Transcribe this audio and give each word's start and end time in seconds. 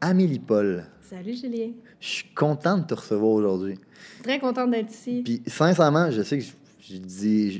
Amélie 0.00 0.38
Paul. 0.38 0.84
Salut 1.02 1.34
Julien. 1.34 1.70
Je 2.00 2.06
suis 2.06 2.28
content 2.34 2.78
de 2.78 2.84
te 2.84 2.94
recevoir 2.94 3.30
aujourd'hui. 3.32 3.78
Très 4.22 4.38
contente 4.38 4.70
d'être 4.70 4.90
ici. 4.90 5.22
Puis, 5.24 5.42
sincèrement, 5.46 6.10
je 6.10 6.22
sais 6.22 6.38
que 6.38 6.44
je, 6.44 6.94
je 6.94 6.98
dis. 6.98 7.52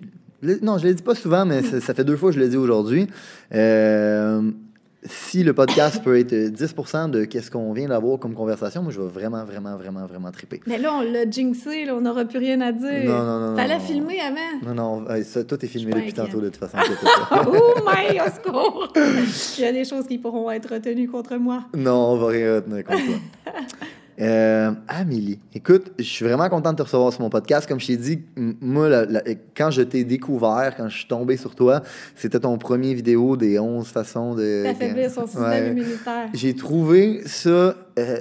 je- 0.42 0.58
non, 0.62 0.78
je 0.78 0.84
ne 0.84 0.88
le 0.90 0.94
dis 0.94 1.02
pas 1.02 1.14
souvent, 1.14 1.46
mais 1.46 1.62
ça, 1.62 1.80
ça 1.80 1.94
fait 1.94 2.04
deux 2.04 2.16
fois 2.16 2.30
que 2.30 2.36
je 2.36 2.40
le 2.40 2.48
dis 2.48 2.56
aujourd'hui. 2.56 3.06
Euh, 3.54 4.50
si 5.04 5.42
le 5.42 5.52
podcast 5.52 6.02
peut 6.02 6.18
être 6.18 6.32
10% 6.32 7.10
de 7.10 7.24
qu'est-ce 7.24 7.50
qu'on 7.50 7.72
vient 7.72 7.88
d'avoir 7.88 8.18
comme 8.18 8.34
conversation, 8.34 8.82
moi, 8.82 8.92
je 8.92 9.00
vais 9.00 9.08
vraiment, 9.08 9.44
vraiment, 9.44 9.76
vraiment, 9.76 10.06
vraiment 10.06 10.30
triper. 10.30 10.60
Mais 10.66 10.78
là, 10.78 10.92
on 10.94 11.00
l'a 11.02 11.28
jinxé, 11.30 11.84
là, 11.84 11.94
on 11.94 12.00
n'aura 12.00 12.24
plus 12.24 12.38
rien 12.38 12.60
à 12.60 12.72
dire. 12.72 13.04
Non, 13.04 13.24
non, 13.24 13.50
non, 13.50 13.56
Fallait 13.56 13.78
non, 13.78 13.80
filmer 13.80 14.20
avant. 14.20 14.74
Non, 14.74 14.74
non, 14.74 15.06
ça, 15.24 15.44
tout 15.44 15.64
est 15.64 15.68
filmé 15.68 15.92
depuis 15.92 16.12
tantôt, 16.12 16.40
de 16.40 16.48
toute 16.48 16.56
façon. 16.56 16.78
oh 17.46 17.74
my, 17.84 18.20
au 18.20 18.30
secours! 18.30 18.92
Il 19.58 19.64
y 19.64 19.66
a 19.66 19.72
des 19.72 19.84
choses 19.84 20.06
qui 20.06 20.18
pourront 20.18 20.50
être 20.50 20.72
retenues 20.72 21.08
contre 21.08 21.36
moi. 21.36 21.64
Non, 21.74 22.12
on 22.12 22.16
va 22.16 22.28
rien 22.28 22.56
retenir 22.56 22.84
contre 22.84 23.04
toi. 23.04 23.52
Euh, 24.18 24.72
Amélie, 24.88 25.38
écoute, 25.54 25.92
je 25.98 26.04
suis 26.04 26.24
vraiment 26.24 26.48
content 26.48 26.72
de 26.72 26.78
te 26.78 26.82
recevoir 26.82 27.12
sur 27.12 27.20
mon 27.22 27.28
podcast. 27.30 27.68
Comme 27.68 27.78
je 27.80 27.88
t'ai 27.88 27.96
dit, 27.98 28.22
moi, 28.60 28.88
la- 28.88 29.04
la- 29.04 29.22
quand 29.56 29.70
je 29.70 29.82
t'ai 29.82 30.04
découvert, 30.04 30.74
quand 30.76 30.88
je 30.88 30.96
suis 30.98 31.06
tombé 31.08 31.36
sur 31.36 31.54
toi, 31.54 31.82
c'était 32.14 32.40
ton 32.40 32.56
premier 32.56 32.94
vidéo 32.94 33.36
des 33.36 33.58
11 33.58 33.86
façons 33.88 34.34
de... 34.34 34.62
D'affaiblir 34.64 35.10
son 35.10 35.26
système 35.26 35.44
Ouais. 35.44 35.70
immunitaire. 35.70 36.28
J'ai 36.32 36.54
trouvé 36.54 37.20
ça 37.26 37.74
euh, 37.98 38.18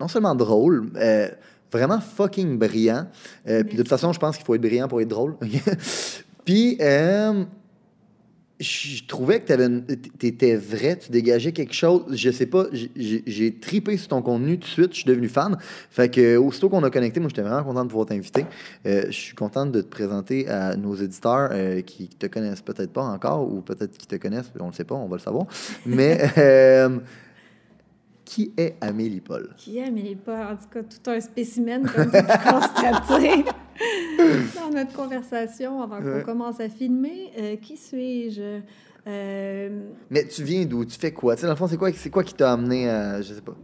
non 0.00 0.08
seulement 0.08 0.34
drôle, 0.34 0.90
euh, 0.96 1.28
vraiment 1.72 2.00
fucking 2.00 2.58
brillant. 2.58 3.06
Euh, 3.48 3.64
Puis 3.64 3.76
de 3.76 3.82
toute 3.82 3.88
façon, 3.88 4.12
je 4.12 4.18
pense 4.18 4.36
qu'il 4.36 4.44
faut 4.44 4.54
être 4.54 4.60
brillant 4.60 4.88
pour 4.88 5.00
être 5.00 5.08
drôle. 5.08 5.36
Puis 6.44 6.76
je 8.60 9.04
trouvais 9.06 9.40
que 9.40 9.80
tu 10.18 10.26
étais 10.26 10.56
vrai, 10.56 10.96
tu 10.96 11.10
dégageais 11.10 11.52
quelque 11.52 11.74
chose. 11.74 12.02
Je 12.10 12.30
sais 12.30 12.46
pas, 12.46 12.66
j'ai- 12.72 13.58
tripé 13.60 13.96
sur 13.96 14.08
ton 14.08 14.22
contenu 14.22 14.58
tout 14.58 14.66
de 14.66 14.72
suite, 14.72 14.92
je 14.92 14.98
suis 14.98 15.04
devenu 15.04 15.28
fan. 15.28 15.56
Fait 15.90 16.08
que 16.08 16.36
aussitôt 16.36 16.68
qu'on 16.68 16.82
a 16.84 16.90
connecté, 16.90 17.20
moi 17.20 17.28
j'étais 17.28 17.42
vraiment 17.42 17.64
content 17.64 17.84
de 17.84 17.88
pouvoir 17.88 18.06
t'inviter. 18.06 18.44
Euh, 18.86 19.04
je 19.06 19.12
suis 19.12 19.34
content 19.34 19.66
de 19.66 19.80
te 19.80 19.88
présenter 19.88 20.48
à 20.48 20.76
nos 20.76 20.94
éditeurs 20.94 21.50
euh, 21.52 21.80
qui 21.82 22.08
te 22.08 22.26
connaissent 22.26 22.62
peut-être 22.62 22.92
pas 22.92 23.02
encore 23.02 23.52
ou 23.52 23.60
peut-être 23.60 23.96
qui 23.96 24.06
te 24.06 24.16
connaissent, 24.16 24.52
on 24.60 24.68
ne 24.68 24.72
sait 24.72 24.84
pas, 24.84 24.94
on 24.94 25.08
va 25.08 25.16
le 25.16 25.22
savoir. 25.22 25.46
Mais 25.86 26.20
euh, 26.38 26.98
qui 28.34 28.52
est 28.56 28.76
Amélie 28.80 29.20
Paul? 29.20 29.50
Qui 29.58 29.78
est, 29.78 29.90
n'est 29.90 30.14
pas, 30.16 30.52
en 30.52 30.56
tout 30.56 30.68
cas, 30.72 30.82
tout 30.82 31.10
un 31.10 31.20
spécimen, 31.20 31.82
comme 31.86 32.06
tu 32.06 32.10
peux 32.12 32.50
constater 32.50 33.44
dans 34.56 34.70
notre 34.74 34.92
conversation 34.94 35.82
avant 35.82 36.00
Ouais. 36.00 36.20
qu'on 36.20 36.24
commence 36.24 36.60
à 36.60 36.68
filmer. 36.68 37.30
Euh, 37.38 37.56
qui 37.56 37.76
suis-je? 37.76 38.60
Euh, 39.06 39.80
Mais 40.10 40.26
tu 40.28 40.44
viens 40.44 40.64
d'où? 40.64 40.84
Tu 40.84 40.98
fais 40.98 41.12
quoi? 41.12 41.34
Tu 41.34 41.40
sais, 41.42 41.46
dans 41.46 41.52
le 41.52 41.58
fond, 41.58 41.66
c'est 41.66 41.76
quoi, 41.76 41.92
c'est 41.92 42.10
quoi 42.10 42.22
qui 42.24 42.34
t'a 42.34 42.52
amené 42.52 42.88
à. 42.88 43.20
Je 43.20 43.34
sais 43.34 43.40
pas. 43.42 43.56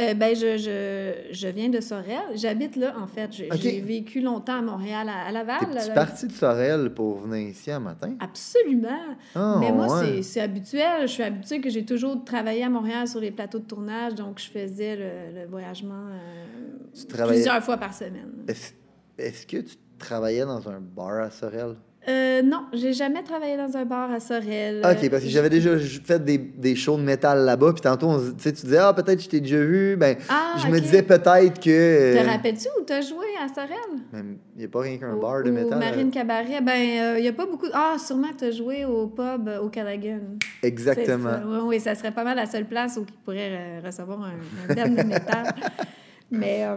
Euh, 0.00 0.14
ben, 0.14 0.34
je, 0.34 0.56
je, 0.56 1.32
je 1.34 1.48
viens 1.48 1.68
de 1.68 1.80
Sorel. 1.80 2.20
J'habite 2.34 2.76
là, 2.76 2.94
en 2.98 3.06
fait. 3.06 3.30
J'ai 3.32 3.80
vécu 3.80 4.20
longtemps 4.20 4.58
à 4.58 4.62
Montréal, 4.62 5.08
à, 5.08 5.26
à 5.28 5.32
Laval. 5.32 5.58
T'es-tu 5.60 5.88
là. 5.88 5.94
parti 5.94 6.26
de 6.26 6.32
Sorel 6.32 6.92
pour 6.94 7.18
venir 7.18 7.48
ici 7.50 7.70
un 7.70 7.80
matin? 7.80 8.14
Absolument. 8.20 9.16
Ah, 9.34 9.58
Mais 9.60 9.70
moi, 9.70 10.00
ouais. 10.00 10.22
c'est- 10.22 10.40
habituel. 10.40 11.02
Je 11.02 11.06
suis 11.12 11.22
habituée 11.22 11.60
que 11.60 11.68
j'ai 11.70 11.84
toujours 11.84 12.24
travaillé 12.24 12.64
à 12.64 12.70
Montréal 12.70 13.06
sur 13.06 13.20
les 13.20 13.30
plateaux 13.30 13.58
de 13.58 13.64
tournage, 13.66 14.14
donc 14.14 14.38
je 14.40 14.48
faisais 14.50 14.96
le, 14.96 15.40
le 15.42 15.46
voyagement 15.46 16.08
euh, 16.08 16.78
Tu 16.94 17.06
plusieurs 17.06 17.62
fois 17.62 17.76
par 17.76 17.92
semaine. 17.94 18.32
Est-ce 18.48 18.72
est-ce 19.18 19.46
que 19.46 19.58
tu 19.58 19.76
travaillais 19.98 20.44
dans 20.44 20.66
un 20.68 20.80
bar 20.80 21.20
à 21.22 21.30
Sorel? 21.30 21.76
Euh, 22.08 22.42
non, 22.42 22.64
j'ai 22.72 22.92
jamais 22.92 23.22
travaillé 23.22 23.56
dans 23.56 23.76
un 23.76 23.84
bar 23.84 24.10
à 24.10 24.18
Sorel. 24.18 24.82
Ok, 24.84 25.08
parce 25.08 25.22
que 25.22 25.28
j'avais 25.28 25.50
déjà 25.50 25.78
fait 25.78 26.24
des, 26.24 26.36
des 26.36 26.74
shows 26.74 26.96
de 26.96 27.02
métal 27.02 27.44
là-bas, 27.44 27.72
puis 27.72 27.80
tantôt, 27.80 28.08
on 28.08 28.18
tu 28.18 28.34
sais, 28.38 28.52
tu 28.52 28.64
disais, 28.64 28.78
ah, 28.78 28.92
peut-être 28.92 29.22
je 29.22 29.28
t'ai 29.28 29.40
déjà 29.40 29.60
vu. 29.60 29.96
Ben, 29.96 30.16
Ah, 30.28 30.54
je 30.56 30.66
me 30.66 30.80
disais 30.80 31.02
peut-être 31.02 31.60
que. 31.60 32.14
Te 32.14 32.18
euh, 32.18 32.22
rappelles-tu 32.28 32.66
où 32.78 32.82
t'as 32.84 33.02
joué 33.02 33.26
à 33.40 33.46
Sorel? 33.46 33.76
Il 34.12 34.58
n'y 34.58 34.64
a 34.64 34.68
pas 34.68 34.80
rien 34.80 34.98
qu'un 34.98 35.14
bar 35.16 35.44
de 35.44 35.50
au 35.50 35.52
métal. 35.52 35.78
Marine 35.78 36.08
euh, 36.08 36.10
Cabaret. 36.10 36.60
Ben, 36.60 37.16
il 37.18 37.22
n'y 37.22 37.28
a 37.28 37.32
pas 37.32 37.46
beaucoup. 37.46 37.66
Ah, 37.72 37.94
sûrement 37.98 38.28
que 38.30 38.36
t'as 38.36 38.50
joué 38.50 38.84
au 38.84 39.06
pub 39.06 39.48
euh, 39.48 39.60
au 39.60 39.68
Callaghan. 39.68 40.18
Exactement. 40.62 41.38
Oui, 41.46 41.58
oui, 41.66 41.80
ça 41.80 41.94
serait 41.94 42.10
pas 42.12 42.24
mal 42.24 42.36
la 42.36 42.46
seule 42.46 42.66
place 42.66 42.96
où 42.96 43.06
ils 43.08 43.12
pourraient 43.24 43.52
euh, 43.52 43.80
recevoir 43.84 44.20
un, 44.22 44.32
un 44.70 44.88
de 44.88 45.02
métal. 45.04 45.54
Mais 46.32 46.64
euh, 46.64 46.76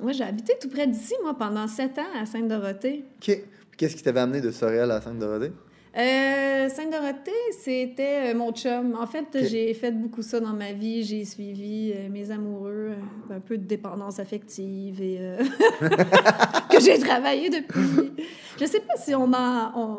moi, 0.00 0.12
j'ai 0.12 0.24
habité 0.24 0.54
tout 0.60 0.68
près 0.68 0.86
d'ici, 0.86 1.14
moi, 1.22 1.36
pendant 1.38 1.66
sept 1.66 1.98
ans 1.98 2.20
à 2.20 2.24
Sainte-Dorothée. 2.24 3.04
Ok. 3.20 3.38
Qu'est-ce 3.78 3.94
qui 3.94 4.02
t'avait 4.02 4.18
amené 4.18 4.40
de 4.40 4.50
Sorel 4.50 4.90
à 4.90 5.00
Sainte-Dorothée? 5.00 5.52
Euh, 5.96 6.68
Sainte-Dorothée, 6.68 7.30
c'était 7.52 8.32
euh, 8.32 8.34
mon 8.34 8.50
chum. 8.50 8.98
En 9.00 9.06
fait, 9.06 9.24
j'ai 9.48 9.72
fait 9.72 9.92
beaucoup 9.92 10.22
ça 10.22 10.40
dans 10.40 10.52
ma 10.52 10.72
vie. 10.72 11.04
J'ai 11.04 11.24
suivi 11.24 11.92
euh, 11.94 12.08
mes 12.10 12.32
amoureux, 12.32 12.94
un 13.30 13.38
peu 13.38 13.56
de 13.56 13.62
dépendance 13.62 14.18
affective 14.18 15.00
et 15.00 15.20
que 16.70 16.80
j'ai 16.80 16.98
travaillé 16.98 17.50
depuis. 17.50 18.10
Je 18.60 18.64
sais 18.64 18.80
pas 18.80 18.96
si 18.96 19.14
on 19.14 19.32
en, 19.32 19.72
on, 19.76 19.98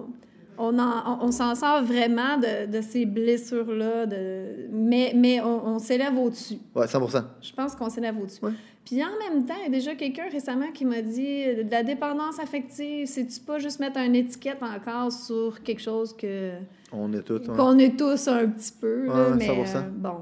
on, 0.59 0.77
en- 0.77 1.19
on- 1.21 1.27
on 1.27 1.31
s'en 1.31 1.55
sort 1.55 1.81
vraiment 1.83 2.37
de, 2.37 2.65
de 2.71 2.81
ces 2.81 3.05
blessures-là, 3.05 4.05
de... 4.05 4.67
mais, 4.71 5.13
mais 5.15 5.41
on, 5.41 5.67
on 5.75 5.79
s'élève 5.79 6.17
au-dessus. 6.17 6.57
Ouais, 6.75 6.87
100 6.87 6.99
Je 7.41 7.53
pense 7.53 7.75
qu'on 7.75 7.89
s'élève 7.89 8.19
au-dessus. 8.21 8.43
Ouais. 8.43 8.51
Puis 8.85 9.03
en 9.03 9.09
même 9.31 9.45
temps, 9.45 9.53
il 9.59 9.63
y 9.63 9.67
a 9.67 9.69
déjà 9.69 9.93
quelqu'un 9.95 10.29
récemment 10.31 10.71
qui 10.73 10.83
m'a 10.85 11.01
dit 11.01 11.43
euh, 11.45 11.63
de 11.63 11.71
la 11.71 11.83
dépendance 11.83 12.39
affective, 12.39 13.05
c'est-tu 13.07 13.39
pas 13.41 13.59
juste 13.59 13.79
mettre 13.79 13.99
une 13.99 14.15
étiquette 14.15 14.61
encore 14.63 15.11
sur 15.11 15.61
quelque 15.63 15.81
chose 15.81 16.15
que 16.15 16.51
On 16.91 17.11
est 17.13 17.21
tous. 17.21 17.47
ouais. 17.47 17.55
qu'on 17.55 17.77
est 17.77 17.97
tous 17.97 18.27
un 18.27 18.47
petit 18.47 18.71
peu, 18.79 19.05
là, 19.05 19.29
mais 19.37 19.47
100%. 19.47 19.77
euh, 19.77 19.81
bon, 19.91 20.15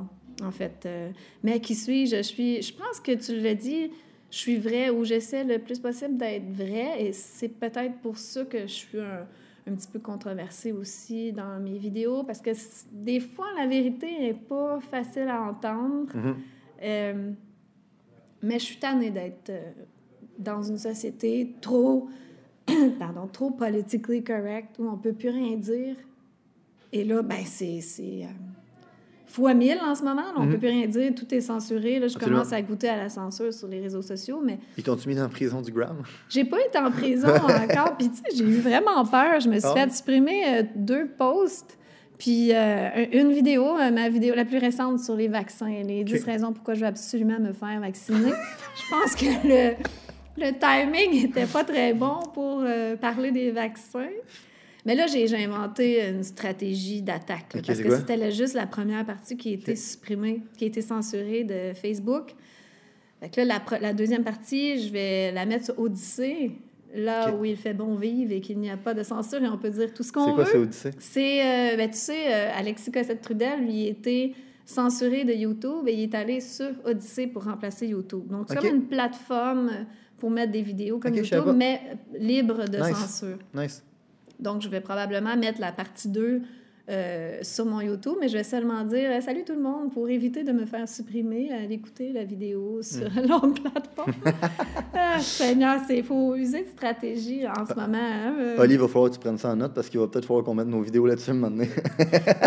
en 0.43 0.51
fait. 0.51 0.83
euh, 0.85 1.09
mais 1.43 1.59
qui 1.61 1.75
suis-je? 1.75 2.17
Je 2.17 2.21
suis, 2.21 2.61
je 2.61 2.73
pense 2.73 2.99
que 2.99 3.13
tu 3.13 3.39
l'as 3.39 3.55
dit, 3.55 3.89
je 4.29 4.37
suis 4.37 4.57
vraie 4.57 4.89
ou 4.89 5.05
j'essaie 5.05 5.45
le 5.45 5.59
plus 5.59 5.79
possible 5.79 6.17
d'être 6.17 6.51
vraie 6.51 7.01
et 7.05 7.13
c'est 7.13 7.47
peut-être 7.47 7.95
pour 8.01 8.17
ça 8.17 8.43
que 8.43 8.61
je 8.63 8.65
suis 8.73 8.99
un, 8.99 9.25
un 9.67 9.75
petit 9.75 9.87
peu 9.87 9.99
controversée 9.99 10.71
aussi 10.71 11.31
dans 11.31 11.59
mes 11.59 11.77
vidéos 11.77 12.23
parce 12.23 12.41
que 12.41 12.51
des 12.91 13.19
fois, 13.19 13.47
la 13.57 13.67
vérité 13.67 14.07
n'est 14.19 14.33
pas 14.33 14.79
facile 14.79 15.27
à 15.27 15.41
entendre. 15.41 16.15
Mhm. 16.15 16.35
Euh, 16.83 17.31
mais 18.41 18.59
je 18.59 18.65
suis 18.65 18.77
tannée 18.77 19.09
d'être 19.09 19.49
euh, 19.49 19.71
dans 20.37 20.61
une 20.61 20.77
société 20.77 21.55
trop, 21.59 22.09
pardon, 22.99 23.27
trop 23.27 23.51
politically 23.51 24.23
correct 24.23 24.77
où 24.79 24.87
on 24.87 24.97
peut 24.97 25.13
plus 25.13 25.29
rien 25.29 25.57
dire. 25.57 25.95
Et 26.93 27.03
là, 27.03 27.21
ben, 27.21 27.43
c'est 27.45 27.81
c'est, 27.81 28.23
euh, 28.23 28.27
fois 29.27 29.53
mille 29.53 29.77
en 29.85 29.93
ce 29.93 30.03
moment. 30.03 30.21
là, 30.21 30.33
on 30.37 30.43
Mhm. 30.43 30.51
peut 30.53 30.57
plus 30.59 30.67
rien 30.69 30.87
dire, 30.87 31.13
tout 31.15 31.31
est 31.33 31.41
censuré. 31.41 31.99
Là, 31.99 32.07
je 32.07 32.15
Absolument. 32.15 32.39
commence 32.39 32.53
à 32.53 32.61
goûter 32.61 32.89
à 32.89 32.95
la 32.97 33.09
censure 33.09 33.53
sur 33.53 33.67
les 33.67 33.79
réseaux 33.81 34.01
sociaux, 34.01 34.41
mais 34.43 34.57
Ils 34.77 34.83
t'ont-tu 34.83 35.07
mis 35.09 35.15
la 35.15 35.27
prison 35.27 35.61
du 35.61 35.71
Gram? 35.71 35.97
j'ai 36.29 36.45
pas 36.45 36.57
été 36.65 36.77
en 36.79 36.89
prison 36.91 37.27
encore. 37.35 37.95
Puis, 37.97 38.09
tu 38.09 38.15
sais, 38.17 38.23
j'ai 38.37 38.43
eu 38.45 38.59
vraiment 38.59 39.05
peur. 39.05 39.39
Je 39.39 39.49
me 39.49 39.59
suis 39.59 39.69
Ah. 39.69 39.73
fait 39.85 39.91
supprimer 39.93 40.41
euh, 40.47 40.63
deux 40.75 41.07
posts. 41.07 41.77
Puis, 42.17 42.51
euh, 42.51 42.87
un- 42.95 43.11
une 43.11 43.31
vidéo, 43.31 43.77
euh, 43.77 43.91
ma 43.91 44.09
vidéo 44.09 44.33
la 44.33 44.43
plus 44.45 44.57
récente 44.57 44.99
sur 45.01 45.15
les 45.15 45.27
vaccins, 45.27 45.83
les 45.85 46.03
10 46.03 46.21
Ok. 46.21 46.25
raisons 46.25 46.51
pourquoi 46.53 46.73
je 46.73 46.79
veux 46.79 46.87
absolument 46.87 47.39
me 47.39 47.53
faire 47.53 47.79
vacciner. 47.79 48.31
je 48.75 48.89
pense 48.89 49.15
que 49.15 49.47
le, 49.47 49.75
le 50.37 50.51
timing 50.57 51.25
était 51.25 51.45
pas 51.45 51.63
très 51.63 51.93
bon 51.93 52.19
pour 52.33 52.63
parler 52.99 53.31
des 53.31 53.51
vaccins. 53.51 54.09
Mais 54.87 54.95
là, 54.95 55.05
j'ai 55.05 55.27
inventé 55.35 56.07
une 56.07 56.23
stratégie 56.23 57.01
d'attaque. 57.01 57.49
parce 57.51 57.77
c'est 57.77 57.83
que 57.83 57.89
quoi? 57.89 57.97
c'était 57.97 58.31
juste 58.31 58.53
la 58.53 58.65
première 58.65 59.05
partie 59.05 59.35
qui 59.35 59.49
a 59.49 59.51
été 59.51 59.75
supprimée, 59.75 60.43
qui 60.57 60.63
a 60.63 60.67
été 60.67 60.81
censurée 60.81 61.43
de 61.43 61.73
Facebook. 61.73 62.33
Fait 63.19 63.29
que 63.29 63.41
là, 63.41 63.61
la, 63.81 63.93
deuxième 63.93 64.23
partie, 64.23 64.81
je 64.81 64.93
vais 64.93 65.33
la 65.33 65.45
mettre 65.45 65.65
sur 65.65 65.77
Odyssée, 65.77 66.51
là 66.95 67.35
où 67.35 67.43
il 67.43 67.57
fait 67.57 67.73
bon 67.73 67.95
vivre 67.95 68.31
et 68.31 68.39
qu'il 68.39 68.59
n'y 68.59 68.69
a 68.69 68.77
pas 68.77 68.93
de 68.93 69.03
censure 69.03 69.43
et 69.43 69.49
on 69.49 69.57
peut 69.57 69.71
dire 69.71 69.93
tout 69.93 70.03
ce 70.03 70.07
C'est 70.07 70.13
qu'on 70.13 70.33
quoi 70.33 70.45
veut. 70.45 70.51
ça, 70.51 70.57
Odyssée? 70.59 70.91
C'est, 70.99 71.41
euh, 71.41 71.75
ben, 71.75 71.89
tu 71.89 71.97
sais, 71.97 72.33
euh, 72.33 72.51
Alexis 72.55 72.89
Cossette-Trudel, 72.89 73.65
lui, 73.65 73.87
était 73.87 74.31
censuré 74.63 75.25
de 75.25 75.33
YouTube 75.33 75.85
et 75.87 75.95
il 75.95 76.03
est 76.03 76.15
allé 76.15 76.39
sur 76.39 76.71
Odyssée 76.85 77.27
pour 77.27 77.43
remplacer 77.43 77.87
YouTube. 77.87 78.27
Donc, 78.29 78.45
c'est 78.47 78.55
comme 78.55 78.67
une 78.67 78.87
plateforme 78.87 79.69
pour 80.17 80.31
mettre 80.31 80.53
des 80.53 80.61
vidéos 80.61 80.97
comme 80.97 81.13
YouTube, 81.13 81.43
mais 81.57 81.81
libre 82.17 82.69
de 82.69 82.77
Nice. 82.77 82.95
censure. 82.95 83.37
Nice. 83.53 83.83
Donc, 84.39 84.61
je 84.61 84.69
vais 84.69 84.81
probablement 84.81 85.35
mettre 85.35 85.59
la 85.61 85.71
partie 85.71 86.07
2 86.09 86.41
euh, 86.89 87.39
sur 87.41 87.65
mon 87.65 87.81
YouTube, 87.81 88.13
mais 88.21 88.29
je 88.29 88.37
vais 88.37 88.43
seulement 88.45 88.83
dire 88.85 89.09
euh, 89.11 89.19
salut 89.19 89.43
tout 89.43 89.51
le 89.55 89.61
monde 89.61 89.91
pour 89.91 90.07
éviter 90.07 90.43
de 90.45 90.53
me 90.53 90.65
faire 90.65 90.87
supprimer 90.87 91.51
à 91.51 91.65
l'écouter 91.65 92.13
la 92.13 92.23
vidéo 92.23 92.81
sur 92.81 93.09
Hmm. 93.11 93.27
l'autre 93.27 93.61
plateforme. 93.61 94.13
ah, 94.93 95.19
Seigneur, 95.19 95.81
il 95.89 96.03
faut 96.03 96.35
user 96.35 96.61
de 96.63 96.67
stratégie 96.69 97.45
en 97.45 97.65
ce 97.65 97.73
moment. 97.73 97.97
hein, 97.97 98.33
euh. 98.39 98.57
Oli, 98.61 98.75
il 98.75 98.79
va 98.79 98.87
falloir 98.87 99.09
que 99.09 99.15
tu 99.15 99.19
prennes 99.19 99.37
ça 99.37 99.49
en 99.49 99.57
note 99.57 99.73
parce 99.73 99.89
qu'il 99.89 99.99
va 99.99 100.07
peut-être 100.07 100.25
falloir 100.25 100.45
qu'on 100.45 100.55
mette 100.55 100.67
nos 100.67 100.81
vidéos 100.81 101.05
là-dessus 101.05 101.33
maintenant. 101.33 101.65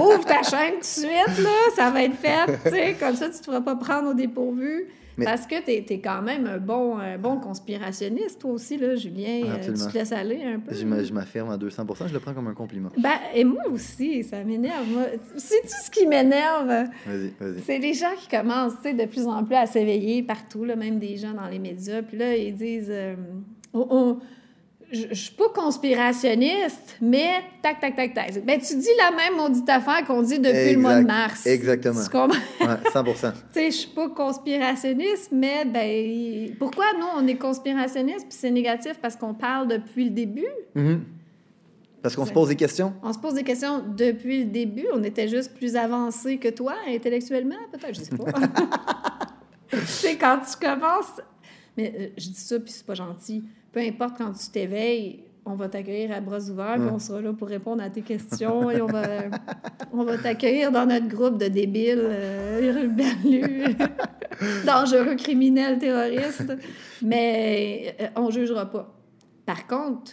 Ouvre 0.02 0.24
ta 0.24 0.42
chaîne 0.48 0.74
tout 0.74 0.78
de 0.80 0.84
suite, 0.84 1.38
là, 1.44 1.50
ça 1.76 1.90
va 1.90 2.02
être 2.04 2.14
fait, 2.16 2.46
tu 2.64 2.70
sais, 2.70 2.96
comme 2.98 3.14
ça, 3.16 3.26
tu 3.28 3.34
ne 3.34 3.38
te 3.40 3.44
feras 3.44 3.60
pas 3.60 3.76
prendre 3.76 4.10
au 4.10 4.14
dépourvu. 4.14 4.86
Mais- 5.16 5.24
Parce 5.24 5.46
que 5.46 5.62
tu 5.62 5.92
es, 5.92 5.98
quand 6.00 6.22
même 6.22 6.46
un 6.46 6.58
bon, 6.58 6.96
un 6.98 7.18
bon 7.18 7.38
conspirationniste, 7.38 8.40
toi 8.40 8.52
aussi, 8.52 8.76
là, 8.78 8.94
Julien. 8.94 9.42
Euh, 9.44 9.54
absolument. 9.56 9.86
tu 9.86 9.92
te 9.92 9.98
laisses 9.98 10.12
aller 10.12 10.42
un 10.44 10.58
peu. 10.60 10.74
Je 10.74 10.84
m'a- 10.86 11.02
je 11.02 11.12
m'affirme 11.12 11.50
à 11.50 11.56
200% 11.56 12.08
je 12.08 12.12
le 12.14 12.20
prends 12.20 12.32
comme 12.34 12.48
un 12.48 12.54
compliment. 12.54 12.90
Ben, 12.98 13.10
et 13.34 13.44
moi 13.44 13.62
aussi, 13.70 14.22
ça 14.24 14.42
m'énerve. 14.44 14.86
tout 15.34 15.38
ce 15.38 15.90
qui 15.90 16.06
m'énerve? 16.06 16.66
Vas-y, 16.68 17.32
vas-y. 17.38 17.60
C'est 17.66 17.78
les 17.78 17.94
gens 17.94 18.14
qui 18.18 18.28
commencent, 18.28 18.76
tu 18.82 18.90
sais, 18.90 18.94
de 18.94 19.04
plus 19.04 19.26
en 19.26 19.44
plus 19.44 19.56
à 19.56 19.66
s'éveiller 19.66 20.22
partout, 20.22 20.64
là, 20.64 20.76
même 20.76 20.98
des 20.98 21.16
gens 21.16 21.32
dans 21.34 21.48
les 21.48 21.58
médias. 21.58 22.02
Puis 22.02 22.16
là, 22.16 22.36
ils 22.36 22.54
disent... 22.54 22.88
euh, 22.90 23.14
on- 23.72 23.86
on- 23.90 24.18
je 24.92 25.06
je 25.10 25.14
suis 25.14 25.34
pas 25.34 25.48
conspirationniste, 25.48 26.96
mais 27.00 27.42
tac, 27.62 27.80
tac, 27.80 27.94
tac, 27.96 28.14
tac. 28.14 28.44
Ben, 28.44 28.60
tu 28.60 28.76
dis 28.76 28.88
la 28.98 29.16
même 29.16 29.36
maudite 29.36 29.68
affaire 29.68 30.04
qu'on 30.06 30.22
dit 30.22 30.38
depuis 30.38 30.74
le 30.74 30.78
mois 30.78 31.00
de 31.00 31.06
mars. 31.06 31.46
Exactement. 31.46 32.02
Tu 32.02 32.10
comprends? 32.10 32.38
Ouais, 32.60 32.90
100 32.92 33.04
Tu 33.14 33.20
sais, 33.52 33.70
je 33.70 33.76
suis 33.76 33.88
pas 33.88 34.08
conspirationniste, 34.08 35.30
mais 35.32 35.64
ben, 35.64 36.54
pourquoi 36.58 36.86
nous, 36.98 37.06
on 37.16 37.26
est 37.26 37.36
conspirationniste, 37.36 38.26
puis 38.28 38.38
c'est 38.38 38.50
négatif 38.50 38.94
parce 39.00 39.16
qu'on 39.16 39.34
parle 39.34 39.68
depuis 39.68 40.04
le 40.04 40.10
début? 40.10 40.48
Mhm. 40.74 41.04
Parce 42.02 42.16
qu'on 42.16 42.24
se 42.24 42.32
pose 42.32 42.48
des 42.48 42.56
questions? 42.56 42.94
On 43.02 43.12
se 43.12 43.18
pose 43.18 43.34
des 43.34 43.44
questions 43.44 43.84
depuis 43.96 44.44
le 44.44 44.50
début. 44.50 44.86
On 44.94 45.04
était 45.04 45.28
juste 45.28 45.54
plus 45.54 45.76
avancé 45.76 46.38
que 46.38 46.48
toi, 46.48 46.74
intellectuellement, 46.88 47.56
peut-être, 47.70 47.94
je 47.94 48.00
sais 48.00 48.16
pas. 48.16 48.24
tu 49.70 49.78
sais, 49.86 50.16
quand 50.16 50.38
tu 50.40 50.66
commences... 50.66 51.20
Mais 51.76 51.94
euh, 51.96 52.08
je 52.16 52.28
dis 52.28 52.40
ça, 52.40 52.58
puis 52.58 52.72
c'est 52.72 52.84
pas 52.84 52.94
gentil. 52.94 53.44
Peu 53.72 53.80
importe 53.80 54.18
quand 54.18 54.32
tu 54.32 54.50
t'éveilles, 54.50 55.24
on 55.44 55.54
va 55.54 55.68
t'accueillir 55.68 56.12
à 56.12 56.20
bras 56.20 56.40
ouverts, 56.50 56.74
puis 56.74 56.84
Ouais. 56.84 56.90
on 56.92 56.98
sera 56.98 57.20
là 57.20 57.32
pour 57.32 57.48
répondre 57.48 57.82
à 57.82 57.90
tes 57.90 58.02
questions, 58.02 58.70
et 58.70 58.80
on 58.80 58.86
va, 58.86 59.02
on 59.92 60.04
va 60.04 60.18
t'accueillir 60.18 60.70
dans 60.72 60.86
notre 60.86 61.08
groupe 61.08 61.38
de 61.38 61.48
débiles, 61.48 61.98
euh, 62.02 62.88
dangereux 64.66 65.16
criminels, 65.16 65.78
terroristes. 65.78 66.52
Mais 67.02 67.96
euh, 68.00 68.06
on 68.16 68.30
jugera 68.30 68.70
pas. 68.70 68.94
Par 69.46 69.66
contre, 69.66 70.12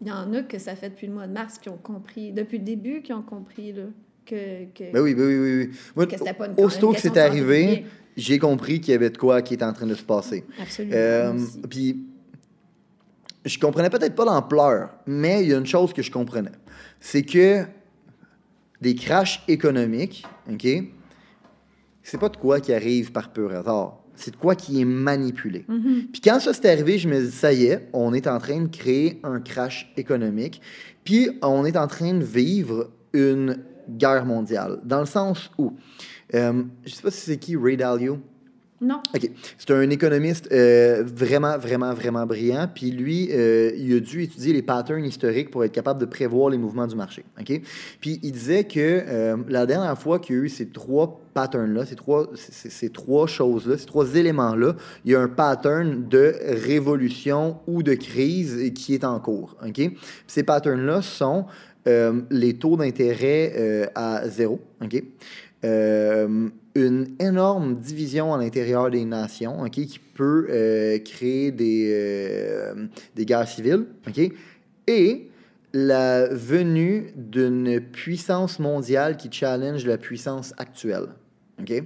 il 0.00 0.08
y 0.08 0.12
en 0.12 0.32
a 0.32 0.42
que 0.42 0.58
ça 0.58 0.74
fait 0.76 0.90
depuis 0.90 1.06
le 1.06 1.12
mois 1.14 1.26
de 1.26 1.32
mars 1.32 1.58
qui 1.58 1.68
ont 1.68 1.78
compris, 1.78 2.32
depuis 2.32 2.58
le 2.58 2.64
début, 2.64 3.02
qui 3.02 3.12
ont 3.12 3.22
compris 3.22 3.72
là, 3.72 3.84
que, 4.26 4.64
que, 4.74 4.92
Ben 4.92 5.00
oui, 5.00 5.14
ben 5.14 5.26
oui, 5.26 5.38
oui, 5.38 5.56
oui. 5.66 5.78
Moi, 5.96 6.06
que 6.06 6.16
c'était 6.16 6.32
pas 6.34 6.46
une 6.46 6.64
aussitôt 6.64 6.92
que 6.92 7.00
c'est 7.00 7.16
arrivé, 7.16 7.84
j'ai 8.16 8.38
compris 8.38 8.80
qu'il 8.80 8.92
y 8.92 8.94
avait 8.94 9.10
de 9.10 9.16
quoi 9.18 9.42
qui 9.42 9.54
était 9.54 9.64
en 9.64 9.72
train 9.72 9.86
de 9.86 9.94
se 9.94 10.02
passer. 10.02 10.44
Absolument. 10.60 10.94
Euh. 10.96 11.32
Puis, 11.68 12.04
je 13.44 13.58
comprenais 13.58 13.90
peut-être 13.90 14.14
pas 14.14 14.24
l'ampleur, 14.24 14.90
mais 15.06 15.42
il 15.42 15.50
y 15.50 15.54
a 15.54 15.58
une 15.58 15.66
chose 15.66 15.92
que 15.92 16.02
je 16.02 16.10
comprenais. 16.10 16.52
C'est 17.00 17.22
que 17.22 17.64
des 18.80 18.94
crashs 18.94 19.42
économiques, 19.48 20.24
OK, 20.50 20.66
c'est 22.02 22.18
pas 22.18 22.28
de 22.28 22.36
quoi 22.36 22.60
qui 22.60 22.72
arrive 22.72 23.12
par 23.12 23.32
pur 23.32 23.52
hasard. 23.54 23.98
C'est 24.14 24.32
de 24.32 24.36
quoi 24.36 24.56
qui 24.56 24.80
est 24.80 24.84
manipulé. 24.84 25.64
Mhm. 25.68 26.08
Puis 26.12 26.20
quand 26.20 26.40
ça 26.40 26.52
s'est 26.52 26.68
arrivé, 26.68 26.98
je 26.98 27.08
me 27.08 27.20
dis, 27.20 27.30
ça 27.30 27.52
y 27.52 27.66
est, 27.66 27.88
on 27.92 28.12
est 28.12 28.26
en 28.26 28.38
train 28.38 28.62
de 28.62 28.68
créer 28.68 29.20
un 29.22 29.40
crash 29.40 29.92
économique. 29.96 30.60
Puis 31.04 31.30
on 31.42 31.64
est 31.64 31.76
en 31.76 31.86
train 31.86 32.14
de 32.14 32.24
vivre 32.24 32.90
une 33.12 33.62
guerre 33.88 34.26
mondiale. 34.26 34.80
Dans 34.84 35.00
le 35.00 35.06
sens 35.06 35.50
où, 35.56 35.74
euh, 36.34 36.64
je 36.84 36.94
sais 36.94 37.02
pas 37.02 37.10
si 37.10 37.20
c'est 37.20 37.38
qui 37.38 37.56
Ray 37.56 37.76
Dalio? 37.76 38.18
Non. 38.80 39.02
OK. 39.14 39.30
C'est 39.58 39.72
un 39.72 39.90
économiste 39.90 40.48
euh, 40.52 41.02
vraiment, 41.04 41.58
vraiment, 41.58 41.92
vraiment 41.94 42.26
brillant. 42.26 42.68
Puis 42.72 42.92
lui, 42.92 43.28
euh, 43.32 43.72
il 43.76 43.92
a 43.96 44.00
dû 44.00 44.22
étudier 44.22 44.52
les 44.52 44.62
patterns 44.62 45.04
historiques 45.04 45.50
pour 45.50 45.64
être 45.64 45.72
capable 45.72 46.00
de 46.00 46.06
prévoir 46.06 46.50
les 46.50 46.58
mouvements 46.58 46.86
du 46.86 46.94
marché. 46.94 47.24
OK? 47.40 47.60
Puis 48.00 48.20
il 48.22 48.30
disait 48.30 48.64
que 48.64 48.78
euh, 48.78 49.36
la 49.48 49.66
dernière 49.66 49.98
fois 49.98 50.20
qu'il 50.20 50.36
y 50.36 50.38
a 50.38 50.42
eu 50.42 50.48
ces 50.48 50.68
trois 50.68 51.20
patterns-là, 51.34 51.86
ces 51.86 51.96
trois, 51.96 52.30
ces, 52.34 52.90
trois 52.90 53.26
choses-là, 53.26 53.78
ces 53.78 53.86
trois 53.86 54.14
éléments-là, 54.14 54.76
il 55.04 55.10
y 55.10 55.14
a 55.16 55.20
un 55.20 55.28
pattern 55.28 56.06
de 56.08 56.36
révolution 56.64 57.56
ou 57.66 57.82
de 57.82 57.94
crise 57.94 58.72
qui 58.74 58.94
est 58.94 59.04
en 59.04 59.18
cours. 59.18 59.56
OK? 59.64 59.74
Puis 59.74 59.98
ces 60.28 60.44
patterns-là 60.44 61.02
sont 61.02 61.46
les 62.30 62.58
taux 62.58 62.76
d'intérêt 62.76 63.90
à 63.94 64.28
zéro. 64.28 64.60
OK? 64.82 65.02
Une 66.78 67.16
énorme 67.18 67.74
division 67.74 68.32
à 68.32 68.38
l'intérieur 68.38 68.88
des 68.88 69.04
nations, 69.04 69.62
ok, 69.62 69.70
qui 69.72 69.98
peut 69.98 70.46
euh, 70.48 70.98
créer 71.00 71.50
des, 71.50 71.90
euh, 71.92 72.86
des 73.16 73.26
guerres 73.26 73.48
civiles, 73.48 73.86
ok, 74.06 74.30
et 74.86 75.28
la 75.72 76.28
venue 76.28 77.12
d'une 77.16 77.80
puissance 77.80 78.60
mondiale 78.60 79.16
qui 79.16 79.28
challenge 79.30 79.84
la 79.84 79.98
puissance 79.98 80.54
actuelle. 80.56 81.08
ok. 81.60 81.82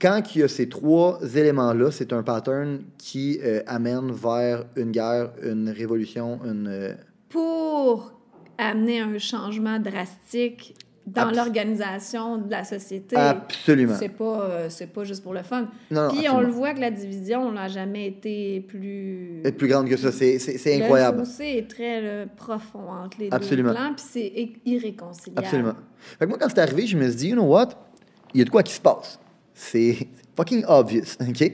Quand 0.00 0.20
il 0.34 0.40
y 0.40 0.42
a 0.42 0.48
ces 0.48 0.68
trois 0.68 1.20
éléments-là, 1.22 1.92
c'est 1.92 2.12
un 2.12 2.24
pattern 2.24 2.82
qui 2.98 3.38
euh, 3.40 3.62
amène 3.68 4.10
vers 4.10 4.64
une 4.74 4.90
guerre, 4.90 5.30
une 5.44 5.68
révolution, 5.68 6.40
une... 6.44 6.96
Pour 7.28 8.12
amener 8.58 9.00
un 9.00 9.16
changement 9.18 9.78
drastique 9.78 10.74
dans 11.06 11.30
l'organisation 11.30 12.38
de 12.38 12.50
la 12.50 12.64
société. 12.64 13.14
Absolument. 13.16 13.94
C'est 13.98 14.08
pas, 14.08 14.40
euh, 14.42 14.66
c'est 14.70 14.86
pas 14.86 15.04
juste 15.04 15.22
pour 15.22 15.34
le 15.34 15.42
fun. 15.42 15.68
Non, 15.90 16.08
non, 16.08 16.14
Puis 16.14 16.28
on 16.30 16.40
le 16.40 16.48
voit 16.48 16.72
que 16.74 16.80
la 16.80 16.90
division 16.90 17.52
n'a 17.52 17.68
jamais 17.68 18.06
été 18.06 18.60
plus. 18.60 19.42
Être 19.44 19.56
plus 19.58 19.68
grande 19.68 19.88
que 19.88 19.96
ça, 19.96 20.10
c'est 20.12 20.38
c'est- 20.38 20.56
c'est 20.58 20.78
Le 20.78 20.84
incroyable. 20.84 21.18
fossé 21.24 21.44
est 21.58 21.68
très 21.70 22.00
euh, 22.02 22.26
profond 22.36 22.90
entre 22.90 23.18
les 23.20 23.28
Absolument. 23.30 23.70
deux 23.70 23.76
clans, 23.76 23.92
puis 23.94 24.04
c'est 24.08 24.48
irréconciliable. 24.64 25.44
Absolument. 25.44 25.74
Fait 26.18 26.24
que 26.24 26.30
moi, 26.30 26.38
quand 26.40 26.48
c'est 26.48 26.58
arrivé, 26.60 26.86
je 26.86 26.96
me 26.96 27.06
suis 27.08 27.16
dit, 27.16 27.28
you 27.28 27.34
know 27.34 27.44
what? 27.46 27.68
Il 28.32 28.38
y 28.38 28.42
a 28.42 28.44
de 28.44 28.50
quoi 28.50 28.62
qui 28.62 28.72
se 28.72 28.80
passe. 28.80 29.18
C'est 29.52 30.08
fucking 30.36 30.64
obvious, 30.66 31.16
OK? 31.20 31.52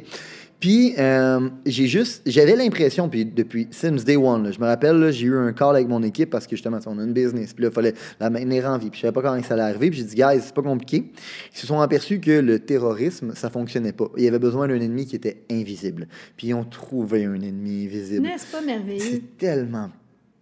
Puis, 0.60 0.94
euh, 0.98 1.48
j'ai 1.64 1.86
juste, 1.86 2.20
j'avais 2.26 2.54
l'impression, 2.54 3.08
puis 3.08 3.24
depuis 3.24 3.66
since 3.70 4.04
day 4.04 4.16
one, 4.16 4.44
là, 4.44 4.50
je 4.52 4.60
me 4.60 4.66
rappelle, 4.66 4.96
là, 4.96 5.10
j'ai 5.10 5.26
eu 5.26 5.36
un 5.36 5.52
call 5.54 5.74
avec 5.76 5.88
mon 5.88 6.02
équipe 6.02 6.28
parce 6.28 6.46
que 6.46 6.54
justement, 6.54 6.78
on 6.86 6.98
a 6.98 7.02
une 7.04 7.14
business, 7.14 7.54
puis 7.54 7.62
là, 7.64 7.70
il 7.70 7.74
fallait 7.74 7.94
la 8.20 8.28
maintenir 8.28 8.66
en 8.66 8.76
vie, 8.76 8.90
puis 8.90 8.98
je 8.98 9.06
savais 9.06 9.12
pas 9.14 9.22
comment 9.22 9.42
ça 9.42 9.54
allait 9.54 9.62
arriver, 9.62 9.88
puis 9.90 10.00
j'ai 10.00 10.04
dit, 10.04 10.16
guys, 10.16 10.40
c'est 10.42 10.54
pas 10.54 10.60
compliqué. 10.62 11.10
Ils 11.54 11.58
se 11.58 11.66
sont 11.66 11.80
aperçus 11.80 12.20
que 12.20 12.30
le 12.30 12.58
terrorisme, 12.58 13.34
ça 13.34 13.48
fonctionnait 13.48 13.94
pas. 13.94 14.08
Il 14.18 14.22
y 14.24 14.28
avait 14.28 14.38
besoin 14.38 14.68
d'un 14.68 14.78
ennemi 14.80 15.06
qui 15.06 15.16
était 15.16 15.42
invisible. 15.50 16.06
Puis 16.36 16.48
ils 16.48 16.54
ont 16.54 16.64
trouvé 16.64 17.24
un 17.24 17.40
ennemi 17.40 17.86
invisible. 17.86 18.26
N'est-ce 18.26 18.52
pas 18.52 18.60
merveilleux? 18.60 19.00
C'est 19.00 19.38
tellement 19.38 19.88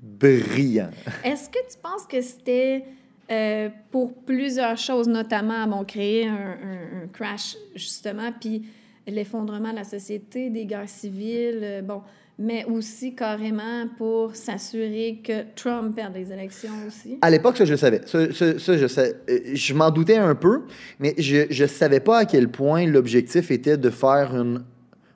brillant. 0.00 0.90
Est-ce 1.24 1.48
que 1.48 1.58
tu 1.70 1.78
penses 1.82 2.06
que 2.08 2.20
c'était 2.20 2.84
euh, 3.30 3.68
pour 3.90 4.14
plusieurs 4.14 4.76
choses, 4.78 5.06
notamment, 5.08 5.66
bon, 5.66 5.84
créer 5.84 6.26
un, 6.26 6.32
un- 6.34 7.04
un 7.04 7.06
crash, 7.12 7.56
justement, 7.74 8.32
puis 8.40 8.62
l'effondrement 9.10 9.70
de 9.70 9.76
la 9.76 9.84
société, 9.84 10.50
des 10.50 10.66
guerres 10.66 10.88
civiles, 10.88 11.60
euh, 11.62 11.82
bon, 11.82 12.02
mais 12.38 12.64
aussi 12.66 13.14
carrément 13.14 13.88
pour 13.96 14.36
s'assurer 14.36 15.20
que 15.24 15.42
Trump 15.56 15.94
perde 15.96 16.14
les 16.14 16.32
élections 16.32 16.70
aussi? 16.86 17.18
À 17.20 17.30
l'époque, 17.30 17.56
ça, 17.56 17.64
je 17.64 17.72
le 17.72 17.76
savais. 17.76 18.00
Ça, 18.06 18.32
ça- 18.32 18.76
je, 18.76 19.00
euh, 19.00 19.40
je 19.54 19.74
m'en 19.74 19.90
doutais 19.90 20.16
un 20.18 20.34
peu, 20.36 20.62
mais 21.00 21.14
je 21.18 21.62
ne 21.62 21.66
savais 21.66 22.00
pas 22.00 22.18
à 22.18 22.24
quel 22.26 22.48
point 22.48 22.86
l'objectif 22.86 23.50
était 23.50 23.76
de 23.76 23.90
faire 23.90 24.36
une 24.36 24.64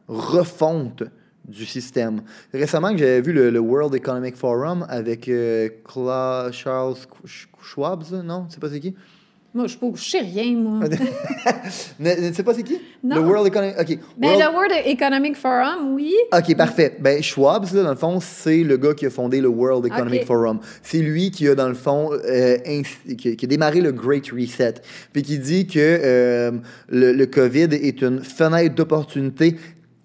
refonte 0.09 1.05
du 1.47 1.65
système. 1.65 2.23
Récemment, 2.53 2.97
j'avais 2.97 3.21
vu 3.21 3.33
le, 3.33 3.59
World 3.59 3.95
Economic 3.95 4.37
Forum 4.37 4.87
avec 4.89 5.29
euh, 5.29 5.69
Charles 6.53 6.95
Sch- 7.25 7.47
Schwab, 7.61 8.05
non? 8.25 8.49
Sais 8.49 8.61
pas 8.61 8.69
c'est 8.69 8.81
qui? 8.81 8.95
Moi, 9.55 9.67
je 9.67 9.77
ne 9.85 9.97
sais 9.97 10.21
rien, 10.21 10.55
moi. 10.57 10.81
Ne, 12.01 12.29
ne 12.29 12.33
sais 12.33 12.43
pas 12.43 12.55
c'est 12.55 12.63
qui? 12.63 12.81
Non. 13.05 13.17
Le 13.17 13.21
World 13.23 13.47
Economic... 13.49 13.75
OK. 13.79 13.99
World- 14.21 14.41
le 14.41 14.55
World 14.55 14.73
Economic 14.87 15.37
Forum, 15.37 15.95
oui. 15.95 16.15
OK, 16.33 16.57
parfait. 16.57 16.97
Ben, 16.99 17.23
Schwab, 17.23 17.67
là, 17.75 17.83
dans 17.83 17.91
le 17.91 17.97
fond, 17.97 18.19
c'est 18.21 18.63
le 18.65 18.77
gars 18.79 18.95
qui 18.95 19.05
a 19.07 19.11
fondé 19.11 19.41
le 19.41 19.49
World 19.49 19.85
Economic. 19.87 20.25
Forum. 20.25 20.61
C'est 20.83 20.99
lui 21.01 21.31
qui 21.31 21.47
a, 21.49 21.55
dans 21.55 21.69
le 21.69 21.75
fond, 21.75 22.11
euh, 22.13 22.57
qui, 23.19 23.29
a, 23.29 23.35
qui 23.35 23.45
a 23.45 23.49
démarré 23.49 23.81
le 23.83 23.93
Great 23.93 24.31
Reset. 24.31 24.75
Puis 25.13 25.23
qui 25.23 25.39
dit 25.39 25.67
que 25.67 25.79
euh, 25.79 26.53
le, 26.89 27.13
le 27.13 27.27
COVID 27.27 27.69
est 27.73 28.01
une 28.03 28.21
fenêtre 28.23 28.75
d'opportunité 28.75 29.57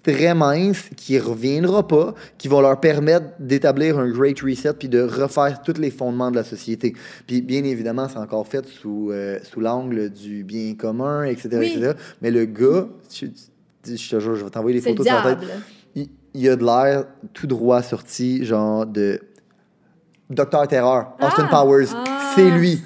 très 0.07 0.33
mince 0.33 0.89
qui 0.95 1.19
reviendra 1.19 1.85
pas, 1.87 2.13
qui 2.37 2.47
va 2.47 2.61
leur 2.61 2.79
permettre 2.79 3.25
d'établir 3.39 3.99
un 3.99 4.09
Great 4.09 4.39
Reset 4.39 4.73
puis 4.73 4.87
de 4.87 5.01
refaire 5.01 5.61
tous 5.61 5.77
les 5.79 5.91
fondements 5.91 6.31
de 6.31 6.37
la 6.37 6.43
société. 6.43 6.95
Puis 7.27 7.41
bien 7.41 7.63
évidemment, 7.63 8.07
c'est 8.07 8.17
encore 8.17 8.47
fait 8.47 8.65
sous, 8.67 9.09
euh, 9.11 9.39
sous 9.43 9.59
l'angle 9.59 10.09
du 10.09 10.43
bien 10.43 10.75
commun, 10.75 11.23
etc., 11.23 11.49
Oui. 11.53 11.65
etc. 11.75 11.91
Mais 12.21 12.31
le 12.31 12.45
gars, 12.45 12.87
je, 13.13 13.25
je 13.85 14.09
te 14.09 14.19
jure, 14.19 14.35
je 14.35 14.43
vais 14.45 14.49
t'envoyer 14.49 14.79
les 14.79 14.83
le 14.83 14.89
photos 14.95 15.05
de 15.05 15.11
sa 15.11 15.21
tête 15.35 15.49
il, 15.95 16.07
il 16.33 16.49
a 16.49 16.55
de 16.55 16.63
l'air 16.63 17.05
tout 17.33 17.47
droit 17.47 17.81
sorti, 17.81 18.45
genre 18.45 18.85
de 18.85 19.19
Docteur 20.29 20.67
Terreur, 20.67 21.13
Austin 21.21 21.47
Ah! 21.49 21.63
Powers. 21.63 21.87
Ah, 21.93 22.33
c'est 22.35 22.49
lui. 22.51 22.81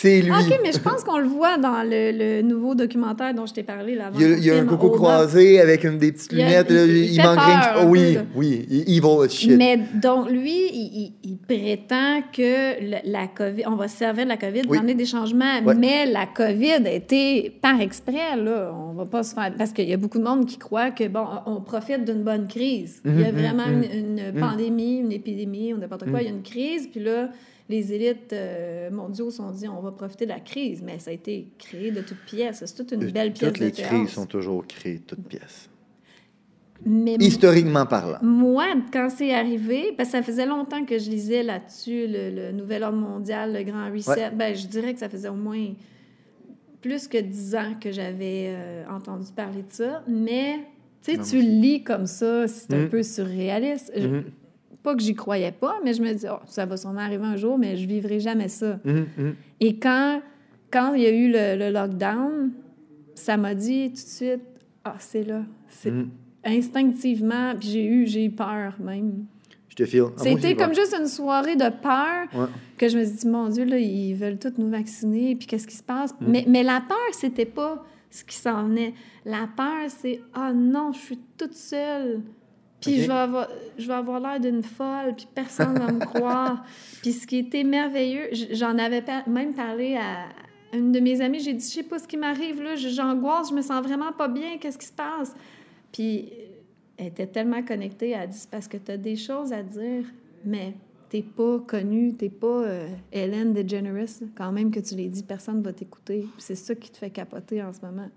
C'est 0.00 0.20
lui. 0.20 0.30
Lui. 0.30 0.30
OK, 0.32 0.60
mais 0.62 0.72
je 0.72 0.78
pense 0.78 1.04
qu'on 1.04 1.18
le 1.18 1.26
voit 1.28 1.56
dans 1.58 1.82
le, 1.82 2.10
le 2.12 2.42
nouveau 2.42 2.74
documentaire 2.74 3.32
dont 3.34 3.46
je 3.46 3.54
t'ai 3.54 3.62
parlé. 3.62 3.94
Là, 3.94 4.10
Il 4.14 4.20
y 4.20 4.24
a, 4.24 4.28
il 4.36 4.44
y 4.44 4.50
a 4.50 4.56
un 4.58 4.64
coco 4.64 4.90
croisé 4.90 5.60
avec 5.60 5.84
une 5.84 5.98
des 5.98 6.12
petites 6.12 6.32
Il 6.32 6.38
y 6.38 6.42
a- 6.42 6.46
lunettes. 6.62 6.66
il- 6.70 6.76
là, 6.76 6.84
il 6.86 7.22
manque 7.22 7.44
rien. 7.44 7.60
oh, 7.78 7.84
oui, 7.88 8.18
oui. 8.34 8.66
il- 8.70 8.96
Evil 8.96 9.24
as 9.24 9.28
shit. 9.28 9.56
Mais 9.56 9.78
donc, 9.94 10.30
lui, 10.30 11.12
il, 11.22 11.36
prétend 11.46 12.22
que 12.32 12.80
le- 12.82 13.10
la 13.10 13.26
COVID, 13.26 13.64
on 13.66 13.76
va 13.76 13.88
se 13.88 13.96
servir 13.98 14.24
de 14.24 14.30
la 14.30 14.36
COVID 14.36 14.62
pour 14.62 14.72
Oui. 14.72 14.78
amener 14.78 14.94
des 14.94 15.04
changements, 15.06 15.60
Ouais. 15.64 15.74
mais 15.74 16.06
la 16.06 16.26
COVID 16.26 16.86
a 16.86 16.90
été 16.90 17.52
par 17.62 17.80
exprès, 17.80 18.36
là. 18.36 18.72
On 18.74 18.94
va 18.94 19.04
pas 19.06 19.22
se 19.22 19.34
faire. 19.34 19.52
Parce 19.56 19.72
qu'il 19.72 19.88
y 19.88 19.92
a 19.92 19.96
beaucoup 19.96 20.18
de 20.18 20.24
monde 20.24 20.46
qui 20.46 20.56
croit 20.58 20.90
que, 20.90 21.06
bon, 21.08 21.24
on 21.46 21.60
profite 21.60 22.04
d'une 22.04 22.22
bonne 22.22 22.46
crise. 22.48 23.00
Il 23.04 23.20
y 23.20 23.24
a 23.24 23.32
Mhm, 23.32 23.38
vraiment 23.38 23.66
mhm, 23.68 23.84
une, 23.92 24.18
une 24.18 24.40
pandémie, 24.40 24.98
une 24.98 25.12
épidémie 25.12 25.74
ou 25.74 25.78
n'importe 25.78 26.08
quoi. 26.10 26.20
Il 26.22 26.24
y 26.24 26.28
a 26.28 26.32
une 26.32 26.42
crise, 26.42 26.88
puis 26.90 27.00
là, 27.02 27.28
les 27.68 27.92
élites 27.92 28.32
euh, 28.32 28.90
mondiaux 28.90 29.30
se 29.30 29.38
sont 29.38 29.50
dit, 29.50 29.66
on 29.68 29.80
va 29.80 29.90
profiter 29.92 30.26
de 30.26 30.30
la 30.30 30.40
crise, 30.40 30.82
mais 30.82 30.98
ça 30.98 31.10
a 31.10 31.14
été 31.14 31.48
créé 31.58 31.90
de 31.90 32.02
toutes 32.02 32.24
pièces. 32.26 32.62
C'est 32.64 32.74
toute 32.74 32.92
une 32.92 33.10
belle 33.10 33.32
pièce 33.32 33.52
Toutes 33.52 33.60
les 33.60 33.70
de 33.70 33.76
crises 33.76 34.10
sont 34.10 34.26
toujours 34.26 34.66
créées 34.66 34.98
de 34.98 35.04
toutes 35.04 35.26
pièces. 35.26 35.70
Mais 36.86 37.14
Historiquement 37.18 37.86
parlant. 37.86 38.18
Moi, 38.22 38.66
quand 38.92 39.08
c'est 39.08 39.32
arrivé, 39.32 39.94
parce 39.96 40.10
que 40.10 40.16
ça 40.18 40.22
faisait 40.22 40.44
longtemps 40.44 40.84
que 40.84 40.98
je 40.98 41.08
lisais 41.08 41.42
là-dessus 41.42 42.06
le, 42.06 42.30
le 42.30 42.52
Nouvel 42.52 42.82
Ordre 42.82 42.98
mondial, 42.98 43.54
le 43.54 43.62
Grand 43.62 43.90
Reset, 43.90 44.10
Ouais. 44.10 44.30
ben, 44.30 44.54
je 44.54 44.66
dirais 44.66 44.92
que 44.92 45.00
ça 45.00 45.08
faisait 45.08 45.28
au 45.28 45.34
moins 45.34 45.68
plus 46.82 47.08
que 47.08 47.16
dix 47.16 47.54
ans 47.54 47.72
que 47.80 47.90
j'avais 47.90 48.48
euh, 48.54 48.84
entendu 48.90 49.28
parler 49.34 49.62
de 49.62 49.70
ça. 49.72 50.02
Mais, 50.06 50.58
tu 51.02 51.14
sais, 51.14 51.18
tu 51.22 51.40
lis 51.40 51.82
comme 51.82 52.04
ça, 52.06 52.46
c'est 52.46 52.74
un 52.74 52.80
Mhm. 52.80 52.88
peu 52.90 53.02
surréaliste. 53.02 53.90
Je- 53.96 54.06
Mhm, 54.06 54.24
Pas 54.84 54.94
que 54.94 55.02
j'y 55.02 55.14
croyais 55.14 55.50
pas, 55.50 55.80
mais 55.82 55.92
je 55.94 56.02
me 56.02 56.12
dis, 56.12 56.26
oh, 56.30 56.36
ça 56.46 56.64
va 56.66 56.76
sûrement 56.76 57.00
arriver 57.00 57.24
un 57.24 57.36
jour, 57.36 57.58
mais 57.58 57.76
je 57.76 57.88
vivrai 57.88 58.20
jamais 58.20 58.46
ça. 58.48 58.78
mhm, 58.84 59.06
mhm. 59.18 59.34
Et 59.60 59.76
quand, 59.80 60.20
quand 60.70 60.94
il 60.94 61.02
y 61.02 61.06
a 61.06 61.10
eu 61.10 61.26
le, 61.32 61.56
le 61.58 61.70
lockdown, 61.72 62.52
ça 63.16 63.36
m'a 63.36 63.54
dit 63.54 63.88
tout 63.88 63.94
de 63.94 63.98
suite, 63.98 64.40
ah, 64.84 64.94
c'est 64.98 65.24
là. 65.24 65.42
C'est 65.68 65.90
Mhm. 65.90 66.10
instinctivement, 66.44 67.54
puis 67.58 67.68
j'ai 67.68 67.84
eu, 67.86 68.06
j'ai 68.06 68.24
eu 68.26 68.30
peur 68.30 68.74
même. 68.80 69.24
Je 69.68 69.76
te 69.76 69.84
file. 69.86 70.02
Ah, 70.16 70.20
C'était 70.22 70.54
comme 70.54 70.74
juste 70.74 70.94
une 70.98 71.06
soirée 71.08 71.56
de 71.56 71.68
peur 71.68 72.28
Ouais. 72.34 72.46
que 72.78 72.88
je 72.88 72.96
me 72.98 73.04
suis 73.04 73.16
dit, 73.16 73.26
mon 73.28 73.48
Dieu, 73.48 73.64
là, 73.64 73.78
ils 73.78 74.14
veulent 74.14 74.38
tous 74.38 74.52
nous 74.58 74.68
vacciner, 74.70 75.34
puis 75.34 75.46
qu'est-ce 75.46 75.66
qui 75.66 75.76
se 75.76 75.82
passe? 75.82 76.12
Mm. 76.20 76.26
Mais, 76.28 76.44
mais 76.46 76.62
la 76.62 76.80
peur, 76.86 76.96
c'était 77.12 77.44
pas 77.46 77.84
ce 78.10 78.22
qui 78.22 78.36
s'en 78.36 78.64
venait. 78.68 78.94
La 79.24 79.48
peur, 79.56 79.88
c'est, 79.88 80.20
ah 80.34 80.52
non, 80.52 80.92
je 80.92 80.98
suis 80.98 81.18
toute 81.38 81.54
seule. 81.54 82.20
Puis 82.84 83.02
je 83.02 83.06
vais 83.06 83.12
avoir, 83.12 83.48
je 83.78 83.86
vais 83.86 83.94
avoir 83.94 84.20
l'air 84.20 84.40
d'une 84.40 84.62
folle, 84.62 85.14
puis 85.16 85.26
personne 85.34 85.78
va 85.78 85.92
me 85.92 85.98
croire. 86.04 86.64
Puis 87.02 87.12
ce 87.12 87.26
qui 87.26 87.38
était 87.38 87.64
merveilleux, 87.64 88.28
j'en 88.52 88.78
avais 88.78 89.02
même 89.26 89.54
parlé 89.54 89.96
à 89.96 90.26
une 90.76 90.92
de 90.92 91.00
mes 91.00 91.20
amies, 91.20 91.40
j'ai 91.40 91.52
dit, 91.52 91.66
je 91.66 91.74
sais 91.74 91.82
pas 91.82 91.98
ce 91.98 92.08
qui 92.08 92.16
m'arrive, 92.16 92.62
là, 92.62 92.74
j'angoisse, 92.74 93.50
je 93.50 93.54
me 93.54 93.62
sens 93.62 93.82
vraiment 93.82 94.12
pas 94.12 94.28
bien, 94.28 94.58
qu'est-ce 94.58 94.78
qui 94.78 94.86
se 94.86 94.92
passe? 94.92 95.34
Puis 95.92 96.32
elle 96.96 97.06
était 97.06 97.26
tellement 97.26 97.62
connectée, 97.62 98.10
elle 98.10 98.22
a 98.22 98.26
dit, 98.26 98.46
parce 98.50 98.68
que 98.68 98.76
tu 98.76 98.90
as 98.90 98.96
des 98.96 99.16
choses 99.16 99.52
à 99.52 99.62
dire, 99.62 100.04
mais 100.44 100.74
t'es 101.08 101.22
pas 101.22 101.60
connue, 101.60 102.14
t'es 102.14 102.28
pas 102.28 102.64
euh, 102.64 102.88
Hélène 103.12 103.52
DeGeneres, 103.52 104.08
quand 104.34 104.50
même 104.50 104.70
que 104.70 104.80
tu 104.80 104.96
l'aies 104.96 105.08
dit, 105.08 105.22
personne 105.22 105.62
va 105.62 105.72
t'écouter. 105.72 106.26
C'est 106.38 106.56
ça 106.56 106.74
qui 106.74 106.90
te 106.90 106.96
fait 106.96 107.10
capoter 107.10 107.62
en 107.62 107.72
ce 107.72 107.80
moment. 107.82 108.08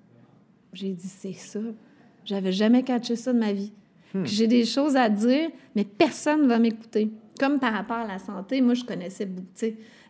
J'ai 0.74 0.93
dit, 0.93 1.07
c'est 1.07 1.33
ça. 1.33 1.59
J'avais 2.25 2.51
jamais 2.51 2.83
catché 2.83 3.15
ça 3.15 3.33
de 3.33 3.39
ma 3.39 3.53
vie. 3.53 3.71
Que 4.24 4.29
J'ai 4.29 4.47
des 4.47 4.65
choses 4.65 4.95
à 4.95 5.09
dire, 5.09 5.50
mais 5.75 5.83
personne 5.86 6.43
ne 6.43 6.47
va 6.47 6.59
m'écouter. 6.59 7.09
Comme 7.39 7.59
par 7.59 7.74
rapport 7.74 7.97
à 7.97 8.07
la 8.07 8.19
santé, 8.19 8.62
moi, 8.62 8.74
je 8.74 8.83
connaissais 8.83 9.25
beaucoup. 9.25 9.47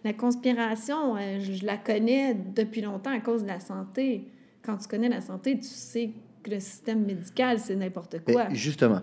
La 0.03 0.13
conspiration, 0.13 1.15
euh, 1.17 1.39
je, 1.39 1.65
la 1.65 1.77
connais 1.77 2.35
depuis 2.55 2.81
longtemps 2.81 3.11
à 3.11 3.19
cause 3.19 3.43
de 3.43 3.47
la 3.47 3.59
santé. 3.59 4.25
Quand 4.63 4.77
tu 4.77 4.87
connais 4.87 5.09
la 5.09 5.21
santé, 5.21 5.57
tu 5.57 5.67
sais 5.67 6.11
que 6.43 6.51
le 6.51 6.59
système 6.59 7.03
médical, 7.05 7.59
c'est 7.59 7.75
n'importe 7.75 8.19
quoi. 8.23 8.47
justement. 8.53 9.01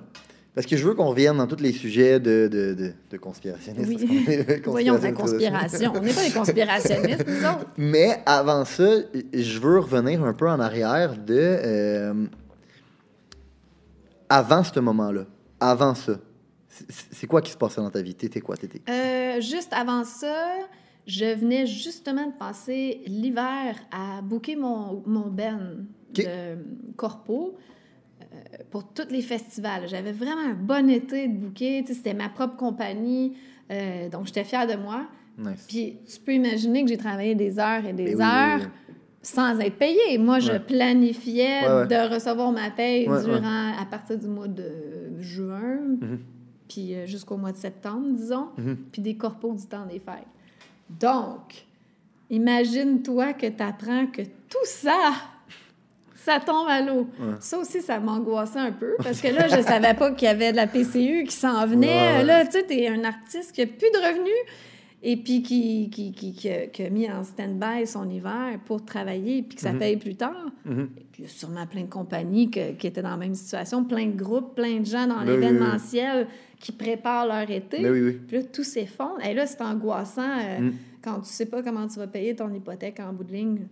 Parce 0.54 0.68
que 0.68 0.76
je 0.76 0.86
veux 0.86 0.94
qu'on 0.94 1.08
revienne 1.08 1.36
dans 1.36 1.48
tous 1.48 1.60
les 1.60 1.72
sujets 1.72 2.20
de, 2.20 2.48
de, 2.50 2.74
de, 2.74 2.92
de 3.10 3.16
conspirationnistes. 3.16 3.88
Oui. 3.88 4.24
est 4.28 4.64
Voyons 4.66 4.98
la 5.02 5.10
conspiration. 5.10 5.92
On 5.96 6.00
n'est 6.00 6.12
pas 6.12 6.24
des 6.24 6.30
conspirationnistes, 6.30 7.26
nous 7.26 7.44
autres. 7.44 7.66
Mais 7.76 8.22
avant 8.24 8.64
ça, 8.64 8.88
je 9.32 9.58
veux 9.58 9.80
revenir 9.80 10.22
un 10.22 10.32
peu 10.32 10.48
en 10.48 10.60
arrière 10.60 11.16
de. 11.16 11.34
euh, 11.36 12.14
avant 14.34 14.64
ce 14.64 14.80
moment-là. 14.80 15.26
Avant 15.60 15.94
ça. 15.94 16.14
C'est- 16.68 17.26
quoi 17.28 17.40
qui 17.40 17.52
se 17.52 17.56
passait 17.56 17.80
dans 17.80 17.90
ta 17.90 18.02
vie? 18.02 18.14
T'étais 18.14 18.40
quoi? 18.40 18.56
T'étais. 18.56 18.82
Euh, 18.88 19.40
juste 19.40 19.72
avant 19.72 20.02
ça, 20.04 20.56
je 21.06 21.24
venais 21.36 21.66
justement 21.66 22.26
de 22.26 22.32
passer 22.32 23.02
l'hiver 23.06 23.76
à 23.92 24.20
booker 24.22 24.56
mon, 24.56 25.02
mon 25.06 25.28
ben 25.28 25.86
de 26.12 26.56
corpo 26.96 27.56
euh, 28.20 28.24
pour 28.70 28.92
tous 28.92 29.08
les 29.10 29.22
festivals. 29.22 29.86
J'avais 29.86 30.12
vraiment 30.12 30.50
un 30.50 30.54
bon 30.54 30.90
été 30.90 31.28
de 31.28 31.34
booker. 31.36 31.84
C'était 31.86 32.14
ma 32.14 32.28
propre 32.28 32.56
compagnie, 32.56 33.36
euh, 33.70 34.08
donc 34.08 34.26
j'étais 34.26 34.44
fière 34.44 34.66
de 34.66 34.74
moi. 34.74 35.06
Nice. 35.38 35.64
Puis 35.68 35.98
tu 36.12 36.20
peux 36.20 36.32
imaginer 36.32 36.82
que 36.82 36.88
j'ai 36.88 36.96
travaillé 36.96 37.34
des 37.36 37.58
heures 37.58 37.84
et 37.86 37.92
des 37.92 38.14
oui, 38.14 38.14
oui, 38.16 38.22
heures 38.24 38.60
oui. 38.88 38.93
Sans 39.24 39.58
être 39.58 39.76
payée. 39.78 40.18
Moi, 40.18 40.38
je 40.38 40.52
Ouais. 40.52 40.60
planifiais 40.60 41.62
Ouais, 41.66 41.74
ouais. 41.80 41.86
de 41.88 42.14
recevoir 42.14 42.52
ma 42.52 42.70
paye 42.70 43.06
durant, 43.06 43.72
à 43.80 43.84
partir 43.90 44.18
du 44.18 44.28
mois 44.28 44.46
de 44.48 44.70
juin, 45.20 45.78
Mhm. 46.00 46.18
puis 46.68 46.94
euh, 46.94 47.06
jusqu'au 47.06 47.36
mois 47.36 47.52
de 47.52 47.56
septembre, 47.56 48.06
disons, 48.12 48.48
Mhm. 48.58 48.76
puis 48.92 49.02
des 49.02 49.16
corpos 49.16 49.54
du 49.54 49.66
temps 49.66 49.86
des 49.86 49.98
fêtes. 49.98 50.28
Donc, 51.00 51.64
imagine-toi 52.30 53.32
que 53.34 53.46
tu 53.46 53.62
apprends 53.62 54.06
que 54.06 54.22
tout 54.22 54.64
ça, 54.64 55.12
ça 56.16 56.40
tombe 56.40 56.68
à 56.68 56.80
l'eau. 56.80 57.06
Ouais. 57.18 57.34
Ça 57.40 57.58
aussi, 57.58 57.80
ça 57.80 57.98
m'angoissait 58.00 58.58
un 58.58 58.72
peu, 58.72 58.94
parce 59.02 59.20
que 59.20 59.28
là, 59.28 59.48
je 59.48 59.62
savais 59.62 59.94
pas 59.94 60.10
qu'il 60.12 60.26
y 60.26 60.30
avait 60.30 60.52
de 60.52 60.56
la 60.56 60.66
PCU 60.66 61.24
qui 61.24 61.34
s'en 61.34 61.66
venait. 61.66 61.86
Ouais, 61.86 62.16
ouais. 62.18 62.24
Là, 62.24 62.44
tu 62.46 62.52
sais, 62.52 62.62
t'es 62.64 62.88
un 62.88 63.04
artiste 63.04 63.52
qui 63.52 63.62
a 63.62 63.66
plus 63.66 63.90
de 63.90 63.98
revenus 63.98 64.32
et 65.06 65.16
puis 65.18 65.42
qui, 65.42 65.90
qui, 65.90 66.12
qui, 66.12 66.32
qui 66.32 66.48
a, 66.48 66.66
qui 66.66 66.82
a 66.82 66.88
mis 66.90 67.08
en 67.10 67.22
stand-by 67.22 67.86
son 67.86 68.08
hiver 68.08 68.58
pour 68.64 68.84
travailler, 68.84 69.42
puis 69.42 69.56
que 69.56 69.60
ça 69.60 69.72
Mhm. 69.72 69.78
paye 69.78 69.96
plus 69.98 70.16
tard. 70.16 70.46
Mhm. 70.64 70.88
Et 70.98 71.04
puis, 71.12 71.22
il 71.22 71.24
y 71.24 71.26
a 71.26 71.30
sûrement 71.30 71.66
plein 71.66 71.82
de 71.82 71.88
compagnies 71.90 72.50
que- 72.50 72.72
qui 72.72 72.86
étaient 72.86 73.02
dans 73.02 73.10
la 73.10 73.16
même 73.18 73.34
situation, 73.34 73.84
plein 73.84 74.06
de 74.06 74.16
groupes, 74.16 74.54
plein 74.54 74.80
de 74.80 74.86
gens 74.86 75.06
dans 75.06 75.16
Ben 75.16 75.24
oui, 75.24 75.28
oui, 75.28 75.34
oui. 75.36 75.40
l'événementiel 75.42 76.26
qui 76.58 76.72
préparent 76.72 77.26
leur 77.26 77.48
été. 77.50 77.82
Ben 77.82 77.92
oui. 77.92 78.12
Puis 78.26 78.38
là, 78.38 78.42
tout 78.44 78.64
s'effondre. 78.64 79.24
Et 79.24 79.34
là, 79.34 79.46
c'est 79.46 79.60
angoissant 79.60 80.22
euh, 80.40 80.60
Mm. 80.60 80.72
quand 81.02 81.20
tu 81.20 81.28
sais 81.28 81.46
pas 81.46 81.62
comment 81.62 81.86
tu 81.86 81.98
vas 81.98 82.06
payer 82.06 82.34
ton 82.34 82.52
hypothèque 82.54 82.98
en 83.00 83.12
bout 83.12 83.24
de 83.24 83.32
ligne. 83.32 83.66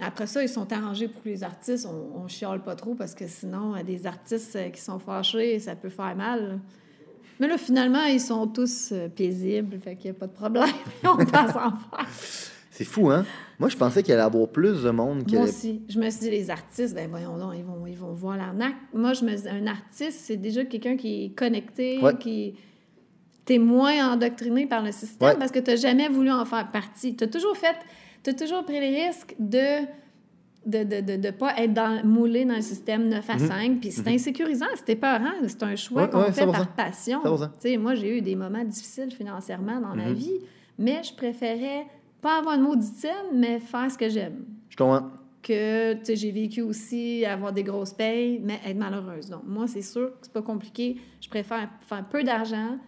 Après 0.00 0.26
ça, 0.26 0.42
ils 0.42 0.48
sont 0.48 0.70
arrangés 0.72 1.08
pour 1.08 1.22
que 1.22 1.28
les 1.30 1.42
artistes, 1.42 1.86
on, 1.88 2.22
on 2.24 2.28
chiale 2.28 2.60
pas 2.62 2.74
trop 2.74 2.94
parce 2.94 3.14
que 3.14 3.26
sinon, 3.28 3.74
euh, 3.76 3.82
des 3.82 4.06
artistes 4.06 4.56
euh, 4.56 4.68
qui 4.70 4.80
sont 4.80 4.98
fâchés, 4.98 5.58
ça 5.60 5.74
peut 5.76 5.88
faire 5.88 6.14
mal. 6.16 6.58
Mais 7.40 7.48
là, 7.48 7.58
finalement, 7.58 8.04
ils 8.04 8.20
sont 8.20 8.46
tous 8.46 8.90
euh, 8.92 9.08
paisibles, 9.08 9.78
fait 9.78 9.96
qu'il 9.96 10.10
n'y 10.10 10.16
a 10.16 10.20
pas 10.20 10.26
de 10.26 10.32
problème. 10.32 10.64
on 11.04 11.16
passe 11.26 11.50
en 11.56 11.70
faire. 11.70 12.06
C'est 12.70 12.84
fou, 12.84 13.10
hein? 13.10 13.24
Moi, 13.58 13.68
je 13.70 13.76
pensais 13.76 14.02
qu'il 14.02 14.12
allait 14.12 14.22
y 14.22 14.26
avoir 14.26 14.48
plus 14.48 14.82
de 14.82 14.90
monde 14.90 15.24
Moi 15.32 15.42
aussi. 15.44 15.80
Je 15.88 15.98
me 15.98 16.08
suis 16.10 16.20
dit, 16.20 16.30
les 16.30 16.50
artistes, 16.50 16.94
ben 16.94 17.08
voyons 17.08 17.38
donc, 17.38 17.54
ils 17.56 17.64
vont, 17.64 17.86
ils 17.86 17.96
vont 17.96 18.12
voir 18.12 18.36
l'arnaque. 18.36 18.74
Moi, 18.92 19.14
je 19.14 19.24
me 19.24 19.34
dis, 19.34 19.48
un 19.48 19.66
artiste, 19.66 20.20
c'est 20.24 20.36
déjà 20.36 20.64
quelqu'un 20.64 20.96
qui 20.96 21.24
est 21.24 21.28
connecté, 21.30 21.98
Ouais. 22.02 22.16
qui. 22.18 22.54
T'es 23.46 23.58
moins 23.58 24.12
endoctriné 24.12 24.66
par 24.66 24.82
le 24.82 24.90
système 24.90 25.28
Ouais. 25.28 25.36
parce 25.38 25.52
que 25.52 25.60
t'as 25.60 25.76
jamais 25.76 26.08
voulu 26.08 26.30
en 26.32 26.44
faire 26.44 26.70
partie. 26.70 27.14
T'as 27.14 27.28
toujours 27.28 27.56
fait. 27.56 27.76
T'as 28.24 28.32
toujours 28.32 28.64
pris 28.64 28.80
le 28.80 29.06
risque 29.06 29.34
de 29.38 29.86
de 30.66 30.78
ne 30.78 31.00
de, 31.00 31.16
de 31.16 31.30
pas 31.30 31.54
être 31.58 31.72
dans, 31.72 32.04
moulé 32.04 32.44
dans 32.44 32.56
le 32.56 32.60
système 32.60 33.08
9 33.08 33.30
à 33.30 33.38
5. 33.38 33.80
Puis 33.80 33.92
c'est 33.92 34.08
insécurisant, 34.08 34.66
c'était 34.74 34.96
peurant. 34.96 35.32
C'est 35.46 35.62
un 35.62 35.76
choix 35.76 36.02
Mhm. 36.02 36.06
Ouais, 36.08 36.12
qu'on 36.12 36.20
ouais, 36.24 36.32
fait 36.32 36.44
100%. 36.44 36.52
par 36.52 36.68
passion. 36.74 37.22
100%. 37.22 37.46
Tu 37.46 37.52
sais, 37.60 37.76
moi, 37.76 37.94
j'ai 37.94 38.18
eu 38.18 38.20
des 38.20 38.34
moments 38.34 38.64
difficiles 38.64 39.12
financièrement 39.12 39.80
dans 39.80 39.94
ma 39.94 40.06
Mhm. 40.08 40.14
vie, 40.14 40.40
mais 40.78 41.02
je 41.02 41.14
préférais 41.14 41.86
pas 42.20 42.38
avoir 42.38 42.56
une 42.56 42.62
maudite 42.62 43.06
mais 43.32 43.60
faire 43.60 43.90
ce 43.90 43.96
que 43.98 44.08
j'aime 44.08 44.44
Je 44.68 44.76
comprends. 44.76 45.08
que 45.42 45.96
j'ai 46.12 46.32
vécu 46.32 46.60
aussi 46.62 47.24
avoir 47.24 47.52
des 47.52 47.62
grosses 47.62 47.92
payes, 47.92 48.40
mais 48.42 48.58
être 48.66 48.76
malheureuse. 48.76 49.30
Donc, 49.30 49.42
moi, 49.46 49.68
c'est 49.68 49.82
sûr 49.82 50.08
que 50.10 50.16
c'est 50.22 50.32
pas 50.32 50.42
compliqué. 50.42 50.96
Je 51.20 51.28
préfère 51.28 51.68
faire 51.86 52.04
peu 52.08 52.24
d'argent, 52.24 52.78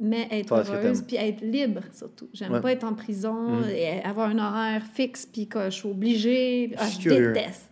mais 0.00 0.26
être 0.30 0.52
heureuse, 0.52 1.02
puis 1.02 1.16
être 1.16 1.40
libre, 1.40 1.82
surtout. 1.92 2.28
J'aime 2.32 2.52
Ouais. 2.52 2.60
pas 2.60 2.72
être 2.72 2.84
en 2.84 2.94
prison, 2.94 3.60
Mhm. 3.60 3.68
et 3.70 4.02
avoir 4.02 4.28
un 4.30 4.38
horaire 4.38 4.82
fixe, 4.94 5.26
puis 5.26 5.46
que 5.46 5.64
je 5.66 5.70
suis 5.70 5.88
obligée. 5.88 6.72
Ah, 6.76 6.86
Je 6.88 6.98
curieux. 7.00 7.32
déteste. 7.32 7.70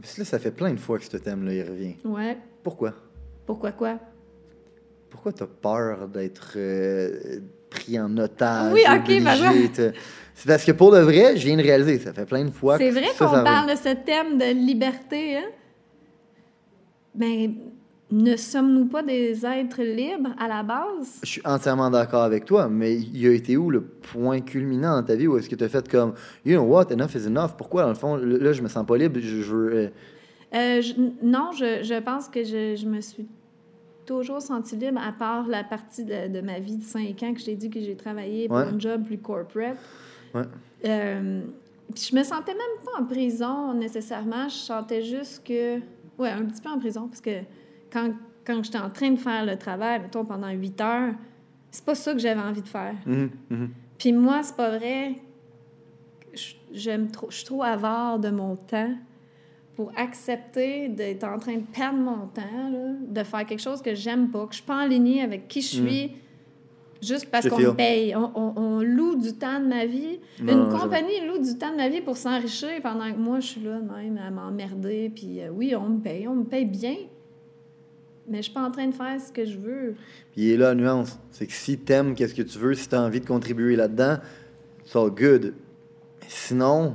Parce 0.00 0.14
que 0.14 0.20
là, 0.20 0.24
ça 0.24 0.38
fait 0.38 0.50
plein 0.52 0.72
de 0.72 0.78
fois 0.78 0.98
que 0.98 1.04
ce 1.04 1.16
thème-là, 1.16 1.52
il 1.52 1.62
revient. 1.62 1.96
Ouais. 2.04 2.36
Pourquoi? 2.62 2.94
Pourquoi 3.44 3.72
quoi? 3.72 3.98
Pourquoi 5.10 5.32
t'as 5.32 5.46
peur 5.46 6.08
d'être 6.08 6.52
euh, 6.56 7.40
pris 7.70 7.98
en 7.98 8.16
otage? 8.18 8.72
Oui, 8.72 8.82
ok, 8.88 9.72
te- 9.72 9.92
C'est 10.34 10.46
parce 10.46 10.64
que 10.64 10.72
pour 10.72 10.92
de 10.92 10.98
vrai, 10.98 11.36
je 11.36 11.46
viens 11.46 11.56
de 11.56 11.62
réaliser, 11.62 11.98
ça 11.98 12.12
fait 12.12 12.26
plein 12.26 12.44
de 12.44 12.50
fois 12.50 12.76
C'est 12.76 12.90
vrai 12.90 13.06
qu'on 13.18 13.24
parle 13.42 13.70
de 13.70 13.74
ce 13.76 13.94
thème 14.04 14.36
de 14.36 14.52
liberté, 14.52 15.38
hein? 15.38 15.48
Ben, 17.14 17.54
ne 18.12 18.36
sommes-nous 18.36 18.86
pas 18.86 19.02
des 19.02 19.44
êtres 19.44 19.82
libres 19.82 20.30
à 20.38 20.46
la 20.46 20.62
base? 20.62 21.18
Je 21.24 21.28
suis 21.28 21.42
entièrement 21.44 21.90
d'accord 21.90 22.22
avec 22.22 22.44
toi, 22.44 22.68
mais 22.68 22.94
il 22.96 23.26
a 23.26 23.32
été 23.32 23.56
où 23.56 23.68
le 23.70 23.80
point 23.82 24.40
culminant 24.40 24.96
dans 25.00 25.02
ta 25.02 25.16
vie 25.16 25.26
où 25.26 25.36
est-ce 25.36 25.48
que 25.48 25.56
tu 25.56 25.64
as 25.64 25.68
fait 25.68 25.88
comme, 25.88 26.14
you 26.44 26.56
know 26.56 26.64
what, 26.64 26.92
enough 26.92 27.14
is 27.16 27.26
enough? 27.26 27.56
Pourquoi, 27.58 27.82
dans 27.82 27.88
le 27.88 27.94
fond, 27.96 28.16
là, 28.16 28.52
je 28.52 28.62
me 28.62 28.68
sens 28.68 28.86
pas 28.86 28.96
libre, 28.96 29.18
je, 29.20 29.42
je 29.42 29.54
veux. 29.54 29.72
euh, 29.74 29.88
Euh, 30.54 30.80
je- 30.80 30.94
non, 31.22 31.50
je, 31.52 31.82
je 31.82 32.00
pense 32.00 32.28
que 32.28 32.44
je, 32.44 32.76
je 32.76 32.86
me 32.86 33.00
suis 33.00 33.26
toujours 34.06 34.40
sentie 34.40 34.76
libre, 34.76 35.00
à 35.04 35.10
part 35.10 35.48
la 35.48 35.64
partie 35.64 36.04
de, 36.04 36.28
de 36.32 36.40
ma 36.40 36.60
vie 36.60 36.76
de 36.76 36.84
5 36.84 37.20
ans 37.24 37.34
que 37.34 37.40
j'ai 37.40 37.56
dit 37.56 37.68
que 37.70 37.80
j'ai 37.80 37.96
travaillé 37.96 38.46
pour 38.46 38.56
Ouais. 38.58 38.62
un 38.62 38.78
job 38.78 39.04
plus 39.04 39.18
corporate. 39.18 39.76
Ouais. 40.32 40.42
Euh, 40.84 41.40
puis 41.92 42.08
je 42.12 42.16
me 42.16 42.22
sentais 42.22 42.52
même 42.52 42.84
pas 42.84 43.00
en 43.02 43.04
prison 43.04 43.74
nécessairement. 43.74 44.48
Je 44.48 44.54
sentais 44.54 45.02
juste 45.02 45.42
que. 45.44 45.78
Ouais, 46.18 46.30
un 46.30 46.44
petit 46.44 46.62
peu 46.62 46.68
en 46.70 46.78
prison, 46.78 47.08
parce 47.08 47.20
que 47.20 47.40
quand, 47.96 48.10
quand 48.46 48.62
j'étais 48.62 48.78
en 48.78 48.90
train 48.90 49.10
de 49.10 49.16
faire 49.18 49.44
le 49.46 49.56
travail, 49.56 50.00
mettons 50.00 50.24
pendant 50.24 50.50
8 50.50 50.80
heures, 50.80 51.14
c'est 51.70 51.84
pas 51.84 51.94
ça 51.94 52.12
que 52.12 52.18
j'avais 52.18 52.40
envie 52.40 52.62
de 52.62 52.68
faire. 52.68 52.94
mhm, 53.06 53.30
mhm. 53.50 53.70
Puis 53.98 54.12
moi, 54.12 54.42
c'est 54.42 54.56
pas 54.56 54.76
vrai. 54.76 55.14
Je- 56.34 56.54
J'aime 56.72 57.10
trop, 57.10 57.28
je 57.30 57.36
suis 57.36 57.46
trop 57.46 57.62
avare 57.62 58.18
de 58.18 58.28
mon 58.28 58.56
temps 58.56 58.92
pour 59.76 59.90
accepter 59.96 60.88
d'être 60.88 61.24
en 61.24 61.38
train 61.38 61.54
de 61.56 61.62
perdre 61.62 61.98
mon 61.98 62.26
temps, 62.26 62.70
là, 62.70 62.92
de 63.06 63.22
faire 63.24 63.46
quelque 63.46 63.60
chose 63.62 63.80
que 63.80 63.94
j'aime 63.94 64.28
pas, 64.30 64.44
que 64.46 64.52
je 64.52 64.56
suis 64.56 64.66
pas 64.66 64.84
en 64.84 64.86
ligne 64.86 65.22
avec 65.22 65.48
qui 65.48 65.60
je 65.62 65.76
suis, 65.86 66.12
juste 67.00 67.30
parce 67.30 67.44
qu'on 67.48 67.56
me 67.70 67.76
paye. 67.76 68.14
On, 68.16 68.30
on- 68.34 68.52
on 68.56 68.80
loue 68.82 69.16
du 69.16 69.32
temps 69.34 69.60
de 69.60 69.66
ma 69.66 69.86
vie. 69.86 70.18
Non, 70.42 70.52
Une 70.52 70.68
compagnie 70.78 71.20
loue 71.26 71.38
du 71.38 71.56
temps 71.56 71.70
de 71.70 71.76
ma 71.76 71.88
vie 71.88 72.00
pour 72.02 72.16
s'enrichir 72.16 72.68
pendant 72.82 73.10
que 73.10 73.18
moi, 73.18 73.40
je 73.40 73.46
suis 73.46 73.60
là 73.62 73.78
même 73.80 74.18
à 74.18 74.30
m'emmerder. 74.30 75.10
Puis 75.14 75.40
euh, 75.40 75.50
oui, 75.50 75.74
on 75.74 75.88
me 75.88 76.00
paye, 76.00 76.26
on 76.28 76.34
me 76.34 76.44
paye 76.44 76.64
bien. 76.66 76.96
Mais 78.28 78.38
je 78.38 78.42
suis 78.42 78.52
pas 78.52 78.62
en 78.62 78.70
train 78.70 78.86
de 78.86 78.94
faire 78.94 79.20
ce 79.20 79.32
que 79.32 79.44
je 79.44 79.56
veux. 79.58 79.94
Puis 80.32 80.42
il 80.42 80.50
est 80.52 80.56
là 80.56 80.68
la 80.68 80.74
nuance. 80.74 81.18
C'est 81.30 81.46
que 81.46 81.52
si 81.52 81.78
t'aimes 81.78 82.14
qu'est-ce 82.14 82.34
que 82.34 82.42
tu 82.42 82.58
veux, 82.58 82.74
si 82.74 82.88
t'as 82.88 83.00
envie 83.00 83.20
de 83.20 83.26
contribuer 83.26 83.76
là-dedans, 83.76 84.18
it's 84.80 84.96
all 84.96 85.10
good. 85.10 85.54
Mais 86.20 86.26
sinon, 86.28 86.94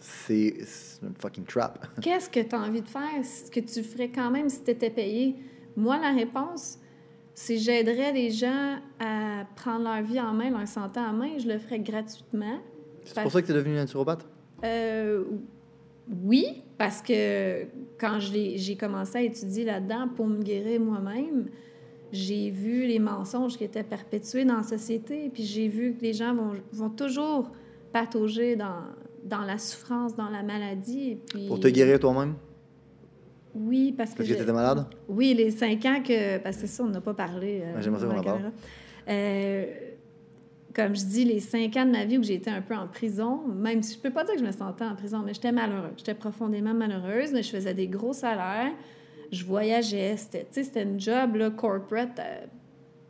c'est 0.00 0.54
une 1.02 1.14
fucking 1.18 1.44
trap. 1.44 1.86
Qu'est-ce 2.02 2.28
que 2.28 2.40
tu 2.40 2.54
as 2.54 2.60
envie 2.60 2.82
de 2.82 2.88
faire, 2.88 3.24
ce 3.24 3.50
que 3.50 3.60
tu 3.60 3.82
ferais 3.82 4.08
quand 4.08 4.30
même 4.30 4.48
si 4.48 4.62
tu 4.62 4.70
étais 4.70 4.90
payé? 4.90 5.36
Moi, 5.76 5.98
la 5.98 6.12
réponse, 6.12 6.78
c'est 7.34 7.58
j'aiderais 7.58 8.12
les 8.12 8.30
gens 8.30 8.78
à 9.00 9.44
prendre 9.56 9.84
leur 9.84 10.02
vie 10.02 10.20
en 10.20 10.32
main, 10.32 10.50
leur 10.50 10.68
santé 10.68 11.00
en 11.00 11.12
main, 11.12 11.38
je 11.38 11.48
le 11.48 11.58
ferais 11.58 11.80
gratuitement. 11.80 12.58
C'est 13.04 13.22
pour 13.22 13.32
ça 13.32 13.42
que 13.42 13.46
t'es 13.46 13.52
devenu 13.52 13.74
naturopathe? 13.74 14.26
Euh, 14.62 15.24
oui, 16.22 16.62
parce 16.78 17.00
que 17.02 17.62
quand 17.98 18.18
j'ai 18.20 18.76
commencé 18.76 19.18
à 19.18 19.22
étudier 19.22 19.64
là-dedans 19.64 20.08
pour 20.14 20.26
me 20.26 20.42
guérir 20.42 20.80
moi-même, 20.80 21.46
j'ai 22.12 22.50
vu 22.50 22.86
les 22.86 22.98
mensonges 22.98 23.56
qui 23.56 23.64
étaient 23.64 23.82
perpétués 23.82 24.44
dans 24.44 24.58
la 24.58 24.62
société, 24.62 25.30
puis 25.32 25.42
j'ai 25.42 25.66
vu 25.68 25.94
que 25.94 26.02
les 26.02 26.12
gens 26.12 26.34
vont, 26.34 26.52
vont 26.72 26.90
toujours 26.90 27.50
patauger 27.92 28.54
dans, 28.56 28.82
dans 29.24 29.40
la 29.42 29.58
souffrance, 29.58 30.14
dans 30.14 30.28
la 30.30 30.42
maladie. 30.42 31.16
Puis... 31.32 31.46
Pour 31.48 31.58
te 31.60 31.68
guérir 31.68 31.98
toi-même? 31.98 32.34
Oui, 33.54 33.94
parce 33.96 34.10
que. 34.10 34.16
Parce 34.18 34.28
que 34.28 34.34
je- 34.34 34.38
t'étais 34.40 34.52
malade? 34.52 34.86
Oui, 35.08 35.32
les 35.34 35.50
cinq 35.52 35.84
ans 35.86 36.02
que. 36.02 36.38
Parce 36.38 36.56
que 36.56 36.62
c'est 36.62 36.66
ça, 36.66 36.82
on 36.84 36.88
n'a 36.88 37.00
pas 37.00 37.14
parlé. 37.14 37.62
euh, 37.64 37.80
j'aimerais 37.80 38.00
ça 38.00 38.06
qu'on 38.06 38.30
en. 38.30 38.52
Euh, 39.08 39.66
comme 40.74 40.94
je 40.96 41.04
dis, 41.04 41.24
les 41.24 41.40
cinq 41.40 41.76
ans 41.76 41.86
de 41.86 41.92
ma 41.92 42.04
vie 42.04 42.18
où 42.18 42.22
j'ai 42.22 42.34
été 42.34 42.50
un 42.50 42.60
peu 42.62 42.74
en 42.74 42.86
prison, 42.88 43.42
même 43.54 43.82
si 43.82 43.94
je 43.94 44.00
peux 44.00 44.10
pas 44.10 44.24
dire 44.24 44.34
que 44.34 44.40
je 44.40 44.44
me 44.46 44.52
sentais 44.52 44.84
en 44.84 44.94
prison, 44.96 45.22
mais 45.24 45.32
j'étais 45.34 45.52
malheureuse. 45.52 45.92
J'étais 45.96 46.14
profondément 46.14 46.74
malheureuse, 46.74 47.32
mais 47.32 47.42
je 47.42 47.50
faisais 47.50 47.74
des 47.74 47.86
gros 47.86 48.12
salaires. 48.12 48.72
Je 49.32 49.44
voyageais. 49.44 50.16
C'était, 50.16 50.46
c'était 50.50 50.82
une 50.82 50.98
job 51.00 51.36
là, 51.36 51.50
corporate 51.50 52.18
euh, 52.18 52.46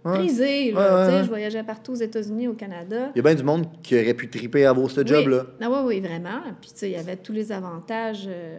Ouais. 0.07 0.19
prisée. 0.19 0.71
là, 0.73 1.07
Ouais, 1.09 1.13
ouais. 1.15 1.23
Je 1.25 1.29
voyageais 1.31 1.63
partout 1.63 1.93
aux 1.93 1.97
États-Unis, 1.97 2.47
au 2.49 2.53
Canada. 2.53 3.11
Il 3.15 3.17
y 3.17 3.21
a 3.21 3.23
bien 3.23 3.35
du 3.35 3.43
monde 3.43 3.65
qui 3.83 3.95
aurait 3.99 4.13
pu 4.13 4.29
triper 4.29 4.67
à 4.67 4.71
avoir 4.71 4.91
ce 4.91 5.01
Oui. 5.01 5.07
job-là. 5.07 5.47
Ah 5.63 5.69
oui, 5.71 5.79
oui, 5.87 6.01
vraiment. 6.01 6.41
Puis, 6.61 6.71
tu 6.73 6.77
sais, 6.79 6.91
il 6.91 6.93
y 6.93 6.97
avait 6.97 7.17
tous 7.17 7.33
les 7.33 7.51
avantages. 7.51 8.25
euh, 8.29 8.59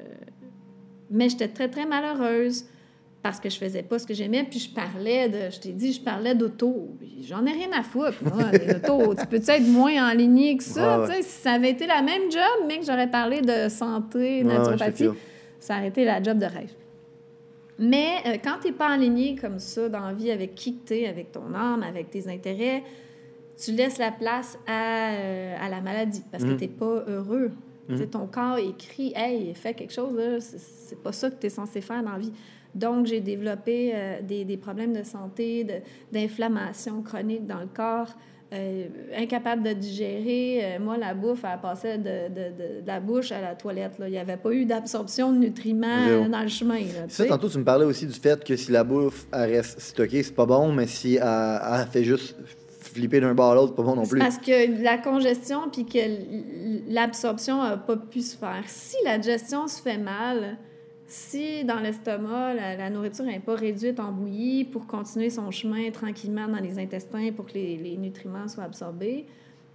Mais 1.11 1.29
j'étais 1.29 1.47
très, 1.49 1.69
très 1.69 1.85
malheureuse 1.85 2.65
parce 3.25 3.39
que 3.39 3.49
je 3.49 3.57
faisais 3.57 3.81
pas 3.81 3.97
ce 3.97 4.05
que 4.05 4.13
j'aimais. 4.13 4.43
Puis, 4.47 4.59
je 4.59 4.69
parlais 4.69 5.27
de... 5.29 5.49
Je 5.51 5.59
t'ai 5.59 5.71
dit, 5.71 5.91
je 5.93 5.99
parlais 5.99 6.35
d'auto. 6.35 6.89
J'en 7.27 7.43
ai 7.47 7.53
rien 7.53 7.69
à 7.75 7.81
foutre, 7.81 8.23
moi, 8.23 8.43
des 8.51 8.75
autos. 8.75 9.15
Tu 9.15 9.25
peux 9.25 9.41
être 9.47 9.67
moins 9.67 10.11
en 10.11 10.13
ligne 10.13 10.55
que 10.57 10.63
ça? 10.63 10.99
Ouais, 11.01 11.07
ouais. 11.07 11.21
Si 11.23 11.41
ça 11.41 11.53
avait 11.53 11.71
été 11.71 11.87
la 11.87 12.03
même 12.03 12.31
job, 12.31 12.67
mais 12.67 12.77
que 12.77 12.85
j'aurais 12.85 13.09
parlé 13.09 13.41
de 13.41 13.67
santé, 13.67 14.43
ouais, 14.43 14.43
naturopathie, 14.43 15.09
ça 15.59 15.77
aurait 15.77 15.87
été 15.87 16.05
la 16.05 16.21
job 16.21 16.37
de 16.37 16.45
rêve. 16.45 16.71
Mais 17.79 18.09
euh, 18.27 18.37
quand 18.43 18.57
tu 18.61 18.67
n'es 18.67 18.73
pas 18.73 18.89
aligné 18.89 19.35
comme 19.35 19.57
ça 19.57 19.89
dans 19.89 20.01
la 20.01 20.13
vie 20.13 20.29
avec 20.29 20.53
qui 20.53 20.75
tu 20.85 20.93
es, 20.93 21.07
avec 21.07 21.31
ton 21.31 21.51
âme, 21.55 21.81
avec 21.81 22.11
tes 22.11 22.29
intérêts, 22.29 22.83
tu 23.57 23.71
laisses 23.71 23.97
la 23.97 24.11
place 24.11 24.59
à, 24.67 25.13
euh, 25.13 25.55
à 25.59 25.67
la 25.67 25.81
maladie 25.81 26.21
parce 26.31 26.43
que 26.43 26.49
Mhm. 26.51 26.57
tu 26.57 26.63
n'es 26.65 26.69
pas 26.69 27.03
heureux. 27.07 27.51
Mhm. 27.89 28.07
Ton 28.07 28.27
corps 28.27 28.59
écrit 28.59 29.13
Hey, 29.15 29.51
fais 29.55 29.73
quelque 29.73 29.93
chose, 29.93 30.15
c'est 30.39 31.01
pas 31.01 31.11
ça 31.11 31.31
que 31.31 31.39
tu 31.39 31.47
es 31.47 31.49
censé 31.49 31.81
faire 31.81 32.03
dans 32.03 32.11
la 32.11 32.19
vie. 32.19 32.31
Donc, 32.75 33.05
j'ai 33.07 33.21
développé 33.21 33.91
euh, 33.95 34.21
des, 34.21 34.43
des 34.45 34.57
problèmes 34.57 34.93
de 34.93 35.03
santé, 35.03 35.65
d'inflammation 36.11 37.01
chronique 37.01 37.47
dans 37.47 37.59
le 37.61 37.67
corps, 37.73 38.09
euh, 38.53 38.85
incapable 39.17 39.63
de 39.63 39.73
digérer. 39.73 40.59
Euh, 40.61 40.79
moi, 40.79 40.97
la 40.97 41.13
bouffe, 41.13 41.43
elle 41.51 41.59
passait 41.61 41.97
de, 41.97 42.03
de- 42.03 42.49
de- 42.51 42.81
de 42.81 42.87
la 42.87 42.99
bouche 42.99 43.31
à 43.31 43.41
la 43.41 43.55
toilette. 43.55 43.97
là. 43.97 44.07
Il 44.07 44.11
n'y 44.11 44.17
avait 44.17 44.37
pas 44.37 44.51
eu 44.51 44.65
d'absorption 44.65 45.31
de 45.31 45.37
nutriments 45.39 45.87
euh, 46.07 46.27
dans 46.29 46.41
le 46.41 46.47
chemin. 46.47 46.79
là, 46.79 47.05
Ça, 47.07 47.25
tantôt, 47.25 47.49
tu 47.49 47.57
me 47.57 47.63
parlais 47.63 47.85
aussi 47.85 48.05
du 48.05 48.13
fait 48.13 48.43
que 48.43 48.55
si 48.55 48.71
la 48.71 48.83
bouffe 48.83 49.25
elle 49.33 49.51
reste 49.55 49.79
stockée, 49.79 50.21
c'est 50.21 50.35
pas 50.35 50.45
bon, 50.45 50.71
mais 50.71 50.85
si 50.85 51.15
elle, 51.15 51.23
elle 51.23 51.87
fait 51.91 52.03
juste 52.03 52.35
flipper 52.81 53.19
d'un 53.19 53.33
bord 53.33 53.51
à 53.51 53.55
l'autre, 53.55 53.73
pas 53.73 53.83
bon 53.83 53.95
non 53.95 54.05
plus. 54.05 54.19
parce 54.19 54.37
que 54.37 54.81
la 54.83 54.97
congestion 54.99 55.69
puis 55.71 55.85
que 55.85 55.99
l'absorption 56.87 57.63
n'a 57.63 57.77
pas 57.77 57.97
pu 57.97 58.21
se 58.21 58.37
faire. 58.37 58.63
Si 58.67 58.95
la 59.03 59.17
digestion 59.17 59.67
se 59.67 59.81
fait 59.81 59.97
mal, 59.97 60.57
si 61.07 61.63
dans 61.65 61.79
l'estomac, 61.79 62.53
la, 62.55 62.75
la 62.75 62.89
nourriture 62.89 63.25
n'est 63.25 63.39
pas 63.39 63.55
réduite 63.55 63.99
en 63.99 64.11
bouillie 64.11 64.63
pour 64.63 64.87
continuer 64.87 65.29
son 65.29 65.51
chemin 65.51 65.89
tranquillement 65.91 66.47
dans 66.47 66.59
les 66.59 66.79
intestins 66.79 67.31
pour 67.35 67.45
que 67.45 67.53
les, 67.53 67.77
les 67.77 67.97
nutriments 67.97 68.47
soient 68.47 68.63
absorbés, 68.63 69.25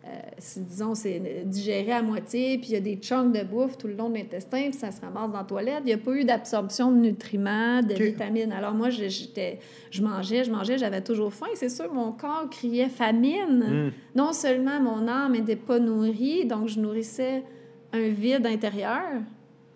euh, 0.02 0.08
si, 0.38 0.60
disons, 0.62 0.94
c'est 0.94 1.20
digéré 1.44 1.92
à 1.92 2.00
moitié, 2.02 2.56
puis 2.56 2.68
il 2.68 2.72
y 2.72 2.76
a 2.76 2.80
des 2.80 2.96
chunks 2.96 3.32
de 3.36 3.44
bouffe 3.44 3.76
tout 3.76 3.86
le 3.86 3.92
long 3.94 4.08
de 4.08 4.14
l'intestin, 4.16 4.70
puis 4.70 4.72
ça 4.72 4.90
se 4.90 5.00
ramasse 5.02 5.30
dans 5.30 5.36
la 5.38 5.44
toilette, 5.44 5.80
il 5.84 5.88
n'y 5.88 5.92
a 5.92 5.98
pas 5.98 6.12
eu 6.12 6.24
d'absorption 6.24 6.90
de 6.90 6.96
nutriments, 6.96 7.82
de 7.82 7.94
vitamines. 7.94 8.50
Alors 8.50 8.72
moi, 8.72 8.88
je- 8.88 9.08
j'étais, 9.08 9.58
je 9.90 10.02
mangeais, 10.02 10.42
je 10.42 10.50
mangeais, 10.50 10.78
j'avais 10.78 11.02
toujours 11.02 11.34
faim. 11.34 11.48
C'est 11.54 11.68
sûr, 11.68 11.92
mon 11.92 12.12
corps 12.12 12.48
criait 12.50 12.88
famine. 12.88 13.88
Mm. 13.88 13.92
Non 14.16 14.32
seulement 14.32 14.80
mon 14.80 15.06
âme 15.06 15.32
n'était 15.32 15.54
pas 15.54 15.78
nourrie, 15.78 16.46
donc 16.46 16.68
je 16.68 16.80
nourrissais 16.80 17.44
un 17.92 18.08
vide 18.08 18.46
intérieur 18.46 19.20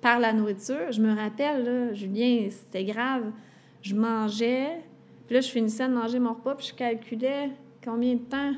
par 0.05 0.21
la 0.21 0.35
nourriture. 0.35 0.93
Je 0.93 1.01
me 1.01 1.17
rappelle, 1.17 1.65
là, 1.65 1.95
Julien, 1.95 2.47
c'était 2.51 2.85
grave. 2.85 3.23
Je 3.81 3.95
mangeais, 3.95 4.83
puis 5.27 5.35
là, 5.35 5.41
je 5.41 5.49
finissais 5.49 5.89
de 5.89 5.95
manger 5.95 6.19
mon 6.19 6.35
repas, 6.35 6.55
puis 6.57 6.67
je 6.69 6.75
calculais 6.75 7.49
combien 7.83 8.13
de 8.15 8.21
temps 8.21 8.53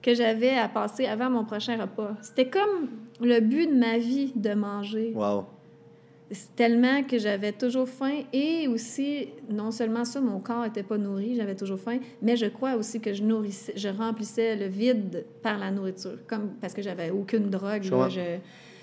que 0.00 0.14
j'avais 0.14 0.56
à 0.56 0.68
passer 0.68 1.06
avant 1.06 1.30
mon 1.30 1.44
prochain 1.44 1.76
repas. 1.80 2.14
C'était 2.22 2.48
comme 2.48 2.90
le 3.20 3.40
but 3.40 3.66
de 3.66 3.74
ma 3.74 3.98
vie 3.98 4.32
de 4.36 4.54
manger. 4.54 5.12
Wow. 5.16 5.46
C'est 6.30 6.54
tellement 6.54 7.02
que 7.02 7.18
j'avais 7.18 7.52
toujours 7.52 7.88
faim 7.88 8.20
et 8.32 8.68
aussi, 8.68 9.30
non 9.50 9.72
seulement 9.72 10.04
ça, 10.04 10.20
mon 10.20 10.38
corps 10.38 10.62
n'était 10.62 10.82
pas 10.84 10.98
nourri, 10.98 11.34
j'avais 11.34 11.56
toujours 11.56 11.80
faim, 11.80 11.98
mais 12.22 12.36
je 12.36 12.46
crois 12.46 12.74
aussi 12.76 13.00
que 13.00 13.12
je 13.14 13.22
nourrissais, 13.24 13.72
je 13.74 13.88
remplissais 13.88 14.54
le 14.54 14.66
vide 14.66 15.24
par 15.42 15.58
la 15.58 15.70
nourriture, 15.72 16.18
comme 16.28 16.50
parce 16.60 16.74
que 16.74 16.82
j'avais 16.82 17.10
aucune 17.10 17.48
drogue. 17.50 17.82
Là. 17.84 18.08
Je- 18.10 18.38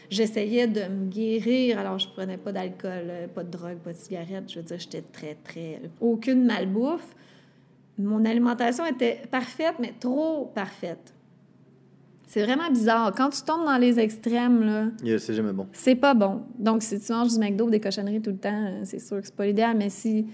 J'essayais 0.09 0.67
de 0.67 0.81
me 0.81 1.07
guérir, 1.09 1.79
alors 1.79 1.97
je 1.99 2.07
prenais 2.09 2.37
pas 2.37 2.51
d'alcool, 2.51 2.91
euh, 3.09 3.27
pas 3.27 3.43
de 3.43 3.49
drogue, 3.51 3.77
pas 3.83 3.91
de 3.93 3.97
cigarette. 3.97 4.43
Je 4.51 4.59
veux 4.59 4.65
dire, 4.65 4.77
j'étais 4.79 5.01
très, 5.01 5.35
très. 5.43 5.81
Aucune 5.99 6.45
malbouffe. 6.45 7.15
Mon 7.97 8.25
alimentation 8.25 8.85
était 8.85 9.21
parfaite, 9.31 9.75
mais 9.79 9.93
trop 9.99 10.51
parfaite. 10.53 11.13
C'est 12.27 12.43
vraiment 12.43 12.69
bizarre. 12.69 13.13
Quand 13.15 13.29
tu 13.29 13.41
tombes 13.43 13.65
dans 13.65 13.77
les 13.77 13.99
extrêmes, 13.99 14.63
là, 14.65 14.85
Yeah, 15.03 15.19
c'est 15.19 15.33
jamais 15.33 15.53
bon. 15.53 15.67
c'est 15.71 15.95
pas 15.95 16.13
bon. 16.13 16.41
Donc, 16.57 16.81
si 16.83 16.99
tu 16.99 17.11
manges 17.13 17.33
du 17.33 17.39
McDo 17.39 17.67
ou 17.67 17.69
des 17.69 17.79
cochonneries 17.79 18.21
tout 18.21 18.31
le 18.31 18.37
temps, 18.37 18.65
euh, 18.67 18.81
c'est 18.83 18.99
sûr 18.99 19.19
que 19.21 19.25
c'est 19.27 19.35
pas 19.35 19.45
l'idéal. 19.45 19.77
Mais 19.77 19.89
si, 19.89 20.25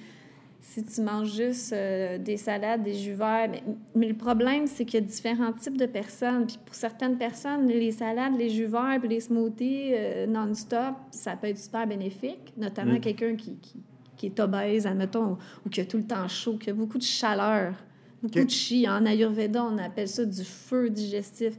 si 0.63 0.85
tu 0.85 1.01
manges 1.01 1.35
juste 1.35 1.73
euh, 1.73 2.19
des 2.19 2.37
salades, 2.37 2.83
des 2.83 2.93
jus 2.93 3.13
verts... 3.13 3.49
Mais, 3.49 3.63
mais 3.95 4.07
le 4.07 4.13
problème, 4.13 4.67
c'est 4.67 4.85
qu'il 4.85 4.99
y 4.99 5.03
a 5.03 5.05
différents 5.05 5.51
types 5.51 5.75
de 5.75 5.87
personnes. 5.87 6.45
Puis 6.45 6.59
pour 6.63 6.75
certaines 6.75 7.17
personnes, 7.17 7.67
les 7.67 7.91
salades, 7.91 8.37
les 8.37 8.49
jus 8.49 8.67
verts 8.67 8.97
puis 8.99 9.09
les 9.09 9.19
smoothies 9.19 9.91
euh, 9.93 10.27
non-stop, 10.27 10.93
ça 11.09 11.35
peut 11.35 11.47
être 11.47 11.57
super 11.57 11.87
bénéfique. 11.87 12.53
Notamment 12.57 12.93
Mm. 12.93 12.99
quelqu'un 12.99 13.35
qui, 13.35 13.55
qui, 13.55 13.81
qui 14.15 14.27
est 14.27 14.39
obèse, 14.39 14.85
admettons, 14.85 15.37
ou 15.65 15.69
qui 15.69 15.81
a 15.81 15.85
tout 15.85 15.97
le 15.97 16.05
temps 16.05 16.27
chaud, 16.27 16.57
qui 16.57 16.69
a 16.69 16.73
beaucoup 16.73 16.99
de 16.99 17.03
chaleur, 17.03 17.73
beaucoup 18.21 18.45
de 18.45 18.49
chi. 18.49 18.87
En 18.87 19.05
Ayurveda, 19.07 19.63
on 19.63 19.79
appelle 19.79 20.07
ça 20.07 20.25
du 20.25 20.43
feu 20.43 20.91
digestif. 20.91 21.53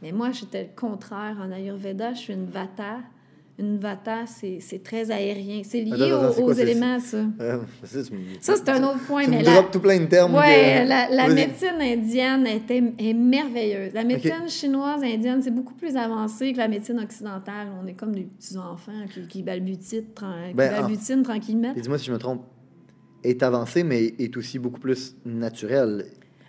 Mais 0.00 0.12
moi, 0.12 0.30
j'étais 0.30 0.62
le 0.62 0.70
contraire. 0.74 1.36
En 1.40 1.52
Ayurveda, 1.52 2.14
je 2.14 2.20
suis 2.20 2.32
une 2.32 2.46
vata. 2.46 3.00
Une 3.58 3.78
vata, 3.78 4.26
c'est 4.26 4.82
très 4.84 5.10
aérien. 5.10 5.62
C'est 5.64 5.80
lié 5.80 5.92
Attends, 5.94 6.22
attends, 6.28 6.42
aux, 6.42 6.44
quoi, 6.44 6.60
éléments, 6.60 7.00
ça. 7.00 7.24
Euh, 7.40 7.58
ça, 7.84 8.54
c'est 8.56 8.68
un 8.68 8.82
autre 8.84 9.06
point, 9.06 9.24
tu 9.24 9.30
mais 9.30 9.38
me 9.40 9.44
la, 9.44 9.62
tout 9.62 9.80
plein 9.80 9.98
de 9.98 10.04
termes. 10.06 10.32
que- 10.32 10.88
la, 11.16 11.28
médecine 11.28 11.80
indienne 11.80 12.46
était, 12.46 12.82
est 12.98 13.14
merveilleuse. 13.14 13.94
La 13.94 14.04
médecine 14.04 14.48
chinoise, 14.48 15.02
indienne, 15.02 15.40
c'est 15.42 15.50
beaucoup 15.54 15.72
plus 15.74 15.96
avancé 15.96 16.52
que 16.52 16.58
la 16.58 16.68
médecine 16.68 16.98
occidentale. 17.00 17.68
On 17.82 17.86
est 17.86 17.94
comme 17.94 18.14
des 18.14 18.24
petits-enfants 18.24 18.92
qui, 19.12 19.26
qui 19.26 19.42
tran- 19.42 20.48
qui 20.48 20.54
Ben, 20.54 20.74
en- 20.74 20.80
balbutinent 20.82 21.22
tranquillement. 21.22 21.72
Dis-moi 21.74 21.96
si 21.98 22.06
je 22.06 22.12
me 22.12 22.18
trompe, 22.18 22.42
est 23.24 23.42
avancé, 23.42 23.84
mais 23.84 24.04
est 24.18 24.36
aussi 24.36 24.58
beaucoup 24.58 24.80
plus 24.80 25.16
naturel. 25.24 26.04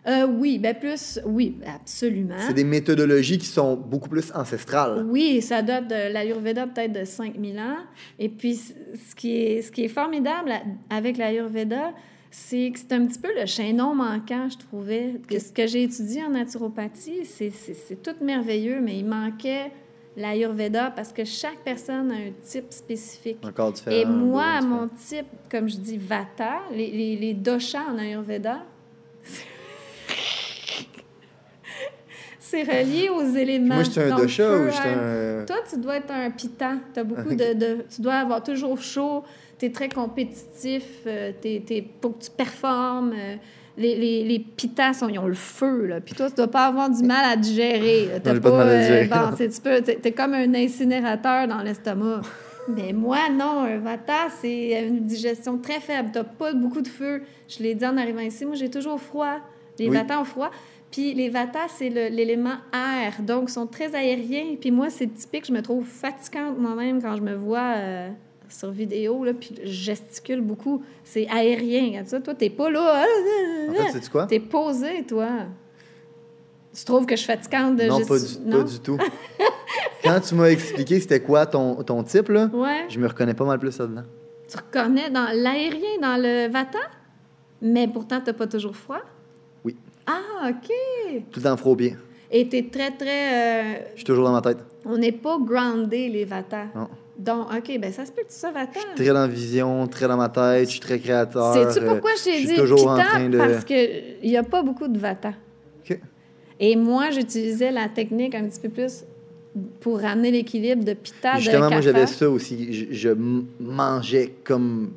Euh, 0.07 0.25
oui, 0.25 0.57
ben 0.57 0.73
plus, 0.73 1.19
oui, 1.25 1.57
absolument. 1.65 2.35
C'est 2.39 2.53
des 2.53 2.63
méthodologies 2.63 3.37
qui 3.37 3.45
sont 3.47 3.75
beaucoup 3.75 4.07
plus 4.07 4.31
ancestrales. 4.33 5.05
Oui, 5.09 5.41
ça 5.41 5.61
date 5.61 5.89
de 5.89 6.13
l'Ayurveda 6.13 6.65
peut-être 6.67 6.93
de 6.93 7.03
5000 7.03 7.59
ans. 7.59 7.77
Et 8.17 8.29
puis, 8.29 8.55
ce 8.55 9.15
qui 9.15 9.35
est, 9.37 9.61
ce 9.61 9.71
qui 9.71 9.83
est 9.83 9.89
formidable 9.89 10.51
avec 10.89 11.17
l'Ayurveda, 11.17 11.91
c'est 12.31 12.71
que 12.73 12.79
c'est 12.79 12.93
un 12.93 13.05
petit 13.05 13.19
peu 13.19 13.29
le 13.37 13.45
chaînon 13.45 13.95
manquant, 13.95 14.47
je 14.49 14.57
trouvais. 14.57 15.15
Que 15.27 15.39
ce 15.39 15.51
que 15.51 15.67
j'ai 15.67 15.83
étudié 15.83 16.23
en 16.23 16.29
naturopathie, 16.29 17.25
c'est- 17.25 18.01
tout 18.01 18.15
merveilleux, 18.23 18.79
mais 18.81 18.97
il 18.99 19.05
manquait 19.05 19.71
l'Ayurveda 20.15 20.91
parce 20.91 21.11
que 21.11 21.25
chaque 21.25 21.59
personne 21.65 22.11
a 22.11 22.15
un 22.15 22.31
type 22.43 22.71
spécifique. 22.71 23.37
Encore 23.45 23.73
différent. 23.73 23.95
Et 23.95 24.05
moi, 24.05 24.61
mon 24.61 24.87
type, 24.87 25.27
comme 25.51 25.67
je 25.69 25.77
dis, 25.77 25.97
Vata, 25.97 26.59
les, 26.71 26.91
les, 26.91 27.15
les 27.17 27.33
doshas 27.33 27.83
en 27.93 27.97
Ayurveda, 27.97 28.63
c'est 32.49 32.63
relié 32.63 33.09
aux 33.09 33.23
éléments. 33.35 33.75
Moi, 33.75 33.83
je 33.83 33.89
suis 33.91 34.01
un 34.01 34.09
Donc, 34.09 34.19
dosha 34.21 34.43
feu, 34.43 34.65
ou 34.65 34.67
air. 34.67 35.41
un. 35.41 35.45
Toi, 35.45 35.57
tu 35.69 35.77
dois 35.79 35.95
être 35.97 36.11
un 36.11 36.29
pitta. 36.31 36.71
Tu 36.93 37.03
beaucoup 37.03 37.29
Ok. 37.31 37.35
de, 37.37 37.53
de- 37.53 37.77
Tu 37.93 38.01
dois 38.01 38.15
avoir 38.15 38.43
toujours 38.43 38.81
chaud. 38.81 39.23
Tu 39.59 39.65
es 39.65 39.71
très 39.71 39.89
compétitif. 39.89 40.83
euh, 41.07 41.31
t'es, 41.41 41.61
t'es- 41.65 41.83
pour 42.01 42.17
que 42.17 42.23
tu 42.23 42.31
performes. 42.31 43.13
euh, 43.17 43.35
les, 43.79 43.95
les, 43.95 44.23
les 44.23 44.39
pittas, 44.39 44.93
sont- 44.93 45.07
ils 45.07 45.19
ont 45.19 45.27
le 45.27 45.33
feu. 45.35 45.85
Là. 45.85 46.01
Puis 46.01 46.15
toi, 46.15 46.29
tu 46.29 46.35
dois 46.35 46.47
pas 46.47 46.65
avoir 46.65 46.89
du 46.89 47.03
mal 47.03 47.23
à 47.31 47.35
digérer. 47.35 48.09
T'as 48.23 48.33
j'ai 48.33 48.39
pas 48.41 48.49
de 48.49 48.55
mal 48.55 48.67
à 48.67 48.71
euh, 48.71 48.79
digérer, 48.79 49.05
bon, 49.07 49.35
c'est- 49.37 49.49
tu 49.49 49.61
peux, 49.61 49.81
t'es, 49.81 49.95
t'es 49.97 50.11
comme 50.13 50.33
un 50.33 50.51
incinérateur 50.55 51.47
dans 51.47 51.59
l'estomac. 51.61 52.21
Mais 52.69 52.91
moi, 52.91 53.29
non. 53.31 53.59
Un 53.61 53.77
vata, 53.77 54.27
c'est 54.41 54.87
une 54.87 55.05
digestion 55.05 55.57
très 55.59 55.79
faible. 55.79 56.09
Tu 56.13 56.19
pas 56.39 56.53
beaucoup 56.53 56.81
de 56.81 56.87
feu. 56.87 57.21
Je 57.47 57.61
l'ai 57.63 57.75
dit 57.75 57.85
en 57.85 57.95
arrivant 57.97 58.19
ici. 58.21 58.45
Moi, 58.45 58.55
j'ai 58.55 58.69
toujours 58.69 58.99
froid. 58.99 59.37
Les 59.79 59.87
Oui. 59.89 59.95
vatas 59.95 60.19
ont 60.19 60.25
froid. 60.25 60.49
Puis 60.91 61.13
les 61.13 61.29
vatas, 61.29 61.67
c'est 61.77 61.89
l'élément 61.89 62.55
air. 62.73 63.13
Donc, 63.21 63.49
ils 63.49 63.53
sont 63.53 63.67
très 63.67 63.93
aériens. 63.93 64.55
Puis 64.59 64.71
moi, 64.71 64.89
c'est 64.89 65.07
typique. 65.13 65.45
Je 65.47 65.51
me 65.53 65.61
trouve 65.61 65.85
fatigante 65.85 66.57
moi-même 66.57 67.01
quand 67.01 67.15
je 67.17 67.21
me 67.21 67.35
vois 67.35 67.73
euh, 67.75 68.09
sur 68.49 68.71
vidéo. 68.71 69.23
Là, 69.25 69.33
puis 69.33 69.53
je 69.63 69.69
gesticule 69.71 70.41
beaucoup. 70.41 70.81
C'est 71.03 71.27
aérien. 71.29 71.87
Regarde 71.89 72.07
ça. 72.07 72.19
Toi, 72.21 72.33
t'es 72.35 72.49
pas 72.49 72.69
là. 72.69 73.05
En 73.69 73.73
fait, 73.73 73.91
sais-tu 73.91 74.09
quoi? 74.09 74.25
T'es 74.27 74.39
posé, 74.39 75.03
toi. 75.03 75.27
Tu 76.75 76.85
trouves 76.85 77.05
que 77.05 77.15
je 77.15 77.21
suis 77.21 77.31
fatigante 77.33 77.75
de 77.75 77.83
Non, 77.85 78.05
pas 78.05 78.19
du, 78.19 78.49
pas 78.51 78.63
du 78.63 78.79
tout. 78.79 78.97
Quand 80.03 80.19
tu 80.21 80.35
m'as 80.35 80.45
expliqué 80.49 80.99
c'était 80.99 81.19
quoi 81.21 81.45
ton, 81.47 81.75
ton 81.83 82.03
type, 82.03 82.29
là, 82.29 82.49
Ouais. 82.53 82.85
je 82.87 82.99
me 82.99 83.07
reconnais 83.07 83.33
pas 83.33 83.45
mal 83.45 83.57
plus 83.59 83.77
là-dedans. 83.79 84.03
Tu 84.49 84.55
reconnais 84.57 85.09
dans 85.09 85.27
l'aérien, 85.33 85.99
dans 86.01 86.15
le 86.21 86.47
vata, 86.49 86.79
mais 87.61 87.87
pourtant, 87.87 88.21
t'as 88.23 88.33
pas 88.33 88.45
toujours 88.47 88.75
froid? 88.75 89.01
Ah, 90.07 90.49
OK. 90.49 91.23
Tout 91.31 91.39
le 91.39 91.43
temps 91.43 91.57
froid 91.57 91.73
au 91.73 91.75
pied. 91.75 91.95
Et 92.31 92.47
t'es 92.49 92.63
très, 92.71 92.91
très... 92.91 93.75
euh, 93.77 93.79
Je 93.91 93.97
suis 93.97 94.03
toujours 94.05 94.25
dans 94.25 94.33
ma 94.33 94.41
tête. 94.41 94.57
on 94.85 94.97
n'est 94.97 95.11
pas 95.11 95.37
groundé, 95.39 96.09
les 96.09 96.25
vatas. 96.25 96.65
Non. 96.75 96.87
Donc, 97.17 97.47
OK, 97.51 97.79
ben 97.79 97.91
ça 97.91 98.05
se 98.05 98.11
peut 98.11 98.21
que 98.21 98.27
tu 98.31 98.35
sois 98.39 98.51
vata. 98.51 98.79
Très 98.95 99.07
dans 99.07 99.13
la 99.13 99.27
vision, 99.27 99.87
très 99.87 100.07
dans 100.07 100.17
ma 100.17 100.29
tête, 100.29 100.65
je 100.65 100.71
suis 100.71 100.79
très 100.79 100.99
créateur. 100.99 101.53
Sais-tu 101.53 101.83
euh, 101.83 101.89
pourquoi 101.89 102.11
je 102.15 102.19
je 102.19 102.23
t'ai 102.25 102.37
suis 102.37 102.47
dit 102.49 102.55
toujours 102.55 102.87
en 102.91 102.95
pitta? 102.97 103.07
train 103.09 103.29
de- 103.29 103.37
Parce 103.37 103.65
qu'il 103.65 104.03
n'y 104.23 104.37
a 104.37 104.43
pas 104.43 104.61
beaucoup 104.61 104.87
de 104.87 104.99
vata. 104.99 105.33
OK. 105.89 105.99
Et 106.59 106.75
moi, 106.75 107.09
j'utilisais 107.11 107.71
la 107.71 107.89
technique 107.89 108.35
un 108.35 108.45
petit 108.47 108.59
peu 108.59 108.69
plus 108.69 109.03
pour 109.79 109.99
ramener 109.99 110.29
l'équilibre 110.29 110.83
de 110.83 110.93
pitta, 110.93 111.35
de 111.37 111.39
Justement, 111.41 111.69
moi, 111.71 111.81
j'avais 111.81 112.05
ça 112.05 112.29
aussi. 112.29 112.71
Je, 112.71 112.85
je 112.91 113.09
mangeais 113.59 114.33
comme 114.43 114.91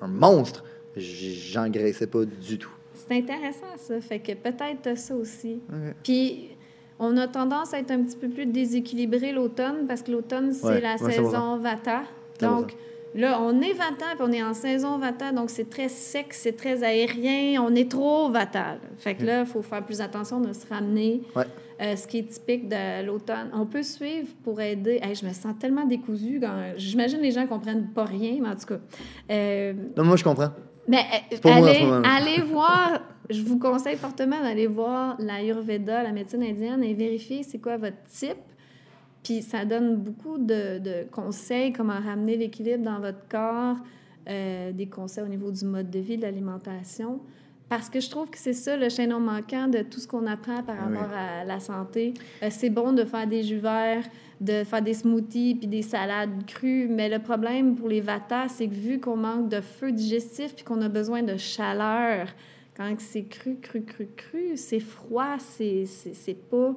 un 0.00 0.06
monstre. 0.08 0.62
J'engraissais 0.96 2.06
pas 2.06 2.24
du 2.24 2.58
tout. 2.58 2.70
C'est 2.96 3.16
intéressant, 3.16 3.66
ça. 3.76 4.00
Fait 4.00 4.18
que 4.18 4.32
peut-être 4.32 4.96
ça 4.98 5.14
aussi. 5.14 5.60
Puis, 6.02 6.48
on 6.98 7.16
a 7.16 7.28
tendance 7.28 7.74
à 7.74 7.78
être 7.78 7.90
un 7.90 8.02
petit 8.02 8.16
peu 8.16 8.28
plus 8.28 8.46
déséquilibré 8.46 9.32
l'automne 9.32 9.86
parce 9.86 10.02
que 10.02 10.10
l'automne, 10.12 10.52
c'est 10.52 10.66
Ouais, 10.66 10.80
la 10.80 10.96
ouais, 10.96 11.12
saison 11.12 11.58
Vata. 11.58 12.02
Donc, 12.40 12.74
là, 13.14 13.38
on 13.42 13.60
est 13.60 13.72
Vata, 13.74 14.06
puis 14.14 14.22
on 14.22 14.32
est 14.32 14.42
en 14.42 14.54
saison 14.54 14.98
Vata, 14.98 15.32
donc 15.32 15.50
c'est 15.50 15.68
très 15.68 15.88
sec, 15.88 16.32
c'est 16.32 16.56
très 16.56 16.82
aérien, 16.82 17.62
on 17.62 17.74
est 17.74 17.90
trop 17.90 18.30
Vata. 18.30 18.74
là. 18.74 18.78
Fait 18.98 19.14
que 19.14 19.24
là, 19.24 19.40
il 19.40 19.46
faut 19.46 19.62
faire 19.62 19.84
plus 19.84 20.00
attention 20.00 20.40
de 20.40 20.52
se 20.52 20.66
ramener. 20.66 21.22
Ouais. 21.34 21.44
Euh, 21.78 21.94
ce 21.94 22.06
qui 22.06 22.20
est 22.20 22.22
typique 22.30 22.70
de 22.70 23.04
l'automne. 23.04 23.50
On 23.52 23.66
peut 23.66 23.82
suivre 23.82 24.28
pour 24.42 24.58
aider. 24.62 24.98
Hey, 25.02 25.14
je 25.14 25.26
me 25.26 25.32
sens 25.34 25.54
tellement 25.60 25.84
décousue. 25.84 26.40
Quand... 26.40 26.72
J'imagine 26.78 27.20
les 27.20 27.32
gens 27.32 27.46
comprennent 27.46 27.88
pas 27.88 28.04
rien, 28.04 28.38
mais 28.40 28.48
en 28.48 28.56
tout 28.56 28.64
cas. 28.64 28.78
Euh, 29.30 29.74
Non, 29.94 30.04
moi, 30.04 30.16
je 30.16 30.24
comprends. 30.24 30.48
Mais 30.88 31.04
euh, 31.32 31.36
moi, 31.44 32.02
allez, 32.04 32.40
voir, 32.42 33.00
je 33.30 33.42
vous 33.42 33.58
conseille 33.58 33.96
fortement 33.96 34.40
d'aller 34.40 34.66
voir 34.66 35.16
l'Ayurveda, 35.18 36.02
la 36.02 36.12
médecine 36.12 36.42
indienne, 36.42 36.82
et 36.84 36.94
vérifier 36.94 37.42
c'est 37.42 37.58
quoi 37.58 37.76
votre 37.76 38.02
type. 38.04 38.36
Puis 39.22 39.42
ça 39.42 39.64
donne 39.64 39.96
beaucoup 39.96 40.38
de, 40.38 40.78
de 40.78 41.06
conseils, 41.10 41.72
comment 41.72 41.98
ramener 41.98 42.36
l'équilibre 42.36 42.84
dans 42.84 43.00
votre 43.00 43.26
corps, 43.28 43.76
euh, 44.28 44.72
des 44.72 44.86
conseils 44.86 45.24
au 45.24 45.28
niveau 45.28 45.50
du 45.50 45.64
mode 45.64 45.90
de 45.90 45.98
vie, 45.98 46.16
de 46.16 46.22
l'alimentation. 46.22 47.20
Parce 47.68 47.90
que 47.90 47.98
je 47.98 48.08
trouve 48.08 48.30
que 48.30 48.38
c'est 48.38 48.52
ça 48.52 48.76
le 48.76 48.88
chaînon 48.88 49.18
manquant 49.18 49.66
de 49.66 49.80
tout 49.80 49.98
ce 49.98 50.06
qu'on 50.06 50.26
apprend 50.26 50.62
par 50.62 50.76
Oui. 50.88 50.96
rapport 50.96 51.12
à 51.16 51.44
la 51.44 51.58
santé. 51.58 52.14
Euh, 52.42 52.48
c'est 52.50 52.70
bon 52.70 52.92
de 52.92 53.04
faire 53.04 53.26
des 53.26 53.42
jus 53.42 53.58
verts, 53.58 54.04
de 54.40 54.62
faire 54.62 54.82
des 54.82 54.94
smoothies 54.94 55.56
puis 55.56 55.66
des 55.66 55.82
salades 55.82 56.46
crues, 56.46 56.86
mais 56.88 57.08
le 57.08 57.18
problème 57.18 57.74
pour 57.74 57.88
les 57.88 58.00
vatas, 58.00 58.48
c'est 58.50 58.68
que 58.68 58.74
vu 58.74 59.00
qu'on 59.00 59.16
manque 59.16 59.48
de 59.48 59.60
feu 59.60 59.90
digestif 59.90 60.54
puis 60.54 60.64
qu'on 60.64 60.80
a 60.80 60.88
besoin 60.88 61.22
de 61.24 61.36
chaleur, 61.36 62.28
quand 62.76 62.94
c'est 62.98 63.24
cru, 63.24 63.56
cru, 63.60 63.82
cru, 63.82 64.08
cru, 64.16 64.56
c'est 64.56 64.80
froid, 64.80 65.36
c'est 65.38 65.86
c'est- 65.86 66.14
c'est 66.14 66.34
pas... 66.48 66.74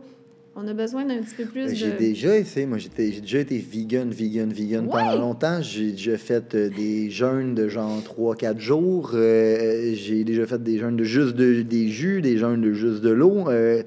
On 0.56 0.68
a 0.68 0.74
besoin 0.74 1.06
d'un 1.06 1.20
petit 1.22 1.36
peu 1.36 1.46
plus 1.46 1.68
Ben, 1.68 1.76
J'ai 1.76 1.92
de... 1.92 1.98
déjà 1.98 2.36
essayé, 2.38 2.66
moi, 2.66 2.78
j'ai 2.80 2.90
déjà 2.90 3.40
été 3.40 3.58
vegan, 3.60 4.10
vegan, 4.10 4.52
vegan 4.52 4.86
Ouais. 4.86 4.92
pendant 4.92 5.16
longtemps. 5.18 5.62
J'ai 5.62 5.92
déjà 5.92 6.18
fait 6.18 6.54
euh, 6.56 6.70
des 6.70 7.10
jeûnes 7.12 7.56
de 7.56 7.70
genre 7.70 8.02
3-4 8.02 8.58
jours. 8.60 9.12
Euh, 9.14 9.94
j'ai 9.96 10.24
déjà 10.26 10.46
fait 10.46 10.62
des 10.62 10.78
jeûnes 10.80 10.98
de 10.98 11.04
juste 11.06 11.36
de- 11.36 11.62
des 11.62 11.88
jus, 11.90 12.22
des 12.22 12.38
jeûnes 12.38 12.62
de 12.62 12.74
juste 12.74 13.02
de 13.02 13.10
l'eau. 13.12 13.48
Euh, 13.50 13.84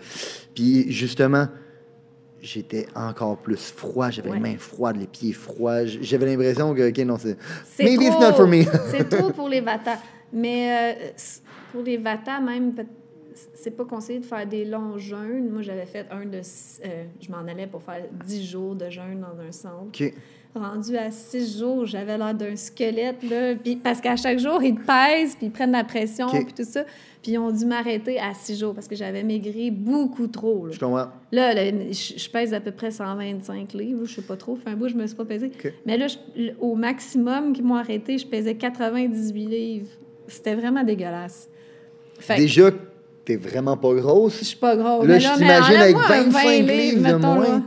Puis 0.54 0.90
justement, 0.90 1.48
j'étais 2.40 2.86
encore 2.94 3.38
plus 3.38 3.56
froid. 3.72 4.08
J'avais 4.10 4.30
Ouais. 4.30 4.36
les 4.36 4.42
mains 4.42 4.56
froides, 4.58 4.96
les 4.98 5.06
pieds 5.06 5.32
froids. 5.32 5.84
J'avais 5.84 6.26
l'impression 6.26 6.74
que, 6.74 6.88
OK, 6.88 6.98
non, 6.98 7.18
c'est. 7.18 7.36
C'est 7.66 7.84
Maybe 7.84 8.02
it's 8.02 8.10
trop. 8.16 8.20
not 8.22 8.32
for 8.34 8.46
me. 8.48 8.62
c'est 8.90 9.08
trop 9.10 9.30
pour 9.30 9.48
les 9.48 9.60
vatas. 9.68 9.98
Mais 10.32 10.94
euh, 10.96 11.10
pour 11.72 11.82
les 11.82 11.98
vatas, 11.98 12.40
même, 12.40 12.72
peut- 12.72 12.84
c'est 13.54 13.70
pas 13.76 13.84
conseillé 13.84 14.18
de 14.18 14.24
faire 14.26 14.46
des 14.46 14.64
longs 14.64 14.98
jeûnes. 14.98 15.48
Moi, 15.50 15.62
j'avais 15.62 15.86
fait 15.86 16.06
un 16.10 16.24
de... 16.26 16.38
euh, 16.38 17.04
je 17.20 17.30
m'en 17.30 17.38
allais 17.48 17.66
pour 17.66 17.82
faire 17.82 18.02
10 18.26 18.44
jours 18.46 18.74
de 18.74 18.88
jeûne 18.90 19.20
dans 19.20 19.40
un 19.42 19.52
centre. 19.52 19.84
OK. 19.88 20.12
Rendu 20.54 20.96
à 20.98 21.10
6 21.10 21.58
jours, 21.60 21.86
j'avais 21.86 22.18
l'air 22.18 22.34
d'un 22.34 22.56
squelette, 22.56 23.22
là. 23.22 23.54
Puis, 23.54 23.76
parce 23.76 24.02
qu'à 24.02 24.16
chaque 24.16 24.38
jour, 24.38 24.62
ils 24.62 24.74
te 24.74 24.80
pèsent, 24.84 25.34
puis 25.34 25.46
ils 25.46 25.50
prennent 25.50 25.72
la 25.72 25.82
pression, 25.84 26.26
puis 26.28 26.52
tout 26.52 26.64
ça. 26.64 26.84
Puis 27.22 27.32
ils 27.32 27.38
ont 27.38 27.50
dû 27.50 27.64
m'arrêter 27.64 28.18
à 28.20 28.34
6 28.34 28.58
jours 28.60 28.74
parce 28.74 28.86
que 28.86 28.94
j'avais 28.94 29.22
maigri 29.22 29.70
beaucoup 29.70 30.26
trop. 30.26 30.66
Là, 30.66 30.72
Je 30.72 30.78
comprends. 30.78 31.06
là, 31.30 31.54
là, 31.54 31.70
je, 31.90 32.18
je 32.18 32.28
pèse 32.30 32.52
à 32.52 32.60
peu 32.60 32.70
près 32.72 32.90
125 32.90 33.72
livres. 33.72 34.04
Je 34.04 34.16
sais 34.16 34.22
pas 34.22 34.36
trop. 34.36 34.56
Fait 34.56 34.70
un 34.70 34.76
bout, 34.76 34.88
je 34.88 34.94
me 34.96 35.06
suis 35.06 35.16
pas 35.16 35.24
pesée. 35.24 35.50
Mais 35.86 35.96
là, 35.96 36.08
je- 36.08 36.50
au 36.60 36.74
maximum 36.74 37.54
qu'ils 37.54 37.64
m'ont 37.64 37.76
arrêté, 37.76 38.18
je 38.18 38.26
pesais 38.26 38.54
98 38.54 39.46
livres. 39.46 39.88
C'était 40.26 40.54
vraiment 40.54 40.82
dégueulasse. 40.84 41.48
Fait 42.18 42.36
Déjà, 42.36 42.70
t'es 43.24 43.36
vraiment 43.36 43.76
pas 43.76 43.90
je 43.94 44.00
grosse. 44.00 44.42
suis 44.42 44.56
pas 44.56 44.76
grosse. 44.76 45.06
Là, 45.06 45.18
je 45.18 45.28
t'imagine 45.36 45.76
avec 45.76 45.96
enlève-moi 45.96 46.16
un 46.16 46.22
25 46.24 46.66
livres 46.66 47.08
de 47.08 47.14
moins. 47.16 47.66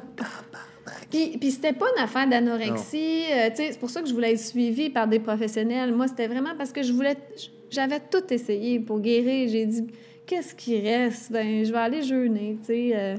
Puis, 1.09 1.37
puis 1.39 1.51
c'était 1.51 1.73
pas 1.73 1.85
une 1.95 2.03
affaire 2.03 2.27
d'anorexie. 2.27 3.23
euh, 3.31 3.49
c'est 3.53 3.79
pour 3.79 3.89
ça 3.89 4.01
que 4.01 4.07
je 4.09 4.13
voulais 4.13 4.33
être 4.33 4.39
suivie 4.39 4.89
par 4.89 5.07
des 5.07 5.19
professionnels. 5.19 5.93
Moi, 5.93 6.07
c'était 6.07 6.27
vraiment 6.27 6.55
parce 6.57 6.71
que 6.71 6.83
je 6.83 6.91
voulais... 6.91 7.15
J'avais 7.69 7.99
tout 7.99 8.23
essayé 8.31 8.79
pour 8.79 8.99
guérir. 8.99 9.49
J'ai 9.49 9.65
dit, 9.65 9.87
qu'est-ce 10.25 10.53
qui 10.55 10.79
reste? 10.79 11.31
Ben, 11.31 11.63
je 11.65 11.71
vais 11.71 11.77
aller 11.77 12.01
jeûner, 12.03 12.57
tu 12.61 12.67
sais. 12.67 12.91
euh. 12.95 13.15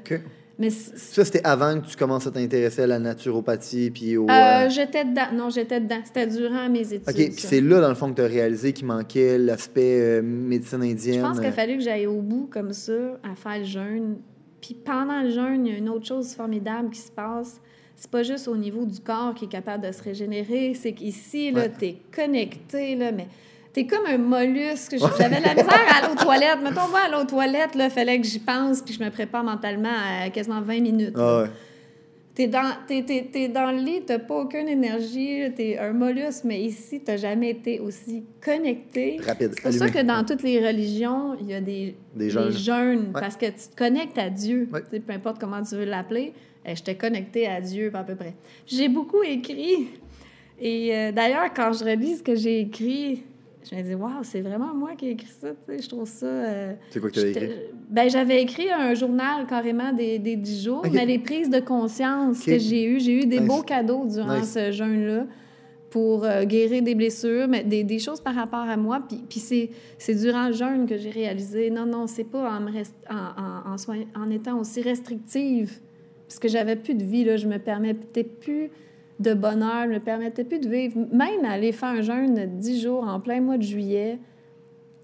Mais 0.59 0.71
Ça, 0.71 1.25
c'était 1.25 1.45
avant 1.45 1.81
que 1.81 1.87
tu 1.87 1.97
commences 1.97 2.27
à 2.27 2.31
t'intéresser 2.31 2.83
à 2.83 2.87
la 2.87 2.99
naturopathie 2.99 3.91
puis 3.91 4.17
au. 4.17 4.25
Euh, 4.29 4.33
euh, 4.33 4.71
J'étais 4.71 5.05
dedans. 5.05 5.27
Non, 5.35 5.51
j'étais 5.51 5.81
dedans. 5.81 6.01
C'était 6.05 6.27
durant 6.27 6.69
mes 6.71 6.93
études. 6.95 7.09
OK, 7.09 7.15
puis 7.15 7.33
c'est 7.37 7.61
là, 7.61 7.81
dans 7.81 7.89
le 7.91 7.95
fond, 7.95 8.11
que 8.11 8.17
tu 8.17 8.23
as 8.23 8.27
réalisé 8.27 8.73
qu'il 8.73 8.87
manquait 8.87 9.37
l'aspect 9.39 10.01
euh, 10.01 10.23
médecine 10.23 10.83
indienne. 10.83 11.17
Je 11.17 11.21
pense 11.21 11.37
qu'il 11.39 11.47
a 11.47 11.51
euh, 11.51 11.53
fallu 11.53 11.77
que 11.77 11.83
j'aille 11.83 12.07
au 12.07 12.23
bout 12.23 12.49
comme 12.51 12.73
ça, 12.73 12.93
à 13.23 13.35
faire 13.35 13.59
le 13.59 13.65
jeûne. 13.65 14.17
Puis 14.63 14.75
pendant 14.75 15.23
le 15.23 15.31
jeûne, 15.31 15.67
il 15.67 15.73
y 15.73 15.75
a 15.75 15.79
une 15.79 15.89
autre 15.91 16.07
chose 16.07 16.33
formidable 16.35 16.91
qui 16.91 17.01
se 17.01 17.11
passe. 17.13 17.61
c'est 17.95 18.11
pas 18.11 18.23
juste 18.23 18.49
au 18.49 18.57
niveau 18.57 18.85
du 18.85 18.99
corps 19.01 19.35
qui 19.35 19.45
est 19.45 19.49
capable 19.49 19.87
de 19.87 19.93
se 19.93 20.03
régénérer, 20.03 20.73
c'est 20.75 20.93
qu'ici, 20.93 21.51
là, 21.51 21.63
Ouais. 21.63 21.73
t'es 21.79 21.97
connecté, 22.15 22.97
là, 22.97 23.13
mais 23.13 23.27
t'es 23.77 23.87
comme 23.87 24.07
un 24.07 24.17
mollusque. 24.17 24.97
J'avais 25.19 25.37
de 25.39 25.45
la 25.45 25.53
misère 25.55 25.69
à 25.93 25.99
aller 26.05 26.13
aux 26.13 26.17
toilettes. 26.25 26.59
Mettons, 26.63 26.89
moi, 26.89 27.01
aller 27.07 27.23
aux 27.23 27.27
toilettes, 27.27 27.75
là, 27.75 27.91
fallait 27.91 28.19
que 28.19 28.27
j'y 28.27 28.39
pense, 28.39 28.81
puis 28.81 28.95
je 28.95 29.05
me 29.05 29.11
prépare 29.11 29.45
mentalement 29.45 29.93
à 30.25 30.31
quasiment 30.31 30.63
20 30.63 30.81
minutes. 30.81 31.15
Ah 31.17 31.43
ouais. 31.43 31.49
T'es 32.35 32.47
dans, 32.49 32.71
t'es, 32.87 33.03
t'es- 33.03 33.29
t'es 33.33 33.49
dans 33.49 33.71
le 33.71 33.79
lit, 33.79 34.03
t'as 34.07 34.19
pas 34.19 34.35
aucune 34.41 34.69
énergie, 34.69 35.41
t'es 35.57 35.79
un 35.79 35.93
mollusque, 35.93 36.45
mais 36.45 36.61
ici, 36.63 37.01
t'as 37.03 37.17
jamais 37.17 37.51
été 37.51 37.81
aussi 37.81 38.25
connecté. 38.45 39.19
Rapide, 39.27 39.53
C'est 39.55 39.63
pour 39.63 39.73
ça 39.73 39.89
que 39.91 40.03
dans 40.03 40.23
toutes 40.25 40.43
les 40.43 40.67
religions, 40.67 41.35
il 41.41 41.47
y 41.51 41.55
a 41.55 41.61
des, 41.63 41.97
Des 42.15 42.29
jeûnes. 42.31 42.51
jeûnes, 42.53 43.13
Ouais. 43.15 43.21
parce 43.21 43.37
que 43.37 43.47
tu 43.47 43.69
te 43.71 43.77
connectes 43.77 44.19
à 44.19 44.29
Dieu, 44.31 44.69
Ouais. 44.73 44.83
peu 45.01 45.13
importe 45.13 45.39
comment 45.39 45.63
tu 45.63 45.75
veux 45.77 45.85
l'appeler. 45.87 46.33
Euh, 46.69 46.75
Je 46.75 46.83
t'ai 46.83 46.95
connecté 46.95 47.47
à 47.47 47.61
Dieu 47.61 47.91
à 47.95 48.05
peu 48.05 48.15
près. 48.15 48.35
J'ai 48.67 48.89
beaucoup 48.89 49.23
écrit. 49.23 49.89
Et 50.61 50.95
euh, 50.95 51.13
d'ailleurs, 51.13 51.53
quand 51.55 51.73
je 51.73 51.85
relis 51.85 52.17
ce 52.17 52.23
que 52.23 52.35
j'ai 52.35 52.61
écrit, 52.61 53.23
je 53.71 53.75
me 53.75 53.83
dis, 53.83 53.95
waouh, 53.95 54.23
c'est 54.23 54.41
vraiment 54.41 54.75
moi 54.75 54.93
qui 54.97 55.07
ai 55.07 55.11
écrit 55.11 55.27
ça. 55.41 55.51
tu 55.51 55.57
sais, 55.67 55.83
Je 55.83 55.89
trouve 55.89 56.07
ça. 56.09 56.27
euh, 56.27 56.75
C'est 56.91 57.01
quoi 57.01 57.11
que 57.11 57.15
tu 57.15 57.21
avais 57.21 57.31
écrit? 57.33 57.49
Ben, 57.89 58.09
j'avais 58.11 58.43
écrit 58.43 58.71
un 58.71 58.95
journal 58.95 59.47
carrément 59.47 59.93
des, 59.93 60.19
des 60.19 60.37
10 60.37 60.65
jours, 60.65 60.85
mais 60.93 61.05
les 61.07 61.19
prises 61.19 61.51
de 61.51 61.61
conscience 61.61 62.45
que 62.45 62.59
j'ai 62.59 62.85
eues, 62.85 63.01
j'ai 63.01 63.23
eu 63.23 63.27
des 63.27 63.41
Nice. 63.41 63.49
beaux 63.49 63.63
cadeaux 63.63 64.05
durant 64.07 64.39
Nice. 64.39 64.53
ce 64.55 64.71
jeûne-là 64.73 65.27
pour 65.91 66.25
euh, 66.25 66.45
guérir 66.45 66.83
des 66.83 66.95
blessures, 66.95 67.47
mais 67.49 67.63
des, 67.65 67.83
des 67.85 67.99
choses 67.99 68.21
par 68.21 68.35
rapport 68.35 68.69
à 68.69 68.77
moi. 68.77 69.01
Puis, 69.09 69.23
puis 69.29 69.41
c'est, 69.41 69.71
c'est 69.99 70.15
durant 70.15 70.49
le 70.49 70.53
jeûne 70.53 70.87
que 70.87 70.97
j'ai 70.97 71.11
réalisé, 71.11 71.71
non, 71.71 71.87
non, 71.87 72.07
c'est 72.07 72.25
pas 72.25 72.51
en, 72.57 72.61
me 72.61 72.71
rest- 72.71 72.93
en, 73.09 73.15
en, 73.71 73.73
en, 73.73 73.79
soin- 73.79 74.05
en 74.15 74.29
étant 74.31 74.59
aussi 74.59 74.83
restrictive, 74.83 75.79
parce 76.29 76.39
que 76.39 76.49
j'avais 76.49 76.77
plus 76.77 76.95
de 76.95 77.05
vie, 77.05 77.25
là, 77.25 77.37
je 77.37 77.47
me 77.47 77.59
permettais 77.59 78.25
plus 78.25 78.71
de 79.21 79.35
bonheur, 79.35 79.85
je 79.87 79.95
me 79.95 79.99
permettais 80.01 80.45
plus 80.45 80.59
de 80.59 80.69
vivre. 80.69 80.99
Même 81.13 81.45
aller 81.45 81.73
faire 81.73 81.89
un 81.91 82.03
jeûne 82.03 82.35
de 82.35 82.45
10 82.45 82.83
jours 82.83 83.05
en 83.07 83.19
plein 83.21 83.41
mois 83.41 83.57
de 83.57 83.63
juillet, 83.63 84.19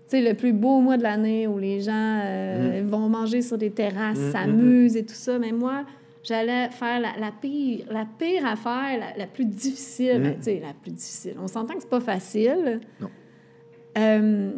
tu 0.08 0.18
sais, 0.18 0.20
le 0.20 0.34
plus 0.34 0.52
beau 0.52 0.80
mois 0.80 0.96
de 0.98 1.02
l'année 1.02 1.46
où 1.46 1.58
les 1.58 1.80
gens 1.80 2.20
euh, 2.24 2.82
vont 2.84 3.08
manger 3.08 3.40
sur 3.42 3.56
des 3.56 3.70
terrasses, 3.70 4.18
Mhm, 4.18 4.32
s'amusent 4.32 4.96
et 4.96 5.04
tout 5.06 5.14
ça. 5.14 5.38
Mais 5.38 5.52
moi, 5.52 5.84
j'allais 6.22 6.68
faire 6.70 7.00
la, 7.00 7.12
la 7.18 7.32
pire, 7.32 7.86
la 7.90 8.06
pire 8.18 8.44
affaire, 8.46 8.98
la, 9.00 9.16
la 9.16 9.26
plus 9.26 9.46
difficile. 9.46 10.18
Mhm. 10.18 10.22
Ben, 10.24 10.34
tu 10.36 10.42
sais, 10.42 10.60
la 10.60 10.74
plus 10.74 10.90
difficile. 10.92 11.34
On 11.42 11.46
s'entend 11.46 11.74
que 11.74 11.80
c'est 11.80 11.88
pas 11.90 12.00
facile. 12.00 12.80
Non. 13.00 13.08
Euh, 13.98 14.50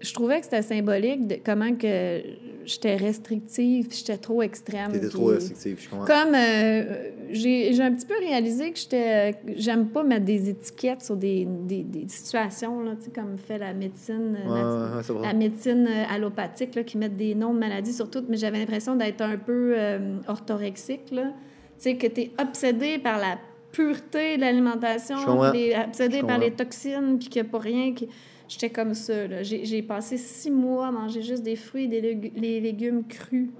je 0.00 0.12
trouvais 0.12 0.38
que 0.40 0.44
c'était 0.44 0.60
symbolique 0.62 1.26
de 1.26 1.36
comment 1.42 1.74
que 1.74 2.20
j'étais 2.64 2.96
restrictive, 2.96 3.88
j'étais 3.90 4.16
trop 4.16 4.42
extrême. 4.42 4.92
T'étais 4.92 5.08
trop 5.08 5.26
restrictif, 5.26 5.82
je 5.82 5.88
comprends. 5.90 6.06
comme 6.06 6.34
euh, 6.34 7.10
j'ai 7.30 7.80
un 7.80 7.92
petit 7.92 8.06
peu 8.06 8.14
réalisé 8.18 8.72
que 8.72 8.78
j'étais 8.78 9.34
j'aime 9.56 9.88
pas 9.88 10.02
mettre 10.02 10.24
des 10.24 10.50
étiquettes 10.50 11.02
sur 11.02 11.16
des, 11.16 11.46
des, 11.46 11.82
des 11.82 12.08
situations 12.08 12.80
là, 12.82 12.92
comme 13.14 13.38
fait 13.38 13.58
la 13.58 13.74
médecine 13.74 14.36
euh, 14.46 15.00
Ouais, 15.00 15.14
ouais, 15.14 15.22
la 15.22 15.32
médecine 15.32 15.86
euh, 15.88 16.14
allopathique 16.14 16.74
là, 16.74 16.82
qui 16.82 16.98
mettent 16.98 17.16
des 17.16 17.34
noms 17.34 17.54
de 17.54 17.58
maladies 17.58 17.92
sur 17.92 18.10
toutes 18.10 18.28
mais 18.28 18.36
j'avais 18.36 18.58
l'impression 18.58 18.96
d'être 18.96 19.20
un 19.22 19.36
peu 19.36 19.74
euh, 19.76 20.16
orthorexique 20.28 21.10
là 21.10 21.32
tu 21.76 21.90
sais 21.90 21.96
que 21.96 22.06
tu 22.06 22.22
es 22.22 22.30
obsédé 22.40 22.98
par 22.98 23.18
la 23.18 23.38
pureté 23.72 24.36
de 24.36 24.40
l'alimentation 24.42 25.16
obsédé 25.26 26.22
par 26.22 26.38
les 26.38 26.52
toxines 26.52 27.18
puis 27.18 27.28
qu'il 27.28 27.42
n'y 27.42 27.48
a 27.48 27.50
pas 27.50 27.58
rien 27.58 27.92
qui 27.92 28.08
j'étais 28.48 28.70
comme 28.70 28.94
ça 28.94 29.42
j'ai 29.42 29.82
passé 29.82 30.16
six 30.18 30.50
mois 30.50 30.88
à 30.88 30.90
manger 30.92 31.22
juste 31.22 31.42
des 31.42 31.56
fruits 31.56 31.84
et 31.84 32.00
des 32.00 32.32
les 32.36 32.60
légumes 32.60 33.04
crus 33.06 33.50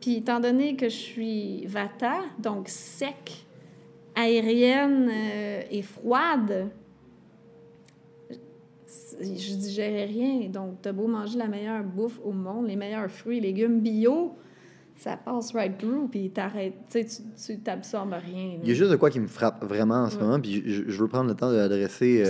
puis 0.00 0.16
étant 0.18 0.38
donné 0.38 0.76
que 0.76 0.88
je 0.88 0.94
suis 0.96 1.66
vata, 1.66 2.20
donc 2.38 2.68
sec, 2.68 3.44
aérienne 4.14 5.08
euh, 5.10 5.62
et 5.72 5.82
froide, 5.82 6.68
je- 9.20 9.54
digérais 9.56 10.04
rien. 10.04 10.48
Donc, 10.48 10.76
t'as 10.82 10.92
beau 10.92 11.08
manger 11.08 11.38
la 11.38 11.48
meilleure 11.48 11.82
bouffe 11.82 12.20
au 12.24 12.30
monde, 12.32 12.68
les 12.68 12.76
meilleurs 12.76 13.10
fruits, 13.10 13.40
légumes 13.40 13.80
bio, 13.80 14.36
ça 14.98 15.16
passe 15.16 15.52
right 15.52 15.78
through, 15.78 16.08
puis 16.10 16.30
t'arrêtes, 16.30 16.74
tu 16.90 17.04
tu- 17.06 17.58
t'absorbes 17.60 18.12
rien. 18.12 18.54
là. 18.54 18.58
Il 18.62 18.68
y 18.68 18.72
a 18.72 18.74
juste 18.74 18.90
de 18.90 18.96
quoi 18.96 19.10
qui 19.10 19.20
me 19.20 19.28
frappe 19.28 19.64
vraiment 19.64 20.02
en 20.04 20.10
ce 20.10 20.16
Ouais. 20.16 20.22
moment, 20.22 20.40
puis 20.40 20.62
je, 20.66 20.82
je 20.90 20.98
veux 21.00 21.08
prendre 21.08 21.28
le 21.28 21.34
temps 21.34 21.50
de 21.50 21.56
l'adresser. 21.56 22.22
euh, 22.22 22.24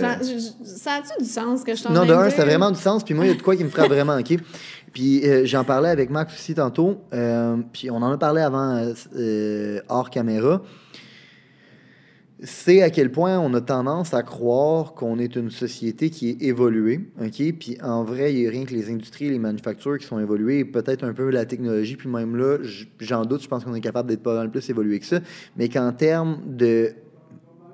Ça, 0.63 0.91
a-tu 0.93 1.23
du 1.23 1.29
sens 1.29 1.63
que 1.63 1.75
je 1.75 1.83
t'en 1.83 1.91
Non, 1.91 2.05
de 2.05 2.13
un, 2.13 2.29
ça 2.29 2.43
a 2.43 2.45
vraiment 2.45 2.71
du 2.71 2.79
sens. 2.79 3.03
Puis 3.03 3.13
moi, 3.13 3.25
il 3.25 3.29
y 3.29 3.31
a 3.31 3.35
de 3.35 3.41
quoi 3.41 3.55
qui 3.55 3.63
me 3.63 3.69
frappe 3.69 3.89
vraiment, 3.89 4.17
OK? 4.17 4.37
Puis 4.93 5.23
euh, 5.27 5.45
j'en 5.45 5.63
parlais 5.63 5.89
avec 5.89 6.09
Max 6.09 6.33
aussi 6.33 6.55
tantôt. 6.55 6.97
euh, 7.13 7.57
puis 7.73 7.91
on 7.91 7.97
en 7.97 8.11
a 8.11 8.17
parlé 8.17 8.41
avant, 8.41 8.83
euh, 9.15 9.79
hors 9.87 10.09
caméra. 10.09 10.61
C'est 12.41 12.81
à 12.81 12.89
quel 12.89 13.11
point 13.11 13.37
on 13.37 13.53
a 13.53 13.59
tendance 13.59 14.13
à 14.13 14.23
croire 14.23 14.93
qu'on 14.93 15.19
est 15.19 15.35
une 15.35 15.51
société 15.51 16.09
qui 16.09 16.29
est 16.29 16.41
évoluée, 16.41 17.01
OK? 17.21 17.53
Puis 17.59 17.77
en 17.83 18.05
vrai, 18.05 18.33
il 18.33 18.39
n'y 18.39 18.47
a 18.47 18.49
rien 18.49 18.63
que 18.63 18.73
les 18.73 18.89
industries 18.89 19.29
les 19.29 19.39
manufactures 19.39 19.97
qui 19.97 20.05
sont 20.05 20.19
évoluées, 20.19 20.63
peut-être 20.63 21.03
un 21.03 21.13
peu 21.13 21.29
la 21.31 21.45
technologie, 21.45 21.97
puis 21.97 22.07
même 22.07 22.37
là, 22.37 22.57
j'en 22.99 23.25
doute, 23.25 23.43
je 23.43 23.47
pense 23.49 23.65
qu'on 23.65 23.75
est 23.75 23.81
capable 23.81 24.07
d'être 24.07 24.23
pas 24.23 24.35
mal 24.35 24.49
plus 24.49 24.69
évolué 24.69 24.99
que 24.99 25.05
ça, 25.05 25.19
mais 25.57 25.67
qu'en 25.67 25.91
termes 25.91 26.39
de 26.45 26.93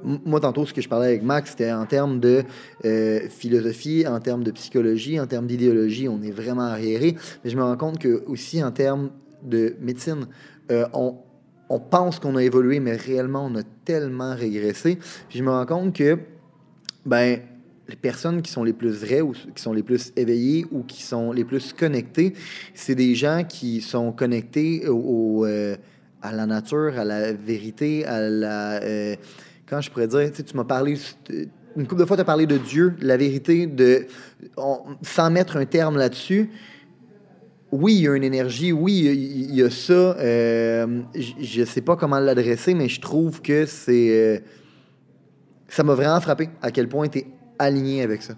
moi, 0.03 0.39
tantôt, 0.39 0.65
ce 0.65 0.73
que 0.73 0.81
je 0.81 0.89
parlais 0.89 1.07
avec 1.07 1.23
Max, 1.23 1.51
c'était 1.51 1.71
en 1.71 1.85
termes 1.85 2.19
de 2.19 2.43
euh, 2.85 3.21
philosophie, 3.29 4.05
en 4.07 4.19
termes 4.19 4.43
de 4.43 4.51
psychologie, 4.51 5.19
en 5.19 5.25
termes 5.25 5.47
d'idéologie, 5.47 6.07
on 6.07 6.21
est 6.21 6.31
vraiment 6.31 6.63
arriéré. 6.63 7.15
Mais 7.43 7.49
je 7.49 7.57
me 7.57 7.63
rends 7.63 7.77
compte 7.77 7.97
que 7.97 8.23
aussi 8.27 8.63
en 8.63 8.71
termes 8.71 9.09
de 9.41 9.75
médecine, 9.79 10.27
euh, 10.71 10.85
on, 10.93 11.15
on 11.69 11.79
pense 11.79 12.19
qu'on 12.19 12.35
a 12.35 12.43
évolué, 12.43 12.79
mais 12.79 12.95
réellement, 12.95 13.45
on 13.45 13.55
a 13.55 13.63
tellement 13.83 14.35
régressé. 14.35 14.97
Puis 15.29 15.39
je 15.39 15.43
me 15.43 15.49
rends 15.49 15.65
compte 15.65 15.95
que, 15.95 16.19
ben, 17.05 17.39
les 17.87 17.95
personnes 17.95 18.41
qui 18.41 18.51
sont 18.51 18.63
les 18.63 18.73
plus 18.73 18.89
vraies 18.89 19.21
ou 19.21 19.33
qui 19.33 19.61
sont 19.61 19.73
les 19.73 19.83
plus 19.83 20.11
éveillées 20.15 20.65
ou 20.71 20.83
qui 20.83 21.03
sont 21.03 21.31
les 21.31 21.43
plus 21.43 21.73
connectées, 21.73 22.33
c'est 22.73 22.95
des 22.95 23.15
gens 23.15 23.43
qui 23.47 23.81
sont 23.81 24.11
connectés 24.11 24.87
au, 24.87 25.45
euh, 25.45 25.75
à 26.21 26.31
la 26.31 26.45
nature, 26.45 26.97
à 26.97 27.05
la 27.05 27.33
vérité, 27.33 28.05
à 28.05 28.27
la... 28.27 28.81
euh, 28.83 29.15
quand 29.67 29.81
je 29.81 29.91
pourrais 29.91 30.07
dire, 30.07 30.31
tu 30.31 30.57
m'as 30.57 30.63
parlé, 30.63 30.97
euh, 31.31 31.45
une 31.75 31.87
couple 31.87 32.01
de 32.01 32.05
fois, 32.05 32.17
tu 32.17 32.21
as 32.21 32.25
parlé 32.25 32.45
de 32.45 32.57
Dieu, 32.57 32.95
la 33.01 33.17
vérité, 33.17 33.67
de, 33.67 34.05
sans 35.01 35.29
mettre 35.29 35.57
un 35.57 35.65
terme 35.65 35.97
là-dessus. 35.97 36.49
Oui, 37.75 37.95
il 37.95 38.01
y 38.03 38.07
a 38.07 38.15
une 38.15 38.23
énergie, 38.23 38.71
oui, 38.71 38.93
il 38.93 39.05
y 39.05 39.07
a- 39.09 39.13
il 39.13 39.55
y, 39.55 39.61
a 39.63 39.69
ça. 39.69 39.93
euh, 39.93 41.01
je 41.15 41.59
ne 41.61 41.65
sais 41.65 41.81
pas 41.81 41.95
comment 41.95 42.19
l'adresser, 42.19 42.73
mais 42.73 42.87
je 42.89 42.99
trouve 43.01 43.41
que 43.41 43.65
c'est. 43.65 44.09
euh, 44.11 44.39
ça 45.67 45.83
m'a 45.83 45.93
vraiment 45.95 46.21
frappé 46.21 46.49
à 46.61 46.71
quel 46.71 46.87
point 46.87 47.07
tu 47.07 47.19
es 47.19 47.27
aligné 47.59 48.01
avec 48.03 48.21
ça. 48.21 48.35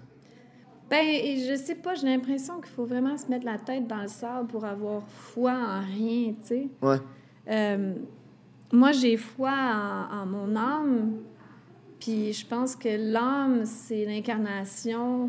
Ben, 0.90 1.04
je 1.04 1.54
sais 1.56 1.74
pas, 1.74 1.94
j'ai 1.94 2.06
l'impression 2.06 2.60
qu'il 2.60 2.70
faut 2.72 2.86
vraiment 2.86 3.16
se 3.18 3.26
mettre 3.28 3.44
la 3.44 3.58
tête 3.58 3.86
dans 3.86 4.00
le 4.02 4.08
sable 4.08 4.48
pour 4.48 4.64
avoir 4.64 5.02
foi 5.08 5.52
en 5.52 5.80
rien, 5.80 6.32
tu 6.40 6.46
sais. 6.48 6.68
Ouais. 6.80 6.96
Euh, 7.50 7.94
moi, 8.72 8.92
j'ai 8.92 9.16
foi 9.18 9.50
en, 9.50 10.22
en 10.22 10.26
mon 10.26 10.56
âme, 10.56 11.12
puis 12.00 12.32
je 12.32 12.46
pense 12.46 12.74
que 12.74 12.88
l'âme, 13.12 13.64
c'est 13.66 14.04
l'incarnation 14.06 15.28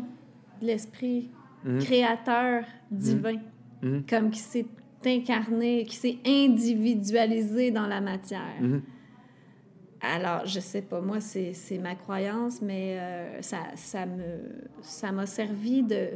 de 0.60 0.66
l'esprit 0.66 1.28
Mhm. 1.62 1.78
créateur 1.80 2.64
divin, 2.90 3.36
Mhm. 3.82 4.04
comme 4.08 4.30
qui 4.30 4.40
s'est 4.40 4.66
incarné, 5.06 5.84
qui 5.86 5.96
s'est 5.96 6.18
individualisé 6.26 7.70
dans 7.70 7.86
la 7.86 8.00
matière. 8.00 8.60
Mhm. 8.60 8.82
Alors, 10.02 10.46
je 10.46 10.60
sais 10.60 10.80
pas, 10.82 11.00
moi, 11.00 11.20
c'est 11.20 11.78
ma 11.78 11.94
croyance, 11.94 12.62
mais 12.62 12.96
euh, 12.98 13.42
ça, 13.42 13.58
ça 13.76 14.06
me 14.06 14.22
ça 14.82 15.12
m'a 15.12 15.26
servi 15.26 15.82
de, 15.82 16.08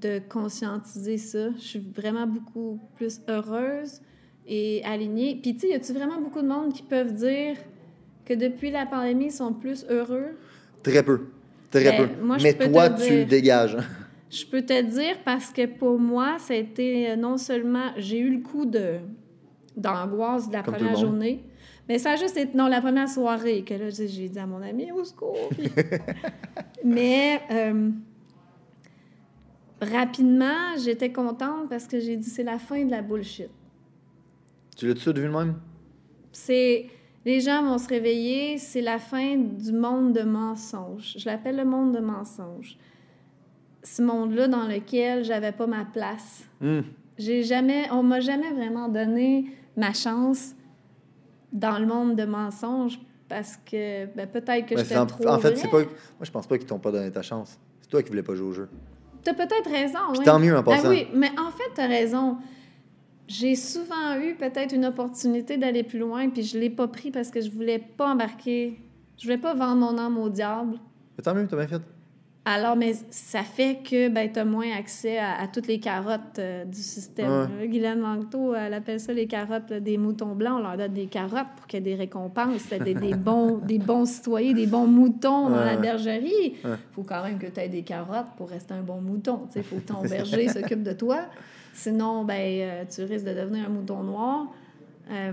de 0.00 0.20
conscientiser 0.28 1.18
ça. 1.18 1.50
Je 1.56 1.60
suis 1.60 1.78
vraiment 1.96 2.26
beaucoup 2.26 2.78
plus 2.96 3.20
heureuse 3.28 4.00
et 4.46 4.82
alignée. 4.84 5.38
Puis, 5.42 5.54
tu 5.54 5.60
sais, 5.60 5.68
y 5.70 5.74
a-tu 5.74 5.92
vraiment 5.92 6.20
beaucoup 6.20 6.40
de 6.40 6.46
monde 6.46 6.72
qui 6.72 6.82
peuvent 6.84 7.12
dire 7.14 7.56
que 8.24 8.34
depuis 8.34 8.70
la 8.70 8.86
pandémie, 8.86 9.26
ils 9.26 9.32
sont 9.32 9.52
plus 9.54 9.84
heureux? 9.88 10.36
Très 10.84 11.02
peu. 11.02 11.22
Très 11.70 11.84
Ben, 11.84 12.08
peu. 12.08 12.24
moi, 12.24 12.36
mais 12.40 12.54
toi, 12.54 12.90
tu 12.90 13.02
dire. 13.16 13.26
dégages. 13.26 13.76
Je 14.30 14.46
peux 14.46 14.62
te 14.62 14.80
dire 14.82 15.16
parce 15.24 15.50
que 15.52 15.66
pour 15.66 15.98
moi, 15.98 16.38
ça 16.38 16.54
a 16.54 16.56
été 16.56 17.10
euh, 17.10 17.16
non 17.16 17.36
seulement. 17.36 17.90
J'ai 17.96 18.18
eu 18.20 18.30
le 18.36 18.42
coup 18.42 18.64
de 18.64 18.98
d'angoisse 19.76 20.48
de 20.48 20.52
la 20.52 20.62
Comme 20.62 20.74
première 20.74 20.92
le 20.92 20.98
journée, 21.00 21.44
mais 21.88 21.98
ça 21.98 22.12
a 22.12 22.16
juste 22.16 22.36
été. 22.36 22.56
Non, 22.56 22.66
la 22.68 22.80
première 22.80 23.08
soirée, 23.08 23.62
que 23.64 23.74
là, 23.74 23.90
j'ai 23.90 24.28
dit 24.28 24.38
à 24.38 24.46
mon 24.46 24.62
ami 24.62 24.92
au 24.92 25.02
secours. 25.04 25.36
puis- 25.50 25.68
mais 26.84 27.40
euh, 27.50 27.90
rapidement, 29.80 30.76
j'étais 30.82 31.12
contente 31.12 31.68
parce 31.68 31.86
que 31.86 31.98
j'ai 32.00 32.16
dit 32.16 32.28
c'est 32.28 32.44
la 32.44 32.58
fin 32.58 32.84
de 32.84 32.90
la 32.90 33.02
bullshit. 33.02 33.48
Tu 34.76 34.86
l'as 34.86 34.94
tout 34.94 35.12
de 35.12 35.20
vu 35.20 35.26
de 35.28 35.32
même? 35.32 35.54
C'est. 36.32 36.86
Les 37.26 37.40
gens 37.40 37.62
vont 37.62 37.76
se 37.76 37.86
réveiller, 37.88 38.56
c'est 38.56 38.80
la 38.80 38.98
fin 38.98 39.36
du 39.36 39.72
monde 39.72 40.14
de 40.14 40.22
mensonges. 40.22 41.16
Je 41.18 41.26
l'appelle 41.28 41.56
le 41.56 41.66
monde 41.66 41.92
de 41.94 42.00
mensonges. 42.00 42.78
Ce 43.82 44.02
monde-là 44.02 44.48
dans 44.48 44.66
lequel 44.66 45.24
j'avais 45.24 45.52
pas 45.52 45.66
ma 45.66 45.84
place. 45.84 46.44
Hmm. 46.60 46.80
J'ai 47.18 47.42
jamais, 47.42 47.90
on 47.90 48.02
m'a 48.02 48.20
jamais 48.20 48.50
vraiment 48.50 48.88
donné 48.88 49.46
ma 49.76 49.92
chance 49.92 50.54
dans 51.52 51.78
le 51.78 51.86
monde 51.86 52.16
de 52.16 52.24
mensonges 52.24 52.98
parce 53.28 53.56
que 53.58 54.06
ben, 54.14 54.26
peut-être 54.26 54.66
que 54.66 54.74
Ben, 54.74 55.00
en, 55.00 55.06
trop 55.06 55.26
en 55.28 55.38
fait, 55.38 55.56
c'est 55.56 55.68
pas. 55.68 55.78
Moi, 55.78 55.88
je 56.22 56.30
pense 56.30 56.46
pas 56.46 56.58
qu'ils 56.58 56.66
t'ont 56.66 56.78
pas 56.78 56.90
donné 56.90 57.10
ta 57.10 57.22
chance. 57.22 57.58
C'est 57.80 57.88
toi 57.88 58.02
qui 58.02 58.10
voulais 58.10 58.22
pas 58.22 58.34
jouer 58.34 58.48
au 58.48 58.52
jeu. 58.52 58.68
T'as 59.22 59.34
peut-être 59.34 59.70
raison. 59.70 59.98
Puis 60.10 60.20
oui. 60.20 60.24
tant 60.24 60.38
mieux 60.38 60.56
en 60.56 60.62
Ben 60.62 60.76
passant. 60.76 60.88
oui, 60.88 61.06
mais 61.14 61.30
en 61.38 61.50
fait, 61.50 61.70
t'as 61.74 61.86
raison. 61.86 62.38
J'ai 63.28 63.54
souvent 63.54 64.18
eu 64.20 64.34
peut-être 64.34 64.74
une 64.74 64.84
opportunité 64.84 65.56
d'aller 65.56 65.84
plus 65.84 66.00
loin, 66.00 66.28
puis 66.30 66.42
je 66.42 66.58
l'ai 66.58 66.70
pas 66.70 66.88
pris 66.88 67.12
parce 67.12 67.30
que 67.30 67.40
je 67.40 67.50
voulais 67.50 67.78
pas 67.78 68.10
embarquer. 68.10 68.80
Je 69.16 69.24
voulais 69.24 69.38
pas 69.38 69.54
vendre 69.54 69.76
mon 69.76 69.98
âme 69.98 70.18
au 70.18 70.28
diable. 70.28 70.78
Mais 71.16 71.22
tant 71.22 71.34
mieux, 71.34 71.46
t'as 71.46 71.56
bien 71.56 71.68
fait. 71.68 71.82
Alors, 72.46 72.74
mais 72.74 72.94
ça 73.10 73.42
fait 73.42 73.80
que 73.84 74.08
ben, 74.08 74.32
tu 74.32 74.38
as 74.40 74.46
moins 74.46 74.72
accès 74.76 75.18
à, 75.18 75.38
à 75.40 75.46
toutes 75.46 75.66
les 75.66 75.78
carottes 75.78 76.38
euh, 76.38 76.64
du 76.64 76.78
système. 76.80 77.28
Ouais. 77.28 77.46
Euh, 77.64 77.66
Guylaine 77.66 78.00
Langto, 78.00 78.54
elle 78.54 78.72
appelle 78.72 78.98
ça 78.98 79.12
les 79.12 79.26
carottes 79.26 79.68
là, 79.70 79.78
des 79.78 79.98
moutons 79.98 80.34
blancs. 80.34 80.54
On 80.58 80.62
leur 80.62 80.76
donne 80.78 80.94
des 80.94 81.04
carottes 81.06 81.46
pour 81.56 81.66
qu'il 81.66 81.78
y 81.80 81.82
ait 81.82 81.94
des 81.96 81.96
récompenses, 81.96 82.68
des, 82.70 82.94
des, 82.94 83.14
bons, 83.14 83.58
des 83.62 83.78
bons 83.78 84.06
citoyens, 84.06 84.54
des 84.54 84.66
bons 84.66 84.86
moutons 84.86 85.50
dans 85.50 85.64
la 85.64 85.76
bergerie. 85.76 86.56
Il 86.64 86.70
Ouais. 86.70 86.76
faut 86.92 87.02
quand 87.02 87.22
même 87.22 87.38
que 87.38 87.46
tu 87.46 87.60
aies 87.60 87.68
des 87.68 87.82
carottes 87.82 88.34
pour 88.38 88.48
rester 88.48 88.72
un 88.72 88.82
bon 88.82 89.02
mouton. 89.02 89.42
Il 89.54 89.62
faut 89.62 89.76
que 89.76 89.92
ton 89.92 90.00
berger 90.08 90.48
s'occupe 90.48 90.82
de 90.82 90.92
toi. 90.92 91.26
Sinon, 91.74 92.24
ben, 92.24 92.40
euh, 92.40 92.84
tu 92.92 93.02
risques 93.04 93.26
de 93.26 93.34
devenir 93.34 93.66
un 93.66 93.70
mouton 93.70 94.02
noir. 94.02 94.46
Euh, 95.10 95.32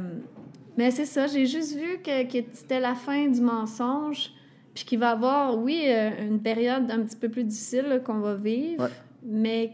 mais 0.78 0.92
c'est 0.92 1.06
ça, 1.06 1.26
j'ai 1.28 1.46
juste 1.46 1.76
vu 1.78 2.00
que, 2.04 2.24
que 2.26 2.46
c'était 2.54 2.80
la 2.82 2.96
fin 2.96 3.28
du 3.28 3.40
mensonge, 3.42 4.32
puis 4.78 4.86
qu'il 4.86 5.00
va 5.00 5.10
y 5.10 5.14
avoir, 5.14 5.58
oui, 5.58 5.86
euh, 5.88 6.12
une 6.28 6.40
période 6.40 6.92
un 6.92 7.02
petit 7.02 7.16
peu 7.16 7.30
plus 7.30 7.44
difficile 7.44 8.00
qu'on 8.06 8.20
va 8.20 8.36
vivre, 8.36 8.84
Ouais. 8.84 8.90
mais 9.24 9.74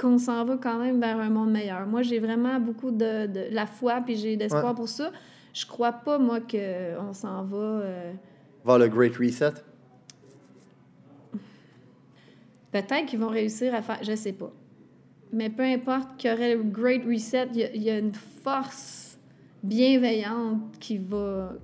qu'on 0.00 0.16
s'en 0.16 0.44
va 0.44 0.56
quand 0.58 0.78
même 0.78 1.00
vers 1.00 1.18
un 1.18 1.28
monde 1.28 1.50
meilleur. 1.50 1.84
Moi, 1.84 2.02
j'ai 2.02 2.20
vraiment 2.20 2.60
beaucoup 2.60 2.92
de, 2.92 3.26
de 3.26 3.46
la 3.50 3.66
foi, 3.66 4.00
puis 4.04 4.14
j'ai 4.14 4.36
d'espoir 4.36 4.66
Ouais. 4.68 4.74
pour 4.76 4.88
ça. 4.88 5.10
Je 5.52 5.66
crois 5.66 5.90
pas, 5.90 6.18
moi, 6.20 6.38
qu'on 6.40 7.12
s'en 7.12 7.42
va... 7.42 7.56
euh, 7.56 8.12
Vers 8.64 8.78
le 8.78 8.86
Great 8.86 9.16
Reset? 9.16 9.54
Peut-être 12.70 13.06
qu'ils 13.06 13.18
vont 13.18 13.28
réussir 13.28 13.74
à 13.74 13.82
faire, 13.82 13.98
je 14.02 14.14
sais 14.14 14.32
pas. 14.32 14.52
Mais 15.32 15.50
peu 15.50 15.64
importe 15.64 16.16
qu'il 16.16 16.30
y 16.30 16.32
aurait 16.32 16.54
le 16.54 16.62
Great 16.62 17.02
Reset, 17.04 17.48
il 17.54 17.58
y 17.58 17.64
a, 17.64 17.74
il 17.74 17.82
y 17.82 17.90
a 17.90 17.98
une 17.98 18.14
force 18.14 19.18
bienveillante 19.64 20.78
qui 20.78 20.98
va. 20.98 21.54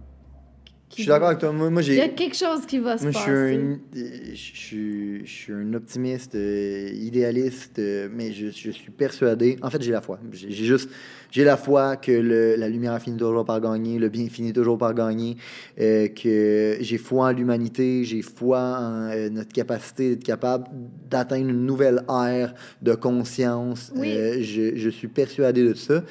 Je 0.90 1.03
suis 1.03 1.07
d'accord 1.07 1.29
avec 1.29 1.38
toi. 1.38 1.53
Moi, 1.53 1.70
moi, 1.70 1.83
Il 1.83 1.94
y 1.94 2.00
a 2.00 2.09
quelque 2.09 2.37
chose 2.37 2.66
qui 2.66 2.79
va 2.81 2.98
se 2.98 3.05
Moi, 3.05 3.12
je 3.12 3.18
suis, 3.18 3.29
passer. 3.29 3.57
un, 3.57 4.35
je, 4.35 4.35
suis, 4.35 5.26
je 5.26 5.31
suis 5.31 5.53
un 5.53 5.72
optimiste, 5.74 6.35
euh, 6.35 6.90
idéaliste, 6.92 7.79
euh, 7.79 8.09
mais 8.12 8.33
je, 8.33 8.46
je 8.48 8.70
suis 8.72 8.90
persuadé. 8.90 9.57
En 9.62 9.70
fait, 9.70 9.81
j'ai 9.81 9.92
la 9.92 10.00
foi. 10.00 10.18
J'ai 10.33 10.50
juste. 10.50 10.90
J'ai 11.31 11.44
la 11.44 11.57
foi 11.57 11.94
que 11.96 12.11
le- 12.11 12.57
la 12.57 12.68
lumière 12.68 13.00
finit 13.00 13.16
toujours 13.16 13.44
par 13.44 13.61
gagner, 13.61 14.00
le 14.00 14.09
bien 14.09 14.26
finit 14.29 14.53
toujours 14.53 14.76
par 14.79 14.92
gagner, 14.94 15.37
euh, 15.81 16.09
que 16.09 16.76
j'ai 16.81 16.98
foi 16.98 17.26
en 17.26 17.31
l'humanité, 17.33 18.03
j'ai 18.03 18.20
foi 18.22 18.59
en 18.59 19.11
euh, 19.12 19.29
notre 19.31 19.53
capacité 19.53 20.11
d'être 20.11 20.24
capable 20.24 20.64
d'atteindre 21.09 21.48
une 21.50 21.64
nouvelle 21.66 22.03
ère 22.09 22.53
de 22.83 22.94
conscience. 22.96 23.92
Oui. 23.94 24.11
Euh, 24.11 24.42
je, 24.42 24.74
je 24.74 24.90
suis 24.90 25.07
persuadé 25.07 25.62
de 25.62 25.74
ça. 25.74 26.03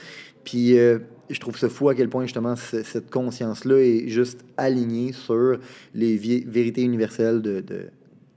Puis 0.45 0.77
euh, 0.79 0.99
je 1.29 1.39
trouve 1.39 1.57
ça 1.57 1.69
fou 1.69 1.89
à 1.89 1.95
quel 1.95 2.09
point 2.09 2.23
justement 2.23 2.55
ce- 2.55 2.83
cette 2.83 3.09
conscience-là 3.09 3.77
est 3.79 4.07
juste 4.07 4.39
alignée 4.57 5.13
sur 5.13 5.59
les 5.93 6.17
vérités 6.17 6.81
universelles 6.81 7.41
de, 7.41 7.61
de- 7.61 7.87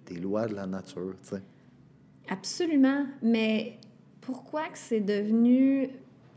des 0.06 0.20
lois 0.20 0.46
de 0.46 0.54
la 0.54 0.66
nature. 0.66 1.14
Absolument. 2.28 3.06
Mais 3.22 3.74
pourquoi 4.20 4.62
que 4.64 4.78
c'est 4.78 5.00
devenu 5.00 5.88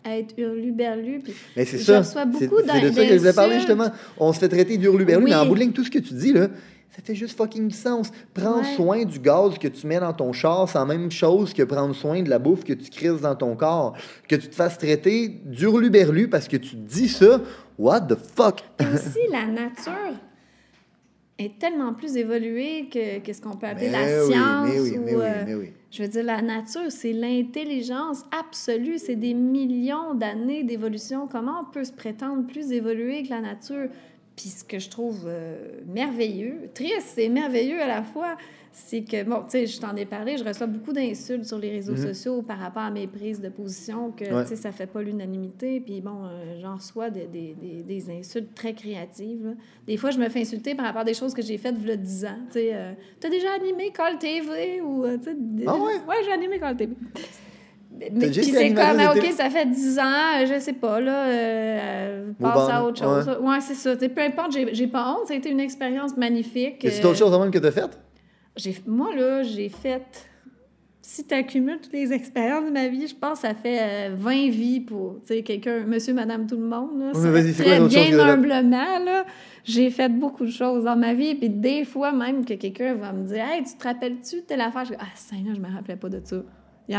être 0.03 0.33
hurluberlu? 0.37 1.19
Puis 1.23 1.33
Mais 1.55 1.65
c'est 1.65 1.77
Je 1.77 1.83
ça. 1.83 1.99
reçois 1.99 2.23
C'est 2.37 2.47
beaucoup 2.47 2.61
c'est 2.61 2.81
de 2.81 2.91
ça 2.91 3.01
que 3.05 3.13
je 3.13 3.17
voulais 3.19 3.33
parler 3.33 3.55
justement. 3.55 3.89
On 4.17 4.33
se 4.33 4.39
fait 4.39 4.49
traiter 4.49 4.77
d'hurluberlu, 4.77 5.23
Oui. 5.25 5.29
mais 5.31 5.35
en 5.35 5.45
bout 5.45 5.55
de 5.55 5.59
ligne, 5.61 5.71
tout 5.71 5.83
ce 5.83 5.91
que 5.91 5.99
tu 5.99 6.13
dis 6.13 6.33
là. 6.33 6.49
Ça 6.95 7.01
fait 7.03 7.15
juste 7.15 7.35
fucking 7.37 7.67
du 7.67 7.75
sens. 7.75 8.09
Prendre 8.33 8.59
Ouais. 8.59 8.75
soin 8.75 9.03
du 9.03 9.19
gaz 9.19 9.57
que 9.57 9.67
tu 9.67 9.85
mets 9.85 9.99
dans 9.99 10.13
ton 10.13 10.31
char, 10.31 10.69
c'est 10.69 10.77
la 10.77 10.85
même 10.85 11.11
chose 11.11 11.53
que 11.53 11.63
prendre 11.63 11.93
soin 11.93 12.21
de 12.21 12.29
la 12.29 12.39
bouffe 12.39 12.63
que 12.63 12.71
tu 12.73 12.89
crises 12.89 13.19
dans 13.21 13.35
ton 13.35 13.55
corps. 13.55 13.97
Que 14.29 14.35
tu 14.37 14.47
te 14.47 14.55
fasses 14.55 14.77
traiter 14.77 15.27
d'hurluberlu 15.43 16.29
parce 16.29 16.47
que 16.47 16.55
tu 16.57 16.75
dis 16.77 17.09
ça, 17.09 17.41
what 17.77 18.01
the 18.01 18.15
fuck? 18.15 18.61
Aussi, 18.93 19.19
la 19.29 19.45
nature 19.45 19.91
est 21.37 21.59
tellement 21.59 21.93
plus 21.93 22.15
évoluée 22.15 22.87
que, 22.89 23.19
que 23.19 23.33
ce 23.33 23.41
qu'on 23.41 23.57
peut 23.57 23.67
appeler 23.67 23.89
Mais 23.89 24.05
la 24.07 24.23
oui, 24.25 24.31
science. 24.31 24.69
mais 24.69 24.79
oui, 24.79 24.97
ou, 24.97 25.01
mais 25.03 25.15
oui, 25.15 25.21
euh, 25.25 25.43
mais 25.45 25.55
oui. 25.55 25.73
Je 25.91 26.01
veux 26.03 26.07
dire, 26.09 26.23
la 26.23 26.41
nature, 26.41 26.89
c'est 26.89 27.11
l'intelligence 27.11 28.23
absolue. 28.37 28.97
C'est 28.97 29.15
des 29.17 29.33
millions 29.33 30.13
d'années 30.13 30.63
d'évolution. 30.63 31.27
Comment 31.29 31.61
on 31.67 31.71
peut 31.71 31.83
se 31.83 31.91
prétendre 31.91 32.47
plus 32.47 32.71
évolué 32.71 33.23
que 33.23 33.29
la 33.31 33.41
nature? 33.41 33.89
Puis 34.35 34.49
ce 34.49 34.63
que 34.63 34.79
je 34.79 34.89
trouve 34.89 35.23
euh, 35.27 35.79
merveilleux, 35.87 36.69
triste 36.73 37.17
et 37.17 37.29
merveilleux 37.29 37.81
à 37.81 37.87
la 37.87 38.03
fois, 38.03 38.35
c'est 38.73 39.03
que, 39.03 39.23
bon, 39.23 39.37
tu 39.43 39.51
sais, 39.51 39.67
je 39.67 39.79
t'en 39.79 39.95
ai 39.95 40.05
parlé, 40.05 40.35
je 40.37 40.43
reçois 40.43 40.67
beaucoup 40.67 40.91
d'insultes 40.91 41.45
sur 41.45 41.57
les 41.57 41.69
réseaux 41.69 41.93
Mhm. 41.93 42.07
sociaux 42.13 42.41
par 42.41 42.57
rapport 42.59 42.81
à 42.83 42.91
mes 42.91 43.07
prises 43.07 43.39
de 43.39 43.47
position, 43.47 44.11
que, 44.11 44.25
Ouais. 44.25 44.43
tu 44.43 44.49
sais, 44.49 44.55
ça 44.57 44.73
fait 44.73 44.87
pas 44.87 45.01
l'unanimité. 45.01 45.79
Puis 45.79 46.01
bon, 46.01 46.25
euh, 46.25 46.59
j'en 46.61 46.75
reçois 46.75 47.09
des, 47.09 47.27
des, 47.27 47.53
des, 47.53 47.83
des 47.83 48.09
insultes 48.11 48.53
très 48.53 48.73
créatives. 48.73 49.45
là. 49.45 49.51
Des 49.87 49.95
fois, 49.95 50.11
je 50.11 50.19
me 50.19 50.27
fais 50.27 50.41
insulter 50.41 50.75
par 50.75 50.85
rapport 50.87 51.03
à 51.03 51.05
des 51.05 51.13
choses 51.13 51.33
que 51.33 51.41
j'ai 51.41 51.57
faites 51.57 51.75
il 51.79 51.87
y 51.87 51.91
a 51.91 51.95
10 51.95 52.25
ans. 52.25 52.37
Tu 52.47 52.53
sais, 52.59 52.71
euh, 52.73 52.91
t'as 53.21 53.29
déjà 53.29 53.53
animé 53.53 53.91
Call 53.91 54.19
TV 54.19 54.81
ou, 54.81 55.05
tu 55.19 55.23
sais... 55.23 55.35
Ah 55.67 55.75
ouais? 55.75 55.93
Ouais, 56.09 56.15
j'ai 56.25 56.33
animé 56.33 56.59
Call 56.59 56.75
TV. 56.75 56.93
Mais, 57.99 58.09
puis 58.29 58.43
c'est 58.43 58.73
comme, 58.73 58.99
ah, 58.99 59.13
OK, 59.15 59.25
ça 59.31 59.49
fait 59.49 59.65
10 59.65 59.99
ans, 59.99 60.03
euh, 60.03 60.45
je 60.45 60.59
sais 60.59 60.73
pas, 60.73 60.99
là, 60.99 61.25
euh, 61.27 61.31
euh, 61.79 62.31
passe 62.41 62.69
à 62.69 62.83
autre 62.83 62.99
chose. 63.03 63.37
Ouais, 63.41 63.61
c'est 63.61 63.73
ça. 63.75 63.93
Tu 63.95 64.01
sais, 64.01 64.09
peu 64.09 64.21
importe, 64.21 64.51
j'ai 64.73 64.87
pas 64.87 65.11
honte. 65.11 65.27
Ça 65.27 65.33
a 65.33 65.37
été 65.37 65.49
une 65.49 65.59
expérience 65.59 66.15
magnifique. 66.17 66.83
A-t-il 66.85 66.99
Euh, 66.99 67.01
d'autres 67.03 67.17
choses 67.17 67.31
quand 67.31 67.39
même 67.39 67.51
que 67.51 67.59
t'as 67.59 67.71
faites? 67.71 67.97
Moi, 68.85 69.15
là, 69.15 69.43
j'ai 69.43 69.69
fait... 69.69 70.03
Si 71.01 71.23
tu 71.27 71.35
accumules 71.35 71.79
toutes 71.81 71.93
les 71.93 72.11
expériences 72.19 72.65
de 72.65 72.71
ma 72.71 72.87
vie, 72.87 73.07
je 73.07 73.15
pense 73.15 73.41
que 73.41 73.47
ça 73.47 73.53
fait 73.53 73.77
euh, 73.79 74.15
20 74.17 74.49
vies 74.49 74.79
pour, 74.79 75.17
quelqu'un, 75.45 75.81
monsieur, 75.85 76.15
madame, 76.15 76.47
tout 76.47 76.57
le 76.57 76.65
monde. 76.65 76.99
Là, 76.99 77.11
Oui, 77.13 77.21
Ça- 77.21 77.27
mais 77.29 77.41
vas-y, 77.41 77.53
c'est 77.53 77.63
quoi 77.63 77.71
très 77.73 77.79
choses 77.81 77.89
bien 77.89 78.19
humblement, 78.19 78.99
là, 79.05 79.25
j'ai 79.63 79.91
fait 79.91 80.09
beaucoup 80.09 80.45
de 80.45 80.51
choses 80.51 80.85
dans 80.85 80.95
ma 80.95 81.13
vie. 81.13 81.35
Puis 81.35 81.49
des 81.49 81.85
fois, 81.85 82.11
même 82.11 82.43
que 82.43 82.55
quelqu'un 82.55 82.95
va 82.95 83.13
me 83.13 83.23
dire 83.27 83.43
«Hey, 83.51 83.63
tu 83.63 83.77
te 83.77 83.83
rappelles-tu 83.83 84.37
de 84.37 84.41
telle 84.41 84.61
affaire?» 84.61 84.83
Je 84.85 84.91
dis 84.91 84.97
«Ah, 84.99 85.05
Seigneur, 85.15 85.53
je 85.55 85.61
me 85.61 85.71
rappelais 85.71 85.95
pas 85.95 86.09
de 86.09 86.19
ça. 86.23 86.37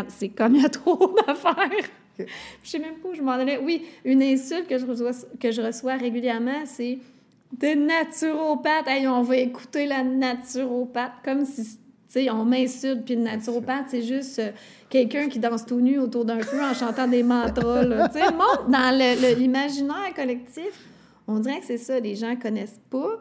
C'est 0.09 0.29
comme 0.31 0.55
il 0.57 0.63
y 0.63 0.65
a 0.65 0.69
trop 0.69 1.15
d'affaires. 1.27 1.71
Je 2.19 2.25
sais 2.69 2.79
même 2.79 2.95
pas 2.97 3.09
où 3.11 3.15
je 3.15 3.23
m'en 3.23 3.33
allais. 3.33 3.59
Oui, 3.63 3.85
une 4.05 4.23
insulte 4.23 4.67
que 4.69 4.79
je 4.79 4.87
reçois, 4.87 5.11
que 5.39 5.51
je 5.53 5.61
reçois 5.61 5.97
régulièrement, 5.97 6.65
c'est 6.65 6.99
de 7.59 7.75
naturopathe. 7.75 8.89
Hey, 8.89 9.07
on 9.07 9.23
va 9.23 9.37
écouter 9.37 9.87
la 9.87 10.03
naturopathe. 10.03 11.13
Comme 11.25 11.45
si, 11.45 11.63
tu 11.65 11.71
sais, 12.09 12.31
on 12.31 12.45
m'insulte. 12.45 13.05
Puis 13.05 13.15
une 13.15 13.25
naturopathe, 13.25 13.87
c'est 13.89 14.03
juste 14.03 14.39
euh, 14.39 14.51
quelqu'un 14.89 15.29
qui 15.29 15.39
danse 15.39 15.67
tout 15.67 15.81
nu 15.81 15.99
autour 15.99 16.25
d'un 16.25 16.41
feu 16.41 16.61
en 16.63 16.73
chantant 16.75 17.07
des 17.07 17.23
mantras. 17.23 17.83
là. 17.85 18.09
Dans 18.09 18.97
le- 18.99 19.21
le- 19.35 19.39
l'imaginaire 19.39 20.15
collectif. 20.15 20.73
On 21.29 21.39
dirait 21.41 21.61
que 21.61 21.67
c'est 21.67 21.77
ça, 21.77 21.99
les 22.01 22.15
gens 22.15 22.35
connaissent 22.37 22.81
pas. 22.89 23.19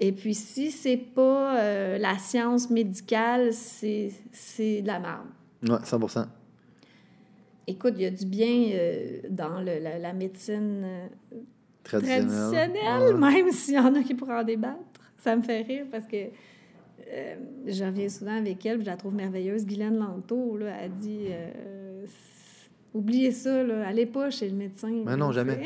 Et 0.00 0.10
puis, 0.10 0.34
si 0.34 0.70
c'est 0.72 0.96
pas 0.96 1.56
euh, 1.58 1.98
la 1.98 2.18
science 2.18 2.70
médicale, 2.70 3.52
c'est 3.52 4.10
c'est 4.32 4.82
de 4.82 4.86
la 4.88 4.98
merde. 4.98 5.26
Ouais, 5.68 5.76
100% 5.84 6.26
Écoute, 7.66 7.94
il 7.96 8.02
y 8.02 8.06
a 8.06 8.10
du 8.10 8.26
bien 8.26 8.68
euh, 8.74 9.20
dans 9.30 9.60
le- 9.60 9.78
la, 9.80 9.98
la 9.98 10.12
médecine 10.12 10.82
euh, 10.84 11.06
Traditionnel. 11.82 12.26
traditionnelle, 12.26 13.14
Ouais. 13.14 13.32
même 13.32 13.50
s'il 13.52 13.74
y 13.74 13.78
en 13.78 13.94
a 13.94 14.02
qui 14.02 14.14
pourraient 14.14 14.40
en 14.40 14.44
débattre. 14.44 14.78
Ça 15.18 15.34
me 15.34 15.42
fait 15.42 15.62
rire 15.62 15.86
parce 15.90 16.06
que 16.06 16.16
euh, 16.16 17.34
j'en 17.66 17.86
reviens 17.86 18.08
souvent 18.10 18.36
avec 18.36 18.64
elle, 18.66 18.80
je 18.80 18.86
la 18.86 18.96
trouve 18.96 19.14
merveilleuse. 19.14 19.64
Guylaine 19.64 19.96
Lanto, 19.98 20.56
là, 20.58 20.74
a 20.82 20.88
dit 20.88 21.26
euh, 21.30 22.04
Oubliez 22.92 23.32
ça, 23.32 23.62
là, 23.64 23.88
allez 23.88 24.06
pas 24.06 24.30
chez 24.30 24.48
le 24.48 24.54
médecin. 24.56 25.02
Mais 25.04 25.16
non, 25.16 25.32
jamais. 25.32 25.58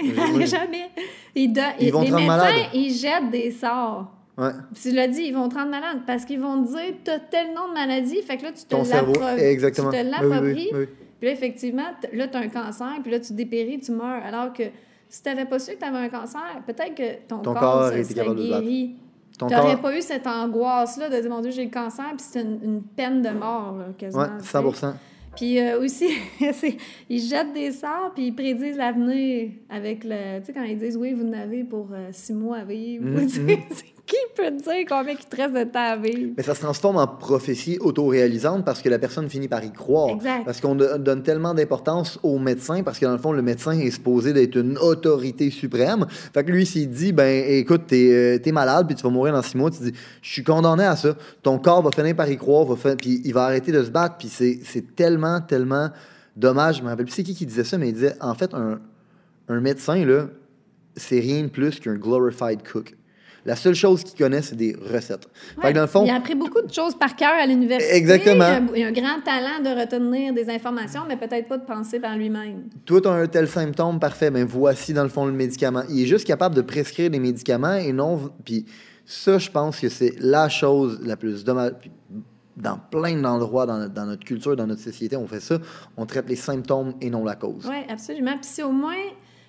Jamais. 0.46 0.90
Ils, 1.34 1.52
vont 1.92 2.00
les 2.02 2.10
médecins, 2.10 2.26
malade. 2.26 2.54
ils 2.74 2.94
jettent 2.94 3.30
des 3.30 3.50
sorts. 3.50 4.12
Ouais. 4.38 4.50
Puis 4.72 4.82
tu 4.82 4.90
l'as 4.92 5.08
dit, 5.08 5.22
ils 5.22 5.34
vont 5.34 5.48
te 5.48 5.56
rendre 5.56 5.70
malade 5.70 5.98
parce 6.06 6.24
qu'ils 6.24 6.40
vont 6.40 6.62
te 6.64 6.68
dire 6.68 6.94
T'as 7.02 7.18
tel 7.18 7.48
nom 7.54 7.68
de 7.68 7.74
maladie, 7.74 8.22
fait 8.22 8.36
que 8.36 8.44
là, 8.44 8.52
tu 8.52 8.64
te 8.64 8.74
l'appropries. 8.74 10.54
Oui, 10.54 10.54
oui, 10.54 10.70
oui, 10.72 10.78
oui. 10.80 10.86
Puis 11.18 11.26
là, 11.26 11.32
effectivement, 11.32 11.86
là, 12.12 12.28
tu 12.28 12.36
as 12.36 12.40
un 12.40 12.48
cancer, 12.48 12.92
puis 13.02 13.10
là, 13.10 13.18
tu 13.18 13.32
dépéris, 13.32 13.80
tu 13.80 13.90
meurs. 13.90 14.24
Alors 14.24 14.52
que 14.52 14.62
si 15.08 15.22
tu 15.22 15.28
n'avais 15.28 15.46
pas 15.46 15.58
su 15.58 15.72
que 15.72 15.78
tu 15.78 15.84
avais 15.84 15.98
un 15.98 16.08
cancer, 16.08 16.62
peut-être 16.66 16.94
que 16.94 17.26
ton, 17.26 17.38
Ton 17.38 17.54
corps, 17.54 17.60
corps 17.60 17.88
serait 17.88 18.34
guéri. 18.34 18.96
Tu 19.36 19.44
n'aurais 19.44 19.72
corps. 19.72 19.80
pas 19.80 19.96
eu 19.96 20.02
cette 20.02 20.26
angoisse-là 20.26 21.08
de 21.08 21.20
dire, 21.20 21.30
mon 21.30 21.40
Dieu, 21.40 21.50
j'ai 21.50 21.64
le 21.64 21.70
cancer, 21.70 22.06
puis 22.16 22.26
c'est 22.30 22.42
une, 22.42 22.60
une 22.62 22.82
peine 22.82 23.22
de 23.22 23.30
mort, 23.30 23.76
là, 23.78 23.86
quasiment. 23.96 24.38
Sais. 24.40 24.62
100 24.74 24.94
Puis 25.36 25.60
euh, 25.60 25.80
aussi, 25.80 26.08
ils 27.08 27.20
jettent 27.20 27.52
des 27.52 27.72
sorts, 27.72 28.12
puis 28.14 28.26
ils 28.28 28.34
prédisent 28.34 28.76
l'avenir 28.76 29.50
avec 29.70 30.04
le. 30.04 30.40
Tu 30.40 30.46
sais, 30.46 30.52
quand 30.52 30.62
ils 30.62 30.78
disent, 30.78 30.96
oui, 30.96 31.12
vous 31.14 31.24
n'avez 31.24 31.64
pour 31.64 31.88
euh, 31.92 32.08
six 32.12 32.32
mois 32.32 32.58
à 32.58 32.64
vivre. 32.64 33.04
Mhm. 33.08 33.28
c'est 33.28 33.97
qui 34.08 34.16
peut 34.34 34.50
dire 34.50 34.84
combien 34.88 35.12
il 35.12 35.24
te 35.24 35.36
reste 35.36 35.54
de 35.54 35.64
temps 35.64 35.92
à 35.92 35.96
vivre? 35.96 36.32
Mais 36.36 36.42
ça 36.42 36.54
se 36.54 36.60
transforme 36.60 36.96
en 36.96 37.06
prophétie 37.06 37.76
autoréalisante 37.80 38.64
parce 38.64 38.80
que 38.82 38.88
la 38.88 38.98
personne 38.98 39.28
finit 39.28 39.48
par 39.48 39.62
y 39.62 39.70
croire. 39.70 40.08
Exact. 40.08 40.44
Parce 40.46 40.60
qu'on 40.60 40.74
do- 40.74 40.96
donne 40.98 41.22
tellement 41.22 41.52
d'importance 41.54 42.18
au 42.22 42.38
médecin 42.38 42.82
parce 42.82 42.98
que 42.98 43.04
dans 43.04 43.12
le 43.12 43.18
fond, 43.18 43.32
le 43.32 43.42
médecin 43.42 43.72
est 43.72 43.90
supposé 43.90 44.32
d'être 44.32 44.56
une 44.56 44.78
autorité 44.78 45.50
suprême. 45.50 46.06
Fait 46.08 46.42
que 46.42 46.50
lui, 46.50 46.64
s'il 46.64 46.88
dit, 46.90 47.12
ben 47.12 47.44
écoute, 47.46 47.82
t'es 47.88 48.08
euh, 48.10 48.38
t'es 48.38 48.50
malade 48.50 48.86
puis 48.86 48.96
tu 48.96 49.02
vas 49.02 49.10
mourir 49.10 49.34
dans 49.34 49.42
six 49.42 49.56
mois, 49.56 49.70
tu 49.70 49.82
dis, 49.82 49.92
je 50.22 50.32
suis 50.32 50.42
condamné 50.42 50.84
à 50.84 50.96
ça. 50.96 51.14
Ton 51.42 51.58
corps 51.58 51.82
va 51.82 51.90
finir 51.90 52.16
par 52.16 52.30
y 52.30 52.36
croire, 52.38 52.64
va 52.64 52.96
puis 52.96 53.20
il 53.24 53.34
va 53.34 53.44
arrêter 53.44 53.70
de 53.72 53.82
se 53.84 53.90
battre. 53.90 54.16
Puis 54.18 54.28
c'est 54.28 54.60
c'est 54.64 54.96
tellement, 54.96 55.40
tellement 55.42 55.90
dommage. 56.34 56.78
Je 56.78 56.82
me 56.82 56.88
rappelle 56.88 57.04
plus 57.04 57.14
c'est 57.14 57.22
qui 57.22 57.34
qui 57.34 57.44
disait 57.46 57.64
ça, 57.64 57.76
mais 57.76 57.88
il 57.88 57.94
disait, 57.94 58.14
en 58.20 58.34
fait, 58.34 58.54
un, 58.54 58.80
un 59.48 59.60
médecin, 59.60 60.04
là, 60.04 60.28
c'est 60.96 61.20
rien 61.20 61.42
de 61.42 61.48
plus 61.48 61.78
qu'un 61.78 61.94
glorified 61.96 62.60
cook. 62.66 62.94
La 63.48 63.56
seule 63.56 63.74
chose 63.74 64.04
qu'il 64.04 64.18
connaît, 64.18 64.42
c'est 64.42 64.56
des 64.56 64.76
recettes. 64.76 65.26
Fait 65.58 65.70
que 65.70 65.74
dans 65.74 65.80
le 65.80 65.86
fond, 65.86 66.04
Il 66.04 66.10
a 66.10 66.16
appris 66.16 66.34
beaucoup 66.34 66.60
de 66.60 66.70
choses 66.70 66.94
par 66.94 67.16
cœur 67.16 67.32
à 67.32 67.46
l'université. 67.46 67.96
Exactement. 67.96 68.44
Il 68.76 68.84
a, 68.84 68.88
un- 68.88 68.92
grand 68.92 69.22
talent 69.24 69.62
de 69.64 69.80
retenir 69.80 70.34
des 70.34 70.50
informations, 70.50 71.04
mais 71.08 71.16
peut-être 71.16 71.48
pas 71.48 71.56
de 71.56 71.64
penser 71.64 71.98
par 71.98 72.14
lui-même. 72.18 72.64
toi, 72.84 73.00
tu 73.00 73.08
as 73.08 73.12
un 73.12 73.26
tel 73.26 73.48
symptôme, 73.48 73.98
parfait, 73.98 74.30
ben 74.30 74.44
voici 74.44 74.92
dans 74.92 75.02
le 75.02 75.08
fond 75.08 75.24
le 75.24 75.32
médicament. 75.32 75.80
Il 75.88 76.02
est 76.02 76.06
juste 76.06 76.26
capable 76.26 76.56
de 76.56 76.60
prescrire 76.60 77.08
des 77.08 77.18
médicaments 77.18 77.76
et 77.76 77.90
non. 77.90 78.30
Puis 78.44 78.66
ça, 79.06 79.38
je 79.38 79.50
pense 79.50 79.80
que 79.80 79.88
c'est 79.88 80.12
la 80.20 80.50
chose 80.50 81.00
la 81.02 81.16
plus 81.16 81.42
dommage. 81.42 81.72
Dans 82.54 82.76
plein 82.76 83.18
d'endroits 83.18 83.64
dans, 83.64 83.88
dans 83.88 84.04
notre 84.04 84.24
culture, 84.26 84.56
dans 84.56 84.66
notre 84.66 84.82
société, 84.82 85.16
on 85.16 85.26
fait 85.26 85.40
ça. 85.40 85.56
On 85.96 86.04
traite 86.04 86.28
les 86.28 86.36
symptômes 86.36 86.92
et 87.00 87.08
non 87.08 87.24
la 87.24 87.34
cause. 87.34 87.66
Oui, 87.66 87.78
absolument. 87.88 88.32
Puis 88.32 88.50
si 88.50 88.62
au 88.62 88.72
moins 88.72 89.06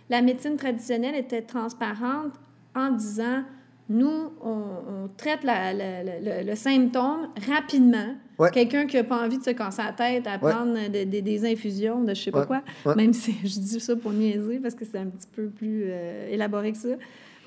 la 0.10 0.22
médecine 0.22 0.56
traditionnelle 0.56 1.16
était 1.16 1.42
transparente 1.42 2.32
en 2.74 2.92
disant 2.92 3.44
nous, 3.90 4.32
on, 4.44 4.50
on 4.50 5.08
traite 5.18 5.44
la- 5.44 5.74
la- 5.74 6.04
la- 6.04 6.20
le, 6.44 6.48
le 6.50 6.56
symptôme 6.56 7.30
rapidement. 7.50 8.16
Ouais. 8.38 8.52
Quelqu'un 8.52 8.86
qui 8.86 8.96
n'a 8.98 9.04
pas 9.04 9.24
envie 9.26 9.38
de 9.40 9.44
se 9.44 9.50
casser 9.50 9.82
la 9.84 9.92
tête 9.94 10.28
à 10.28 10.38
prendre 10.38 10.74
de- 10.90 11.04
de- 11.04 11.20
des 11.20 11.52
infusions 11.52 12.02
de 12.04 12.14
je 12.14 12.22
sais 12.24 12.32
pas 12.32 12.46
Ouais. 12.46 12.60
quoi, 12.86 12.96
même 12.96 13.14
si 13.14 13.34
je 13.44 13.60
dis 13.60 13.80
ça 13.80 13.96
pour 13.96 14.12
niaiser 14.14 14.60
parce 14.60 14.76
que 14.76 14.86
c'est 14.86 15.00
un 15.00 15.08
petit 15.08 15.28
peu 15.36 15.48
plus 15.48 15.86
euh, 15.88 16.30
élaboré 16.32 16.72
que 16.72 16.78
ça. 16.78 16.90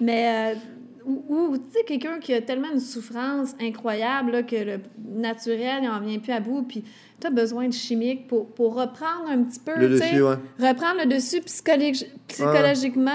Mais, 0.01 0.53
euh, 0.55 0.59
ou, 1.05 1.57
tu 1.57 1.63
sais, 1.79 1.85
quelqu'un 1.85 2.19
qui 2.21 2.33
a 2.35 2.41
tellement 2.41 2.71
une 2.73 2.79
souffrance 2.81 3.55
incroyable 3.61 4.31
là, 4.33 4.43
que 4.43 4.55
le 4.57 4.81
naturel, 5.15 5.81
il 5.83 5.89
n'en 5.89 6.01
vient 6.01 6.19
plus 6.19 6.33
à 6.33 6.41
bout, 6.41 6.63
puis 6.63 6.85
tu 7.21 7.27
as 7.27 7.31
besoin 7.31 7.67
de 7.69 7.73
chimique 7.73 8.27
pour, 8.29 8.47
pour 8.53 8.75
reprendre 8.75 9.29
un 9.29 9.43
petit 9.43 9.59
peu, 9.61 9.77
Le 9.79 9.89
dessus, 9.89 10.23
ouais. 10.23 10.35
reprendre 10.61 11.01
le 11.03 11.07
dessus 11.07 11.41
psychologi- 11.41 12.07
psychologiquement. 12.29 13.11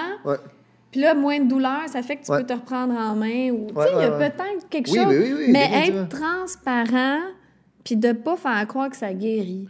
Puis 0.91 1.01
là, 1.01 1.13
moins 1.13 1.39
de 1.39 1.47
douleur, 1.49 1.81
ça 1.87 2.01
fait 2.01 2.15
que 2.17 2.25
tu 2.25 2.31
Ouais. 2.31 2.39
peux 2.39 2.45
te 2.47 2.53
reprendre 2.53 2.93
en 2.95 3.15
main. 3.15 3.51
Ou, 3.51 3.67
tu 3.67 3.75
sais, 3.75 3.89
il 3.93 4.01
y 4.01 4.03
a 4.05 4.11
peut-être 4.11 4.69
quelque 4.69 4.89
Oui, 4.89 4.97
chose. 4.97 5.07
oui, 5.09 5.17
oui, 5.25 5.33
oui, 5.47 5.51
mais 5.51 5.87
être 5.87 6.09
transparent, 6.09 7.19
puis 7.83 7.95
de 7.97 8.11
pas 8.13 8.37
faire 8.37 8.65
croire 8.67 8.89
que 8.89 8.95
ça 8.97 9.13
guérit. 9.13 9.67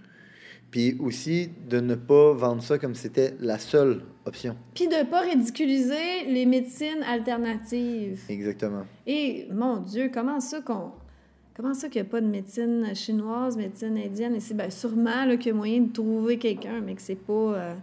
Puis 0.70 0.97
aussi 0.99 1.49
de 1.70 1.80
ne 1.80 1.95
pas 1.95 2.34
vendre 2.34 2.61
ça 2.61 2.78
comme 2.78 2.93
c'était 2.93 3.34
la 3.39 3.57
seule 3.57 4.01
option. 4.26 4.55
Puis 4.76 4.88
de 4.88 5.05
pas 5.05 5.22
ridiculiser 5.22 6.26
les 6.28 6.45
médecines 6.45 7.01
alternatives. 7.09 8.22
Exactement. 8.30 8.86
Et, 9.05 9.47
mon 9.51 9.78
Dieu, 9.78 10.11
comment 10.13 10.39
ça 10.39 10.61
qu'on... 10.61 10.91
Comment 11.55 11.74
ça 11.74 11.89
qu'il 11.89 12.01
n'y 12.03 12.07
a 12.07 12.11
pas 12.11 12.22
de 12.22 12.28
médecine 12.28 12.91
chinoise, 12.93 13.57
médecine 13.57 13.97
indienne? 13.97 14.36
Et 14.36 14.39
c'est 14.39 14.53
ben, 14.53 14.70
sûrement 14.70 15.26
qu'il 15.38 15.47
y 15.47 15.49
a 15.49 15.53
moyen 15.53 15.82
de 15.82 15.91
trouver 15.91 16.38
quelqu'un, 16.38 16.82
mais 16.86 16.93
que 16.93 17.01
c'est 17.01 17.15
pas... 17.15 17.34
euh, 17.34 17.74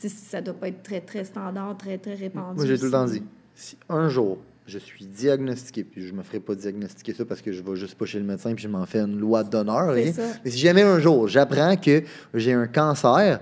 tu 0.00 0.08
sais, 0.08 0.14
ça 0.14 0.40
doit 0.40 0.54
pas 0.54 0.68
être 0.68 0.82
très, 0.82 1.00
très 1.00 1.24
standard, 1.24 1.76
très, 1.76 1.98
très 1.98 2.14
répandu. 2.14 2.56
Moi, 2.56 2.66
j'ai 2.66 2.78
tout 2.78 2.86
le 2.86 2.90
temps 2.90 3.04
dit, 3.04 3.22
si 3.54 3.76
un 3.88 4.08
jour 4.08 4.38
je 4.66 4.78
suis 4.78 5.04
diagnostiqué, 5.04 5.82
puis 5.82 6.06
je 6.06 6.12
me 6.12 6.22
ferai 6.22 6.38
pas 6.38 6.54
diagnostiquer 6.54 7.12
ça 7.12 7.24
parce 7.24 7.42
que 7.42 7.50
je 7.52 7.60
vais 7.60 7.74
juste 7.76 7.96
pas 7.96 8.04
chez 8.06 8.18
le 8.20 8.24
médecin 8.24 8.54
puis 8.54 8.62
je 8.62 8.68
m'en 8.68 8.86
fais 8.86 9.00
une 9.00 9.18
loi 9.18 9.42
d'honneur. 9.42 9.92
Mais 9.94 10.12
si 10.44 10.58
jamais 10.58 10.82
un 10.82 11.00
jour 11.00 11.26
j'apprends 11.26 11.76
que 11.76 12.02
j'ai 12.34 12.52
un 12.52 12.68
cancer, 12.68 13.40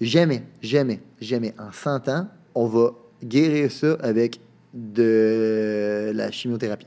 jamais, 0.00 0.42
jamais, 0.62 1.00
jamais, 1.20 1.54
en 1.58 1.70
100 1.70 2.08
ans, 2.08 2.28
on 2.54 2.66
va 2.66 2.92
guérir 3.22 3.70
ça 3.70 3.96
avec 4.00 4.40
de 4.72 6.12
la 6.14 6.30
chimiothérapie. 6.30 6.86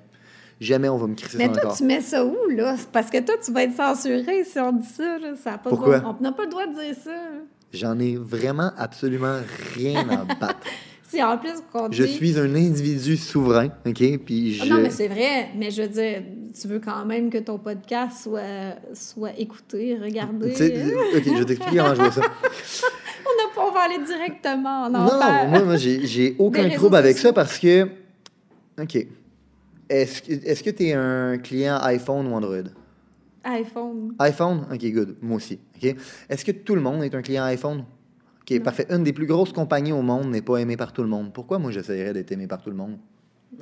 Jamais 0.60 0.90
on 0.90 0.98
va 0.98 1.06
me 1.08 1.14
crisser 1.16 1.38
Mais 1.38 1.52
toi, 1.52 1.72
tu 1.78 1.84
mets 1.84 2.02
ça 2.02 2.26
où, 2.26 2.36
là? 2.50 2.76
Parce 2.92 3.12
que 3.12 3.20
toi, 3.22 3.36
tu 3.44 3.52
vas 3.52 3.64
être 3.64 3.76
censuré 3.76 4.44
si 4.44 4.60
on 4.60 4.72
dit 4.74 4.88
ça, 4.88 5.20
là. 5.20 5.36
Ça 5.36 5.54
a 5.54 5.58
pas 5.60 5.70
Pourquoi? 5.70 6.00
droit- 6.00 6.16
On 6.20 6.24
n'a 6.24 6.32
pas 6.32 6.46
le 6.46 6.50
droit 6.50 6.66
de 6.66 6.74
dire 6.74 6.96
ça. 6.96 7.12
J'en 7.74 8.00
ai 8.00 8.16
vraiment 8.16 8.72
absolument 8.78 9.40
rien 9.76 10.08
à 10.10 10.24
battre. 10.40 10.60
Si 11.10 11.24
en 11.24 11.38
plus 11.38 11.54
qu'on 11.72 11.90
Je 11.92 12.04
dit... 12.04 12.12
suis 12.14 12.38
un 12.38 12.54
individu 12.54 13.16
souverain, 13.16 13.70
OK? 13.86 14.18
Puis 14.26 14.58
Ah 14.62 14.66
je... 14.66 14.70
Non, 14.74 14.82
mais 14.82 14.90
c'est 14.90 15.08
vrai. 15.08 15.50
Mais 15.56 15.72
je 15.72 15.84
veux 15.84 15.88
dire, 15.88 16.22
tu 16.60 16.68
veux 16.68 16.80
quand 16.80 17.06
même 17.06 17.30
que 17.30 17.38
ton 17.38 17.58
podcast 17.58 18.24
soit, 18.24 18.76
soit 18.94 19.32
écouté, 19.40 19.98
regardé. 20.02 20.54
Sais, 20.54 20.84
OK, 21.16 21.24
je 21.26 21.34
vais 21.34 21.46
t'expliquer 21.46 21.78
comment 21.78 21.96
je 21.96 22.02
vois 22.02 22.12
ça. 22.12 22.22
On, 23.30 23.52
a 23.52 23.56
pas- 23.56 23.70
on 23.70 23.72
va 23.74 23.80
aller 23.82 24.04
directement 24.06 24.84
en 24.86 24.90
Non, 24.90 25.00
enfer. 25.00 25.48
moi, 25.50 25.60
moi 25.64 25.76
j'ai 25.78 26.36
aucun 26.40 26.70
trouble 26.70 26.96
avec 26.96 27.18
ça 27.18 27.32
parce 27.34 27.58
que. 27.60 27.84
OK. 28.82 29.08
Est-ce 29.90 30.22
que 30.22 30.32
est-ce 30.32 30.64
que 30.64 30.70
tu 30.70 30.88
es 30.88 30.94
un 30.94 31.38
client 31.38 31.78
iPhone 31.84 32.28
ou 32.28 32.34
Android? 32.36 32.64
iPhone. 33.48 34.14
iPhone? 34.20 34.66
OK, 34.72 34.92
good. 34.92 35.16
Moi 35.22 35.38
aussi. 35.38 35.60
OK. 35.78 35.96
Est-ce 36.30 36.44
que 36.46 36.52
tout 36.52 36.76
le 36.76 36.82
monde 36.82 37.04
est 37.04 37.16
un 37.16 37.22
client 37.22 37.44
iPhone? 37.46 37.80
OK, 38.42 38.52
Non. 38.52 38.62
parfait. 38.62 38.86
Une 38.90 39.04
des 39.04 39.14
plus 39.14 39.26
grosses 39.26 39.54
compagnies 39.54 39.94
au 39.94 40.02
monde 40.02 40.30
n'est 40.32 40.42
pas 40.42 40.58
aimée 40.58 40.78
par 40.78 40.92
tout 40.94 41.02
le 41.04 41.10
monde. 41.10 41.34
Pourquoi 41.34 41.58
moi 41.60 41.72
j'essaierais 41.72 42.14
d'être 42.14 42.32
aimé 42.32 42.48
par 42.48 42.62
tout 42.62 42.70
le 42.70 42.76
monde? 42.76 42.98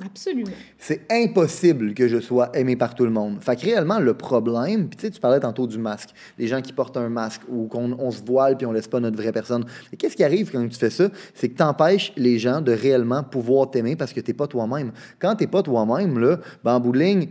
Absolument. 0.04 0.50
C'est 0.78 1.06
impossible 1.10 1.94
que 1.94 2.08
je 2.08 2.18
sois 2.18 2.50
aimé 2.58 2.74
par 2.74 2.94
tout 2.96 3.04
le 3.04 3.10
monde. 3.10 3.40
Fait 3.40 3.54
que 3.54 3.62
réellement, 3.62 4.00
le 4.00 4.14
problème, 4.14 4.88
puis 4.88 4.96
tu 4.96 5.02
sais, 5.06 5.10
tu 5.12 5.20
parlais 5.20 5.38
tantôt 5.38 5.66
du 5.68 5.78
masque, 5.78 6.10
les 6.38 6.48
gens 6.48 6.60
qui 6.60 6.72
portent 6.72 6.96
un 6.96 7.08
masque 7.08 7.42
ou 7.48 7.66
qu'on 7.68 7.92
on 7.92 8.10
se 8.10 8.20
voile 8.22 8.56
puis 8.56 8.66
on 8.66 8.72
laisse 8.72 8.88
pas 8.88 8.98
notre 8.98 9.16
vraie 9.16 9.30
personne. 9.32 9.64
Et 9.92 9.96
Qu'est-ce 9.96 10.16
qui 10.16 10.24
arrive 10.24 10.50
quand 10.50 10.66
tu 10.68 10.76
fais 10.76 10.90
ça? 10.90 11.08
C'est 11.34 11.48
que 11.48 11.56
tu 11.56 11.62
empêches 11.62 12.12
les 12.16 12.38
gens 12.38 12.60
de 12.60 12.72
réellement 12.72 13.22
pouvoir 13.22 13.70
t'aimer 13.70 13.94
parce 13.94 14.12
que 14.12 14.20
t'es 14.20 14.34
pas 14.34 14.48
toi-même. 14.48 14.90
Quand 15.20 15.36
t'es 15.36 15.46
pas 15.46 15.62
toi-même, 15.62 16.18
là, 16.18 16.40
ben 16.64 16.74
en 16.74 16.80
bout 16.80 16.92
de 16.92 16.98
ligne, 16.98 17.28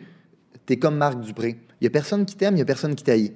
t'es 0.66 0.78
comme 0.78 0.96
Marc 0.96 1.20
Dupré. 1.20 1.58
Il 1.86 1.90
y 1.90 1.90
a 1.90 1.92
personne 1.92 2.26
qui 2.26 2.36
t'aime, 2.36 2.56
il 2.56 2.60
y 2.60 2.62
a 2.64 2.66
personne 2.66 2.96
qui 2.96 3.04
t'haït. 3.04 3.32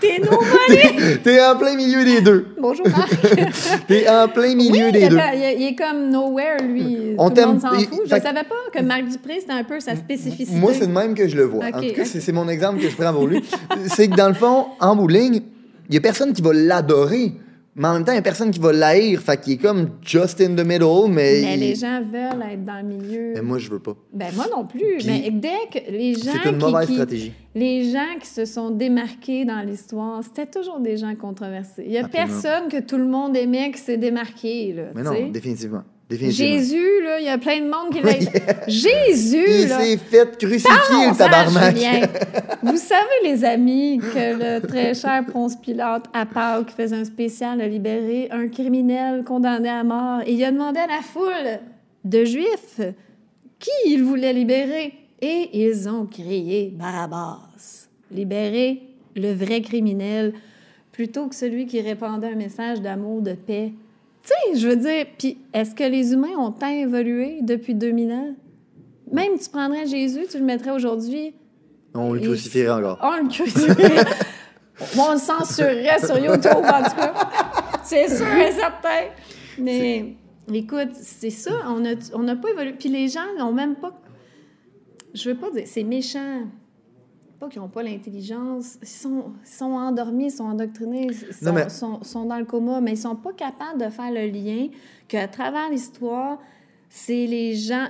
T'es 0.00 0.18
normal. 0.18 1.18
T'es 1.22 1.44
en 1.44 1.56
plein 1.58 1.76
milieu 1.76 2.02
des 2.06 2.22
deux. 2.22 2.46
Bonjour, 2.58 2.88
Marc. 2.88 3.10
T'es 3.86 4.08
en 4.08 4.28
plein 4.28 4.54
milieu 4.54 4.86
Oui, 4.86 4.92
des 4.92 5.00
il, 5.02 5.08
deux. 5.10 5.18
il 5.34 5.42
est- 5.42 5.56
il 5.58 5.62
est 5.66 5.74
comme 5.74 6.08
nowhere, 6.08 6.56
lui. 6.66 7.14
On 7.18 7.24
Tout 7.28 7.28
le 7.28 7.34
t'aime- 7.36 7.48
monde 7.50 7.60
s'en 7.60 7.74
il- 7.74 7.86
fout. 7.86 8.00
Je 8.06 8.14
fait- 8.14 8.20
savais 8.22 8.44
pas 8.44 8.54
que 8.72 8.82
Marc 8.82 9.04
Dupré, 9.10 9.40
c'était 9.40 9.52
un 9.52 9.62
peu 9.64 9.78
sa 9.78 9.94
spécificité. 9.94 10.56
Moi, 10.58 10.72
c'est 10.72 10.86
de 10.86 10.92
même 10.92 11.14
que 11.14 11.28
je 11.28 11.36
le 11.36 11.44
vois. 11.44 11.66
En 11.66 11.82
tout 11.82 11.92
cas, 11.94 12.04
c'est 12.06 12.32
mon 12.32 12.48
exemple 12.48 12.80
que 12.80 12.88
je 12.88 12.96
prends 12.96 13.12
pour 13.12 13.26
lui. 13.26 13.42
c'est 13.88 14.08
que 14.08 14.16
dans 14.16 14.28
le 14.28 14.34
fond, 14.34 14.68
en 14.80 15.06
ligne, 15.06 15.42
il 15.88 15.90
n'y 15.90 15.98
a 15.98 16.00
personne 16.00 16.32
qui 16.32 16.40
va 16.40 16.54
l'adorer, 16.54 17.32
mais 17.74 17.88
en 17.88 17.94
même 17.94 18.04
temps, 18.04 18.12
il 18.12 18.16
n'y 18.16 18.18
a 18.18 18.22
personne 18.22 18.50
qui 18.50 18.58
va 18.60 18.72
l'haïr. 18.72 19.20
Fait 19.20 19.40
qu'il 19.40 19.54
est 19.54 19.56
comme 19.56 19.90
just 20.02 20.40
in 20.40 20.54
the 20.54 20.64
middle, 20.66 21.08
mais. 21.08 21.40
Mais 21.42 21.54
il- 21.54 21.60
les 21.60 21.74
gens 21.74 22.00
veulent 22.02 22.42
être 22.52 22.64
dans 22.64 22.76
le 22.86 22.94
milieu. 22.96 23.32
Mais 23.34 23.42
moi, 23.42 23.58
je 23.58 23.70
veux 23.70 23.78
pas. 23.78 23.94
Ben 24.12 24.28
moi 24.34 24.46
non 24.54 24.66
plus. 24.66 24.96
Puis- 24.98 25.06
mais 25.06 25.30
dès 25.30 25.48
que 25.72 25.90
les 25.90 26.14
gens 26.14 26.32
C'est 26.42 26.50
une 26.50 26.58
qui- 26.58 26.64
mauvaise 26.64 26.86
qui- 26.86 26.94
stratégie. 26.94 27.32
les 27.54 27.90
gens 27.90 28.18
qui 28.20 28.28
se 28.28 28.44
sont 28.44 28.70
démarqués 28.70 29.44
dans 29.44 29.60
l'histoire, 29.66 30.22
c'était 30.22 30.46
toujours 30.46 30.80
des 30.80 30.96
gens 30.96 31.14
controversés. 31.14 31.84
Il 31.86 31.92
y 31.92 31.98
a 31.98 32.04
Absolument. 32.04 32.28
personne 32.42 32.68
que 32.68 32.80
tout 32.86 32.98
le 32.98 33.06
monde 33.06 33.36
aimait 33.36 33.70
qui 33.70 33.78
s'est 33.80 33.96
démarqué 33.96 34.72
là. 34.74 34.82
Mais 34.94 35.02
non, 35.02 35.28
définitivement. 35.30 35.82
Jésus 36.30 37.02
là, 37.02 37.20
il 37.20 37.26
y 37.26 37.28
a 37.28 37.38
plein 37.38 37.60
de 37.60 37.64
monde 37.64 37.92
qui 37.92 38.00
l'a. 38.00 38.12
Jésus 38.66 39.44
Il 39.48 39.68
là. 39.68 39.80
s'est 39.80 39.96
fait 39.96 40.36
crucifier, 40.38 40.70
le 41.10 41.16
tabarnak. 41.16 41.76
Vous 42.62 42.76
savez, 42.76 43.02
les 43.24 43.44
amis, 43.44 43.98
que 43.98 44.58
le 44.58 44.66
très 44.66 44.94
cher 44.94 45.24
Ponce 45.32 45.56
Pilate, 45.56 46.04
à 46.12 46.26
Pâques, 46.26 46.70
faisait 46.70 46.96
un 46.96 47.04
spécial 47.04 47.58
de 47.58 47.64
libérer 47.64 48.28
un 48.30 48.48
criminel 48.48 49.24
condamné 49.24 49.68
à 49.68 49.84
mort. 49.84 50.20
Et 50.26 50.32
il 50.34 50.44
a 50.44 50.52
demandé 50.52 50.78
à 50.80 50.86
la 50.86 51.02
foule 51.02 51.60
de 52.04 52.24
Juifs 52.24 52.80
qui 53.58 53.70
il 53.86 54.02
voulait 54.02 54.32
libérer. 54.32 54.94
Et 55.20 55.50
ils 55.52 55.88
ont 55.88 56.06
crié 56.06 56.72
Barabbas. 56.76 57.88
Libérer 58.10 58.82
le 59.14 59.32
vrai 59.32 59.60
criminel 59.60 60.32
plutôt 60.90 61.28
que 61.28 61.34
celui 61.34 61.66
qui 61.66 61.80
répandait 61.80 62.28
un 62.28 62.36
message 62.36 62.80
d'amour, 62.80 63.22
de 63.22 63.32
paix. 63.32 63.72
Tu 64.22 64.28
sais, 64.28 64.58
je 64.60 64.68
veux 64.68 64.76
dire, 64.76 65.06
puis 65.18 65.38
est-ce 65.52 65.74
que 65.74 65.84
les 65.84 66.12
humains 66.12 66.36
ont 66.38 66.52
tant 66.52 66.68
évolué 66.70 67.38
depuis 67.42 67.74
2000 67.74 68.12
ans? 68.12 68.34
Même 69.10 69.38
tu 69.38 69.50
prendrais 69.50 69.86
Jésus, 69.86 70.26
tu 70.30 70.38
le 70.38 70.44
mettrais 70.44 70.70
aujourd'hui, 70.70 71.34
On 71.94 72.12
le 72.12 72.20
crucifierait 72.20 72.70
encore. 72.70 72.98
on 73.02 73.22
le 73.22 73.28
crucifierait. 73.28 74.04
On 74.98 75.12
le 75.12 75.18
censurerait 75.18 75.98
sur 76.00 76.18
YouTube, 76.18 76.46
en 76.46 76.82
tout 76.82 76.96
cas. 76.96 77.14
C'est 77.84 78.08
sûr 78.08 78.26
et 78.26 78.52
certain. 78.52 79.10
Mais 79.58 80.16
écoute, 80.52 80.88
c'est 80.94 81.30
ça, 81.30 81.52
on 81.68 81.80
n'a 81.80 81.90
on 82.14 82.20
n'a 82.20 82.34
pas 82.36 82.48
évolué. 82.50 82.72
Puis 82.72 82.88
les 82.88 83.06
gens 83.08 83.20
n'ont 83.38 83.52
même 83.52 83.76
pas. 83.76 84.00
Je 85.14 85.30
veux 85.30 85.36
pas 85.36 85.50
dire, 85.50 85.64
c'est 85.66 85.84
méchant. 85.84 86.44
Pas 87.42 87.48
qu'ils 87.48 87.60
n'ont 87.60 87.66
pas 87.68 87.82
l'intelligence. 87.82 88.78
Ils 88.82 88.86
sont, 88.86 89.32
ils 89.44 89.48
sont 89.50 89.72
endormis, 89.72 90.26
ils 90.26 90.30
sont 90.30 90.44
endoctrinés, 90.44 91.08
ils 91.10 91.14
sont, 91.34 91.44
Non, 91.46 91.52
mais- 91.52 91.68
sont- 91.68 92.00
sont 92.04 92.24
dans 92.24 92.38
le 92.38 92.44
coma, 92.44 92.80
mais 92.80 92.92
ils 92.92 92.96
sont 92.96 93.16
pas 93.16 93.32
capables 93.32 93.80
de 93.84 93.90
faire 93.90 94.12
le 94.12 94.28
lien 94.28 94.68
qu'à 95.08 95.26
travers 95.26 95.68
l'histoire, 95.68 96.38
c'est 96.88 97.26
les 97.26 97.56
gens 97.56 97.88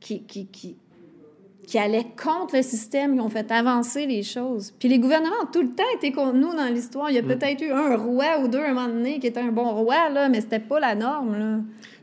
qui, 0.00 0.24
qui, 0.24 0.48
qui, 0.48 0.76
qui 1.66 1.78
allaient 1.78 2.08
contre 2.22 2.56
le 2.56 2.62
système, 2.62 3.14
qui 3.14 3.20
ont 3.20 3.30
fait 3.30 3.50
avancer 3.50 4.04
les 4.04 4.22
choses. 4.22 4.74
Puis 4.78 4.90
les 4.90 4.98
gouvernements 4.98 5.32
ont 5.44 5.50
tout 5.50 5.62
le 5.62 5.70
temps 5.70 5.82
été 5.96 6.12
contre 6.12 6.34
nous 6.34 6.52
dans 6.54 6.70
l'histoire. 6.70 7.08
Il 7.08 7.14
y 7.14 7.18
a 7.18 7.22
peut-être 7.22 7.62
eu 7.62 7.70
un 7.70 7.96
roi 7.96 8.38
ou 8.42 8.48
deux 8.48 8.58
à 8.60 8.68
un 8.68 8.74
moment 8.74 8.88
donné 8.88 9.18
qui 9.18 9.28
était 9.28 9.40
un 9.40 9.50
bon 9.50 9.72
roi, 9.76 10.10
là, 10.10 10.28
mais 10.28 10.42
c'était 10.42 10.60
pas 10.60 10.78
la 10.78 10.94
norme. 10.94 11.32
Là. 11.38 11.60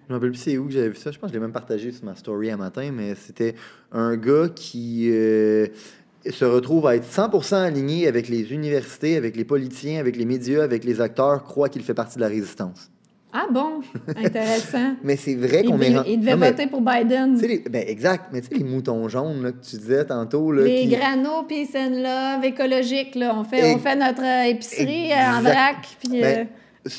Je 0.08 0.14
me 0.14 0.18
rappelle 0.18 0.32
plus 0.32 0.40
c'est 0.40 0.58
où 0.58 0.66
que 0.66 0.72
j'avais 0.72 0.90
vu 0.90 0.96
ça. 0.96 1.12
Je 1.12 1.20
pense 1.20 1.30
que 1.30 1.36
je 1.36 1.40
l'ai 1.40 1.46
même 1.46 1.54
partagé 1.54 1.92
sur 1.92 2.04
ma 2.06 2.16
story 2.16 2.50
un 2.50 2.58
matin, 2.58 2.90
mais 2.92 3.14
c'était 3.14 3.54
un 3.92 4.18
gars 4.18 4.50
qui 4.50 5.10
euh, 5.12 5.68
se 6.30 6.46
retrouve 6.46 6.88
à 6.88 6.96
être 6.96 7.06
100% 7.10 7.56
aligné 7.56 8.08
avec 8.08 8.28
les 8.30 8.54
universités, 8.54 9.18
avec 9.18 9.36
les 9.36 9.44
politiciens, 9.46 10.00
avec 10.00 10.16
les 10.16 10.26
médias, 10.26 10.64
avec 10.64 10.84
les 10.84 11.02
acteurs, 11.02 11.44
croit 11.44 11.70
qu'il 11.70 11.82
fait 11.84 11.94
partie 11.94 12.16
de 12.18 12.22
la 12.22 12.28
résistance. 12.28 12.90
Ah 13.34 13.48
bon? 13.50 13.80
Intéressant. 14.18 14.96
Mais 15.04 15.16
c'est 15.16 15.36
vrai 15.36 15.64
qu'on 15.64 15.80
est... 15.80 15.94
il 16.06 16.20
devait 16.20 16.32
Non, 16.32 16.38
mais, 16.38 16.52
voter 16.52 16.68
pour 16.68 16.82
Biden. 16.82 17.40
les- 17.40 17.60
ben, 17.60 17.86
exact. 17.88 18.26
Mais 18.34 18.42
tu 18.42 18.48
sais, 18.50 18.56
les 18.56 18.64
moutons 18.66 19.08
jaunes 19.08 19.42
là, 19.42 19.52
que 19.54 19.66
tu 19.66 19.78
disais 19.78 20.04
tantôt. 20.06 20.52
Là, 20.52 20.64
Les 20.66 20.82
qui- 20.82 20.88
granos, 20.90 21.46
peace 21.48 21.70
and 21.78 22.02
love, 22.04 22.44
écologique, 22.44 23.16
là. 23.16 23.34
On 23.38 23.46
fait, 23.46 23.74
on 23.74 23.80
fait 23.80 23.96
notre 23.96 24.22
euh, 24.22 24.50
épicerie 24.50 25.14
euh, 25.14 25.38
en 25.38 25.42
vrac, 25.42 25.78
puis... 26.04 26.22
euh, 26.22 26.44
Ben, 26.44 26.48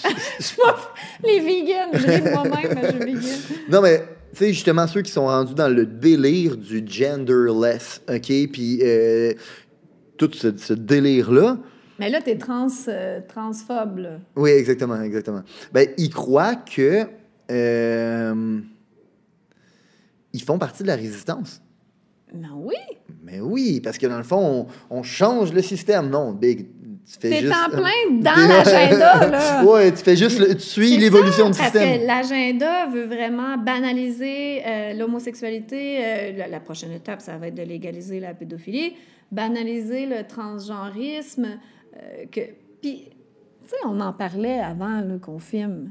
les 1.25 1.41
vegans, 1.41 1.91
je 1.93 2.31
moi-même, 2.33 2.79
je 2.83 2.89
suis 2.89 2.99
vegan. 3.15 3.39
Non, 3.69 3.83
mais, 3.83 4.03
tu 4.33 4.39
sais, 4.39 4.53
justement, 4.53 4.87
ceux 4.87 5.03
qui 5.03 5.11
sont 5.13 5.27
rendus 5.27 5.55
dans 5.55 5.69
le 5.69 5.85
délire 5.87 6.57
du 6.57 6.83
genderless, 6.87 8.01
OK? 8.09 8.33
Puis, 8.53 8.81
euh, 8.83 9.33
tout 10.19 10.31
ce, 10.33 10.57
ce 10.57 10.73
délire-là, 10.73 11.59
Mais 11.99 12.09
là, 12.11 12.21
t'es 12.21 12.37
trans, 12.39 12.69
euh, 12.89 13.21
transphobe, 13.29 13.99
là. 13.99 14.19
oui, 14.37 14.51
exactement, 14.51 15.01
exactement. 15.03 15.43
Ben, 15.73 15.89
ils 15.99 16.11
croient 16.11 16.57
que. 16.57 17.07
euh, 17.51 18.61
ils 20.33 20.43
font 20.43 20.59
partie 20.59 20.83
de 20.83 20.89
la 20.89 20.97
résistance. 20.97 21.61
Ben 22.33 22.53
oui! 22.57 22.75
Mais 23.23 23.41
oui, 23.41 23.81
parce 23.83 23.99
que 23.99 24.07
dans 24.07 24.17
le 24.17 24.23
fond, 24.23 24.67
on, 24.91 24.99
on 24.99 25.03
change 25.03 25.53
le 25.53 25.61
système. 25.61 26.09
Non, 26.09 26.33
Big, 26.33 26.67
tu 26.82 26.82
T'es 27.21 27.49
en 27.49 27.69
plein 27.71 28.11
dans 28.21 28.49
l'agenda, 28.49 29.29
là. 29.29 29.65
ouais, 29.67 29.91
tu 29.93 29.99
fais 29.99 30.17
juste. 30.17 30.39
le- 30.39 30.55
tu 30.55 30.61
suis 30.61 30.97
l'évolution 30.97 31.49
du 31.51 31.59
système. 31.59 31.83
Parce 31.83 31.99
que 31.99 32.07
l'agenda 32.07 32.87
veut 32.87 33.05
vraiment 33.05 33.57
banaliser 33.59 34.63
euh, 34.67 34.93
l'homosexualité. 34.95 35.99
Euh, 36.05 36.33
la, 36.39 36.49
la 36.49 36.61
prochaine 36.61 36.93
étape, 36.93 37.21
ça 37.21 37.37
va 37.37 37.49
être 37.49 37.55
de 37.57 37.63
légaliser 37.63 38.21
la 38.21 38.35
pédophilie, 38.35 38.95
banaliser 39.31 40.07
le 40.07 40.25
transgenrisme. 40.27 41.47
euh, 41.97 42.25
que... 42.31 42.41
Puis, 42.81 43.05
tu 43.63 43.69
sais, 43.69 43.77
on 43.87 44.01
en 44.01 44.13
parlait 44.13 44.59
avant 44.61 45.03
qu'on 45.21 45.39
filme. 45.39 45.91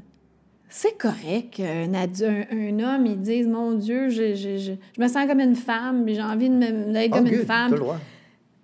C'est 0.68 0.96
correct 0.96 1.50
qu'un 1.56 1.92
un, 1.92 2.44
un 2.50 2.78
homme, 2.80 3.04
il 3.06 3.20
dise 3.20 3.46
Mon 3.46 3.72
Dieu, 3.72 4.08
je, 4.08 4.34
je, 4.34 4.56
je, 4.56 4.72
je 4.96 5.00
me 5.02 5.06
sens 5.06 5.26
comme 5.26 5.40
une 5.40 5.54
femme, 5.54 6.04
puis 6.06 6.14
j'ai 6.14 6.22
envie 6.22 6.48
de 6.48 6.54
me- 6.54 6.92
d'être 6.92 7.10
Ah, 7.12 7.16
comme 7.18 7.28
good, 7.28 7.38
une 7.40 7.44
femme. 7.46 7.70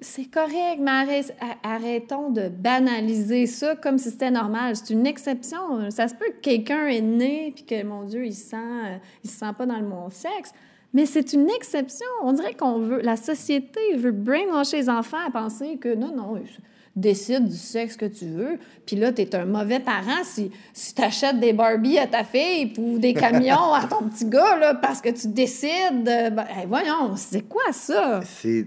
C'est 0.00 0.30
correct, 0.30 0.78
mais 0.80 1.22
arrêtons 1.64 2.30
de 2.30 2.48
banaliser 2.48 3.46
ça 3.46 3.74
comme 3.74 3.98
si 3.98 4.10
c'était 4.10 4.30
normal. 4.30 4.76
C'est 4.76 4.94
une 4.94 5.06
exception. 5.06 5.90
Ça 5.90 6.06
se 6.06 6.14
peut 6.14 6.30
que 6.36 6.40
quelqu'un 6.40 6.86
est 6.86 7.00
né 7.00 7.52
puis 7.52 7.64
que, 7.64 7.82
mon 7.82 8.04
Dieu, 8.04 8.24
il 8.24 8.34
sent, 8.34 8.56
euh, 8.56 8.96
il 9.24 9.30
se 9.30 9.38
sent 9.38 9.52
pas 9.56 9.66
dans 9.66 9.78
le 9.78 9.86
bon 9.86 10.08
sexe. 10.10 10.52
Mais 10.94 11.04
c'est 11.04 11.32
une 11.32 11.50
exception. 11.50 12.06
On 12.22 12.32
dirait 12.32 12.54
qu'on 12.54 12.78
veut, 12.78 13.00
la 13.02 13.16
société 13.16 13.80
veut 13.96 14.12
brainwasher 14.12 14.76
les 14.76 14.88
enfants 14.88 15.18
à 15.26 15.32
penser 15.32 15.78
que 15.78 15.94
non, 15.94 16.14
non, 16.14 16.40
décide 16.94 17.48
du 17.48 17.56
sexe 17.56 17.96
que 17.96 18.06
tu 18.06 18.26
veux. 18.26 18.58
Puis 18.86 18.94
là, 18.94 19.12
tu 19.12 19.22
es 19.22 19.34
un 19.34 19.46
mauvais 19.46 19.80
parent 19.80 20.22
si, 20.22 20.50
si 20.72 20.94
tu 20.94 21.02
achètes 21.02 21.40
des 21.40 21.52
Barbies 21.52 21.98
à 21.98 22.06
ta 22.06 22.22
fille 22.22 22.72
ou 22.78 22.98
des 22.98 23.14
camions 23.14 23.72
à 23.74 23.84
ton 23.86 24.08
petit 24.08 24.26
gars 24.26 24.56
là, 24.56 24.74
parce 24.74 25.00
que 25.00 25.08
tu 25.08 25.28
décides. 25.28 26.04
ben, 26.04 26.46
voyons, 26.68 27.16
c'est 27.16 27.48
quoi 27.48 27.72
ça? 27.72 28.20
C'est. 28.24 28.66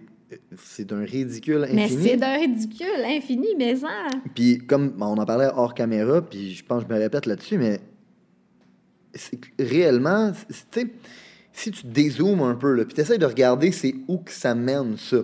C'est 0.58 0.86
d'un 0.86 1.04
ridicule 1.04 1.68
Mais 1.74 1.84
infini. 1.84 2.10
c'est 2.10 2.18
d'un 2.18 2.38
ridicule 2.38 3.04
infini, 3.06 3.48
mais 3.58 3.76
ça. 3.76 4.08
Puis 4.34 4.60
comme 4.60 4.90
bon, 4.90 5.08
on 5.08 5.18
en 5.18 5.26
parlait 5.26 5.50
hors 5.54 5.74
caméra, 5.74 6.22
puis 6.22 6.54
je 6.54 6.64
pense 6.64 6.84
que 6.84 6.90
je 6.90 6.94
me 6.94 7.00
répète 7.00 7.26
là-dessus, 7.26 7.58
mais 7.58 7.80
réellement, 9.60 10.32
tu 10.32 10.56
sais, 10.72 10.88
si 11.54 11.72
tu 11.72 11.86
dézoomes 11.86 12.42
un 12.42 12.56
peu, 12.56 12.84
puis 12.86 12.96
tu 12.96 13.02
essaies 13.02 13.18
de 13.18 13.26
regarder 13.26 13.72
c'est 13.72 13.94
où 14.08 14.20
que 14.20 14.32
ça 14.32 14.56
mène 14.56 14.96
ça, 14.98 15.18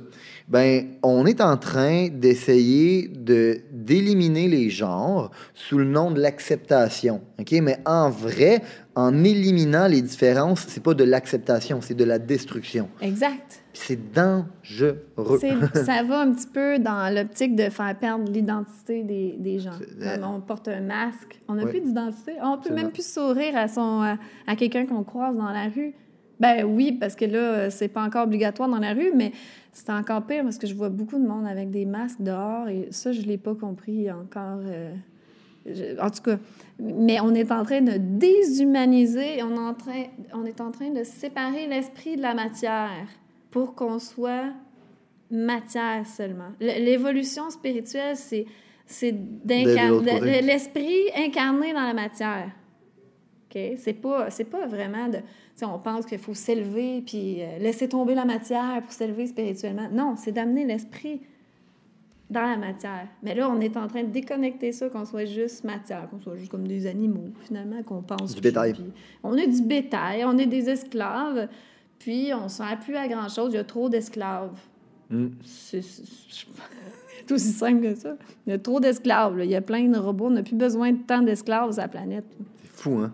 ben 0.48 0.88
on 1.04 1.26
est 1.26 1.42
en 1.42 1.58
train 1.58 2.10
d'essayer 2.10 3.08
de 3.08 3.62
d'éliminer 3.72 4.48
les 4.48 4.70
genres 4.70 5.32
sous 5.54 5.78
le 5.78 5.86
nom 5.86 6.12
de 6.12 6.20
l'acceptation, 6.20 7.22
ok? 7.40 7.52
Mais 7.62 7.78
en 7.86 8.10
vrai, 8.10 8.62
en 8.96 9.24
éliminant 9.24 9.88
les 9.88 10.02
différences, 10.02 10.66
c'est 10.68 10.84
pas 10.84 10.94
de 10.94 11.04
l'acceptation, 11.04 11.80
c'est 11.82 11.96
de 11.96 12.04
la 12.04 12.20
destruction. 12.20 12.90
Exact. 13.02 13.62
C'est 13.80 14.12
dangereux. 14.14 15.04
Ça 15.86 16.04
va 16.04 16.22
un 16.22 16.32
petit 16.34 16.48
peu 16.48 16.80
dans 16.80 17.14
l'optique 17.14 17.56
de 17.56 17.70
faire 17.70 17.96
perdre 17.98 18.30
l'identité 18.32 19.04
des, 19.04 19.36
des 19.38 19.60
gens. 19.60 19.72
Comme 20.00 20.24
on 20.36 20.42
porte 20.42 20.68
un 20.68 20.82
masque, 20.82 21.40
on 21.48 21.54
n'a 21.56 21.64
Oui. 21.64 21.72
plus 21.72 21.82
d'identité. 21.82 22.34
On 22.42 22.54
peut 22.54 22.58
Absolument. 22.60 22.82
même 22.84 22.92
plus 22.92 23.06
sourire 23.08 23.56
à, 23.56 23.68
son, 23.68 24.02
à, 24.02 24.18
à 24.48 24.56
quelqu'un 24.56 24.86
qu'on 24.86 25.04
croise 25.04 25.36
dans 25.36 25.50
la 25.52 25.66
rue. 25.70 25.94
Ben 26.40 26.64
oui, 26.66 26.92
parce 26.92 27.16
que 27.16 27.26
là, 27.26 27.70
c'est 27.70 27.88
pas 27.88 28.04
encore 28.04 28.24
obligatoire 28.26 28.70
dans 28.70 28.78
la 28.80 28.94
rue, 28.94 29.12
mais 29.16 29.32
c'est 29.72 29.90
encore 29.92 30.22
pire 30.26 30.44
parce 30.44 30.58
que 30.60 30.68
je 30.68 30.76
vois 30.76 30.90
beaucoup 30.90 31.18
de 31.18 31.28
monde 31.28 31.48
avec 31.48 31.72
des 31.72 31.86
masques 31.86 32.22
dehors 32.22 32.68
et 32.70 32.88
ça, 32.92 33.12
je 33.12 33.22
l'ai 33.22 33.38
pas 33.40 33.56
compris 33.56 34.12
encore. 34.12 34.60
euh, 34.66 34.94
je- 35.66 36.00
en 36.00 36.10
tout 36.12 36.22
cas, 36.22 36.38
mais 36.80 37.20
on 37.22 37.34
est 37.34 37.52
en 37.52 37.64
train 37.66 37.82
de 37.82 37.94
déshumaniser, 37.98 39.42
on 39.44 39.56
est 39.56 39.60
en 39.60 39.74
train, 39.74 40.04
on 40.34 40.46
est 40.46 40.62
en 40.62 40.72
train 40.72 40.90
de 40.92 41.04
séparer 41.04 41.68
l'esprit 41.68 42.16
de 42.18 42.22
la 42.22 42.34
matière 42.34 43.08
pour 43.52 43.76
qu'on 43.76 44.00
soit 44.00 44.54
matière 45.30 46.06
seulement. 46.06 46.52
L'évolution 46.60 47.50
spirituelle, 47.50 48.16
c'est 48.16 48.46
l'esprit 49.46 51.12
incarné 51.16 51.74
dans 51.74 51.84
la 51.84 51.94
matière. 51.94 52.52
OK? 53.50 53.60
C'est 53.78 53.94
pas, 53.94 54.30
c'est 54.30 54.46
pas 54.46 54.66
vraiment 54.66 55.08
de... 55.10 55.20
on 55.64 55.80
pense 55.80 56.06
qu'il 56.06 56.20
faut 56.20 56.34
s'élever 56.34 57.02
puis 57.06 57.42
euh, 57.42 57.60
laisser 57.60 57.88
tomber 57.90 58.16
la 58.16 58.26
matière 58.26 58.82
pour 58.84 58.92
s'élever 58.92 59.28
spirituellement. 59.28 59.90
Non, 59.92 60.16
c'est 60.18 60.32
d'amener 60.32 60.66
l'esprit 60.66 61.22
dans 62.30 62.42
la 62.42 62.58
matière. 62.58 63.08
Mais 63.24 63.36
là, 63.36 63.50
on 63.50 63.60
est 63.62 63.78
en 63.78 63.88
train 63.88 64.04
de 64.04 64.10
déconnecter 64.10 64.72
ça, 64.74 64.90
qu'on 64.90 65.06
soit 65.06 65.26
juste 65.26 65.64
matière, 65.64 66.10
qu'on 66.10 66.20
soit 66.20 66.36
juste 66.36 66.52
comme 66.52 66.68
des 66.68 66.86
animaux, 66.86 67.30
finalement, 67.46 67.82
qu'on 67.84 68.02
pense. 68.02 68.36
Du 68.36 68.42
bétail. 68.42 68.74
puis 68.74 68.84
on 69.24 69.38
est 69.38 69.48
du 69.48 69.62
bétail, 69.62 70.26
on 70.26 70.38
est 70.38 70.46
des 70.46 70.70
esclaves, 70.70 71.48
puis 72.00 72.32
on 72.34 72.44
ne 72.44 72.48
sert 72.50 72.80
plus 72.80 72.96
à 72.96 73.08
grand-chose. 73.08 73.52
Il 73.54 73.56
y 73.56 73.60
a 73.60 73.64
trop 73.64 73.90
d'esclaves. 73.90 74.58
Mm. 75.10 75.28
C'est 75.44 75.80
aussi 77.32 77.52
simple 77.52 77.82
que 77.82 77.96
ça. 77.96 78.16
Il 78.46 78.52
y 78.52 78.54
a 78.54 78.60
trop 78.60 78.80
d'esclaves. 78.80 79.40
Il 79.44 79.50
y 79.50 79.56
a 79.56 79.62
plein 79.62 79.88
de 79.88 79.98
robots. 79.98 80.28
On 80.28 80.32
n'a 80.32 80.44
plus 80.44 80.56
besoin 80.56 80.92
de 80.92 81.00
tant 81.06 81.22
d'esclaves 81.22 81.72
sur 81.72 81.82
la 81.82 81.88
planète. 81.88 82.26
C'est 82.64 82.82
fou, 82.82 83.00
hein? 83.00 83.14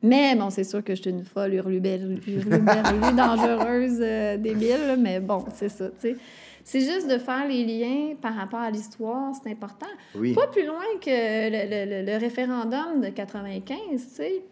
Mais 0.00 0.36
bon, 0.36 0.48
c'est 0.50 0.62
sûr 0.62 0.84
que 0.84 0.94
je 0.94 1.02
suis 1.02 1.10
une 1.10 1.24
folle 1.24 1.54
hurluberlue, 1.54 2.20
hurluberlue, 2.24 3.16
dangereuse, 3.16 3.98
euh, 4.00 4.36
débile, 4.36 4.86
là, 4.86 4.96
mais 4.96 5.18
bon, 5.18 5.44
c'est 5.52 5.68
ça, 5.68 5.88
tu 5.88 5.94
sais. 5.98 6.16
C'est 6.62 6.82
juste 6.82 7.10
de 7.10 7.18
faire 7.18 7.48
les 7.48 7.64
liens 7.64 8.14
par 8.20 8.34
rapport 8.36 8.60
à 8.60 8.70
l'histoire, 8.70 9.32
c'est 9.42 9.50
important. 9.50 9.88
Oui. 10.14 10.34
Pas 10.34 10.46
plus 10.46 10.64
loin 10.66 10.84
que 11.00 11.10
le, 11.10 11.50
le- 11.68 12.02
le- 12.02 12.12
le 12.12 12.16
référendum 12.18 13.00
de 13.00 13.08
95, 13.08 13.74
tu 13.90 13.98
sais. 13.98 14.42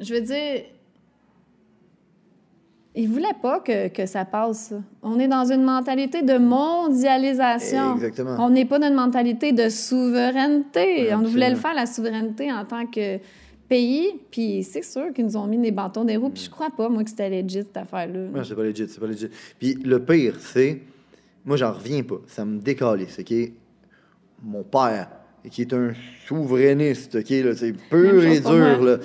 Je 0.00 0.14
veux 0.14 0.20
dire, 0.22 0.62
ils 2.96 3.08
voulaient 3.08 3.36
pas 3.42 3.60
que, 3.60 3.88
que 3.88 4.06
ça 4.06 4.24
passe. 4.24 4.72
On 5.02 5.18
est 5.18 5.28
dans 5.28 5.52
une 5.52 5.62
mentalité 5.62 6.22
de 6.22 6.38
mondialisation. 6.38 7.94
Exactement. 7.94 8.36
On 8.40 8.48
n'est 8.48 8.64
pas 8.64 8.78
dans 8.78 8.88
une 8.88 8.94
mentalité 8.94 9.52
de 9.52 9.68
souveraineté. 9.68 11.14
On 11.14 11.22
voulait 11.22 11.50
le 11.50 11.56
faire, 11.56 11.74
la 11.74 11.84
souveraineté, 11.84 12.50
en 12.50 12.64
tant 12.64 12.86
que 12.86 13.18
pays. 13.68 14.08
Puis 14.30 14.62
c'est 14.62 14.82
sûr 14.82 15.12
qu'ils 15.12 15.26
nous 15.26 15.36
ont 15.36 15.46
mis 15.46 15.58
des 15.58 15.72
bâtons 15.72 16.04
des 16.04 16.16
roues. 16.16 16.30
Puis 16.30 16.44
je 16.44 16.50
crois 16.50 16.70
pas, 16.74 16.88
moi, 16.88 17.04
que 17.04 17.10
c'était 17.10 17.28
legit, 17.28 17.64
cette 17.64 17.76
affaire-là. 17.76 18.30
Non, 18.34 18.42
c'est 18.42 18.54
pas 18.54 18.62
legit, 18.62 18.88
c'est 18.88 19.00
pas 19.00 19.06
legit. 19.06 19.28
Puis 19.60 19.74
le 19.74 20.02
pire, 20.02 20.36
c'est. 20.40 20.80
Moi, 21.44 21.58
j'en 21.58 21.72
reviens 21.72 22.02
pas. 22.02 22.20
Ça 22.26 22.46
me 22.46 22.58
décalisse, 22.58 23.18
OK? 23.20 23.34
Mon 24.42 24.62
père, 24.62 25.08
qui 25.50 25.60
est 25.60 25.72
un 25.74 25.92
souverainiste, 26.26 27.16
OK? 27.16 27.26
C'est 27.28 27.74
pur 27.90 28.24
et 28.24 28.40
dur, 28.40 28.82
là. 28.82 28.96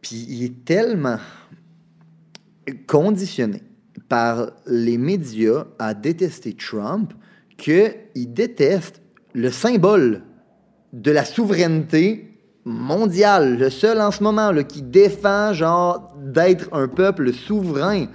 Puis 0.00 0.26
il 0.28 0.44
est 0.44 0.64
tellement 0.64 1.18
conditionné 2.86 3.62
par 4.08 4.50
les 4.66 4.98
médias 4.98 5.64
à 5.78 5.94
détester 5.94 6.54
Trump 6.54 7.12
qu'il 7.56 7.92
déteste 8.32 9.02
le 9.34 9.50
symbole 9.50 10.22
de 10.92 11.10
la 11.10 11.24
souveraineté 11.24 12.24
mondiale, 12.64 13.58
le 13.58 13.70
seul 13.70 14.00
en 14.00 14.10
ce 14.10 14.22
moment 14.22 14.52
là, 14.52 14.62
qui 14.62 14.82
défend 14.82 15.52
genre 15.52 16.14
d'être 16.22 16.68
un 16.72 16.88
peuple 16.88 17.32
souverain. 17.32 18.06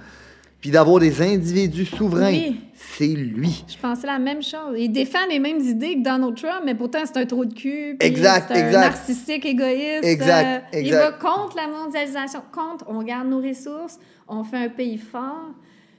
puis 0.60 0.70
d'avoir 0.70 0.98
des 0.98 1.20
individus 1.20 1.84
souverains. 1.84 2.28
Oui. 2.32 2.60
C'est 2.74 3.06
lui. 3.08 3.64
Je 3.68 3.76
pensais 3.76 4.06
la 4.06 4.18
même 4.18 4.42
chose. 4.42 4.76
Il 4.78 4.90
défend 4.90 5.26
les 5.28 5.38
mêmes 5.38 5.60
idées 5.60 5.96
que 5.96 6.02
Donald 6.02 6.34
Trump, 6.36 6.62
mais 6.64 6.74
pourtant, 6.74 7.00
c'est 7.04 7.18
un 7.18 7.26
trou 7.26 7.44
de 7.44 7.52
cul. 7.52 7.96
Exact, 8.00 8.46
c'est 8.48 8.62
un 8.62 8.66
exact. 8.68 8.80
narcissique, 8.80 9.44
égoïste. 9.44 10.04
Exact, 10.04 10.64
Euh, 10.74 10.78
Il 10.80 10.86
exact. 10.86 10.98
va 11.00 11.12
contre 11.12 11.56
la 11.56 11.68
mondialisation, 11.68 12.40
contre 12.52 12.84
on 12.88 13.02
garde 13.02 13.28
nos 13.28 13.40
ressources, 13.42 13.98
on 14.28 14.44
fait 14.44 14.56
un 14.58 14.68
pays 14.68 14.98
fort. 14.98 15.50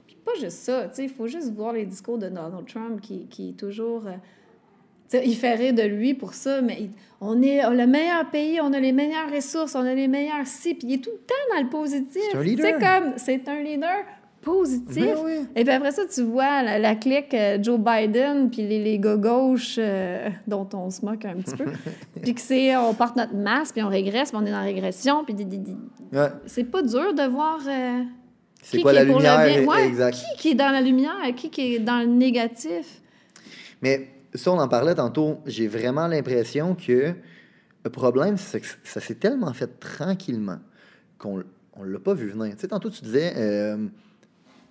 Puis 0.07 0.17
pas 0.23 0.33
juste 0.39 0.57
ça, 0.57 0.87
tu 0.89 0.95
sais, 0.95 1.03
il 1.03 1.09
faut 1.09 1.27
juste 1.27 1.51
voir 1.53 1.73
les 1.73 1.85
discours 1.85 2.17
de 2.17 2.29
Donald 2.29 2.65
Trump 2.67 3.01
qui, 3.01 3.25
qui 3.27 3.49
est 3.49 3.53
toujours... 3.53 4.07
euh, 4.07 4.11
tu 5.09 5.17
sais, 5.17 5.23
il 5.25 5.35
fait 5.35 5.53
rire 5.53 5.73
de 5.73 5.83
lui 5.83 6.13
pour 6.15 6.33
ça, 6.33 6.61
mais 6.61 6.77
il- 6.81 6.89
on 7.21 7.41
est 7.41 7.61
le 7.69 7.85
meilleur 7.87 8.29
pays, 8.31 8.59
on 8.61 8.73
a 8.73 8.79
les 8.79 8.91
meilleures 8.91 9.31
ressources, 9.31 9.75
on 9.75 9.79
a 9.85 9.93
les 9.93 10.07
meilleurs 10.07 10.45
ci, 10.47 10.73
puis 10.73 10.87
il 10.87 10.93
est 10.95 10.97
tout 11.03 11.11
le 11.11 11.17
temps 11.19 11.55
dans 11.55 11.61
le 11.63 11.69
positif. 11.69 12.21
C'est 12.31 12.37
un 12.37 12.41
leader. 12.73 12.79
comme, 12.79 13.13
c'est 13.17 13.47
un 13.47 13.61
leader 13.61 14.03
positif. 14.45 15.03
Ben 15.03 15.17
oui. 15.25 15.33
Et 15.55 15.63
puis 15.65 15.73
après 15.73 15.91
ça, 15.91 16.03
tu 16.05 16.21
vois 16.23 16.63
la, 16.63 16.79
la 16.79 16.95
clique 16.95 17.33
euh, 17.33 17.57
Joe 17.61 17.77
Biden, 17.79 18.49
puis 18.49 18.61
les, 18.65 18.81
les 18.81 18.97
gars 18.99 19.17
gauches 19.17 19.75
euh, 19.77 20.29
dont 20.47 20.69
on 20.73 20.89
se 20.89 21.03
moque 21.03 21.25
un 21.25 21.35
petit 21.35 21.55
peu. 21.55 21.65
puis 22.21 22.33
que 22.33 22.39
c'est, 22.39 22.77
on 22.77 22.93
porte 22.93 23.17
notre 23.17 23.33
masque, 23.35 23.73
puis 23.75 23.83
on 23.83 23.89
régresse, 23.89 24.29
puis 24.31 24.39
on 24.41 24.45
est 24.45 24.51
dans 24.51 24.59
la 24.59 24.63
régression, 24.63 25.25
puis 25.25 25.35
Ouais. 26.13 26.29
c'est 26.45 26.63
pas 26.63 26.81
dur 26.83 27.13
de 27.13 27.27
voir 27.29 27.59
euh, 27.67 28.03
C'est 28.61 28.77
qui 28.77 28.83
quoi 28.83 28.91
qui 28.91 28.95
la 28.95 29.03
est 29.03 29.07
pour 29.07 29.19
le 29.19 29.25
lumière? 29.25 29.45
bien. 29.45 29.65
Ouais, 29.67 29.87
exact. 29.87 30.13
qui 30.15 30.41
qui 30.41 30.49
est 30.51 30.55
dans 30.55 30.69
la 30.71 30.81
lumière, 30.81 31.11
qui 31.35 31.49
qui 31.49 31.75
est 31.75 31.79
dans 31.79 31.99
le 31.99 32.05
négatif. 32.05 33.01
Mais 33.81 34.07
ça, 34.33 34.51
on 34.51 34.59
en 34.59 34.67
parlait 34.67 34.95
tantôt. 34.95 35.39
J'ai 35.45 35.67
vraiment 35.67 36.07
l'impression 36.07 36.75
que 36.75 37.13
le 37.83 37.89
problème, 37.91 38.37
c'est 38.37 38.61
que 38.61 38.67
ça 38.83 38.99
s'est 38.99 39.15
tellement 39.15 39.53
fait 39.53 39.79
tranquillement 39.79 40.59
qu'on 41.17 41.37
ne 41.37 41.85
l'a 41.85 41.99
pas 41.99 42.13
vu 42.13 42.29
venir. 42.29 42.53
Tu 42.55 42.61
sais, 42.61 42.67
tantôt, 42.67 42.89
tu 42.89 43.03
disais, 43.03 43.33
euh, 43.37 43.77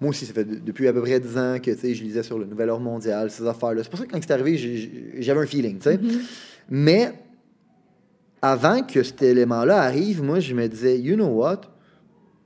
moi 0.00 0.10
aussi, 0.10 0.26
ça 0.26 0.32
fait 0.34 0.44
de- 0.44 0.56
depuis 0.58 0.88
à 0.88 0.92
peu 0.92 1.00
près 1.00 1.20
10 1.20 1.36
ans 1.38 1.56
que 1.62 1.72
je 1.72 2.02
lisais 2.02 2.22
sur 2.22 2.38
le 2.38 2.44
nouvel 2.46 2.68
ordre 2.70 2.84
mondial, 2.84 3.30
ces 3.30 3.46
affaires-là. 3.46 3.82
C'est 3.82 3.90
pour 3.90 3.98
ça 3.98 4.06
que 4.06 4.10
quand 4.12 4.20
c'est 4.20 4.32
arrivé, 4.32 4.56
j'avais 5.20 5.40
un 5.40 5.46
feeling. 5.46 5.78
tu 5.78 5.84
sais. 5.90 6.00
Mais 6.68 7.12
avant 8.42 8.82
que 8.82 9.02
cet 9.02 9.22
élément-là 9.22 9.80
arrive, 9.82 10.22
moi, 10.22 10.40
je 10.40 10.54
me 10.54 10.66
disais, 10.68 10.98
you 11.00 11.14
know 11.14 11.28
what? 11.28 11.62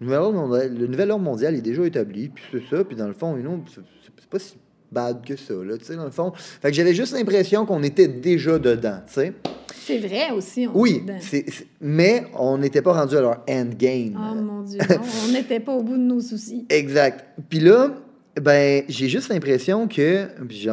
Le 0.01 0.07
nouvel 0.07 0.19
ordre 0.21 0.39
mondial, 0.39 0.75
le 0.79 0.87
nouvel 0.87 1.11
ordre 1.11 1.25
mondial 1.25 1.55
est 1.57 1.61
déjà 1.61 1.85
établi, 1.85 2.29
puis 2.29 2.45
c'est 2.53 2.63
ça, 2.71 2.85
puis 2.85 2.95
dans 2.97 3.09
le 3.09 3.15
fond, 3.15 3.37
you 3.37 3.43
know, 3.43 3.65
c'est 3.75 4.27
pas 4.31 4.39
si 4.39 4.57
bad 4.91 5.25
que 5.25 5.37
ça, 5.37 5.55
là, 5.55 5.77
tu 5.79 5.85
sais, 5.85 5.97
dans 5.97 6.05
le 6.05 6.11
fond. 6.11 6.33
Fait 6.35 6.69
que 6.71 6.75
j'avais 6.75 6.95
juste 6.95 7.13
l'impression 7.13 7.67
qu'on 7.67 7.83
était 7.83 8.09
déjà 8.09 8.59
dedans, 8.59 9.01
tu 9.07 9.15
sais. 9.15 9.33
C'est 9.75 9.99
vrai 9.99 10.31
aussi. 10.33 10.67
On 10.67 10.81
Oui, 10.81 11.03
est 11.33 11.65
mais 11.81 12.25
on 12.39 12.59
n'était 12.59 12.83
pas 12.83 12.93
rendu 12.93 13.17
à 13.17 13.21
leur 13.23 13.43
endgame. 13.49 14.19
Oh 14.19 14.35
mon 14.35 14.63
Dieu, 14.63 14.79
non, 14.79 14.97
on 15.29 15.33
n'était 15.33 15.61
pas 15.61 15.73
au 15.75 15.83
bout 15.83 15.97
de 15.97 16.03
nos 16.03 16.21
soucis. 16.21 16.67
Exact. 16.69 17.25
Puis 17.49 17.61
là, 17.61 17.95
ben, 18.41 18.83
j'ai 18.89 19.09
juste 19.09 19.31
l'impression 19.31 19.89
que. 19.89 20.27
Puis 20.47 20.69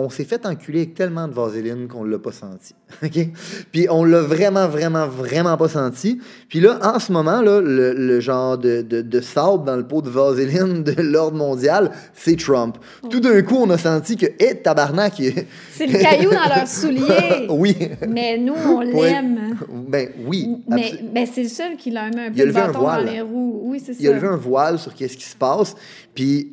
on 0.00 0.10
s'est 0.10 0.24
fait 0.24 0.44
enculer 0.46 0.80
avec 0.80 0.94
tellement 0.94 1.28
de 1.28 1.32
vaseline 1.32 1.86
qu'on 1.88 2.04
l'a 2.04 2.18
pas 2.18 2.32
senti. 2.32 2.74
OK? 3.04 3.28
Puis 3.72 3.86
on 3.90 4.04
l'a 4.04 4.20
vraiment, 4.22 4.66
vraiment, 4.68 5.06
vraiment 5.06 5.56
pas 5.56 5.68
senti. 5.68 6.20
Puis 6.48 6.60
là, 6.60 6.78
en 6.82 6.98
ce 6.98 7.12
moment, 7.12 7.40
là, 7.42 7.60
le, 7.60 7.92
le 7.92 8.20
genre 8.20 8.58
de, 8.58 8.82
de, 8.82 9.02
de 9.02 9.20
sable 9.20 9.64
dans 9.64 9.76
le 9.76 9.86
pot 9.86 10.02
de 10.02 10.10
vaseline 10.10 10.82
de 10.82 11.00
l'ordre 11.02 11.36
mondial, 11.36 11.90
c'est 12.14 12.36
Trump. 12.36 12.76
Tout 13.10 13.20
d'un 13.20 13.42
coup, 13.42 13.56
on 13.56 13.70
a 13.70 13.78
senti 13.78 14.16
que, 14.16 14.26
hé, 14.38 14.60
tabarnak! 14.62 15.18
il- 15.18 15.34
C'est 15.72 15.86
le 15.86 15.98
caillou 15.98 16.30
dans 16.30 16.54
leurs 16.54 16.66
souliers. 16.68 17.46
oui. 17.50 17.76
Mais 18.08 18.36
nous, 18.38 18.54
on 18.54 18.80
l'aime. 18.80 19.56
Ben 19.88 20.08
oui. 20.26 20.48
Mais, 20.68 21.26
c'est 21.26 21.42
le 21.44 21.48
seul 21.48 21.76
qui 21.76 21.90
leur 21.90 22.06
met 22.06 22.26
un 22.26 22.26
Il 22.26 22.32
peu 22.34 22.40
a 22.40 22.44
de 22.44 22.48
levé 22.48 22.60
un 22.60 22.66
bâton 22.66 22.78
voile. 22.80 23.04
dans 23.06 23.12
les 23.12 23.20
roues. 23.20 23.60
Oui, 23.64 23.80
c'est 23.84 23.92
ça. 23.94 23.98
il 24.00 24.08
a 24.08 24.12
levé 24.12 24.26
un 24.28 24.36
voile 24.36 24.78
sur 24.78 24.94
qu'est-ce 24.94 25.16
qui 25.16 25.24
se 25.24 25.36
passe. 25.36 25.74
Puis 26.14 26.50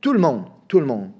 tout 0.00 0.12
le 0.12 0.18
monde, 0.18 0.44
tout 0.68 0.80
le 0.80 0.86
monde, 0.86 1.10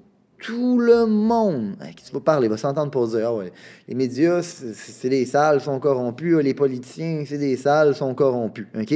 tout 0.43 0.77
le 0.77 1.05
monde 1.05 1.77
qui 1.95 2.03
tu 2.03 2.11
vas 2.11 2.19
parler? 2.19 2.49
Va 2.49 2.57
s'entendre 2.57 2.91
pour 2.91 3.07
dire 3.07 3.29
Ah 3.29 3.43
les 3.87 3.95
médias, 3.95 4.41
c'est 4.41 5.09
des 5.09 5.25
salles, 5.25 5.61
sont 5.61 5.79
corrompus, 5.79 6.37
les 6.43 6.53
politiciens, 6.53 7.23
c'est 7.25 7.37
des 7.37 7.55
salles, 7.55 7.95
sont 7.95 8.13
corrompus. 8.13 8.67
OK? 8.77 8.93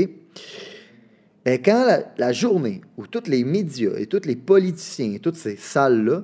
Ben, 1.45 1.59
quand 1.63 1.85
la, 1.85 2.03
la 2.17 2.33
journée 2.33 2.81
où 2.97 3.07
tous 3.07 3.29
les 3.29 3.45
médias 3.45 3.97
et 3.97 4.07
tous 4.07 4.25
les 4.25 4.35
politiciens 4.35 5.13
et 5.13 5.19
toutes 5.19 5.37
ces 5.37 5.55
salles-là 5.55 6.23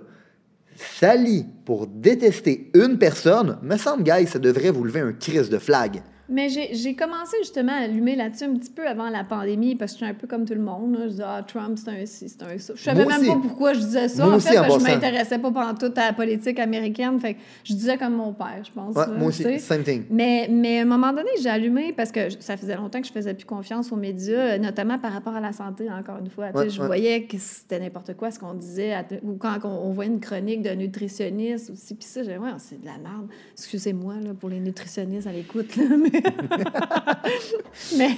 s'allient 0.75 1.47
pour 1.63 1.87
détester 1.87 2.69
une 2.73 2.97
personne, 2.97 3.57
me 3.61 3.77
semble, 3.77 4.03
guys, 4.03 4.27
ça 4.27 4.39
devrait 4.39 4.71
vous 4.71 4.83
lever 4.83 4.99
un 4.99 5.13
crise 5.13 5.49
de 5.49 5.57
flag. 5.57 6.03
Mais 6.29 6.47
j'ai 6.49 6.95
commencé 6.95 7.35
justement 7.41 7.73
à 7.73 7.83
allumer 7.83 8.15
là-dessus 8.15 8.45
un 8.45 8.53
petit 8.55 8.69
peu 8.69 8.87
avant 8.87 9.09
la 9.09 9.23
pandémie 9.25 9.75
parce 9.75 9.91
que 9.93 9.99
je 9.99 10.05
suis 10.05 10.11
un 10.11 10.15
peu 10.15 10.25
comme 10.25 10.45
tout 10.45 10.53
le 10.53 10.61
monde. 10.61 10.93
là. 10.97 11.01
Je 11.05 11.09
disais, 11.11 11.23
ah, 11.25 11.43
Trump, 11.45 11.77
c'est 11.77 11.89
un 11.89 12.05
ci, 12.05 12.29
c'est 12.29 12.41
un 12.43 12.57
ça. 12.57 12.73
Je 12.75 12.81
savais 12.81 13.03
Moi 13.03 13.11
même 13.11 13.21
aussi. 13.21 13.29
pas 13.29 13.39
pourquoi 13.41 13.73
je 13.73 13.79
disais 13.79 14.07
ça. 14.07 14.23
Moi 14.23 14.33
en 14.33 14.37
aussi, 14.37 14.47
fait, 14.47 14.57
en 14.57 14.61
parce 14.63 14.77
que 14.77 14.89
je 14.89 14.93
m'intéressais 14.93 15.37
pas 15.39 15.51
pendant 15.51 15.73
toute 15.75 15.97
à 15.97 16.07
la 16.07 16.13
politique 16.13 16.59
américaine. 16.59 17.19
Fait 17.19 17.33
que 17.33 17.39
je 17.65 17.73
disais 17.73 17.97
comme 17.97 18.15
mon 18.15 18.31
père, 18.33 18.61
je 18.63 18.71
pense. 18.71 18.95
Ouais, 18.95 19.05
là, 19.05 19.13
moi 19.17 19.27
aussi, 19.27 19.43
sais. 19.43 19.59
same 19.59 19.83
thing. 19.83 20.03
Mais, 20.09 20.47
mais 20.49 20.79
à 20.79 20.83
un 20.83 20.85
moment 20.85 21.11
donné, 21.11 21.29
j'ai 21.41 21.49
allumé 21.49 21.91
parce 21.91 22.11
que 22.11 22.29
ça 22.39 22.55
faisait 22.55 22.75
longtemps 22.77 23.01
que 23.01 23.07
je 23.07 23.11
faisais 23.11 23.33
plus 23.33 23.45
confiance 23.45 23.91
aux 23.91 23.97
médias, 23.97 24.57
notamment 24.57 24.97
par 24.99 25.11
rapport 25.11 25.35
à 25.35 25.41
la 25.41 25.51
santé, 25.51 25.89
encore 25.91 26.19
une 26.19 26.29
fois. 26.29 26.51
Ouais, 26.55 26.69
je 26.69 26.79
ouais. 26.79 26.87
voyais 26.87 27.23
que 27.23 27.37
c'était 27.37 27.79
n'importe 27.81 28.13
quoi 28.15 28.31
ce 28.31 28.39
qu'on 28.39 28.53
disait, 28.53 28.93
à- 28.93 29.03
ou 29.23 29.33
quand 29.35 29.57
on, 29.65 29.89
on 29.89 29.91
voyait 29.91 30.11
une 30.11 30.21
chronique 30.21 30.61
d'un 30.61 30.75
nutritionniste 30.75 31.69
aussi, 31.71 31.95
puis 31.95 32.05
ça, 32.07 32.23
j'ai 32.23 32.37
ouais, 32.37 32.49
c'est 32.59 32.79
de 32.79 32.85
la 32.85 32.97
merde. 32.97 33.27
Excusez-moi 33.57 34.15
là, 34.23 34.33
pour 34.39 34.49
les 34.49 34.59
nutritionnistes 34.61 35.27
à 35.27 35.31
l'écoute. 35.33 35.75
Mais, 35.77 36.12
mais, 37.97 38.09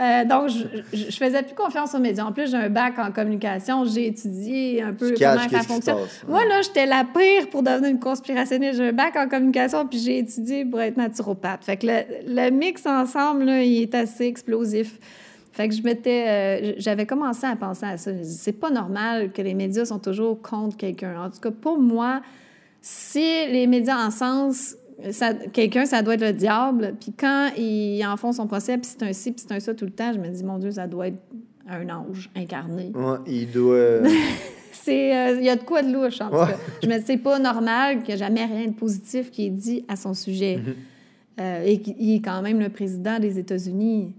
euh, 0.00 0.24
donc, 0.24 0.48
je, 0.48 0.64
je, 0.92 1.10
je 1.10 1.16
faisais 1.16 1.42
plus 1.42 1.54
confiance 1.54 1.94
aux 1.94 1.98
médias. 1.98 2.24
En 2.24 2.32
plus, 2.32 2.50
j'ai 2.50 2.56
un 2.56 2.68
bac 2.70 2.98
en 2.98 3.10
communication, 3.12 3.84
j'ai 3.84 4.06
étudié 4.06 4.82
un 4.82 4.92
peu 4.92 5.14
comment 5.18 5.48
ça 5.48 5.62
fonctionne. 5.62 5.96
passe. 5.96 6.24
Moi, 6.28 6.44
là, 6.46 6.62
j'étais 6.62 6.86
la 6.86 7.04
pire 7.04 7.48
pour 7.50 7.62
devenir 7.62 7.90
une 7.90 8.00
conspirationniste. 8.00 8.76
J'ai 8.76 8.88
un 8.88 8.92
bac 8.92 9.16
en 9.16 9.28
communication, 9.28 9.86
puis 9.86 9.98
j'ai 9.98 10.18
étudié 10.18 10.64
pour 10.64 10.80
être 10.80 10.96
naturopathe. 10.96 11.64
Fait 11.64 11.76
que 11.76 11.86
le, 11.86 12.02
le 12.26 12.50
mix 12.50 12.86
ensemble, 12.86 13.44
là, 13.44 13.62
il 13.62 13.82
est 13.82 13.94
assez 13.94 14.24
explosif. 14.24 14.98
Fait 15.52 15.68
que 15.68 15.74
je 15.74 15.82
m'étais... 15.82 16.24
euh, 16.28 16.72
j'avais 16.78 17.06
commencé 17.06 17.46
à 17.46 17.56
penser 17.56 17.84
à 17.86 17.96
ça. 17.96 18.12
C'est 18.22 18.52
pas 18.52 18.70
normal 18.70 19.32
que 19.32 19.42
les 19.42 19.54
médias 19.54 19.84
sont 19.84 19.98
toujours 19.98 20.40
contre 20.40 20.76
quelqu'un. 20.76 21.20
En 21.24 21.30
tout 21.30 21.40
cas, 21.40 21.50
pour 21.50 21.78
moi, 21.78 22.22
si 22.80 23.46
les 23.48 23.66
médias 23.66 24.06
en 24.06 24.10
sens... 24.10 24.76
ça- 25.10 25.34
Quelqu'un, 25.34 25.86
ça 25.86 26.02
doit 26.02 26.14
être 26.14 26.20
le 26.24 26.32
diable. 26.32 26.94
Puis 27.00 27.12
quand 27.18 27.50
ils 27.56 28.04
en 28.04 28.16
font 28.16 28.32
son 28.32 28.46
procès, 28.46 28.78
puis 28.78 28.90
c'est 28.90 29.02
un 29.04 29.12
ci, 29.12 29.32
puis 29.32 29.44
c'est 29.46 29.54
un 29.54 29.60
ça 29.60 29.74
tout 29.74 29.84
le 29.84 29.90
temps, 29.90 30.12
je 30.12 30.18
me 30.18 30.28
dis, 30.28 30.44
mon 30.44 30.58
Dieu, 30.58 30.70
ça 30.70 30.86
doit 30.86 31.08
être 31.08 31.18
un 31.68 31.88
ange 31.88 32.30
incarné. 32.36 32.92
Ouais, 32.94 33.18
il 33.26 33.50
doit. 33.50 34.00
C'est, 34.72 35.14
euh, 35.14 35.36
il 35.38 35.44
y 35.44 35.50
a 35.50 35.56
de 35.56 35.62
quoi 35.62 35.82
de 35.82 35.92
louche, 35.92 36.22
en 36.22 36.30
tout 36.30 36.36
cas. 36.36 36.56
Je 36.82 36.88
me 36.88 36.96
dis, 36.96 37.04
c'est 37.04 37.18
pas 37.18 37.38
normal 37.38 37.98
qu'il 37.98 38.06
n'y 38.06 38.12
ait 38.14 38.16
jamais 38.24 38.44
rien 38.46 38.66
de 38.68 38.72
positif 38.72 39.30
qui 39.30 39.46
est 39.46 39.50
dit 39.50 39.84
à 39.88 39.96
son 39.96 40.14
sujet. 40.14 40.56
Mm-hmm. 40.56 41.40
Euh, 41.42 41.62
et 41.64 41.80
qu'il 41.80 42.14
est 42.14 42.20
quand 42.20 42.40
même 42.40 42.58
le 42.60 42.70
président 42.70 43.18
des 43.18 43.38
États-Unis. 43.38 44.14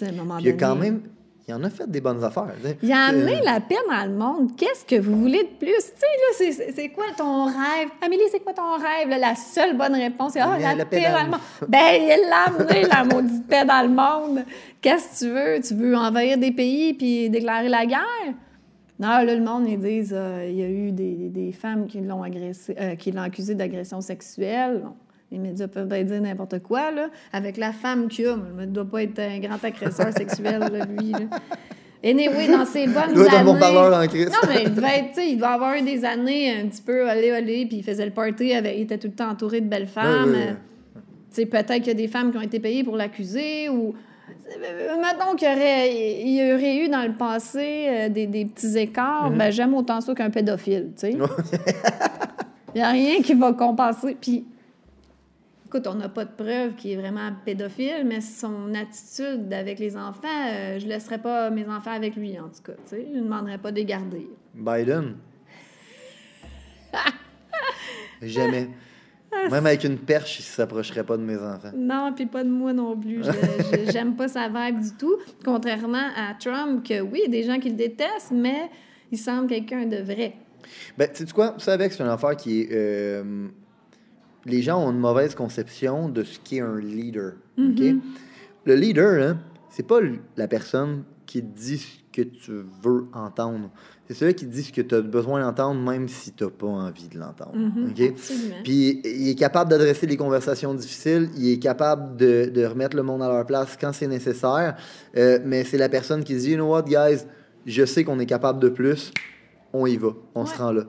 Il 0.00 0.06
a 0.08 0.12
donné. 0.12 0.56
quand 0.56 0.76
même. 0.76 1.00
Il 1.48 1.54
en 1.54 1.62
a 1.62 1.70
fait 1.70 1.88
des 1.88 2.00
bonnes 2.00 2.24
affaires. 2.24 2.52
Il 2.82 2.90
a 2.92 3.04
amené 3.06 3.36
Euh, 3.36 3.44
la 3.44 3.60
paix 3.60 3.76
dans 3.88 4.04
le 4.04 4.16
monde. 4.16 4.56
Qu'est-ce 4.56 4.84
que 4.84 5.00
vous 5.00 5.14
voulez 5.16 5.44
de 5.44 5.48
plus? 5.64 5.68
Tu 5.76 6.42
sais, 6.42 6.54
là, 6.66 6.72
c'est- 6.74 6.88
quoi 6.88 7.04
ton 7.16 7.44
rêve? 7.44 7.88
Amélie, 8.04 8.24
c'est 8.32 8.40
quoi 8.40 8.52
ton 8.52 8.72
rêve? 8.74 9.08
là? 9.10 9.18
la 9.18 9.34
seule 9.36 9.76
bonne 9.76 9.94
réponse, 9.94 10.32
c'est 10.32 10.40
Ah, 10.40 10.58
la, 10.58 10.74
la 10.74 10.84
paix 10.84 10.96
paix 11.02 11.06
dans 11.06 11.12
dans 11.18 11.24
le 11.24 11.30
monde. 11.30 11.40
Ben, 11.68 12.02
il 12.02 12.28
l'a 12.28 12.44
amené, 12.46 12.82
la 12.88 13.04
maudite 13.04 13.46
paix 13.46 13.64
dans 13.64 13.82
le 13.82 13.88
monde. 13.88 14.44
Qu'est-ce 14.80 15.20
que 15.20 15.24
tu 15.26 15.32
veux? 15.32 15.60
Tu 15.62 15.74
veux 15.74 15.96
envahir 15.96 16.36
des 16.36 16.50
pays 16.50 16.94
puis 16.94 17.30
déclarer 17.30 17.68
la 17.68 17.86
guerre? 17.86 18.34
Non, 18.98 19.08
là, 19.08 19.24
le 19.34 19.40
monde, 19.40 19.68
ils 19.68 19.78
disent 19.78 20.14
euh, 20.16 20.46
il 20.50 20.56
y 20.56 20.62
a 20.64 20.68
eu 20.68 20.90
des, 20.90 21.28
des 21.28 21.52
femmes 21.52 21.86
qui 21.86 22.00
l'ont 22.00 22.24
agressé, 22.24 22.74
euh, 22.80 22.96
qui 22.96 23.12
l'ont 23.12 23.22
accusé 23.22 23.54
d'agression 23.54 24.00
sexuelle. 24.00 24.80
Bon, 24.82 24.94
les 25.32 25.38
médias 25.38 25.66
peuvent 25.68 25.88
bien 25.88 26.04
dire 26.04 26.20
n'importe 26.20 26.60
quoi, 26.60 26.90
là. 26.90 27.08
Avec 27.32 27.56
la 27.56 27.72
femme 27.72 28.08
qu'il 28.08 28.26
a, 28.28 28.36
mais 28.36 28.64
il 28.64 28.68
ne 28.70 28.74
doit 28.74 28.84
pas 28.84 29.02
être 29.02 29.18
un 29.18 29.38
grand 29.40 29.62
agresseur 29.62 30.12
sexuel, 30.16 30.60
là, 30.60 30.84
lui. 30.86 31.12
Là. 31.12 31.18
Anyway, 32.04 32.46
dans 32.48 32.64
ses 32.64 32.86
bonnes 32.86 33.04
Il 33.10 33.14
doit 33.14 33.26
être 33.26 33.34
un 33.34 33.36
années... 33.38 33.52
bon 33.52 33.58
parleur. 33.58 33.90
Non, 33.90 34.06
mais 34.48 34.62
il 34.64 34.74
devait 34.74 34.98
être, 34.98 35.18
il 35.18 35.36
doit 35.38 35.48
avoir 35.48 35.74
eu 35.74 35.82
des 35.82 36.04
années 36.04 36.52
un 36.60 36.66
petit 36.68 36.82
peu 36.82 37.10
olé 37.10 37.32
olé, 37.32 37.66
puis 37.66 37.78
il 37.78 37.82
faisait 37.82 38.04
le 38.04 38.12
party, 38.12 38.52
avec, 38.54 38.76
il 38.76 38.82
était 38.82 38.98
tout 38.98 39.08
le 39.08 39.14
temps 39.14 39.30
entouré 39.30 39.60
de 39.60 39.66
belles 39.66 39.88
femmes. 39.88 40.34
Euh, 40.36 40.52
Tu 41.34 41.42
sais, 41.42 41.46
peut-être 41.46 41.74
qu'il 41.78 41.88
y 41.88 41.90
a 41.90 41.94
des 41.94 42.06
femmes 42.08 42.30
qui 42.30 42.38
ont 42.38 42.42
été 42.42 42.60
payées 42.60 42.84
pour 42.84 42.96
l'accuser, 42.96 43.68
ou... 43.68 43.94
Mettons 44.48 45.34
qu'il 45.36 45.48
y 45.48 45.50
aurait, 45.52 46.20
il 46.22 46.34
y 46.36 46.52
aurait 46.54 46.76
eu 46.78 46.88
dans 46.88 47.02
le 47.02 47.14
passé 47.14 47.86
euh, 47.88 48.08
des, 48.08 48.26
des 48.28 48.44
petits 48.44 48.78
écarts, 48.78 49.32
Mm-hmm. 49.32 49.36
ben 49.38 49.50
j'aime 49.50 49.74
autant 49.74 50.00
ça 50.00 50.14
qu'un 50.14 50.30
pédophile, 50.30 50.92
tu 50.96 51.10
sais. 51.12 51.12
Il 52.74 52.78
n'y 52.78 52.82
a 52.82 52.90
rien 52.90 53.22
qui 53.22 53.34
va 53.34 53.52
compenser. 53.52 54.16
Puis, 54.20 54.44
écoute, 55.66 55.86
on 55.88 55.94
n'a 55.94 56.08
pas 56.08 56.24
de 56.24 56.30
preuve 56.30 56.74
qu'il 56.76 56.92
est 56.92 56.96
vraiment 56.96 57.30
pédophile, 57.44 58.04
mais 58.06 58.20
son 58.20 58.72
attitude 58.74 59.52
avec 59.52 59.78
les 59.78 59.96
enfants, 59.96 60.28
euh, 60.48 60.78
je 60.78 60.84
ne 60.84 60.90
laisserais 60.90 61.18
pas 61.18 61.50
mes 61.50 61.66
enfants 61.68 61.90
avec 61.90 62.14
lui, 62.16 62.38
en 62.38 62.48
tout 62.48 62.62
cas. 62.64 62.72
Tu 62.84 62.96
sais, 62.96 63.06
je 63.12 63.18
ne 63.18 63.24
demanderais 63.24 63.58
pas 63.58 63.70
de 63.72 63.76
les 63.76 63.84
garder. 63.84 64.28
Biden? 64.54 65.16
Jamais. 68.22 68.68
Même 69.50 69.66
avec 69.66 69.84
une 69.84 69.98
perche, 69.98 70.38
il 70.38 70.42
ne 70.42 70.46
s'approcherait 70.46 71.04
pas 71.04 71.16
de 71.16 71.22
mes 71.22 71.36
enfants. 71.36 71.72
Non, 71.76 72.12
puis 72.14 72.26
pas 72.26 72.42
de 72.42 72.48
moi 72.48 72.72
non 72.72 72.96
plus. 72.96 73.22
J'aime 73.92 74.14
pas 74.16 74.28
sa 74.28 74.48
vibe 74.48 74.80
du 74.80 74.92
tout. 74.92 75.16
Contrairement 75.44 76.08
à 76.16 76.34
Trump, 76.38 76.86
que 76.86 77.00
oui, 77.00 77.22
il 77.26 77.32
y 77.34 77.38
a 77.38 77.42
des 77.42 77.46
gens 77.46 77.58
qui 77.58 77.68
le 77.70 77.76
détestent, 77.76 78.30
mais 78.32 78.70
il 79.12 79.18
semble 79.18 79.48
quelqu'un 79.48 79.84
de 79.86 79.98
vrai. 79.98 80.36
Ben, 80.96 81.08
tu 81.12 81.26
sais 81.26 81.32
quoi? 81.32 81.54
Ça, 81.58 81.74
avec, 81.74 81.92
c'est 81.92 82.02
une 82.02 82.08
affaire 82.08 82.36
qui 82.36 82.62
est. 82.62 82.68
euh, 82.72 83.48
les 84.46 84.62
gens 84.62 84.82
ont 84.82 84.90
une 84.92 84.98
mauvaise 85.00 85.34
conception 85.34 86.08
de 86.08 86.22
ce 86.22 86.38
qu'est 86.42 86.60
un 86.60 86.78
leader. 86.78 87.32
OK? 87.58 87.80
Le 88.64 88.74
leader, 88.74 89.22
hein, 89.22 89.38
c'est 89.70 89.86
pas 89.86 90.00
la 90.36 90.48
personne 90.48 91.02
qui 91.26 91.42
dit 91.42 91.78
ce 91.78 91.86
que 92.12 92.22
tu 92.22 92.52
veux 92.82 93.06
entendre. 93.12 93.70
C'est 94.06 94.14
celui 94.14 94.34
qui 94.34 94.46
dit 94.46 94.62
ce 94.62 94.72
que 94.72 94.80
tu 94.80 94.94
as 94.94 95.00
besoin 95.00 95.40
d'entendre, 95.42 95.80
même 95.80 96.08
si 96.08 96.32
tu 96.32 96.44
n'as 96.44 96.50
pas 96.50 96.66
envie 96.68 97.08
de 97.08 97.18
l'entendre. 97.18 97.52
Absolument. 98.10 98.56
Puis 98.62 99.00
il 99.04 99.28
est 99.28 99.34
capable 99.34 99.68
d'adresser 99.70 100.06
les 100.06 100.16
conversations 100.16 100.72
difficiles, 100.74 101.28
il 101.36 101.50
est 101.50 101.58
capable 101.58 102.16
de, 102.16 102.48
de 102.54 102.64
remettre 102.64 102.96
le 102.96 103.02
monde 103.02 103.22
à 103.22 103.28
leur 103.28 103.44
place 103.44 103.76
quand 103.80 103.92
c'est 103.92 104.06
nécessaire, 104.06 104.76
Euh, 105.16 105.40
mais 105.44 105.64
c'est 105.64 105.78
la 105.78 105.88
personne 105.88 106.22
qui 106.22 106.36
dit, 106.36 106.50
you 106.52 106.56
know 106.56 106.70
what, 106.70 106.82
guys, 106.82 107.24
je 107.66 107.84
sais 107.84 108.04
qu'on 108.04 108.20
est 108.20 108.26
capable 108.26 108.60
de 108.60 108.68
plus, 108.68 109.10
on 109.72 109.86
y 109.86 109.96
va, 109.96 110.10
on 110.36 110.46
se 110.46 110.56
rend 110.56 110.70
là. 110.70 110.84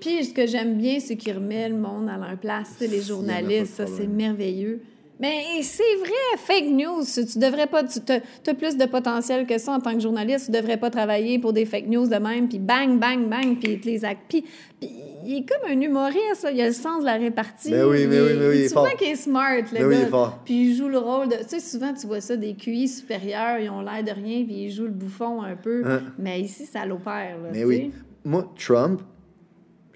Puis 0.00 0.24
ce 0.26 0.32
que 0.34 0.46
j'aime 0.46 0.76
bien, 0.78 0.98
c'est 1.00 1.16
qu'il 1.16 1.34
remet 1.34 1.68
le 1.68 1.76
monde 1.76 2.08
à 2.08 2.16
leur 2.16 2.38
place. 2.38 2.76
Les 2.80 3.00
journalistes, 3.02 3.74
ça, 3.74 3.86
c'est 3.86 4.06
merveilleux. 4.06 4.80
Mais 5.20 5.42
c'est 5.62 5.96
vrai, 5.98 6.36
fake 6.36 6.70
news. 6.70 7.02
Tu 7.04 7.38
devrais 7.40 7.66
pas. 7.66 7.82
Tu 7.82 7.98
as, 8.12 8.54
plus 8.54 8.76
de 8.76 8.84
potentiel 8.84 9.46
que 9.46 9.58
ça 9.58 9.72
en 9.72 9.80
tant 9.80 9.94
que 9.94 9.98
journaliste. 10.00 10.46
Tu 10.46 10.52
devrais 10.52 10.76
pas 10.76 10.90
travailler 10.90 11.40
pour 11.40 11.52
des 11.52 11.64
fake 11.66 11.88
news 11.88 12.06
de 12.06 12.14
même. 12.14 12.48
Puis 12.48 12.60
bang, 12.60 13.00
bang, 13.00 13.28
bang. 13.28 13.58
Puis 13.58 13.80
les 13.84 14.04
actes. 14.04 14.20
Puis, 14.28 14.44
puis 14.78 14.90
il 15.26 15.38
est 15.38 15.44
comme 15.48 15.68
un 15.68 15.80
humoriste. 15.80 16.44
là. 16.44 16.52
Il 16.52 16.60
a 16.60 16.66
le 16.68 16.72
sens 16.72 17.00
de 17.00 17.06
la 17.06 17.14
répartie. 17.14 17.72
Mais 17.72 17.82
oui, 17.82 18.06
mais 18.06 18.20
oui, 18.20 18.28
mais 18.38 18.46
oui, 18.48 18.56
il 18.58 18.64
est 18.66 18.72
vois 18.72 18.90
qu'il 18.90 19.08
est 19.08 19.16
smart, 19.16 19.56
le 19.56 19.64
Mais 19.72 19.84
oui, 19.84 19.94
il 19.96 20.00
gars. 20.02 20.06
est 20.06 20.10
fort. 20.10 20.38
Puis 20.44 20.54
il 20.70 20.76
joue 20.76 20.88
le 20.88 20.98
rôle 20.98 21.28
de. 21.30 21.34
Tu 21.38 21.48
sais, 21.48 21.58
souvent, 21.60 21.92
tu 21.92 22.06
vois 22.06 22.20
ça, 22.20 22.36
des 22.36 22.54
QI 22.54 22.86
supérieurs, 22.86 23.58
ils 23.58 23.70
ont 23.70 23.80
l'air 23.80 24.04
de 24.04 24.12
rien, 24.12 24.44
puis 24.44 24.66
ils 24.66 24.70
jouent 24.70 24.84
le 24.84 24.90
bouffon 24.90 25.42
un 25.42 25.56
peu. 25.56 25.82
Hein? 25.84 26.02
Mais 26.16 26.40
ici, 26.40 26.64
ça 26.64 26.86
l'opère. 26.86 27.36
là, 27.42 27.48
Mais 27.52 27.64
oui. 27.64 27.90
Moi, 28.24 28.48
Trump, 28.56 29.00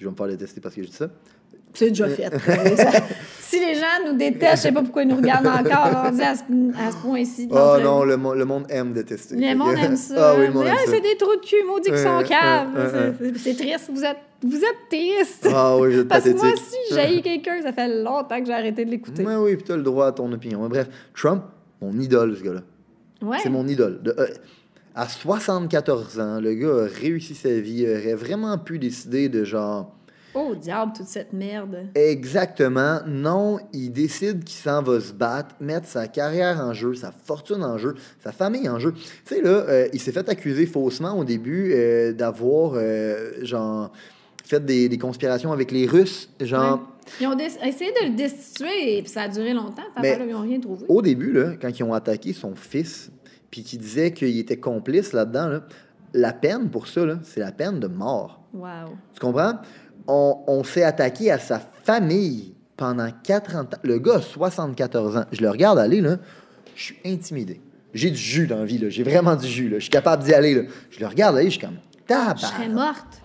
je 0.02 0.06
vais 0.06 0.10
me 0.12 0.16
faire 0.16 0.26
détester 0.28 0.60
parce 0.60 0.74
que 0.74 0.82
je 0.82 0.88
dis 0.88 0.96
ça. 0.96 1.08
C'est 1.74 1.88
déjà 1.88 2.06
fait. 2.08 2.26
Euh, 2.26 2.76
ça- 2.76 2.90
si 3.40 3.58
les 3.58 3.74
gens 3.74 3.86
nous 4.06 4.12
détestent, 4.18 4.56
je 4.56 4.60
sais 4.62 4.72
pas 4.72 4.82
pourquoi 4.82 5.04
ils 5.04 5.08
nous 5.08 5.16
regardent 5.16 5.46
encore 5.46 5.76
à 5.96 6.12
ce, 6.12 6.18
à 6.20 6.90
ce 6.92 6.96
point-ci. 7.02 7.48
Oh 7.50 7.76
non, 7.82 8.04
le, 8.04 8.18
mo- 8.18 8.34
le 8.34 8.44
monde 8.44 8.66
aime 8.68 8.92
détester. 8.92 9.36
Le 9.36 9.40
Fait 9.40 9.54
monde 9.54 9.76
aime 9.82 9.96
ça. 9.96 10.14
Ah 10.18 10.34
oui, 10.38 10.44
le 10.46 10.50
On 10.50 10.54
monde 10.54 10.64
dit, 10.64 10.68
aime 10.70 10.76
Ah, 10.78 10.84
c'est 10.86 11.00
des 11.00 11.16
trous 11.16 11.34
de 11.36 11.40
cul, 11.46 11.64
maudits 11.66 11.90
qui 11.90 11.98
sont 11.98 12.18
Euh, 12.20 12.22
caves. 12.24 12.68
euh, 12.76 13.12
C'est- 13.36 13.54
triste. 13.54 13.90
Vous 13.90 14.04
êtes, 14.04 14.16
vous 14.42 14.56
êtes 14.58 14.88
triste. 14.90 15.48
Ah 15.50 15.78
oui, 15.78 15.94
vous 15.94 16.00
êtes 16.00 16.08
Parce 16.08 16.24
que 16.24 16.30
moi 16.30 16.52
aussi, 16.52 16.76
j'ai 16.92 17.22
quelqu'un, 17.22 17.62
ça 17.62 17.72
fait 17.72 17.88
longtemps 18.02 18.38
que 18.38 18.44
j'ai 18.46 18.52
arrêté 18.52 18.84
de 18.84 18.90
l'écouter. 18.90 19.24
Oui, 19.26 19.34
oui, 19.36 19.56
puis 19.56 19.64
tu 19.64 19.72
as 19.72 19.76
le 19.76 19.82
droit 19.82 20.08
à 20.08 20.12
ton 20.12 20.30
opinion. 20.30 20.60
Mais 20.64 20.68
bref, 20.68 20.88
Trump, 21.14 21.42
mon 21.80 21.98
idole, 21.98 22.36
ce 22.36 22.42
gars-là. 22.42 22.60
Ouais. 23.22 23.38
C'est 23.42 23.48
mon 23.50 23.66
idole. 23.66 24.02
De- 24.02 24.14
euh, 24.18 24.26
à 24.94 25.08
74 25.08 26.20
ans, 26.20 26.40
le 26.40 26.54
gars 26.54 26.84
a 26.84 26.86
réussi 27.00 27.34
sa 27.34 27.50
vie, 27.60 27.82
il 27.82 27.90
aurait 27.90 28.14
vraiment 28.14 28.58
pu 28.58 28.78
décider 28.78 29.28
de 29.28 29.44
genre. 29.44 29.94
Oh, 30.34 30.54
diable, 30.54 30.92
toute 30.96 31.08
cette 31.08 31.34
merde. 31.34 31.76
Exactement. 31.94 33.00
Non, 33.06 33.58
il 33.74 33.90
décide 33.90 34.44
qu'il 34.44 34.56
s'en 34.56 34.82
va 34.82 34.98
se 34.98 35.12
battre, 35.12 35.54
mettre 35.60 35.86
sa 35.86 36.08
carrière 36.08 36.58
en 36.58 36.72
jeu, 36.72 36.94
sa 36.94 37.12
fortune 37.12 37.62
en 37.62 37.76
jeu, 37.76 37.94
sa 38.24 38.32
famille 38.32 38.66
en 38.68 38.78
jeu. 38.78 38.92
Tu 38.94 39.00
sais, 39.26 39.42
là, 39.42 39.50
euh, 39.50 39.88
il 39.92 40.00
s'est 40.00 40.12
fait 40.12 40.26
accuser 40.30 40.64
faussement 40.64 41.18
au 41.18 41.24
début 41.24 41.72
euh, 41.74 42.12
d'avoir, 42.14 42.72
euh, 42.76 43.44
genre, 43.44 43.92
fait 44.44 44.64
des, 44.64 44.88
des 44.88 44.96
conspirations 44.98 45.52
avec 45.52 45.70
les 45.70 45.86
Russes. 45.86 46.30
Genre, 46.40 46.78
Ouais. 46.78 46.80
Ils 47.20 47.26
ont 47.26 47.36
essayé 47.38 47.90
de 48.00 48.06
le 48.10 48.16
destituer, 48.16 48.98
et 48.98 49.02
puis 49.02 49.10
ça 49.10 49.22
a 49.22 49.28
duré 49.28 49.52
longtemps. 49.52 49.82
Mais- 50.00 50.12
affaire-là, 50.12 50.24
ils 50.24 50.32
n'ont 50.32 50.40
rien 50.42 50.60
trouvé. 50.60 50.86
au 50.88 51.02
début, 51.02 51.32
là, 51.32 51.52
quand 51.60 51.68
ils 51.76 51.82
ont 51.82 51.92
attaqué 51.92 52.32
son 52.32 52.54
fils, 52.54 53.10
puis 53.52 53.62
qu'ils 53.62 53.78
disaient 53.78 54.12
qu'il 54.12 54.36
était 54.38 54.56
complice 54.56 55.12
là-dedans, 55.12 55.46
là, 55.46 55.60
la 56.14 56.32
peine 56.32 56.70
pour 56.70 56.88
ça, 56.88 57.02
c'est 57.22 57.40
la 57.40 57.52
peine 57.52 57.78
de 57.78 57.86
mort. 57.86 58.42
Wow. 58.52 58.96
Tu 59.14 59.20
comprends? 59.20 59.60
On, 60.08 60.42
on 60.46 60.64
s'est 60.64 60.82
attaqué 60.82 61.30
à 61.30 61.38
sa 61.38 61.60
famille 61.60 62.54
pendant 62.76 63.08
40 63.22 63.74
ans. 63.74 63.78
Le 63.82 63.98
gars 63.98 64.16
a 64.16 64.20
74 64.20 65.16
ans. 65.18 65.24
Je 65.30 65.42
le 65.42 65.50
regarde 65.50 65.78
aller, 65.78 66.00
là. 66.00 66.16
Je 66.74 66.82
suis 66.82 66.98
intimidé. 67.04 67.60
J'ai 67.94 68.10
du 68.10 68.16
jus 68.16 68.46
dans 68.46 68.58
la 68.58 68.64
vie, 68.64 68.78
là. 68.78 68.88
J'ai 68.88 69.04
vraiment 69.04 69.36
du 69.36 69.46
jus, 69.46 69.68
là. 69.68 69.76
Je 69.76 69.82
suis 69.82 69.90
capable 69.90 70.24
d'y 70.24 70.32
aller, 70.34 70.54
là. 70.54 70.62
Je 70.90 71.00
le 71.00 71.06
regarde 71.06 71.36
aller, 71.36 71.50
je 71.50 71.58
suis 71.58 71.60
comme... 71.60 71.76
Je 72.08 72.46
serais 72.46 72.68
morte. 72.68 73.21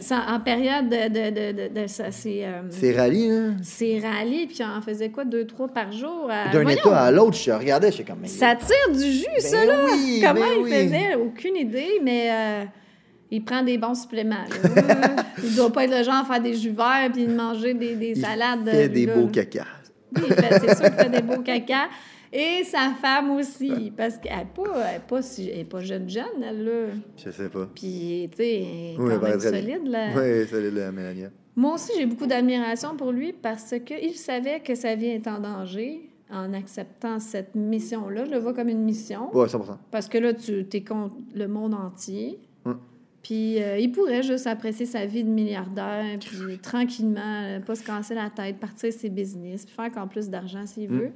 Ça, 0.00 0.24
en 0.28 0.40
période 0.40 0.88
de. 0.88 1.08
de, 1.08 1.80
de, 1.82 1.86
ça, 1.88 2.10
c'est. 2.10 2.44
euh, 2.44 2.62
C'est 2.70 2.96
rallye, 2.96 3.28
là. 3.28 3.50
c'est 3.62 3.98
rallye, 3.98 4.46
puis 4.46 4.58
on 4.62 4.78
en 4.78 4.80
faisait 4.80 5.10
quoi, 5.10 5.24
deux, 5.24 5.44
trois 5.46 5.68
par 5.68 5.90
jour? 5.92 6.28
à- 6.30 6.52
D'un 6.52 6.66
état 6.68 6.96
à 7.04 7.10
l'autre, 7.10 7.36
je 7.36 7.50
regardais, 7.50 7.88
je 7.90 7.96
suis 7.96 8.04
comme... 8.04 8.24
Ça 8.26 8.54
tire 8.54 8.94
du 8.96 9.10
jus, 9.12 9.24
ça, 9.40 9.58
Ben 9.60 9.66
là! 9.68 9.84
oui, 9.92 10.22
Comment 10.24 10.40
ben 10.40 10.46
il 10.58 10.62
oui. 10.62 10.70
faisait? 10.70 11.14
Aucune 11.16 11.56
idée, 11.56 12.00
mais 12.02 12.28
euh, 12.30 12.64
il 13.30 13.44
prend 13.44 13.62
des 13.62 13.76
bons 13.76 14.00
suppléments. 14.00 14.36
là. 14.64 15.24
il 15.42 15.54
doit 15.56 15.72
pas 15.72 15.84
être 15.84 15.98
le 15.98 16.04
genre 16.04 16.14
à 16.22 16.24
faire 16.24 16.40
des 16.42 16.54
jus 16.54 16.70
verts 16.70 17.10
puis 17.12 17.26
manger 17.26 17.74
des, 17.74 17.96
des 17.96 18.10
Il 18.14 18.20
salades. 18.22 18.64
de- 18.64 18.70
fait 18.70 18.88
des 18.88 19.06
là. 19.06 19.14
beaux 19.16 19.26
caca. 19.28 19.64
Oui, 20.16 20.22
c'est 20.28 20.76
sûr 20.76 20.84
qu'il 20.84 20.92
fait 20.94 21.08
des 21.10 21.22
beaux 21.22 21.42
caca. 21.42 21.88
Et 22.38 22.64
sa 22.64 22.90
femme 23.00 23.30
aussi, 23.30 23.90
parce 23.96 24.18
qu'elle 24.18 24.36
n'est 24.36 24.44
pas, 24.44 24.90
elle 24.90 24.96
est 24.96 25.06
pas, 25.06 25.22
si- 25.22 25.48
elle 25.48 25.60
est 25.60 25.64
pas 25.64 25.80
jeune 25.80 26.08
jeune, 26.08 26.42
elle, 26.46 26.64
là. 26.64 26.86
Je 27.16 27.30
sais 27.30 27.48
pas. 27.48 27.66
Puis, 27.74 28.28
tu 28.32 28.36
sais, 28.36 28.94
Oui, 28.98 29.10
quand 29.10 29.22
même 29.22 29.40
solide, 29.40 29.86
là. 29.86 30.08
Oui, 30.14 30.46
salut, 30.46 30.70
la 30.70 30.92
Mélania. 30.92 31.30
Moi 31.54 31.74
aussi, 31.74 31.92
j'ai 31.96 32.04
beaucoup 32.04 32.26
d'admiration 32.26 32.94
pour 32.96 33.10
lui 33.12 33.32
parce 33.32 33.74
qu'il 33.86 34.12
savait 34.14 34.60
que 34.60 34.74
sa 34.74 34.94
vie 34.96 35.06
est 35.06 35.26
en 35.26 35.40
danger 35.40 36.10
en 36.30 36.52
acceptant 36.52 37.18
cette 37.20 37.54
mission-là. 37.54 38.26
Je 38.26 38.30
le 38.32 38.38
vois 38.38 38.52
comme 38.52 38.68
une 38.68 38.82
mission. 38.84 39.34
Ouais, 39.34 39.46
100%. 39.48 39.78
Parce 39.90 40.06
que 40.08 40.18
là, 40.18 40.34
tu 40.34 40.66
es 40.70 40.84
contre 40.84 41.14
le 41.34 41.48
monde 41.48 41.72
entier. 41.72 42.38
Puis 43.22 43.60
euh, 43.60 43.78
il 43.78 43.90
pourrait 43.90 44.22
juste 44.22 44.46
apprécier 44.46 44.86
sa 44.86 45.04
vie 45.04 45.24
de 45.24 45.28
milliardaire, 45.28 46.16
puis 46.20 46.58
tranquillement, 46.58 47.60
pas 47.66 47.74
se 47.74 47.82
casser 47.82 48.14
la 48.14 48.30
tête, 48.30 48.58
partir 48.58 48.92
ses 48.92 49.08
business, 49.08 49.64
puis 49.66 49.74
faire 49.74 49.86
encore 49.86 50.08
plus 50.08 50.28
d'argent 50.30 50.64
s'il 50.64 50.88
Mm. 50.92 50.96
veut. 50.98 51.10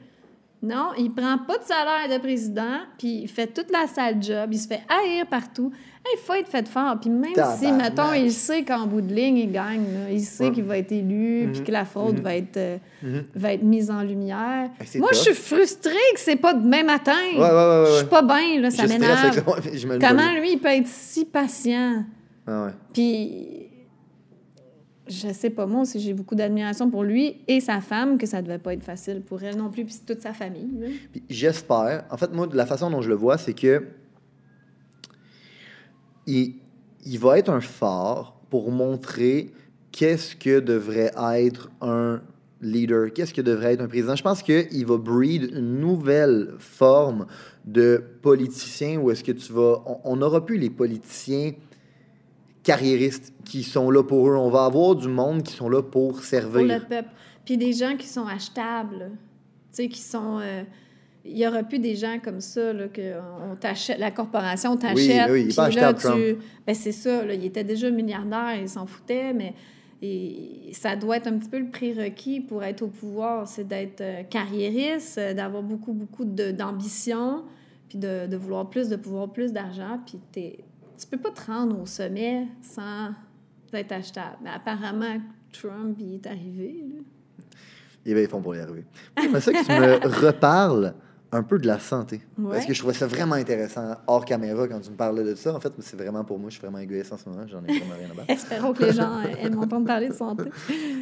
Non, 0.63 0.91
il 0.99 1.11
prend 1.11 1.39
pas 1.39 1.57
de 1.57 1.65
salaire 1.65 2.07
de 2.15 2.21
président, 2.23 2.81
puis 2.99 3.21
il 3.23 3.29
fait 3.29 3.47
toute 3.47 3.71
la 3.71 3.87
sale 3.87 4.23
job, 4.23 4.51
il 4.53 4.59
se 4.59 4.67
fait 4.69 4.83
haïr 4.91 5.25
partout. 5.27 5.73
Il 6.05 6.19
faut 6.19 6.35
être 6.35 6.49
fait 6.49 6.69
fort. 6.69 6.97
Puis 7.01 7.09
même 7.09 7.33
si, 7.59 7.71
mettons, 7.73 8.13
il 8.15 8.31
sait 8.31 8.63
qu'en 8.63 8.87
bout 8.87 9.01
de 9.01 9.13
ligne, 9.15 9.39
il 9.39 9.53
gagne, 9.53 9.85
là, 9.85 10.11
il 10.11 10.21
sait 10.21 10.45
Ouais. 10.47 10.53
qu'il 10.53 10.65
va 10.65 10.77
être 10.79 10.93
élu, 10.93 11.49
puis 11.51 11.61
Mhm. 11.61 11.67
que 11.67 11.73
la 11.73 11.85
fraude 11.87 12.17
Mhm. 12.19 12.23
va, 12.23 12.37
être, 12.37 12.57
euh, 12.59 12.77
Mhm. 13.03 13.25
va 13.35 13.53
être 13.55 13.63
mise 13.63 13.91
en 13.91 14.03
lumière. 14.03 14.69
Ben, 14.79 15.01
Moi, 15.01 15.11
je 15.13 15.19
suis 15.19 15.35
frustrée 15.35 15.93
que 16.15 16.21
c'est 16.21 16.37
pas 16.37 16.53
demain 16.53 16.83
matin. 16.85 17.13
Ouais, 17.35 17.41
ouais, 17.41 17.85
Je 17.93 17.97
suis 17.99 18.07
pas 18.07 18.23
bien, 18.23 18.61
là, 18.61 18.71
ça 18.71 18.83
m'énerve. 18.87 19.43
Comment 20.01 20.33
lui. 20.41 20.53
il 20.53 20.59
peut 20.59 20.69
être 20.69 20.87
si 20.89 21.25
patient? 21.25 22.05
Ah. 22.47 22.69
Puis, 22.93 23.70
je 25.11 25.33
sais 25.33 25.51
pas, 25.51 25.67
moi 25.67 25.83
aussi, 25.83 26.01
j'ai 26.01 26.15
beaucoup 26.15 26.35
d'admiration 26.35 26.91
pour 26.91 27.03
lui 27.03 27.39
et 27.49 27.61
sa 27.61 27.81
femme, 27.81 28.17
que 28.17 28.27
ça 28.27 28.43
devait 28.43 28.59
pas 28.59 28.75
être 28.75 28.85
facile 28.85 29.21
pour 29.21 29.43
elle 29.43 29.57
non 29.57 29.71
plus, 29.71 29.85
puis 29.85 29.95
toute 30.07 30.21
sa 30.21 30.33
famille. 30.33 30.69
j'espère. 31.29 32.05
En 32.11 32.17
fait, 32.17 32.33
moi, 32.33 32.49
la 32.53 32.67
façon 32.67 32.91
dont 32.91 33.03
je 33.03 33.09
le 33.09 33.17
vois, 33.17 33.37
c'est 33.37 33.55
que 33.55 33.87
il, 36.27 36.55
il 37.05 37.19
va 37.19 37.39
être 37.39 37.51
un 37.51 37.61
phare 37.61 38.37
pour 38.51 38.71
montrer 38.71 39.53
qu'est-ce 39.91 40.37
que 40.37 40.61
devrait 40.61 41.13
être 41.35 41.71
un 41.81 42.23
leader, 42.61 43.13
qu'est-ce 43.13 43.35
que 43.35 43.41
devrait 43.41 43.75
être 43.75 43.81
un 43.81 43.89
président. 43.89 44.15
Je 44.15 44.23
pense 44.23 44.43
qu'il 44.43 44.87
va 44.87 44.97
breed 44.99 45.51
une 45.55 45.81
nouvelle 45.81 46.55
forme 46.59 47.27
de 47.65 48.03
politicien 48.23 48.99
où 48.99 49.11
est-ce 49.11 49.25
que 49.25 49.33
tu 49.33 49.53
vas... 49.53 49.83
On 50.05 50.17
n'aura 50.17 50.45
plus 50.45 50.59
les 50.59 50.71
politiciens 50.71 51.53
carriéristes 52.63 53.33
qui 53.45 53.63
sont 53.63 53.91
là 53.91 54.03
pour 54.03 54.29
eux. 54.29 54.37
On 54.37 54.51
va 54.51 54.65
avoir 54.67 54.95
du 54.95 55.09
monde 55.09 55.43
qui 55.43 55.53
sont 55.53 55.69
là 55.69 55.83
pour 55.83 56.13
Pour 56.13 56.23
servir. 56.25 56.63
le 56.63 56.79
peuple. 56.85 57.09
Puis 57.45 57.57
des 57.57 57.73
gens 57.73 57.97
qui 57.97 58.07
sont 58.07 58.27
achetables, 58.27 59.11
tu 59.11 59.17
sais, 59.73 59.89
qui 59.89 60.01
sont... 60.01 60.39
euh, 60.41 60.63
il 61.25 61.37
y 61.37 61.47
aura 61.47 61.63
plus 61.63 61.79
des 61.79 61.97
gens 61.97 62.19
comme 62.23 62.41
ça, 62.41 62.73
là, 62.73 62.89
que 62.89 63.19
on 63.53 63.55
t'achète, 63.57 63.99
la 63.99 64.11
corporation 64.11 64.77
t'achète. 64.77 65.31
Oui, 65.31 65.47
oui, 65.49 65.55
il 65.71 65.75
là, 65.77 65.93
tu... 65.93 66.09
Ben, 66.67 66.75
c'est 66.75 66.93
ça, 66.93 67.25
là, 67.27 67.35
il 67.35 67.45
était 67.45 67.65
déjà 67.65 67.91
milliardaire, 67.91 68.57
il 68.61 68.69
s'en 68.69 68.87
foutait, 68.87 69.33
mais 69.35 69.53
et 70.03 70.71
ça 70.73 70.97
doit 70.97 71.19
être 71.19 71.27
un 71.27 71.37
petit 71.37 71.51
peu 71.51 71.59
le 71.59 71.69
prérequis 71.69 72.41
pour 72.41 72.65
être 72.65 72.81
au 72.81 72.87
pouvoir, 72.89 73.47
c'est 73.47 73.69
d'être 73.69 74.01
euh, 74.01 74.23
carriériste, 74.23 75.19
euh, 75.19 75.35
d'avoir 75.35 75.63
beaucoup, 75.63 75.93
beaucoup 75.93 76.25
de- 76.25 76.53
d'ambition, 76.53 77.43
puis 77.91 77.99
de, 77.99 78.27
de 78.27 78.37
vouloir 78.39 78.71
plus 78.71 78.89
de 78.89 78.97
pouvoir, 78.97 79.29
plus 79.31 79.53
d'argent, 79.53 80.01
puis 80.07 80.19
t'es- 80.33 80.59
tu 81.01 81.07
peux 81.07 81.19
pas 81.19 81.31
te 81.31 81.51
rendre 81.51 81.81
au 81.81 81.87
sommet 81.87 82.47
sans 82.63 83.11
être 83.73 83.93
achetable. 83.93 84.37
Mais 84.43 84.51
apparemment, 84.51 85.21
Trump, 85.53 85.97
il 85.99 86.15
est 86.17 86.27
arrivé. 86.27 86.85
là. 86.89 87.03
Eh 88.07 88.15
bien, 88.15 88.23
ils 88.23 88.29
font 88.29 88.41
pour 88.41 88.55
y 88.57 88.61
arriver. 88.61 88.85
C'est 89.19 89.41
ça 89.41 89.53
que 89.53 89.65
tu 89.65 89.73
me 89.73 90.27
reparles 90.27 90.95
un 91.33 91.43
peu 91.43 91.59
de 91.59 91.67
la 91.67 91.79
santé. 91.79 92.21
Ouais. 92.39 92.55
Parce 92.55 92.67
que 92.67 92.75
je 92.75 92.79
trouvais 92.81 92.95
ça 92.95 93.07
vraiment 93.07 93.37
intéressant 93.37 93.95
hors 94.07 94.25
caméra 94.25 94.67
quand 94.67 94.81
tu 94.81 94.91
me 94.91 94.97
parlais 94.97 95.23
de 95.23 95.35
ça. 95.35 95.55
En 95.55 95.61
fait, 95.61 95.73
c'est 95.79 95.97
vraiment 95.97 96.25
pour 96.25 96.39
moi. 96.39 96.51
Je 96.51 96.55
suis 96.55 96.63
vraiment 96.63 96.79
égoïste 96.79 97.13
en 97.13 97.17
ce 97.19 97.29
moment. 97.29 97.47
J'en 97.47 97.63
ai 97.65 97.79
vraiment 97.79 97.95
rien 97.97 98.11
à 98.11 98.15
battre. 98.15 98.31
Espérons 98.31 98.73
que 98.73 98.85
les 98.85 98.93
gens 98.93 99.19
euh, 99.21 99.29
aiment 99.39 99.59
entendre 99.59 99.87
parler 99.87 100.09
de 100.09 100.15
santé. 100.15 100.45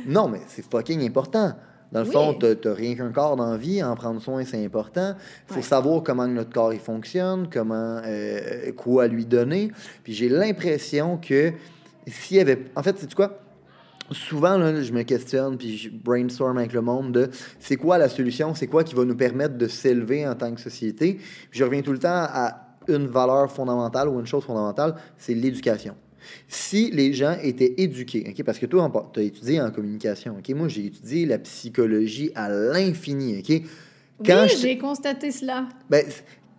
Non, 0.06 0.28
mais 0.28 0.40
c'est 0.48 0.68
fucking 0.68 1.06
important. 1.06 1.54
Dans 1.92 2.00
le 2.00 2.06
Oui. 2.06 2.12
fond, 2.12 2.34
tu 2.34 2.46
n'as 2.68 2.74
rien 2.74 2.94
qu'un 2.94 3.10
corps 3.10 3.36
dans 3.36 3.50
la 3.50 3.56
vie, 3.56 3.82
en 3.82 3.94
prendre 3.94 4.20
soin, 4.20 4.44
c'est 4.44 4.62
important. 4.64 5.14
Il 5.48 5.52
faut 5.54 5.60
Ouais. 5.60 5.62
savoir 5.62 6.02
comment 6.02 6.26
notre 6.26 6.52
corps 6.52 6.72
il 6.74 6.80
fonctionne, 6.80 7.48
comment, 7.50 8.00
euh, 8.04 8.72
quoi 8.76 9.06
lui 9.08 9.24
donner. 9.24 9.70
Puis 10.04 10.12
j'ai 10.12 10.28
l'impression 10.28 11.16
que 11.16 11.52
s'il 12.06 12.36
y 12.36 12.40
avait. 12.40 12.66
En 12.76 12.82
fait, 12.82 12.96
c'est 12.98 13.12
quoi? 13.14 13.38
Souvent, 14.10 14.56
là, 14.56 14.82
je 14.82 14.90
me 14.92 15.02
questionne, 15.02 15.58
puis 15.58 15.76
je 15.76 15.90
brainstorm 15.90 16.56
avec 16.56 16.72
le 16.72 16.80
monde 16.80 17.12
de 17.12 17.30
c'est 17.58 17.76
quoi 17.76 17.98
la 17.98 18.08
solution, 18.08 18.54
c'est 18.54 18.66
quoi 18.66 18.82
qui 18.82 18.94
va 18.94 19.04
nous 19.04 19.16
permettre 19.16 19.58
de 19.58 19.68
s'élever 19.68 20.26
en 20.26 20.34
tant 20.34 20.54
que 20.54 20.60
société. 20.60 21.14
Puis 21.50 21.58
je 21.58 21.64
reviens 21.64 21.82
tout 21.82 21.92
le 21.92 21.98
temps 21.98 22.08
à 22.26 22.68
une 22.88 23.06
valeur 23.06 23.50
fondamentale 23.52 24.08
ou 24.08 24.18
une 24.18 24.26
chose 24.26 24.44
fondamentale, 24.44 24.94
c'est 25.18 25.34
l'éducation. 25.34 25.94
Si 26.46 26.90
les 26.90 27.12
gens 27.12 27.36
étaient 27.42 27.74
éduqués, 27.78 28.34
parce 28.44 28.58
que 28.58 28.66
toi, 28.66 28.90
tu 29.12 29.20
as 29.20 29.22
étudié 29.22 29.60
en 29.60 29.70
communication, 29.70 30.36
ok, 30.38 30.48
moi 30.56 30.68
j'ai 30.68 30.86
étudié 30.86 31.26
la 31.26 31.38
psychologie 31.38 32.30
à 32.34 32.48
l'infini, 32.48 33.38
ok? 33.38 33.62
Quand 34.24 34.44
oui, 34.44 34.56
j'ai 34.60 34.78
constaté 34.78 35.30
cela. 35.30 35.68
ben, 35.88 36.04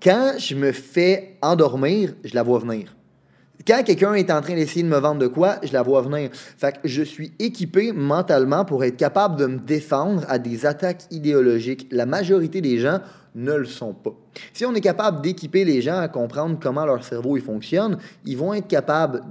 quand 0.01 0.36
je 0.38 0.55
me 0.55 0.72
fais 0.72 1.36
endormir, 1.41 2.13
je 2.24 2.34
la 2.34 2.43
vois 2.43 2.59
venir. 2.59 2.95
Quand 3.67 3.84
quelqu'un 3.84 4.13
est 4.13 4.32
en 4.32 4.41
train 4.41 4.55
d'essayer 4.55 4.84
de 4.84 4.88
me 4.88 4.97
vendre 4.97 5.20
de 5.20 5.28
quoi, 5.28 5.57
je 5.63 5.74
la 5.74 5.82
vois 5.82 6.01
venir. 6.01 6.30
Fait 6.34 6.72
que 6.72 6.88
je 6.88 7.03
suis 7.03 7.34
équipé 7.38 7.91
mentalement 7.91 8.63
pour 8.63 8.84
être 8.86 8.95
capable 8.95 9.36
de 9.38 9.45
me 9.45 9.57
défendre 9.57 10.24
à 10.30 10.39
des 10.39 10.65
attaques 10.65 11.03
idéologiques. 11.11 11.88
La 11.91 12.05
majorité 12.05 12.61
des 12.61 12.78
gens 12.78 12.99
ne 13.36 13.53
le 13.53 13.65
sont 13.65 13.93
pas. 13.93 14.13
Si 14.53 14.65
on 14.65 14.74
est 14.74 14.82
capable 14.82 15.22
d'équiper 15.22 15.65
les 15.65 15.82
gens 15.82 15.99
à 15.99 16.07
comprendre 16.07 16.57
comment 16.59 16.86
leur 16.86 17.03
cerveau 17.03 17.36
il 17.36 17.43
fonctionne, 17.43 17.97
ils 18.26 18.38
vont 18.38 18.53
être 18.53 18.67
capables 18.67 19.22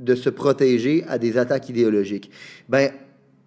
de 0.00 0.14
se 0.14 0.30
protéger 0.30 1.04
à 1.08 1.18
des 1.18 1.38
attaques 1.38 1.68
idéologiques. 1.68 2.30
Ben, 2.68 2.90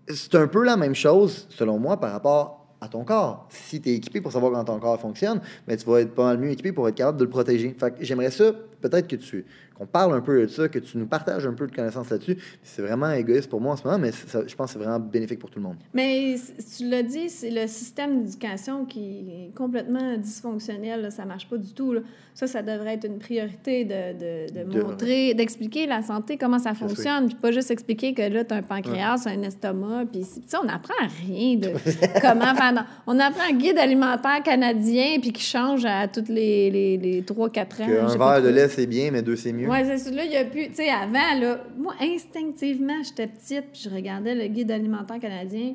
c'est 0.08 0.36
un 0.36 0.47
peu 0.47 0.64
la 0.64 0.78
même 0.78 0.95
chose, 0.95 1.47
selon 1.50 1.78
moi, 1.78 2.00
par 2.00 2.12
rapport 2.12 2.60
à 2.82 2.88
ton 2.88 3.04
corps. 3.04 3.47
Si 3.50 3.82
tu 3.82 3.89
es 3.89 3.95
équipé 3.95 4.22
pour 4.22 4.32
savoir 4.32 4.52
comment 4.52 4.64
ton 4.64 4.80
corps 4.80 5.00
fonctionne, 5.00 5.41
ben, 5.68 5.78
tu 5.78 5.86
vas 5.86 6.02
être 6.02 6.16
pas 6.16 6.24
mal 6.24 6.38
mieux 6.38 6.52
équipé 6.52 6.72
pour 6.72 6.88
être 6.88 6.95
capable 6.95 7.18
de 7.18 7.26
le 7.26 7.30
protéger. 7.30 7.76
Fait 7.78 7.93
j'aimerais 8.00 8.32
ça, 8.32 8.54
peut-être 8.82 9.08
que 9.08 9.18
tu 9.18 9.45
qu'on 9.80 9.86
parle 9.86 10.14
un 10.14 10.22
peu 10.22 10.42
de 10.42 10.48
ça, 10.48 10.68
que 10.68 10.80
tu 10.80 10.98
nous 10.98 11.08
partages 11.08 11.48
un 11.48 11.54
peu 11.54 11.66
de 11.68 11.76
connaissances 11.76 12.10
là-dessus. 12.10 12.38
C'est 12.64 12.82
vraiment 12.82 13.10
égoïste 13.12 13.50
pour 13.50 13.62
moi 13.62 13.74
en 13.74 13.76
ce 13.78 13.84
moment, 13.86 13.98
mais 13.98 14.12
ça- 14.12 14.44
je 14.46 14.54
pense 14.56 14.68
que 14.74 14.74
c'est 14.80 14.86
vraiment 14.86 15.00
bénéfique 15.00 15.40
pour 15.40 15.50
tout 15.50 15.60
le 15.60 15.66
monde. 15.66 15.78
Mais 15.94 16.36
tu 16.78 16.88
l'as 16.90 17.04
dit, 17.04 17.30
c'est 17.30 17.50
le 17.52 17.66
système 17.68 18.24
d'éducation 18.24 18.86
qui 18.86 19.26
est 19.50 19.56
complètement 19.56 20.18
dysfonctionnel. 20.18 21.02
là, 21.02 21.12
ça 21.12 21.26
marche 21.26 21.48
pas 21.50 21.58
du 21.58 21.74
tout. 21.74 21.94
là. 21.94 22.02
Ça, 22.34 22.48
ça 22.48 22.62
devrait 22.62 22.94
être 22.96 23.06
une 23.06 23.20
priorité 23.20 23.84
de, 23.86 24.14
de- 24.14 24.66
de 24.66 24.72
De- 24.72 24.82
montrer, 24.84 25.34
d'expliquer 25.34 25.88
la 25.88 26.02
santé, 26.02 26.38
comment 26.38 26.60
ça 26.60 26.74
fonctionne, 26.74 27.28
puis 27.28 27.36
pas 27.36 27.52
juste 27.52 27.70
expliquer 27.72 28.14
que 28.14 28.22
là, 28.22 28.44
tu 28.46 28.54
as 28.54 28.58
un 28.58 28.62
pancréas, 28.62 29.24
un 29.28 29.42
estomac, 29.44 30.06
puis 30.12 30.26
on 30.62 30.66
n'apprend 30.66 30.94
rien 31.28 31.58
de 31.58 31.70
comment 32.22 32.56
faire. 32.56 32.86
On 33.08 33.20
apprend 33.20 33.44
un 33.52 33.56
guide 33.58 33.78
alimentaire 33.78 34.42
canadien, 34.44 35.18
puis 35.22 35.32
qui 35.34 35.44
change 35.44 35.84
à 35.86 36.08
toutes 36.08 36.30
les, 36.30 36.70
les, 36.72 36.98
les 36.98 37.22
3-4 37.24 37.82
ans. 37.82 38.08
Un 38.08 38.18
verre 38.18 38.42
de 38.42 38.50
lait, 38.50 38.70
c'est 38.70 38.88
bien, 38.88 39.12
mais 39.12 39.22
deux, 39.22 39.36
c'est 39.36 39.52
mieux. 39.54 39.68
Ouais, 39.70 39.84
c'est 39.86 39.98
ça. 39.98 40.12
Là, 40.12 40.26
il 40.26 40.32
y 40.32 40.38
a 40.38 40.46
plus. 40.46 40.68
Tu 40.70 40.76
sais, 40.76 40.90
avant, 40.90 41.40
là, 41.40 41.60
moi, 41.78 41.94
instinctivement, 42.02 43.02
j'étais 43.04 43.28
petite, 43.28 43.66
puis 43.72 43.82
je 43.84 43.90
regardais 43.90 44.36
le 44.36 44.48
guide 44.48 44.72
alimentaire 44.72 45.20
canadien. 45.20 45.74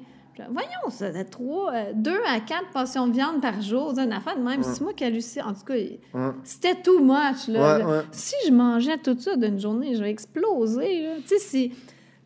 Voyons, 0.50 0.90
ça, 0.90 1.12
trois, 1.24 1.72
euh, 1.72 1.92
deux 1.94 2.18
à 2.26 2.40
quatre 2.40 2.68
portions 2.72 3.06
de 3.06 3.12
viande 3.12 3.40
par 3.40 3.62
jour. 3.62 3.96
Une 3.96 4.12
affaire 4.12 4.36
de 4.36 4.42
même. 4.42 4.64
C'est 4.64 4.80
moi 4.80 4.92
qui 4.92 5.04
hallucine. 5.04 5.42
En 5.42 5.54
tout 5.54 5.62
cas, 5.64 5.74
Ouais. 5.74 5.98
c'était 6.42 6.74
too 6.74 6.98
much. 7.04 7.46
Là, 7.46 7.76
Ouais, 7.78 7.84
Là. 7.84 8.02
Si 8.10 8.34
je 8.44 8.50
mangeais 8.52 8.98
tout 8.98 9.16
ça 9.16 9.36
d'une 9.36 9.60
journée, 9.60 9.94
je 9.94 10.02
vais 10.02 10.10
exploser. 10.10 11.06
Tu 11.22 11.28
sais, 11.28 11.38
si 11.38 11.72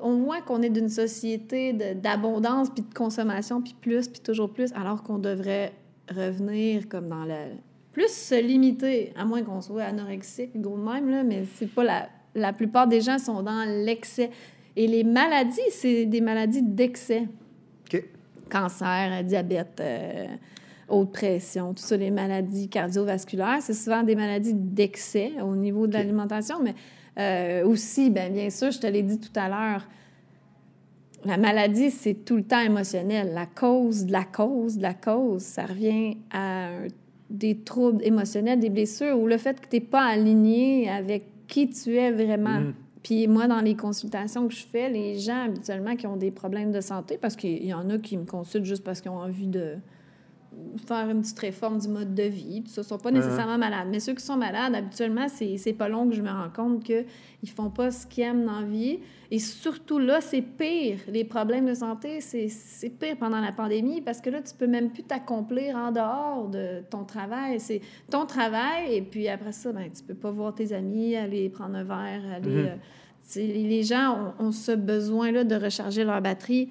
on 0.01 0.17
voit 0.17 0.41
qu'on 0.41 0.63
est 0.63 0.71
d'une 0.71 0.89
société 0.89 1.75
d'abondance, 1.97 2.71
puis 2.71 2.83
de 2.83 2.95
consommation, 2.95 3.61
puis 3.61 3.75
plus, 3.79 4.09
puis 4.09 4.21
toujours 4.21 4.49
plus, 4.55 4.73
alors 4.73 5.03
qu'on 5.03 5.19
devrait 5.19 5.73
revenir 6.11 6.89
comme 6.89 7.09
dans 7.09 7.25
le... 7.25 7.35
Plus 7.99 8.13
se 8.13 8.41
limiter, 8.41 9.13
à 9.17 9.25
moins 9.25 9.43
qu'on 9.43 9.61
soit 9.61 9.83
anorexique, 9.83 10.51
gros 10.55 10.77
même, 10.77 11.11
là, 11.11 11.25
mais 11.25 11.43
c'est 11.57 11.67
pas 11.67 11.83
la... 11.83 12.09
La 12.37 12.53
plupart 12.53 12.87
des 12.87 13.01
gens 13.01 13.19
sont 13.19 13.43
dans 13.43 13.65
l'excès. 13.85 14.31
Et 14.77 14.87
les 14.87 15.03
maladies, 15.03 15.59
c'est 15.73 16.07
des 16.07 16.21
maladies 16.21 16.63
d'excès 16.63 17.27
OK. 17.93 18.05
cancer, 18.49 19.25
diabète, 19.25 19.81
euh, 19.81 20.27
haute 20.89 21.11
pression, 21.11 21.75
tout 21.75 21.83
ça, 21.83 21.97
les 21.97 22.13
maladies 22.13 22.69
cardiovasculaires, 22.69 23.59
c'est 23.63 23.75
souvent 23.75 24.05
des 24.05 24.15
maladies 24.15 24.55
d'excès 24.55 25.33
au 25.43 25.57
niveau 25.57 25.89
de 25.89 25.95
l'alimentation, 25.95 26.63
mais 26.63 26.77
euh, 27.19 27.67
aussi, 27.67 28.11
ben, 28.11 28.33
bien 28.33 28.51
sûr, 28.51 28.71
je 28.71 28.79
te 28.79 28.87
l'ai 28.87 29.03
dit 29.03 29.19
tout 29.19 29.33
à 29.35 29.49
l'heure, 29.49 29.89
la 31.25 31.39
maladie, 31.39 31.91
c'est 31.91 32.15
tout 32.25 32.37
le 32.37 32.45
temps 32.45 32.61
émotionnel. 32.61 33.33
La 33.35 33.47
cause 33.47 34.05
de 34.07 34.13
la 34.13 34.23
cause 34.23 34.77
de 34.77 34.83
la 34.83 34.95
cause, 34.95 35.43
ça 35.43 35.67
revient 35.67 36.19
à 36.31 36.67
un- 36.69 36.87
des 37.31 37.59
troubles 37.59 38.03
émotionnels, 38.05 38.59
des 38.59 38.71
blessures, 38.71 39.19
ou 39.19 39.27
le 39.27 39.39
fait 39.39 39.61
que 39.61 39.69
tu 39.69 39.77
n'es 39.77 39.81
pas 39.81 40.05
aligné 40.05 40.89
avec 40.89 41.25
qui 41.47 41.69
tu 41.69 41.97
es 41.97 42.11
vraiment. 42.11 42.61
Mhm. 42.61 42.75
Puis 43.03 43.27
moi, 43.27 43.47
dans 43.47 43.61
les 43.61 43.75
consultations 43.75 44.49
que 44.49 44.55
je 44.55 44.67
fais, 44.67 44.91
les 44.91 45.19
gens 45.19 45.45
habituellement 45.45 45.97
qui 45.97 46.07
ont 46.07 46.17
des 46.17 46.31
problèmes 46.31 46.73
de 46.73 46.81
santé, 46.81 47.19
parce 47.21 47.37
qu'il 47.37 47.65
y 47.65 47.73
en 47.73 47.89
a 47.91 47.99
qui 47.99 48.17
me 48.17 48.25
consultent 48.25 48.65
juste 48.65 48.85
parce 48.85 49.01
qu'ils 49.01 49.11
ont 49.11 49.19
envie 49.19 49.47
de 49.47 49.75
faire 50.87 51.09
une 51.11 51.21
petite 51.21 51.39
réforme 51.39 51.79
du 51.79 51.89
mode 51.89 52.15
de 52.15 52.23
vie, 52.23 52.61
puis 52.63 52.73
ça, 52.73 52.83
sont 52.83 52.99
pas 52.99 53.11
nécessairement 53.11 53.59
malades. 53.59 53.89
Mais 53.91 54.01
ceux 54.01 54.15
qui 54.15 54.25
sont 54.25 54.37
malades, 54.37 54.75
habituellement, 54.75 55.27
c'est 55.29 55.57
c'est 55.57 55.73
pas 55.73 55.89
long 55.89 56.09
que 56.09 56.15
je 56.15 56.23
me 56.23 56.31
rends 56.31 56.51
compte 56.55 56.85
qu'ils 56.85 57.51
font 57.55 57.71
pas 57.71 57.91
ce 57.91 58.07
qu'ils 58.07 58.25
aiment 58.25 58.45
dans 58.45 58.61
la 58.61 58.67
vie. 58.67 59.01
Et 59.31 59.39
surtout 59.39 59.99
là, 59.99 60.21
c'est 60.21 60.43
pire. 60.43 60.99
Les 61.09 61.25
problèmes 61.25 61.67
de 61.67 61.75
santé, 61.75 62.21
c'est 62.21 62.49
c'est 62.49 62.91
pire 62.91 63.17
pendant 63.17 63.41
la 63.41 63.53
pandémie 63.53 64.01
parce 64.01 64.21
que 64.21 64.31
là, 64.31 64.41
tu 64.41 64.55
peux 64.55 64.67
même 64.67 64.91
plus 64.91 65.03
t'accomplir 65.03 65.77
en 65.77 65.93
dehors 65.93 66.49
de 66.49 66.83
ton 66.89 67.05
travail. 67.05 67.61
C'est 67.61 67.81
ton 68.11 68.25
travail 68.27 68.95
et 68.95 69.03
puis 69.03 69.29
après 69.29 69.53
ça, 69.53 69.73
ben, 69.73 69.91
tu 69.91 70.03
peux 70.03 70.15
pas 70.15 70.31
voir 70.31 70.55
tes 70.55 70.73
amis, 70.73 71.17
aller 71.17 71.49
prendre 71.49 71.77
un 71.77 71.85
verre, 71.85 72.23
aller... 72.35 72.51
Mhm. 72.51 72.67
euh, 72.67 72.77
les 73.37 73.65
les 73.65 73.83
gens 73.83 74.35
ont, 74.39 74.47
ont 74.47 74.53
ce 74.53 74.73
besoin-là 74.73 75.45
de 75.45 75.55
recharger 75.55 76.05
leur 76.05 76.23
batterie 76.23 76.71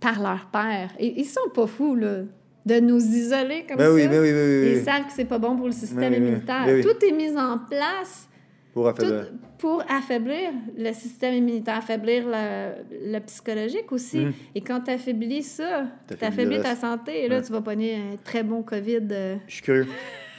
par 0.00 0.20
leur 0.20 0.46
père. 0.46 0.90
Et 0.98 1.20
ils 1.20 1.24
sont 1.24 1.48
pas 1.54 1.66
fous, 1.66 1.94
là, 1.94 2.22
de 2.66 2.80
nous 2.80 3.00
isoler 3.00 3.64
comme 3.68 3.76
Ben 3.76 3.84
ça. 3.86 3.92
oui, 3.94 4.08
ben 4.08 4.20
oui, 4.22 4.32
ben 4.32 4.62
oui, 4.62 4.72
Ils 4.78 4.82
savent 4.84 5.06
que 5.06 5.12
c'est 5.14 5.24
pas 5.26 5.38
bon 5.38 5.56
pour 5.56 5.66
le 5.66 5.72
système 5.72 6.12
oui. 6.12 6.18
immunitaire. 6.18 6.66
Tout 6.82 7.04
est 7.04 7.12
mis 7.12 7.36
en 7.36 7.58
place 7.58 8.28
Pour 8.72 8.88
affaiblir. 8.88 9.26
tout 9.30 9.34
pour 9.58 9.82
affaiblir 9.88 10.50
le 10.76 10.92
système 10.92 11.34
immunitaire, 11.34 11.76
affaiblir 11.78 12.24
le, 12.26 13.12
le 13.12 13.18
psychologique 13.20 13.90
aussi. 13.92 14.18
Mhm. 14.18 14.32
Et 14.54 14.60
quand 14.60 14.80
tu 14.80 14.90
affaiblis 14.90 15.42
ça, 15.42 15.86
tu 16.08 16.22
affaiblis 16.24 16.60
ta 16.60 16.74
santé. 16.76 17.24
Et 17.24 17.28
là, 17.28 17.36
Ouais. 17.38 17.42
tu 17.42 17.52
vas 17.52 17.60
pogner 17.62 17.94
un 17.96 18.16
très 18.22 18.42
bon 18.42 18.62
COVID. 18.62 18.98
euh. 19.10 19.36
Je 19.46 19.54
suis 19.54 19.62
curieux. 19.62 19.86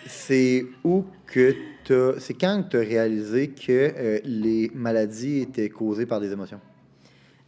C'est 0.06 0.64
où 0.84 1.06
que 1.26 1.56
t'as... 1.86 2.20
C'est 2.20 2.36
quand 2.36 2.64
que 2.64 2.70
tu 2.72 2.78
as 2.78 2.82
réalisé 2.82 3.48
que 3.50 3.72
euh, 3.72 4.20
les 4.24 4.70
maladies 4.76 5.40
étaient 5.42 5.70
causées 5.70 6.06
par 6.06 6.20
des 6.22 6.32
émotions? 6.32 6.60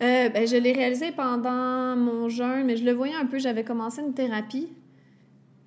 Euh, 0.01 0.29
ben, 0.29 0.47
je 0.47 0.55
l'ai 0.57 0.73
réalisé 0.73 1.11
pendant 1.11 1.95
mon 1.95 2.29
jeûne, 2.29 2.65
mais 2.65 2.77
je 2.77 2.85
le 2.85 2.91
voyais 2.91 3.15
un 3.15 3.25
peu. 3.25 3.39
J'avais 3.39 3.63
commencé 3.63 4.01
une 4.01 4.13
thérapie, 4.13 4.69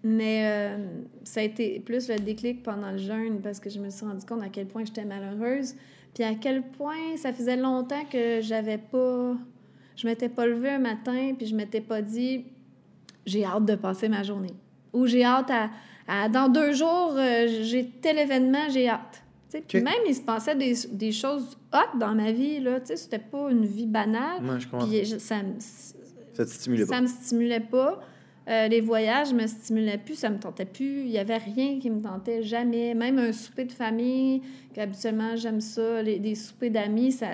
mais 0.05 0.43
euh, 0.45 0.79
ça 1.25 1.41
a 1.41 1.43
été 1.43 1.81
plus 1.81 2.09
le 2.09 2.17
déclic 2.17 2.63
pendant 2.63 2.93
le 2.93 2.99
jeûne 2.99 3.41
parce 3.43 3.59
que 3.59 3.69
je 3.69 3.81
me 3.81 3.91
suis 3.91 4.07
rendu 4.07 4.25
compte 4.25 4.43
à 4.43 4.49
quel 4.49 4.67
point 4.67 4.85
j'étais 4.85 5.05
malheureuse, 5.05 5.75
puis 6.15 6.23
à 6.23 6.35
quel 6.35 6.63
point 6.63 7.17
ça 7.17 7.33
faisait 7.33 7.57
longtemps 7.57 8.05
que 8.11 8.41
j'avais 8.41 8.79
pas. 8.79 9.35
Je 9.97 10.07
m'étais 10.07 10.29
pas 10.29 10.47
levée 10.47 10.71
un 10.71 10.79
matin, 10.79 11.35
puis 11.37 11.47
je 11.47 11.57
m'étais 11.57 11.81
pas 11.81 12.01
dit 12.01 12.45
j'ai 13.27 13.45
hâte 13.45 13.65
de 13.65 13.75
passer 13.75 14.09
ma 14.09 14.23
journée. 14.23 14.55
Ou 14.93 15.07
j'ai 15.07 15.25
hâte 15.25 15.51
à, 15.51 16.29
Dans 16.29 16.49
deux 16.49 16.73
jours, 16.73 17.15
euh, 17.17 17.47
j'ai 17.63 17.89
tel 18.01 18.19
événement, 18.19 18.69
j'ai 18.69 18.89
hâte. 18.89 19.20
Même, 19.75 19.95
il 20.07 20.15
se 20.15 20.21
passait 20.23 20.55
des, 20.57 20.75
des 20.93 21.13
choses 21.13 21.57
hot 21.73 21.99
dans 21.99 22.15
ma 22.15 22.33
vie. 22.33 22.61
Là, 22.61 22.79
c'était 22.85 23.19
pas 23.19 23.51
une 23.51 23.65
vie 23.67 23.87
banale. 23.87 24.43
Moi, 24.43 24.59
je 24.59 24.69
comprends. 24.69 24.87
Puis 24.87 25.05
je- 25.05 25.19
ça 25.19 25.43
me, 25.43 25.55
Ça 26.87 26.93
pas. 26.97 27.01
me 27.03 27.07
stimulait 27.07 27.61
pas. 27.61 28.01
Euh, 28.49 28.69
les 28.69 28.81
voyages 28.81 29.33
me 29.35 29.47
stimulaient 29.47 29.99
plus, 29.99 30.15
ça 30.15 30.31
me 30.31 30.39
tentait 30.39 30.65
plus. 30.65 31.03
Il 31.03 31.11
y 31.11 31.19
avait 31.19 31.37
rien 31.37 31.79
qui 31.79 31.91
me 31.91 32.01
tentait 32.01 32.43
jamais. 32.43 32.95
Même 32.95 33.19
un 33.19 33.33
souper 33.33 33.65
de 33.65 33.73
famille, 33.73 34.43
qu'habituellement 34.75 35.37
j'aime 35.37 35.61
ça, 35.61 36.03
les, 36.03 36.19
des 36.19 36.35
soupers 36.35 36.71
d'amis, 36.71 37.13
ça, 37.13 37.27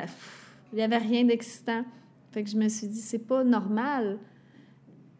il 0.72 0.78
y 0.78 0.82
avait 0.82 0.98
rien 0.98 1.24
d'excitant. 1.24 1.84
Fait 2.32 2.42
que 2.42 2.50
je 2.50 2.56
me 2.56 2.68
suis 2.68 2.88
dit, 2.88 3.00
c'est 3.00 3.26
pas 3.26 3.44
normal. 3.44 4.18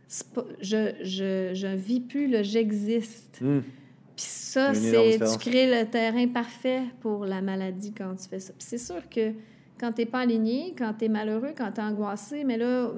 C'est 0.08 0.28
pas- 0.32 0.44
je, 0.60 0.92
je, 1.02 1.50
je 1.54 1.66
vis 1.74 2.00
plus, 2.00 2.42
j'existe. 2.44 3.38
Hum. 3.42 3.62
Puis 4.16 4.24
ça, 4.24 4.72
c'est 4.72 5.18
tu 5.18 5.38
crées 5.38 5.70
le 5.70 5.88
terrain 5.88 6.26
parfait 6.28 6.84
pour 7.00 7.26
la 7.26 7.42
maladie 7.42 7.92
quand 7.92 8.14
tu 8.16 8.28
fais 8.28 8.40
ça. 8.40 8.54
Puis 8.58 8.66
c'est 8.66 8.78
sûr 8.78 9.06
que 9.10 9.32
quand 9.78 9.92
tu 9.92 10.00
n'es 10.00 10.06
pas 10.06 10.20
aligné, 10.20 10.74
quand 10.76 10.94
tu 10.98 11.04
es 11.04 11.08
malheureux, 11.08 11.52
quand 11.56 11.70
tu 11.72 11.80
es 11.80 11.84
angoissé, 11.84 12.44
mais 12.44 12.56
là, 12.56 12.90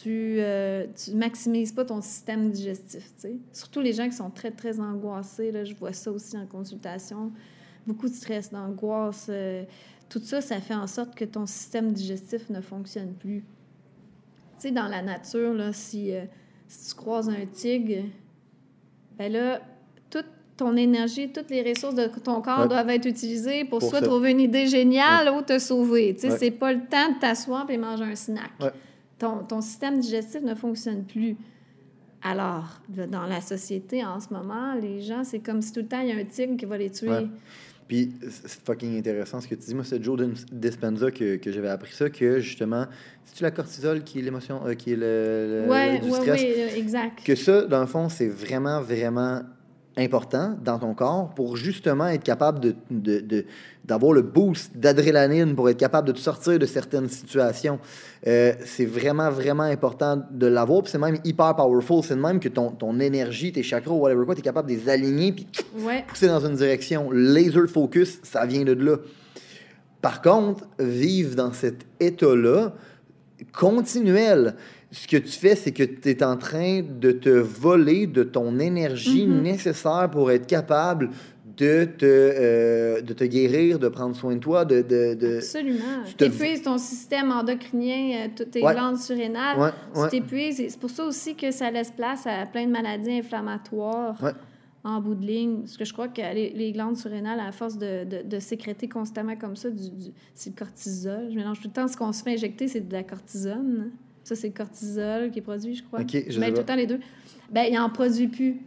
tu, 0.00 0.36
euh, 0.38 0.86
tu 0.94 1.14
maximises 1.16 1.72
pas 1.72 1.84
ton 1.84 2.00
système 2.00 2.50
digestif. 2.50 3.12
tu 3.16 3.22
sais. 3.22 3.36
Surtout 3.52 3.80
les 3.80 3.92
gens 3.92 4.08
qui 4.08 4.14
sont 4.14 4.30
très, 4.30 4.52
très 4.52 4.78
angoissés. 4.78 5.50
Là, 5.50 5.64
je 5.64 5.74
vois 5.74 5.92
ça 5.92 6.12
aussi 6.12 6.36
en 6.36 6.46
consultation. 6.46 7.32
Beaucoup 7.84 8.08
de 8.08 8.14
stress, 8.14 8.52
d'angoisse. 8.52 9.26
euh, 9.28 9.64
tout 10.08 10.20
ça, 10.20 10.40
ça 10.40 10.60
fait 10.60 10.74
en 10.74 10.86
sorte 10.86 11.16
que 11.16 11.24
ton 11.24 11.46
système 11.46 11.90
digestif 11.90 12.50
ne 12.50 12.60
fonctionne 12.60 13.14
plus. 13.14 13.40
Tu 14.60 14.68
sais, 14.68 14.70
dans 14.70 14.86
la 14.86 15.02
nature, 15.02 15.54
là, 15.54 15.72
si, 15.72 16.14
euh, 16.14 16.24
si 16.68 16.90
tu 16.90 16.94
croises 16.94 17.28
un 17.28 17.46
tigre, 17.46 18.04
ben 19.18 19.32
là, 19.32 19.60
ton 20.62 20.76
énergie, 20.76 21.30
toutes 21.32 21.50
les 21.50 21.62
ressources 21.62 21.94
de 21.94 22.06
ton 22.22 22.40
corps 22.40 22.60
Ouais. 22.60 22.68
doivent 22.68 22.90
être 22.90 23.06
utilisées 23.06 23.64
pour, 23.64 23.80
Pour 23.80 23.90
soit 23.90 24.00
ça. 24.00 24.06
trouver 24.06 24.30
une 24.30 24.40
idée 24.40 24.66
géniale 24.66 25.28
ou 25.36 25.42
te 25.42 25.58
sauver. 25.58 26.14
Tu 26.14 26.22
sais, 26.22 26.30
Ouais. 26.32 26.38
c'est 26.38 26.50
pas 26.52 26.72
le 26.72 26.80
temps 26.90 27.12
de 27.14 27.18
t'asseoir 27.20 27.68
et 27.70 27.76
manger 27.76 28.04
un 28.04 28.14
snack. 28.14 28.50
Ton, 29.18 29.38
ton 29.48 29.60
système 29.60 29.98
digestif 30.00 30.42
ne 30.42 30.54
fonctionne 30.54 31.04
plus. 31.04 31.36
Alors, 32.24 32.80
dans 32.88 33.26
la 33.26 33.40
société 33.40 34.04
en 34.04 34.20
ce 34.20 34.32
moment, 34.32 34.74
les 34.80 35.00
gens, 35.00 35.24
c'est 35.24 35.40
comme 35.40 35.60
si 35.60 35.72
tout 35.72 35.80
le 35.80 35.86
temps 35.86 36.00
il 36.00 36.08
y 36.08 36.12
a 36.12 36.16
un 36.16 36.24
tigre 36.24 36.56
qui 36.56 36.64
va 36.66 36.78
les 36.78 36.90
tuer. 36.90 37.26
Puis 37.88 38.12
c'est 38.30 38.64
fucking 38.64 38.96
intéressant 38.98 39.40
ce 39.40 39.48
que 39.48 39.54
tu 39.56 39.62
dis. 39.66 39.74
Moi, 39.74 39.84
c'est 39.84 40.02
Joe 40.02 40.18
Dis- 40.20 40.44
Dispenza 40.52 41.10
que, 41.10 41.36
que 41.36 41.50
j'avais 41.50 41.68
appris 41.68 41.92
ça, 41.92 42.08
que 42.08 42.38
justement, 42.38 42.86
c'est-tu 43.24 43.42
la 43.42 43.50
cortisol 43.50 44.02
qui 44.04 44.20
est 44.20 44.22
l'émotion, 44.22 44.60
euh, 44.64 44.74
qui 44.74 44.92
est 44.92 44.96
le, 44.96 45.64
le- 45.64 45.70
Ouais, 45.70 45.94
le- 45.94 45.98
du 45.98 46.10
ouais, 46.10 46.20
stress? 46.20 46.40
ouais, 46.40 46.54
euh, 46.58 46.76
exact. 46.76 47.24
Que 47.24 47.34
ça, 47.34 47.62
dans 47.62 47.80
le 47.80 47.86
fond, 47.88 48.08
c'est 48.08 48.28
vraiment, 48.28 48.80
vraiment 48.80 49.42
important 49.98 50.56
dans 50.64 50.78
ton 50.78 50.94
corps 50.94 51.30
pour 51.34 51.56
justement 51.56 52.06
être 52.08 52.22
capable 52.24 52.60
de, 52.60 52.74
de- 52.90 53.20
de- 53.20 53.44
d'avoir 53.84 54.12
le 54.12 54.22
boost 54.22 54.76
d'adrénaline 54.76 55.54
pour 55.54 55.68
être 55.68 55.76
capable 55.76 56.08
de 56.08 56.12
te 56.12 56.18
sortir 56.18 56.58
de 56.58 56.64
certaines 56.66 57.08
situations. 57.08 57.78
Euh, 58.26 58.52
c'est 58.64 58.86
vraiment, 58.86 59.30
vraiment 59.30 59.64
important 59.64 60.22
de 60.30 60.46
l'avoir. 60.46 60.82
Puis 60.82 60.92
c'est 60.92 60.98
même 60.98 61.18
hyper 61.24 61.54
powerful. 61.56 62.02
C'est 62.02 62.14
de 62.14 62.20
même 62.20 62.40
que 62.40 62.48
ton, 62.48 62.70
ton 62.70 62.98
énergie, 63.00 63.52
tes 63.52 63.62
chakras, 63.62 63.92
whatever 63.92 64.24
quoi, 64.24 64.34
tu 64.34 64.40
es 64.40 64.44
capable 64.44 64.70
de 64.70 64.74
les 64.76 64.88
aligner 64.88 65.32
puis 65.32 65.46
Ouais. 65.80 66.04
pousser 66.06 66.28
dans 66.28 66.40
une 66.46 66.54
direction. 66.56 67.10
Laser 67.10 67.66
focus, 67.68 68.18
ça 68.22 68.46
vient 68.46 68.64
de 68.64 68.72
là. 68.72 68.96
Par 70.00 70.22
contre, 70.22 70.64
vivre 70.78 71.34
dans 71.36 71.52
cet 71.52 71.84
état-là, 72.00 72.72
continuel, 73.52 74.54
ce 74.92 75.08
que 75.08 75.16
tu 75.16 75.30
fais, 75.32 75.56
c'est 75.56 75.72
que 75.72 75.82
tu 75.82 76.10
es 76.10 76.22
en 76.22 76.36
train 76.36 76.82
de 76.82 77.10
te 77.12 77.30
voler 77.30 78.06
de 78.06 78.22
ton 78.22 78.58
énergie 78.58 79.26
Mhm. 79.26 79.42
nécessaire 79.42 80.08
pour 80.12 80.30
être 80.30 80.46
capable 80.46 81.10
de 81.56 81.84
te, 81.84 82.04
euh, 82.06 83.00
de 83.02 83.12
te 83.12 83.24
guérir, 83.24 83.78
de 83.78 83.88
prendre 83.88 84.14
soin 84.16 84.34
de 84.34 84.40
toi, 84.40 84.64
de... 84.64 84.80
de, 84.82 85.14
de- 85.14 85.36
Absolument. 85.36 85.78
tu 86.16 86.24
épuises 86.24 86.62
ton 86.62 86.78
système 86.78 87.30
endocrinien, 87.30 88.24
euh, 88.24 88.28
toutes 88.36 88.52
tes 88.52 88.62
Ouais. 88.62 88.72
glandes 88.74 88.98
surrénales. 88.98 89.58
Ouais, 89.58 90.08
Tu 90.10 90.20
t'épuises. 90.20 90.56
C'est 90.68 90.78
pour 90.78 90.90
ça 90.90 91.04
aussi 91.04 91.34
que 91.34 91.50
ça 91.50 91.70
laisse 91.70 91.90
place 91.90 92.26
à 92.26 92.46
plein 92.46 92.66
de 92.66 92.70
maladies 92.72 93.18
inflammatoires 93.18 94.16
en 94.84 95.00
bout 95.00 95.14
de 95.14 95.24
ligne. 95.26 95.60
Parce 95.60 95.76
que 95.76 95.84
je 95.84 95.92
crois 95.92 96.08
que 96.08 96.20
les, 96.34 96.50
les 96.54 96.72
glandes 96.72 96.96
surrénales, 96.96 97.40
à 97.40 97.52
force 97.52 97.76
de, 97.78 98.04
de, 98.04 98.22
de 98.28 98.38
sécréter 98.40 98.88
constamment 98.88 99.36
comme 99.36 99.54
ça, 99.56 99.68
du, 99.70 99.90
du- 99.90 100.12
c'est 100.34 100.50
le 100.50 100.56
cortisol. 100.56 101.28
Je 101.30 101.36
mélange 101.36 101.60
tout 101.60 101.68
le 101.68 101.72
temps 101.74 101.86
ce 101.88 101.96
qu'on 101.96 102.12
se 102.12 102.22
fait 102.22 102.32
injecter, 102.32 102.66
c'est 102.68 102.80
de 102.88 102.92
la 102.92 103.02
cortisone. 103.02 103.90
Ça, 104.24 104.36
c'est 104.36 104.48
le 104.48 104.54
cortisol 104.54 105.30
qui 105.30 105.40
est 105.40 105.42
produit, 105.42 105.74
je 105.74 105.82
crois. 105.82 106.00
Ok, 106.00 106.16
je 106.28 106.38
mets 106.38 106.50
tout 106.52 106.58
le 106.60 106.64
temps 106.64 106.76
les 106.76 106.86
deux. 106.86 107.00
Ben, 107.50 107.66
il 107.68 107.74
n'en 107.74 107.90
produit 107.90 108.28
plus. 108.28 108.60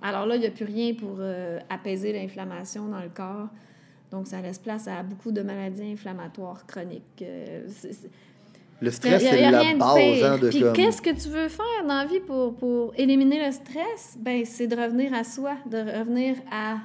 Alors 0.00 0.26
là, 0.26 0.36
il 0.36 0.40
n'y 0.40 0.46
a 0.46 0.50
plus 0.50 0.64
rien 0.64 0.94
pour 0.94 1.16
euh, 1.18 1.58
apaiser 1.68 2.12
l'inflammation 2.12 2.86
dans 2.88 3.00
le 3.00 3.08
corps. 3.08 3.48
Donc, 4.10 4.28
ça 4.28 4.40
laisse 4.40 4.58
place 4.58 4.86
à 4.86 5.02
beaucoup 5.02 5.32
de 5.32 5.42
maladies 5.42 5.92
inflammatoires 5.92 6.66
chroniques. 6.66 7.22
Euh, 7.22 7.66
Le 8.80 8.90
stress, 8.90 9.22
c'est 9.22 9.36
il 9.36 9.40
y 9.40 9.44
a 9.44 9.50
la 9.50 9.60
rien 9.60 9.74
de 9.74 9.78
base 9.78 10.22
hein, 10.22 10.38
de 10.38 10.48
Puis 10.50 10.60
comme... 10.60 10.72
qu'est-ce 10.74 11.02
que 11.02 11.10
tu 11.10 11.28
veux 11.28 11.48
faire 11.48 11.82
dans 11.82 11.96
la 11.96 12.06
vie 12.06 12.20
pour, 12.20 12.54
pour 12.54 12.92
éliminer 12.96 13.44
le 13.44 13.50
stress? 13.50 14.16
Ben, 14.20 14.44
c'est 14.44 14.66
de 14.66 14.76
revenir 14.76 15.12
à 15.14 15.24
soi, 15.24 15.56
de 15.68 15.78
revenir 15.78 16.36
à 16.52 16.76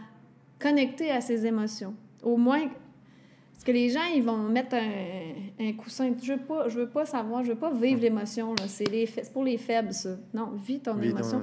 connecter 0.57 1.11
à 1.11 1.21
ses 1.21 1.45
émotions. 1.45 1.93
Au 2.23 2.37
moins, 2.37 2.69
parce 3.59 3.65
que 3.65 3.71
les 3.73 3.89
gens, 3.89 4.05
ils 4.15 4.23
vont 4.23 4.37
mettre 4.37 4.77
un, 4.77 5.65
un 5.67 5.73
coussin. 5.73 6.13
Je 6.23 6.31
veux 6.31 6.39
pas, 6.39 6.69
je 6.69 6.79
veux 6.79 6.87
pas 6.87 7.05
savoir, 7.05 7.43
je 7.43 7.49
veux 7.49 7.57
pas 7.57 7.73
vivre 7.73 7.99
l'émotion. 7.99 8.55
là. 8.55 8.63
C'est 8.69 9.33
pour 9.33 9.43
les 9.43 9.57
faibles, 9.57 9.91
ça. 9.91 10.11
Non, 10.33 10.51
vis 10.55 10.79
ton 10.79 10.93
Vis 10.93 11.11
ton 11.11 11.17
émotion. 11.17 11.41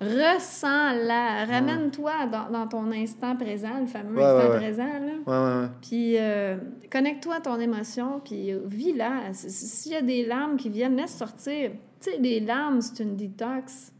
Ressens-la. 0.00 1.44
Ramène-toi 1.46 2.12
dans, 2.30 2.50
dans 2.50 2.68
ton 2.68 2.92
instant 2.92 3.34
présent, 3.34 3.80
le 3.80 3.86
fameux 3.86 4.16
Ouais, 4.16 4.22
instant 4.22 4.50
ouais, 4.50 4.56
présent. 4.58 4.84
Là. 4.86 5.62
Ouais. 5.62 5.68
Puis 5.82 6.14
euh, 6.18 6.56
connecte-toi 6.88 7.34
à 7.34 7.40
ton 7.40 7.58
émotion, 7.58 8.20
puis 8.24 8.52
euh, 8.52 8.60
vis-la. 8.66 9.32
S'il 9.32 9.90
y 9.90 9.96
a 9.96 10.02
des 10.02 10.24
larmes 10.24 10.56
qui 10.56 10.68
viennent, 10.70 10.94
laisse 10.96 11.16
sortir. 11.16 11.72
Tu 12.00 12.12
sais, 12.12 12.18
les 12.18 12.38
larmes, 12.38 12.80
c'est 12.80 13.02
une 13.02 13.16
détox. 13.16 13.92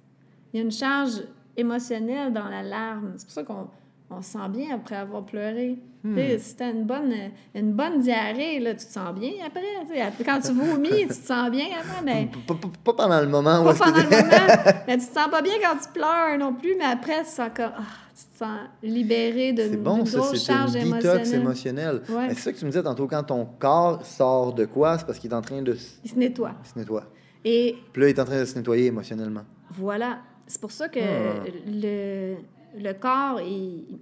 Il 0.52 0.58
y 0.58 0.60
a 0.60 0.64
une 0.64 0.70
charge 0.70 1.24
émotionnelle 1.56 2.32
dans 2.32 2.48
la 2.48 2.62
larme. 2.62 3.14
C'est 3.16 3.24
pour 3.24 3.32
ça 3.32 3.42
qu'on 3.42 3.66
on 4.08 4.22
se 4.22 4.30
sent 4.32 4.48
bien 4.50 4.76
après 4.76 4.94
avoir 4.94 5.24
pleuré. 5.24 5.78
Sais, 6.14 6.38
Si 6.38 6.56
t'as 6.56 6.70
une 6.70 6.84
bonne, 6.84 7.12
une 7.54 7.72
bonne 7.72 8.00
diarrhée, 8.00 8.58
là, 8.60 8.70
tu 8.74 8.86
te 8.86 8.92
sens 8.92 9.14
bien 9.14 9.32
après. 9.46 9.60
tu 9.88 9.94
sais. 9.94 10.00
Après, 10.02 10.24
Quand 10.24 10.40
tu 10.40 10.52
vomis, 10.52 10.90
tu 11.02 11.08
te 11.08 11.12
sens 11.14 11.50
bien 11.50 11.66
après. 11.78 12.02
Mais 12.04 12.28
Pas, 12.46 12.54
pas- 12.54 12.68
pas 12.84 12.92
pendant 12.94 13.20
le 13.20 13.28
moment 13.28 13.60
où 13.60 13.64
pas 13.64 13.74
pendant 13.74 13.96
le 13.98 14.04
moment. 14.04 14.74
Mais 14.86 14.98
tu 14.98 15.06
te 15.06 15.12
sens 15.14 15.28
pas 15.30 15.42
bien 15.42 15.54
quand 15.62 15.76
tu 15.82 15.88
pleures 15.92 16.38
non 16.38 16.52
plus, 16.54 16.74
mais 16.78 16.84
après, 16.84 17.22
tu, 17.24 17.30
sens 17.30 17.50
comme, 17.54 17.72
ah, 17.76 17.82
tu 18.14 18.24
te 18.32 18.38
sens 18.38 18.58
libéré 18.82 19.52
de- 19.52 19.76
bon, 19.76 20.04
ça, 20.04 20.22
c'est 20.22 20.36
une 20.36 20.40
charge 20.42 20.72
détox 20.72 20.86
émotionnelle. 20.88 21.34
émotionnelle. 21.40 22.02
Ouais. 22.08 22.28
Mais 22.28 22.34
C'est 22.34 22.40
ça 22.40 22.52
que 22.52 22.58
tu 22.58 22.64
me 22.66 22.70
disais 22.70 22.82
tantôt, 22.82 23.06
quand 23.08 23.22
ton 23.24 23.46
corps 23.58 24.04
sort 24.04 24.52
de 24.52 24.64
quoi, 24.66 24.98
c'est 24.98 25.06
parce 25.06 25.18
qu'il 25.18 25.30
est 25.30 25.34
en 25.34 25.42
train 25.42 25.62
de 25.62 25.76
Il 26.04 26.10
se 26.10 26.14
nettoie. 26.16 26.52
se 26.62 26.78
nettoyer. 26.78 27.06
Et 27.44 27.76
Puis 27.92 28.02
là, 28.02 28.08
il 28.08 28.10
est 28.16 28.20
en 28.20 28.24
train 28.24 28.40
de 28.40 28.44
se 28.44 28.54
nettoyer 28.56 28.86
émotionnellement. 28.86 29.42
Voilà. 29.70 30.18
C'est 30.46 30.60
pour 30.60 30.70
ça 30.70 30.88
que 30.88 31.00
Ah. 31.00 31.44
le, 31.66 32.34
le 32.78 32.92
corps 32.94 33.40
il, 33.40 33.98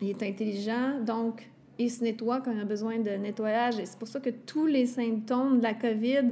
il 0.00 0.10
est 0.10 0.22
intelligent, 0.22 1.00
donc 1.04 1.48
il 1.78 1.90
se 1.90 2.02
nettoie 2.02 2.40
quand 2.40 2.52
il 2.52 2.60
a 2.60 2.64
besoin 2.64 2.98
de 2.98 3.10
nettoyage. 3.10 3.78
Et 3.78 3.86
c'est 3.86 3.98
pour 3.98 4.08
ça 4.08 4.20
que 4.20 4.30
tous 4.30 4.66
les 4.66 4.86
symptômes 4.86 5.58
de 5.58 5.62
la 5.62 5.74
COVID, 5.74 6.30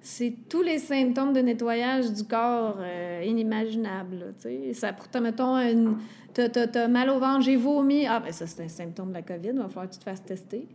c'est 0.00 0.34
tous 0.48 0.62
les 0.62 0.78
symptômes 0.78 1.32
de 1.32 1.40
nettoyage 1.40 2.12
du 2.12 2.24
corps 2.24 2.76
euh, 2.80 3.22
inimaginables. 3.24 4.34
tu 4.40 4.48
sais. 4.48 4.72
Ça, 4.72 4.92
pour, 4.92 5.06
mettons, 5.20 5.56
une- 5.58 5.96
t'as, 6.34 6.48
t'as- 6.48 6.66
t'as 6.66 6.88
mal 6.88 7.08
au 7.10 7.18
ventre, 7.20 7.42
j'ai 7.42 7.54
vomi. 7.56 8.06
Ah, 8.06 8.18
ben 8.18 8.32
ça, 8.32 8.46
c'est 8.46 8.64
un 8.64 8.68
symptôme 8.68 9.10
de 9.10 9.14
la 9.14 9.22
COVID, 9.22 9.50
il 9.50 9.58
va 9.58 9.68
falloir 9.68 9.88
que 9.88 9.92
tu 9.94 9.98
te 10.00 10.04
fasses 10.04 10.24
tester. 10.24 10.66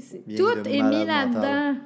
C'est- 0.00 0.22
tout 0.36 0.42
est 0.68 0.82
mis 0.82 1.06
là-dedans. 1.06 1.80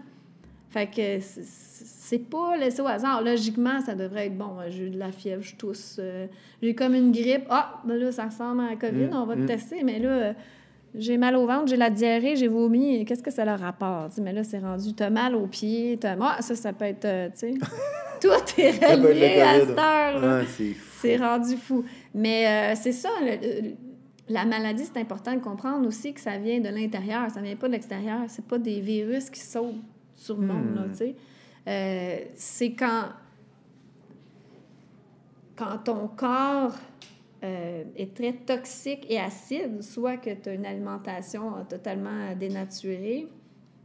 Fait 0.71 0.87
que 0.87 1.19
c'est- 1.21 2.19
pas 2.31 2.57
laissé 2.57 2.81
au 2.83 2.87
hasard. 2.87 3.23
Logiquement, 3.23 3.81
ça 3.81 3.95
devrait 3.95 4.27
être 4.27 4.37
bon. 4.39 4.57
J'ai 4.71 4.87
eu 4.87 4.91
de 4.91 4.99
la 4.99 5.13
fièvre, 5.13 5.43
je 5.43 5.55
tousse. 5.57 5.97
euh, 5.99 6.27
j'ai 6.63 6.75
comme 6.75 6.95
une 6.95 7.13
grippe. 7.13 7.45
Ah, 7.51 7.81
ben 7.87 7.97
là, 7.97 8.11
ça 8.13 8.27
ressemble 8.27 8.61
à 8.63 8.71
la 8.71 8.77
COVID, 8.77 9.07
Mm, 9.07 9.15
on 9.15 9.25
va 9.27 9.35
te 9.35 9.41
mm. 9.41 9.47
tester. 9.47 9.83
Mais 9.85 9.99
là, 9.99 10.09
euh, 10.09 10.33
j'ai 10.95 11.17
mal 11.19 11.37
au 11.37 11.47
ventre, 11.47 11.69
j'ai 11.69 11.77
la 11.77 11.91
diarrhée, 11.91 12.35
j'ai 12.37 12.49
vomi. 12.49 13.05
Qu'est-ce 13.05 13.23
que 13.23 13.31
ça 13.31 13.45
leur 13.45 13.61
rapporte? 13.61 14.19
Mais 14.19 14.33
là, 14.33 14.43
c'est 14.45 14.59
rendu, 14.59 14.95
t'as 14.95 15.11
mal 15.11 15.35
aux 15.35 15.47
pieds. 15.47 15.99
T'as... 16.01 16.17
Ah, 16.21 16.39
ça, 16.41 16.55
ça 16.55 16.73
peut 16.73 16.87
être, 16.87 17.05
euh, 17.05 17.29
tu 17.31 17.39
sais. 17.39 17.55
Tout 18.21 18.29
est 18.61 18.95
relié 18.97 19.41
à 19.41 19.61
cette 19.61 19.79
heure. 19.79 20.41
Ouais, 20.41 20.75
c'est 21.01 21.17
rendu 21.19 21.57
fou. 21.57 21.85
Mais 22.15 22.47
euh, 22.47 22.75
c'est 22.75 22.93
ça, 22.93 23.11
le- 23.23 23.37
le- 23.69 23.75
la 24.29 24.45
maladie, 24.45 24.85
c'est 24.85 25.01
important 25.01 25.33
de 25.35 25.41
comprendre 25.41 25.87
aussi 25.87 26.13
que 26.13 26.21
ça 26.21 26.37
vient 26.37 26.59
de 26.61 26.69
l'intérieur, 26.69 27.31
ça 27.31 27.41
vient 27.41 27.55
pas 27.57 27.69
de 27.69 27.73
l'extérieur. 27.75 28.23
C'est 28.29 28.45
pas 28.45 28.59
des 28.59 28.81
virus 28.81 29.31
qui 29.31 29.41
sautent 29.41 29.77
sur 30.29 30.37
le 30.41 30.47
monde, 30.47 30.87
Hmm. 30.87 30.91
tu 30.91 30.97
sais. 30.97 31.15
Euh, 31.67 32.19
c'est 32.35 32.73
quand, 32.73 33.05
quand 35.57 35.79
ton 35.85 36.09
corps 36.09 36.75
euh, 37.45 37.85
est 37.97 38.15
très 38.15 38.33
toxique 38.33 39.07
et 39.09 39.19
acide, 39.19 39.83
soit 39.83 40.17
que 40.17 40.31
tu 40.31 40.49
as 40.49 40.55
une 40.55 40.67
alimentation 40.67 41.57
euh, 41.57 41.63
totalement 41.69 42.35
dénaturée. 42.39 43.29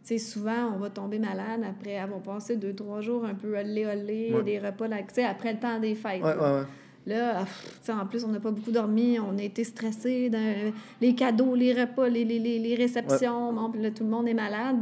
Tu 0.06 0.08
sais, 0.10 0.18
souvent, 0.18 0.72
on 0.76 0.80
va 0.80 0.90
tomber 0.90 1.18
malade 1.20 1.62
après 1.68 1.98
avoir 1.98 2.20
passé 2.22 2.58
deux, 2.58 2.74
trois 2.74 3.02
jours 3.02 3.26
un 3.26 3.36
peu 3.36 3.58
olé 3.58 3.86
olé, 3.86 4.34
Ouais. 4.34 4.44
des 4.44 4.60
repas, 4.60 4.88
là, 4.88 4.98
après 5.30 5.54
le 5.54 5.60
temps 5.60 5.80
des 5.80 5.96
fêtes. 5.96 6.22
Ouais, 6.24 6.36
là. 6.36 6.42
ouais, 6.56 6.60
ouais. 6.60 6.66
Là, 7.06 7.46
ah, 7.90 8.02
en 8.02 8.06
plus, 8.06 8.24
on 8.24 8.30
n'a 8.30 8.40
pas 8.40 8.52
beaucoup 8.52 8.72
dormi, 8.72 9.20
on 9.20 9.38
a 9.38 9.44
été 9.44 9.64
stressés, 9.66 10.30
dans 10.30 10.72
les 11.02 11.14
cadeaux, 11.16 11.54
les 11.54 11.74
repas, 11.74 12.08
les, 12.08 12.24
les, 12.24 12.40
les, 12.40 12.76
réceptions, 12.76 13.52
bon, 13.52 13.70
puis 13.70 13.82
là, 13.82 13.92
tout 13.92 14.04
le 14.06 14.10
monde 14.10 14.28
est 14.30 14.34
malade 14.34 14.78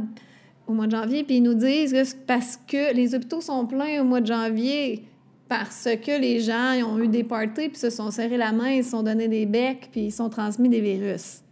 au 0.66 0.72
mois 0.72 0.86
de 0.86 0.92
janvier, 0.92 1.24
puis 1.24 1.36
ils 1.36 1.42
nous 1.42 1.54
disent 1.54 1.92
que 1.92 2.04
c'est 2.04 2.26
parce 2.26 2.56
que 2.56 2.94
les 2.94 3.14
hôpitaux 3.14 3.40
sont 3.40 3.66
pleins 3.66 4.00
au 4.00 4.04
mois 4.04 4.20
de 4.20 4.26
janvier, 4.26 5.04
parce 5.48 5.84
que 5.84 6.20
les 6.20 6.40
gens 6.40 6.72
ils 6.72 6.84
ont 6.84 6.98
eu 6.98 7.08
des 7.08 7.24
parties, 7.24 7.68
puis 7.68 7.78
se 7.78 7.90
sont 7.90 8.10
serrés 8.10 8.36
la 8.36 8.52
main, 8.52 8.70
ils 8.70 8.84
se 8.84 8.90
sont 8.90 9.02
donné 9.02 9.28
des 9.28 9.46
becs, 9.46 9.88
puis 9.90 10.02
ils 10.02 10.12
sont 10.12 10.30
transmis 10.30 10.68
des 10.68 10.80
virus. 10.80 11.42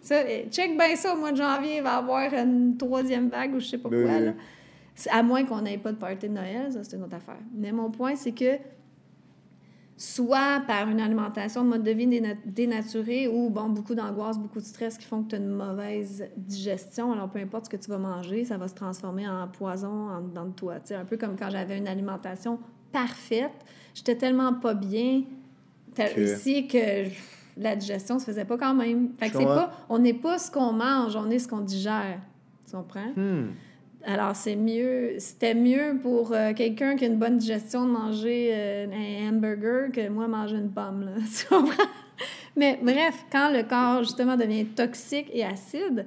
Ça, 0.00 0.22
eh, 0.28 0.46
check 0.50 0.78
bien 0.78 0.94
ça, 0.94 1.14
au 1.14 1.18
mois 1.18 1.32
de 1.32 1.36
janvier, 1.36 1.78
il 1.78 1.82
va 1.82 1.94
y 1.94 1.96
avoir 1.96 2.32
une 2.32 2.76
troisième 2.76 3.28
vague 3.28 3.54
ou 3.54 3.60
je 3.60 3.66
sais 3.66 3.78
pas 3.78 3.88
quoi. 3.88 4.20
là. 4.20 4.32
À 5.10 5.22
moins 5.22 5.44
qu'on 5.44 5.60
n'ait 5.60 5.78
pas 5.78 5.90
de 5.92 5.96
party 5.96 6.28
de 6.28 6.34
Noël, 6.34 6.72
ça, 6.72 6.84
c'est 6.84 6.96
une 6.96 7.02
autre 7.02 7.16
affaire. 7.16 7.40
Mais 7.52 7.72
mon 7.72 7.90
point, 7.90 8.14
c'est 8.14 8.32
que 8.32 8.56
soit 9.96 10.62
par 10.66 10.88
une 10.88 11.00
alimentation 11.00 11.64
de 11.64 11.68
mode 11.70 11.82
de 11.82 11.90
vie 11.90 12.06
déna- 12.06 12.36
dénaturé 12.44 13.28
ou, 13.28 13.48
bon, 13.48 13.70
beaucoup 13.70 13.94
d'angoisse, 13.94 14.38
beaucoup 14.38 14.58
de 14.60 14.64
stress 14.64 14.98
qui 14.98 15.06
font 15.06 15.22
que 15.22 15.28
tu 15.30 15.34
as 15.36 15.38
une 15.38 15.48
mauvaise 15.48 16.24
digestion. 16.36 17.12
Alors, 17.12 17.30
peu 17.30 17.38
importe 17.38 17.66
ce 17.66 17.70
que 17.70 17.76
tu 17.76 17.88
vas 17.90 17.96
manger, 17.98 18.44
ça 18.44 18.58
va 18.58 18.68
se 18.68 18.74
transformer 18.74 19.26
en 19.28 19.48
poison 19.48 20.10
en 20.10 20.20
dedans 20.20 20.44
de 20.46 20.52
toi. 20.52 20.74
Tu 20.80 20.88
sais, 20.88 20.94
un 20.96 21.04
peu 21.06 21.16
comme 21.16 21.36
quand 21.36 21.48
j'avais 21.50 21.78
une 21.78 21.88
alimentation 21.88 22.58
parfaite, 22.92 23.52
j'étais 23.94 24.16
tellement 24.16 24.52
pas 24.54 24.74
bien 24.74 25.22
Que- 25.94 26.34
ici 26.34 26.66
que 26.68 26.78
je- 27.04 27.10
la 27.56 27.74
digestion 27.74 28.18
se 28.18 28.26
faisait 28.26 28.44
pas 28.44 28.58
quand 28.58 28.74
même. 28.74 29.12
Fait 29.18 29.30
que 29.30 29.38
c'est 29.38 29.44
pas, 29.54 29.72
on 29.88 29.98
n'est 29.98 30.12
pas 30.12 30.38
ce 30.38 30.50
qu'on 30.50 30.72
mange, 30.72 31.16
on 31.16 31.30
est 31.30 31.38
ce 31.38 31.48
qu'on 31.48 31.60
digère. 31.60 32.20
Tu 32.68 32.76
comprends? 32.76 33.12
Hmm. 33.16 33.46
Alors, 34.06 34.36
c'est 34.36 34.54
mieux, 34.56 35.14
c'était 35.18 35.54
mieux 35.54 35.98
pour 36.00 36.32
euh, 36.32 36.52
quelqu'un 36.54 36.94
qui 36.96 37.04
a 37.04 37.08
une 37.08 37.18
bonne 37.18 37.38
digestion 37.38 37.84
de 37.86 37.90
manger 37.90 38.50
euh, 38.52 38.86
un 38.92 39.28
hamburger 39.28 39.90
que 39.92 40.08
moi 40.08 40.28
manger 40.28 40.56
une 40.56 40.70
pomme, 40.70 41.04
là. 41.04 41.10
Tu 41.38 41.46
comprends? 41.46 41.84
Mais 42.56 42.78
bref, 42.82 43.24
quand 43.32 43.50
le 43.52 43.64
corps, 43.64 44.04
justement, 44.04 44.36
devient 44.36 44.64
toxique 44.66 45.28
et 45.32 45.44
acide, 45.44 46.06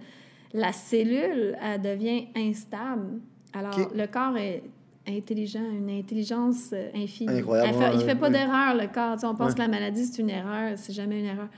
la 0.53 0.71
cellule, 0.71 1.55
elle 1.61 1.81
devient 1.81 2.27
instable. 2.35 3.19
Alors, 3.53 3.77
le 3.93 4.05
corps 4.07 4.37
est 4.37 4.63
intelligent, 5.07 5.59
une 5.71 5.89
intelligence 5.89 6.69
euh, 6.73 6.89
infinie. 6.95 7.39
Incroyable, 7.39 7.77
fait- 7.77 7.89
il 7.93 7.97
ouais, 7.99 8.05
fait 8.05 8.15
pas 8.15 8.29
d'erreur, 8.29 8.75
le 8.75 8.87
corps. 8.87 9.15
Tu 9.15 9.19
sais, 9.21 9.25
on 9.27 9.35
pense 9.35 9.49
Ouais. 9.49 9.53
que 9.55 9.61
la 9.61 9.67
maladie, 9.67 10.05
c'est 10.05 10.21
une 10.21 10.29
erreur. 10.29 10.71
C'est 10.77 10.93
jamais 10.93 11.19
une 11.19 11.25
erreur. 11.25 11.49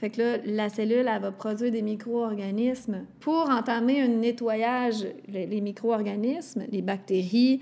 Fait 0.00 0.10
que 0.10 0.20
là, 0.20 0.36
la 0.44 0.68
cellule, 0.68 1.08
elle 1.08 1.22
va 1.22 1.32
produire 1.32 1.72
des 1.72 1.82
micro-organismes 1.82 3.04
pour 3.20 3.50
entamer 3.50 4.00
un 4.00 4.08
nettoyage. 4.08 5.06
Les, 5.26 5.46
les 5.46 5.60
micro-organismes, 5.60 6.64
les 6.70 6.82
bactéries, 6.82 7.60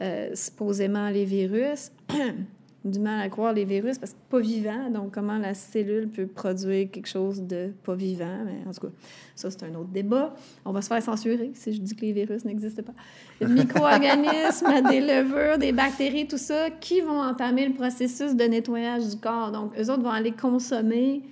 euh, 0.00 0.30
supposément 0.34 1.08
les 1.10 1.24
virus, 1.24 1.92
du 2.84 2.98
mal 3.00 3.20
à 3.20 3.28
croire 3.28 3.52
les 3.52 3.64
virus 3.64 3.98
parce 3.98 4.12
que 4.12 4.18
pas 4.28 4.40
vivant. 4.40 4.90
Donc, 4.90 5.12
comment 5.12 5.38
la 5.38 5.54
cellule 5.54 6.08
peut 6.08 6.26
produire 6.26 6.90
quelque 6.90 7.08
chose 7.08 7.42
de 7.42 7.72
pas 7.84 7.94
vivant? 7.94 8.44
Mais 8.44 8.68
en 8.68 8.72
tout 8.72 8.88
cas, 8.88 8.92
ça, 9.34 9.50
c'est 9.50 9.62
un 9.62 9.74
autre 9.74 9.88
débat. 9.88 10.34
On 10.64 10.72
va 10.72 10.82
se 10.82 10.88
faire 10.88 11.02
censurer 11.02 11.50
si 11.54 11.72
je 11.72 11.80
dis 11.80 11.94
que 11.94 12.02
les 12.02 12.12
virus 12.12 12.44
n'existent 12.44 12.82
pas. 12.82 12.94
Les 13.40 13.46
micro-organismes, 13.46 14.82
des 14.90 15.00
levures, 15.00 15.58
des 15.58 15.72
bactéries, 15.72 16.26
tout 16.26 16.38
ça, 16.38 16.70
qui 16.70 17.00
vont 17.00 17.20
entamer 17.20 17.66
le 17.68 17.74
processus 17.74 18.34
de 18.34 18.44
nettoyage 18.44 19.08
du 19.08 19.16
corps. 19.16 19.52
Donc, 19.52 19.72
eux 19.78 19.90
autres 19.90 20.02
vont 20.02 20.10
aller 20.10 20.32
consommer 20.32 21.22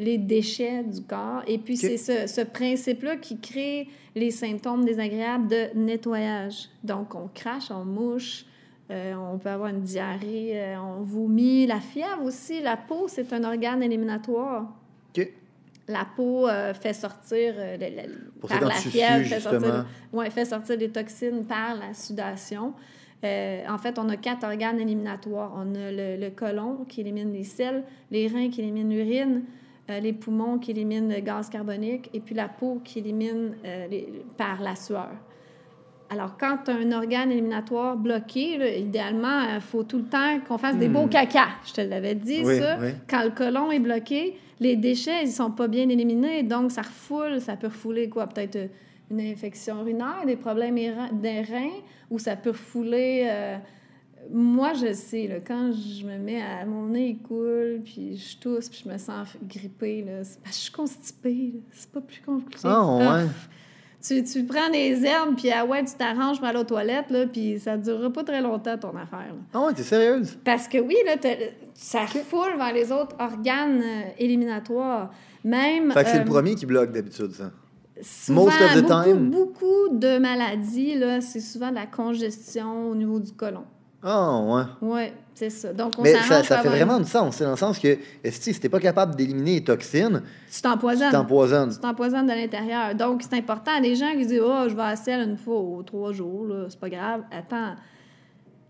les 0.00 0.18
déchets 0.18 0.82
du 0.82 1.02
corps. 1.02 1.42
Et 1.46 1.58
puis, 1.58 1.76
c'est 1.76 1.96
ce, 2.26 2.26
ce 2.26 2.40
principe-là 2.40 3.16
qui 3.16 3.38
crée 3.38 3.86
les 4.16 4.30
symptômes 4.32 4.84
désagréables 4.84 5.46
de 5.46 5.66
nettoyage. 5.76 6.68
Donc, 6.82 7.14
on 7.14 7.28
crache, 7.32 7.70
on 7.70 7.84
mouche, 7.84 8.44
euh, 8.90 9.14
on 9.14 9.38
peut 9.38 9.50
avoir 9.50 9.68
une 9.68 9.82
diarrhée, 9.82 10.52
euh, 10.54 10.76
on 10.80 11.02
vomit. 11.02 11.66
La 11.66 11.78
fièvre 11.80 12.24
aussi, 12.24 12.60
la 12.60 12.76
peau, 12.76 13.06
c'est 13.06 13.32
un 13.32 13.44
organe 13.44 13.82
éliminatoire. 13.82 14.74
OK. 15.16 15.28
La 15.86 16.06
peau 16.16 16.48
euh, 16.48 16.72
fait 16.72 16.92
sortir, 16.94 17.54
le- 17.56 17.76
le- 17.76 18.48
par 18.48 18.60
la 18.60 18.74
fièvre, 18.90 19.24
fait 19.26 19.40
sortir, 19.40 19.86
ouais, 20.12 20.30
fait 20.30 20.44
sortir 20.44 20.78
des 20.78 20.88
toxines 20.88 21.44
par 21.44 21.74
la 21.76 21.92
sudation. 21.94 22.72
Euh, 23.22 23.62
en 23.68 23.76
fait, 23.76 23.98
on 23.98 24.08
a 24.08 24.16
quatre 24.16 24.44
organes 24.44 24.80
éliminatoires. 24.80 25.52
On 25.56 25.74
a 25.74 25.90
le, 25.92 26.16
le 26.16 26.30
côlon 26.30 26.86
qui 26.88 27.02
élimine 27.02 27.32
les 27.32 27.44
selles, 27.44 27.82
les 28.10 28.28
reins 28.28 28.48
qui 28.48 28.60
éliminent 28.62 28.88
l'urine, 28.88 29.42
les 29.98 30.12
poumons 30.12 30.58
qui 30.58 30.70
éliminent 30.70 31.12
le 31.12 31.20
gaz 31.20 31.48
carbonique 31.48 32.08
et 32.14 32.20
puis 32.20 32.34
la 32.34 32.48
peau 32.48 32.80
qui 32.84 33.00
élimine 33.00 33.54
euh, 33.64 33.86
les- 33.88 34.08
par 34.36 34.60
la 34.60 34.76
sueur. 34.76 35.08
Alors, 36.12 36.36
quand 36.38 36.68
un 36.68 36.90
organe 36.92 37.30
éliminatoire 37.30 37.96
bloqué, 37.96 38.58
là, 38.58 38.68
idéalement, 38.74 39.42
il 39.54 39.60
faut 39.60 39.84
tout 39.84 39.98
le 39.98 40.04
temps 40.04 40.40
qu'on 40.46 40.58
fasse 40.58 40.76
des 40.76 40.88
beaux 40.88 41.06
caca. 41.06 41.46
Je 41.66 41.72
te 41.72 41.80
l'avais 41.80 42.16
dit, 42.16 42.42
Hmm. 42.42 42.46
Oui, 42.46 42.58
ça. 42.58 42.78
oui. 42.80 42.88
Quand 43.08 43.22
le 43.22 43.30
côlon 43.30 43.70
est 43.70 43.78
bloqué, 43.78 44.36
les 44.58 44.74
déchets, 44.76 45.22
ils 45.22 45.30
sont 45.30 45.52
pas 45.52 45.68
bien 45.68 45.88
éliminés, 45.88 46.42
donc 46.42 46.72
ça 46.72 46.82
refoule. 46.82 47.40
Ça 47.40 47.56
peut 47.56 47.68
refouler 47.68 48.08
quoi? 48.08 48.26
Peut-être 48.26 48.56
euh, 48.56 48.66
une 49.10 49.20
infection 49.20 49.80
urinaire, 49.82 50.24
des 50.26 50.36
problèmes 50.36 50.74
des 51.12 51.40
reins, 51.42 51.78
ou 52.10 52.18
ça 52.18 52.34
peut 52.36 52.50
refouler... 52.50 53.26
euh, 53.30 53.56
moi, 54.32 54.72
je 54.74 54.92
sais, 54.92 55.26
là, 55.26 55.36
quand 55.44 55.72
je 55.72 56.06
me 56.06 56.18
mets 56.18 56.40
à... 56.40 56.64
Mon 56.64 56.86
nez, 56.86 57.08
il 57.10 57.18
coule, 57.18 57.80
puis 57.84 58.16
je 58.16 58.36
tousse, 58.38 58.68
puis 58.68 58.82
je 58.84 58.90
me 58.90 58.98
sens 58.98 59.28
grippée, 59.42 60.02
là, 60.02 60.22
c'est 60.24 60.40
parce 60.40 60.56
que 60.56 60.58
je 60.58 60.64
suis 60.64 60.72
constipée. 60.72 61.54
C'est 61.72 61.90
pas 61.90 62.00
plus 62.00 62.20
compliqué. 62.24 62.62
Ah, 62.64 62.96
ouais. 62.96 63.26
Tu, 64.02 64.24
tu 64.24 64.44
prends 64.44 64.70
des 64.70 65.04
herbes, 65.04 65.36
puis 65.36 65.50
ah 65.50 65.66
ouais, 65.66 65.84
tu 65.84 65.92
t'arranges 65.92 66.38
pour 66.38 66.46
aller 66.46 66.58
aux 66.58 66.64
toilettes, 66.64 67.10
là, 67.10 67.26
puis 67.26 67.60
ça 67.60 67.76
ne 67.76 67.82
durera 67.82 68.10
pas 68.10 68.24
très 68.24 68.40
longtemps, 68.40 68.78
ton 68.78 68.96
affaire. 68.96 69.28
là. 69.28 69.40
Ah 69.52 69.66
ouais, 69.66 69.74
t'es 69.74 69.82
sérieuse? 69.82 70.38
Parce 70.42 70.68
que 70.68 70.78
oui, 70.78 70.96
là, 71.04 71.16
ça 71.74 72.06
refoule 72.06 72.56
vers 72.56 72.72
les 72.72 72.90
autres 72.92 73.14
organes 73.18 73.82
euh, 73.82 74.02
éliminatoires. 74.18 75.10
Même. 75.44 75.92
Fait 75.92 76.04
que 76.04 76.08
c'est 76.08 76.16
euh, 76.16 76.24
le 76.24 76.30
premier 76.30 76.54
qui 76.54 76.64
bloque 76.64 76.92
d'habitude, 76.92 77.32
ça. 77.32 77.50
souvent, 78.00 78.44
most 78.44 78.58
of 78.62 78.74
the 78.74 78.82
beaucoup, 78.82 79.04
time. 79.04 79.30
beaucoup 79.30 79.88
de 79.92 80.16
maladies, 80.16 80.94
là, 80.94 81.20
c'est 81.20 81.40
souvent 81.40 81.68
de 81.68 81.74
la 81.74 81.86
congestion 81.86 82.88
au 82.88 82.94
niveau 82.94 83.20
du 83.20 83.32
côlon. 83.32 83.64
Ah 84.02 84.40
ouais. 84.40 84.62
Oui, 84.80 85.02
c'est 85.34 85.50
ça. 85.50 85.72
Donc, 85.74 85.92
on 85.98 86.02
Mais 86.02 86.14
ça, 86.14 86.22
ça 86.22 86.42
fait 86.42 86.54
avoir- 86.54 86.74
vraiment 86.74 86.98
du 86.98 87.04
sens. 87.04 87.36
C'est 87.36 87.44
dans 87.44 87.50
le 87.50 87.56
sens 87.56 87.78
que 87.78 87.98
si 88.30 88.58
t'es 88.58 88.68
pas 88.70 88.80
capable 88.80 89.14
d'éliminer 89.14 89.56
les 89.56 89.64
toxines, 89.64 90.22
Tu 90.48 90.56
tu 90.56 90.62
t'empoisonnes. 90.62 91.10
t'empoisonnes. 91.12 91.70
Tu 91.70 91.78
t'empoisonnes 91.78 92.26
de 92.26 92.32
l'intérieur. 92.32 92.94
Donc, 92.94 93.22
c'est 93.22 93.36
important. 93.36 93.72
Les 93.82 93.96
gens 93.96 94.12
qui 94.12 94.24
disent 94.26 94.40
Oh, 94.42 94.68
je 94.68 94.74
vais 94.74 94.82
à 94.82 94.96
selle 94.96 95.28
une 95.28 95.36
fois 95.36 95.60
ou 95.60 95.82
trois 95.82 96.12
jours, 96.12 96.46
c'est 96.70 96.80
pas 96.80 96.88
grave. 96.88 97.22
Attends, 97.30 97.74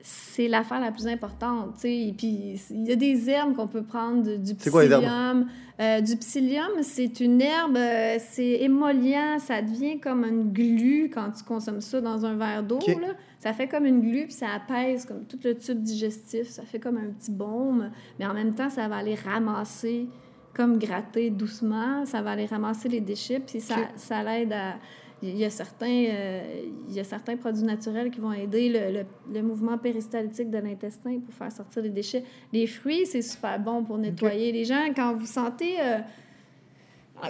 c'est 0.03 0.49
l'affaire 0.49 0.81
la 0.81 0.91
plus 0.91 1.07
importante. 1.07 1.75
tu 1.75 1.81
sais. 1.83 1.97
Et 2.09 2.15
puis, 2.17 2.61
il 2.71 2.89
y 2.89 2.93
a 2.93 2.97
des 2.97 3.29
herbes 3.31 3.55
qu'on 3.55 3.69
peut 3.69 3.83
prendre, 3.83 4.37
du, 4.37 4.55
psyllium. 4.55 5.47
Euh, 5.81 6.01
du 6.01 6.17
psyllium, 6.17 6.83
c'est 6.83 7.21
une 7.21 7.41
herbe, 7.41 7.77
euh, 7.77 8.17
c'est 8.19 8.59
émollient, 8.63 9.39
ça 9.39 9.63
devient 9.63 9.99
comme 10.01 10.25
une 10.25 10.53
glu 10.53 11.11
quand 11.13 11.31
tu 11.31 11.43
consommes 11.45 11.81
ça 11.81 12.01
dans 12.01 12.25
un 12.27 12.35
verre 12.37 12.63
d'eau. 12.63 12.77
Ok. 12.79 12.97
Ça 13.41 13.53
fait 13.53 13.67
comme 13.67 13.87
une 13.87 14.01
glu, 14.03 14.25
puis 14.25 14.33
ça 14.35 14.51
apaise 14.51 15.05
comme 15.07 15.25
tout 15.25 15.39
le 15.43 15.57
tube 15.57 15.81
digestif. 15.83 16.47
Ça 16.47 16.63
fait 16.63 16.79
comme 16.79 16.99
un 16.99 17.11
petit 17.11 17.33
baume, 17.33 17.91
mais 18.19 18.27
en 18.27 18.35
même 18.35 18.55
temps, 18.55 18.71
ça 18.71 18.87
va 18.87 18.97
aller 18.99 19.17
ramasser, 19.17 20.07
comme 20.55 20.79
gratter 20.79 21.31
doucement, 21.31 22.05
ça 22.05 22.21
va 22.23 22.33
aller 22.33 22.47
ramasser 22.47 22.89
les 22.89 23.01
déchets, 23.01 23.41
puis 23.41 23.61
ça, 23.61 23.77
ça 23.97 24.23
l'aide 24.23 24.53
à... 24.53 24.75
Il 25.23 25.37
y, 25.37 25.45
a 25.45 25.51
certains, 25.51 26.05
euh, 26.09 26.63
il 26.89 26.95
y 26.95 26.99
a 27.01 27.05
certains 27.05 27.37
produits 27.37 27.63
naturels 27.65 28.11
qui 28.11 28.21
vont 28.21 28.33
aider 28.33 28.71
le, 28.71 29.01
le- 29.01 29.07
le 29.35 29.43
mouvement 29.43 29.77
péristaltique 29.77 30.49
de 30.49 30.57
l'intestin 30.57 31.19
pour 31.21 31.35
faire 31.35 31.53
sortir 31.53 31.83
les 31.83 31.91
déchets. 31.91 32.25
Les 32.55 32.67
fruits, 32.67 33.05
c'est 33.05 33.21
super 33.21 33.61
bon 33.61 33.85
pour 33.85 33.99
nettoyer. 33.99 34.51
Les 34.51 34.65
gens, 34.65 34.83
quand 34.97 35.15
vous 35.15 35.27
sentez 35.27 35.79
euh, 35.79 35.99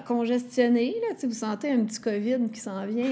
congestionné, 0.06 0.96
là, 1.00 1.16
vous 1.22 1.34
sentez 1.34 1.70
un 1.70 1.80
petit 1.80 2.00
COVID 2.00 2.50
qui 2.52 2.60
s'en 2.60 2.86
vient. 2.86 3.06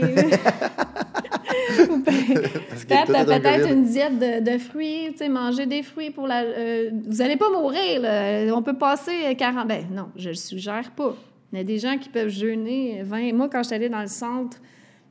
Ou 1.90 2.00
Peut-être 2.02 3.70
une 3.70 3.84
diète 3.84 4.18
de, 4.18 4.52
de 4.52 4.58
fruits, 4.58 5.14
manger 5.28 5.66
des 5.66 5.82
fruits 5.82 6.10
pour 6.10 6.26
la... 6.26 6.42
euh, 6.42 6.90
vous 7.06 7.16
n'allez 7.16 7.36
pas 7.36 7.50
mourir, 7.50 8.00
là. 8.00 8.54
On 8.54 8.62
peut 8.62 8.76
passer 8.76 9.34
40... 9.36 9.66
Ben 9.66 9.84
non, 9.90 10.08
je 10.16 10.30
le 10.30 10.34
suggère 10.34 10.90
pas. 10.92 11.14
Il 11.52 11.58
y 11.58 11.60
a 11.60 11.64
des 11.64 11.78
gens 11.78 11.96
qui 11.98 12.08
peuvent 12.08 12.28
jeûner 12.28 13.02
20... 13.02 13.32
Moi, 13.32 13.48
quand 13.50 13.62
j'étais 13.62 13.76
allée 13.76 13.88
dans 13.88 14.00
le 14.00 14.08
centre 14.08 14.58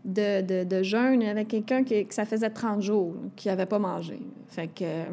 de, 0.08 0.42
de, 0.42 0.64
de 0.64 0.84
jeûne, 0.84 1.22
avait 1.24 1.44
quelqu'un 1.44 1.84
qui, 1.84 2.06
que 2.06 2.14
ça 2.14 2.24
faisait 2.24 2.50
30 2.50 2.82
jours 2.82 3.14
qui 3.36 3.50
n'avait 3.50 3.66
pas 3.66 3.78
mangé. 3.78 4.20
Fait 4.48 4.68
que, 4.68 4.84
euh, 4.84 5.04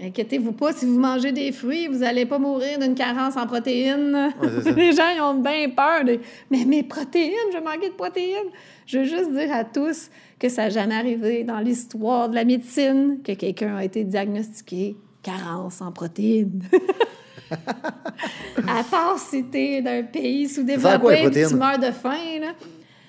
inquiétez-vous 0.00 0.50
pas, 0.50 0.72
si 0.72 0.86
vous 0.86 0.98
mangez 0.98 1.30
des 1.30 1.52
fruits, 1.52 1.86
vous 1.86 1.98
n'allez 1.98 2.26
pas 2.26 2.40
mourir 2.40 2.80
d'une 2.80 2.96
carence 2.96 3.36
en 3.36 3.46
protéines. 3.46 4.32
Ouais. 4.42 4.72
Les 4.76 4.92
gens, 4.92 5.08
ils 5.16 5.20
ont 5.20 5.34
bien 5.34 5.70
peur. 5.70 6.04
De... 6.04 6.18
Mais 6.50 6.64
mes 6.64 6.82
protéines, 6.82 7.32
je 7.52 7.58
manquer 7.58 7.90
de 7.90 7.94
protéines. 7.94 8.50
Je 8.86 8.98
veux 8.98 9.04
juste 9.04 9.30
dire 9.30 9.52
à 9.52 9.64
tous 9.64 10.10
que 10.40 10.48
ça 10.48 10.64
n'a 10.64 10.70
jamais 10.70 10.96
arrivé 10.96 11.44
dans 11.44 11.60
l'histoire 11.60 12.28
de 12.28 12.34
la 12.34 12.44
médecine 12.44 13.20
que 13.24 13.32
quelqu'un 13.32 13.76
a 13.76 13.84
été 13.84 14.02
diagnostiqué 14.02 14.96
carence 15.22 15.80
en 15.80 15.92
protéines. 15.92 16.60
à 18.66 18.82
part 18.90 19.18
si 19.18 19.44
t'es 19.44 19.80
d'un 19.80 20.02
pays 20.02 20.48
sous-développé 20.48 21.30
que 21.30 21.48
tu 21.48 21.54
meurs 21.54 21.78
de 21.78 21.92
faim, 21.92 22.40
là. 22.40 22.52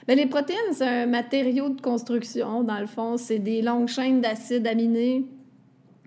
Ben, 0.08 0.18
les 0.18 0.28
protéines, 0.28 0.74
c'est 0.74 0.88
un 0.88 1.08
matériau 1.08 1.70
de 1.70 1.82
construction, 1.82 2.64
dans 2.64 2.80
le 2.80 2.88
fond. 2.88 3.18
C'est 3.18 3.40
des 3.40 3.62
longues 3.62 3.88
chaînes 3.88 4.22
d'acides 4.22 4.68
aminés. 4.68 5.26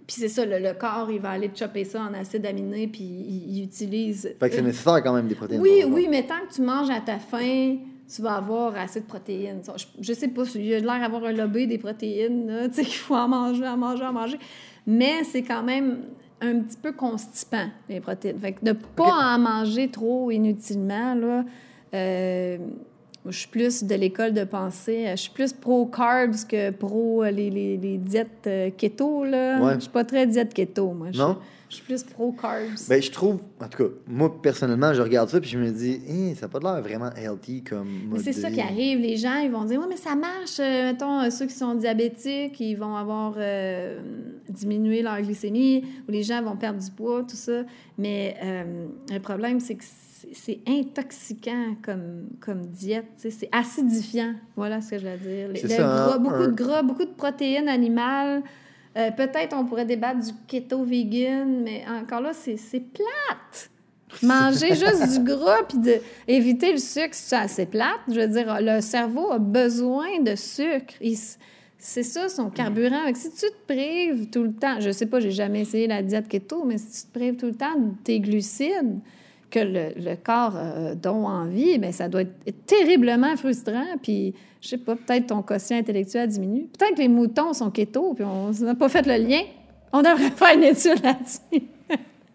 Puis 0.06 0.16
c'est 0.20 0.28
ça, 0.28 0.46
le, 0.46 0.58
le 0.58 0.72
corps, 0.72 1.10
il 1.10 1.20
va 1.20 1.30
aller 1.30 1.50
chopper 1.54 1.84
ça 1.84 2.00
en 2.00 2.14
acides 2.14 2.46
aminés, 2.46 2.88
puis 2.88 3.02
il, 3.02 3.58
il 3.58 3.64
utilise... 3.64 4.34
Fait 4.40 4.48
que 4.48 4.54
c'est 4.54 4.62
nécessaire 4.62 5.02
quand 5.02 5.12
même 5.12 5.28
des 5.28 5.34
protéines. 5.34 5.60
Oui, 5.60 5.84
oui, 5.86 6.06
mais 6.08 6.22
tant 6.22 6.46
que 6.48 6.54
tu 6.54 6.62
manges 6.62 6.88
à 6.88 7.00
ta 7.00 7.18
faim, 7.18 7.76
tu 8.14 8.22
vas 8.22 8.36
avoir 8.36 8.74
assez 8.76 9.00
de 9.00 9.04
protéines. 9.04 9.60
Je, 10.00 10.12
sais 10.14 10.28
pas, 10.28 10.44
il 10.54 10.72
a 10.72 10.80
l'air 10.80 11.00
d'avoir 11.00 11.24
un 11.24 11.32
lobby 11.32 11.66
des 11.66 11.76
protéines, 11.76 12.68
tu 12.68 12.74
sais, 12.76 12.84
qu'il 12.84 12.94
faut 12.94 13.16
en 13.16 13.28
manger, 13.28 13.68
en 13.68 13.76
manger, 13.76 14.04
en 14.04 14.12
manger. 14.14 14.38
Mais 14.86 15.24
c'est 15.24 15.42
quand 15.42 15.62
même 15.62 15.98
un 16.40 16.60
petit 16.60 16.78
peu 16.78 16.92
constipant, 16.92 17.66
les 17.90 18.00
protéines. 18.00 18.38
Fait 18.38 18.52
que 18.52 18.64
de 18.64 18.72
pas 18.72 19.34
en 19.34 19.38
manger 19.38 19.90
trop 19.90 20.30
inutilement, 20.30 21.14
là, 21.14 21.44
euh, 21.92 22.56
moi, 23.28 23.32
je 23.32 23.40
suis 23.40 23.48
plus 23.48 23.84
de 23.84 23.94
l'école 23.94 24.32
de 24.32 24.44
pensée. 24.44 25.04
Je 25.10 25.16
suis 25.16 25.30
plus 25.30 25.52
pro-carbs 25.52 26.46
que 26.48 26.70
pro 26.70 27.22
euh, 27.24 27.30
les, 27.30 27.50
les, 27.50 27.76
les 27.76 27.98
diètes 27.98 28.46
euh, 28.46 28.70
keto, 28.74 29.24
là. 29.26 29.60
Ouais. 29.62 29.74
Je 29.74 29.80
suis 29.80 29.90
pas 29.90 30.04
très 30.04 30.26
diète 30.26 30.54
keto, 30.54 30.92
moi. 30.94 31.08
Je- 31.12 31.18
Non? 31.18 31.36
Je 31.70 31.74
suis 31.76 31.84
plus 31.84 32.02
pro-carbs. 32.02 32.88
Ben, 32.88 33.02
je 33.02 33.10
trouve, 33.10 33.40
en 33.60 33.68
tout 33.68 33.84
cas, 33.84 33.90
moi, 34.06 34.40
personnellement, 34.40 34.94
je 34.94 35.02
regarde 35.02 35.28
ça 35.28 35.38
puis 35.40 35.50
je 35.50 35.58
me 35.58 35.70
dis, 35.70 36.00
Hein, 36.08 36.32
ça 36.34 36.46
n'a 36.46 36.48
pas 36.48 36.60
l'air 36.60 36.82
vraiment 36.82 37.10
healthy 37.14 37.62
comme 37.62 37.86
Mais 38.04 38.06
mode 38.16 38.20
c'est 38.20 38.32
ça 38.32 38.50
qui 38.50 38.60
arrive. 38.60 38.98
Les 39.00 39.16
gens, 39.18 39.36
ils 39.36 39.50
vont 39.50 39.64
dire, 39.64 39.78
oui, 39.80 39.86
mais 39.88 39.96
ça 39.98 40.14
marche. 40.14 40.58
Euh, 40.60 40.92
mettons, 40.92 41.20
euh, 41.20 41.30
ceux 41.30 41.44
qui 41.46 41.52
sont 41.54 41.74
diabétiques, 41.74 42.58
ils 42.60 42.74
vont 42.76 42.96
avoir 42.96 43.34
euh, 43.36 44.00
diminué 44.48 45.02
leur 45.02 45.20
glycémie, 45.20 45.84
ou 46.08 46.10
les 46.12 46.22
gens 46.22 46.42
vont 46.42 46.56
perdre 46.56 46.82
du 46.82 46.90
poids, 46.90 47.22
tout 47.28 47.36
ça. 47.36 47.62
Mais 47.98 48.36
euh, 48.42 48.86
le 49.12 49.20
problème, 49.20 49.60
c'est 49.60 49.74
que 49.74 49.84
c'est- 49.84 50.60
intoxiquant 50.66 51.76
comme, 51.82 52.24
comme 52.40 52.62
diète. 52.66 53.06
C'est 53.16 53.48
acidifiant. 53.52 54.34
Voilà 54.56 54.80
ce 54.80 54.90
que 54.92 54.98
je 54.98 55.06
veux 55.06 55.16
dire. 55.18 55.48
C'est 55.54 55.62
le 55.64 55.68
ça, 55.68 55.76
gras, 55.82 56.14
hein, 56.14 56.18
beaucoup 56.18 56.34
un- 56.42 56.48
de 56.48 56.52
gras, 56.54 56.82
beaucoup 56.82 57.04
de 57.04 57.10
protéines 57.16 57.68
animales. 57.68 58.42
Euh, 58.96 59.10
Peut-être 59.10 59.54
on 59.56 59.64
pourrait 59.64 59.84
débattre 59.84 60.20
du 60.20 60.32
keto 60.46 60.84
vegan, 60.84 61.62
mais 61.62 61.84
encore 61.88 62.20
là, 62.20 62.32
c'est 62.32 62.56
plate. 62.80 63.70
Manger 64.22 64.68
juste 64.74 65.12
du 65.12 65.24
gras 65.24 65.62
puis 65.68 65.78
de 65.78 65.96
éviter 66.26 66.72
le 66.72 66.78
sucre, 66.78 67.12
c'est 67.12 67.36
assez 67.36 67.66
plate. 67.66 68.00
Je 68.08 68.20
veux 68.20 68.28
dire, 68.28 68.58
le 68.60 68.80
cerveau 68.80 69.30
a 69.30 69.38
besoin 69.38 70.20
de 70.20 70.34
sucre. 70.34 70.94
C'est 71.80 72.02
ça 72.02 72.28
son 72.28 72.50
carburant. 72.50 73.12
Si 73.14 73.30
tu 73.30 73.46
te 73.46 73.72
prives 73.72 74.30
tout 74.30 74.42
le 74.42 74.52
temps, 74.52 74.80
je 74.80 74.90
sais 74.90 75.06
pas, 75.06 75.20
j'ai 75.20 75.30
jamais 75.30 75.60
essayé 75.60 75.86
la 75.86 76.02
diète 76.02 76.26
keto, 76.26 76.64
mais 76.64 76.78
si 76.78 77.02
tu 77.02 77.08
te 77.08 77.18
prives 77.18 77.36
tout 77.36 77.46
le 77.46 77.54
temps 77.54 77.78
de 77.78 77.92
tes 78.02 78.18
glucides, 78.18 78.98
que 79.50 79.60
le, 79.60 79.92
le 79.96 80.14
corps 80.16 80.56
euh, 80.56 80.94
dont 80.94 81.26
envie, 81.26 81.78
ben 81.78 81.92
ça 81.92 82.08
doit 82.08 82.22
être 82.22 82.66
terriblement 82.66 83.36
frustrant. 83.36 83.96
Puis, 84.02 84.34
je 84.60 84.68
sais 84.68 84.78
pas, 84.78 84.96
peut-être 84.96 85.28
ton 85.28 85.42
quotient 85.42 85.78
intellectuel 85.78 86.28
diminue. 86.28 86.66
Peut-être 86.78 86.94
que 86.94 87.00
les 87.00 87.08
moutons 87.08 87.52
sont 87.52 87.70
keto, 87.70 88.14
puis 88.14 88.24
on 88.24 88.50
n'a 88.50 88.74
pas 88.74 88.88
fait 88.88 89.06
le 89.06 89.16
lien. 89.16 89.42
On 89.92 90.02
devrait 90.02 90.30
faire 90.36 90.54
une 90.54 90.64
étude 90.64 91.02
là-dessus. 91.02 91.68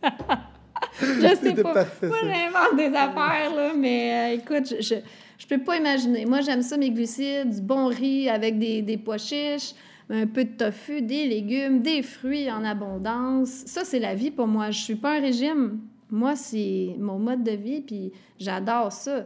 je 1.02 1.36
sais 1.36 1.54
pas. 1.56 1.74
parfait, 1.74 2.08
Moi, 2.08 2.18
j'invente 2.24 2.78
des 2.78 2.96
affaires, 2.96 3.56
là, 3.56 3.74
mais 3.78 4.14
euh, 4.14 4.36
écoute, 4.36 4.70
je, 4.70 4.82
je, 4.82 4.96
je 5.38 5.48
peux 5.48 5.60
pas 5.60 5.78
imaginer. 5.78 6.26
Moi, 6.26 6.42
j'aime 6.42 6.62
ça, 6.62 6.78
mes 6.78 6.92
glucides, 6.92 7.50
du 7.50 7.62
bon 7.62 7.88
riz 7.88 8.30
avec 8.30 8.58
des, 8.58 8.82
des 8.82 8.98
pois 8.98 9.18
chiches, 9.18 9.74
un 10.10 10.28
peu 10.28 10.46
de 10.46 10.52
tofu, 10.52 11.02
des 11.02 11.26
légumes, 11.28 11.82
des 11.82 12.02
fruits 12.02 12.52
en 12.52 12.64
abondance. 12.64 13.50
Ça, 13.66 13.84
c'est 13.84 14.00
la 14.00 14.16
vie 14.16 14.32
pour 14.32 14.48
moi. 14.48 14.72
Je 14.72 14.80
suis 14.80 14.96
pas 14.96 15.18
un 15.18 15.22
régime. 15.22 15.80
Moi, 16.10 16.36
c'est 16.36 16.96
mon 17.00 17.18
mode 17.18 17.44
de 17.44 17.52
vie, 17.52 17.82
puis 17.82 18.12
j'adore 18.40 18.92
ça. 18.92 19.26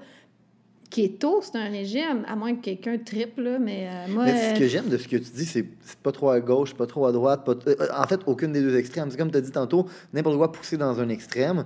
Keto, 0.89 1.41
c'est 1.41 1.57
un 1.57 1.69
régime, 1.69 2.23
à 2.27 2.35
moins 2.35 2.55
que 2.55 2.61
quelqu'un 2.61 2.97
triple, 2.97 3.41
là, 3.41 3.59
mais 3.59 3.87
euh, 3.89 4.13
moi... 4.13 4.25
Mais 4.25 4.51
ce 4.51 4.55
euh, 4.55 4.59
que 4.59 4.67
j'aime 4.67 4.87
de 4.87 4.97
ce 4.97 5.07
que 5.07 5.17
tu 5.17 5.31
dis, 5.31 5.45
c'est 5.45 5.65
pas 6.01 6.11
trop 6.11 6.29
à 6.29 6.39
gauche, 6.39 6.73
pas 6.73 6.87
trop 6.87 7.05
à 7.05 7.11
droite. 7.11 7.45
Pas 7.45 7.55
euh, 7.67 7.75
en 7.95 8.07
fait, 8.07 8.21
aucune 8.25 8.53
des 8.53 8.61
deux 8.61 8.75
extrêmes. 8.77 9.11
C'est 9.11 9.17
comme 9.17 9.31
tu 9.31 9.37
as 9.37 9.41
dit 9.41 9.51
tantôt, 9.51 9.85
n'importe 10.13 10.37
quoi 10.37 10.51
poussé 10.51 10.77
dans 10.77 10.99
un 10.99 11.09
extrême, 11.09 11.65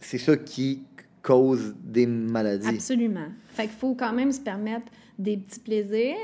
c'est 0.00 0.18
ça 0.18 0.36
qui 0.36 0.82
cause 1.22 1.74
des 1.82 2.06
maladies. 2.06 2.68
Absolument. 2.68 3.28
Fait 3.48 3.62
qu'il 3.64 3.72
faut 3.72 3.94
quand 3.94 4.12
même 4.12 4.32
se 4.32 4.40
permettre 4.40 4.86
des 5.18 5.36
petits 5.36 5.60
plaisirs. 5.60 6.16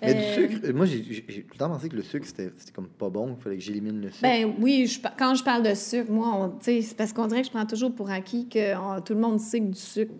Mais 0.00 0.14
Euh, 0.14 0.14
du 0.14 0.48
sucre, 0.48 0.60
euh, 0.64 0.72
moi, 0.72 0.86
j'ai 0.86 1.02
tout 1.42 1.54
le 1.54 1.58
temps 1.58 1.68
pensé 1.68 1.88
que 1.88 1.96
le 1.96 2.02
sucre, 2.02 2.24
c'était 2.24 2.50
comme 2.72 2.86
pas 2.86 3.10
bon. 3.10 3.34
Il 3.36 3.42
fallait 3.42 3.56
que 3.56 3.62
j'élimine 3.62 4.00
le 4.00 4.10
sucre. 4.10 4.22
Ben 4.22 4.54
oui, 4.60 4.86
je 4.86 5.00
quand 5.18 5.34
je 5.34 5.42
parle 5.42 5.64
de 5.64 5.74
sucre, 5.74 6.10
moi, 6.10 6.28
on- 6.34 6.48
tu 6.50 6.56
sais, 6.66 6.82
c'est 6.82 6.96
parce 6.96 7.12
qu'on 7.12 7.26
dirait 7.26 7.40
que 7.40 7.48
je 7.48 7.52
prends 7.52 7.66
toujours 7.66 7.92
pour 7.92 8.08
acquis 8.08 8.48
que 8.48 8.76
on- 8.76 9.00
tout 9.00 9.14
le 9.14 9.20
monde 9.20 9.40
sait 9.40 9.58
que 9.58 9.66
du 9.66 9.78
sucre 9.78 10.14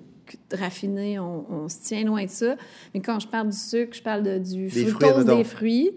raffiné, 0.52 1.18
on, 1.18 1.44
on 1.50 1.68
se 1.68 1.82
tient 1.82 2.04
loin 2.04 2.24
de 2.24 2.30
ça. 2.30 2.56
Mais 2.94 3.00
quand 3.00 3.18
je 3.20 3.28
parle 3.28 3.48
du 3.50 3.56
sucre, 3.56 3.96
je 3.96 4.02
parle 4.02 4.22
de, 4.22 4.38
du 4.38 4.64
Des 4.64 4.68
fruits, 4.68 4.86
fructose 4.86 5.10
admettons. 5.10 5.36
des 5.38 5.44
fruits. 5.44 5.90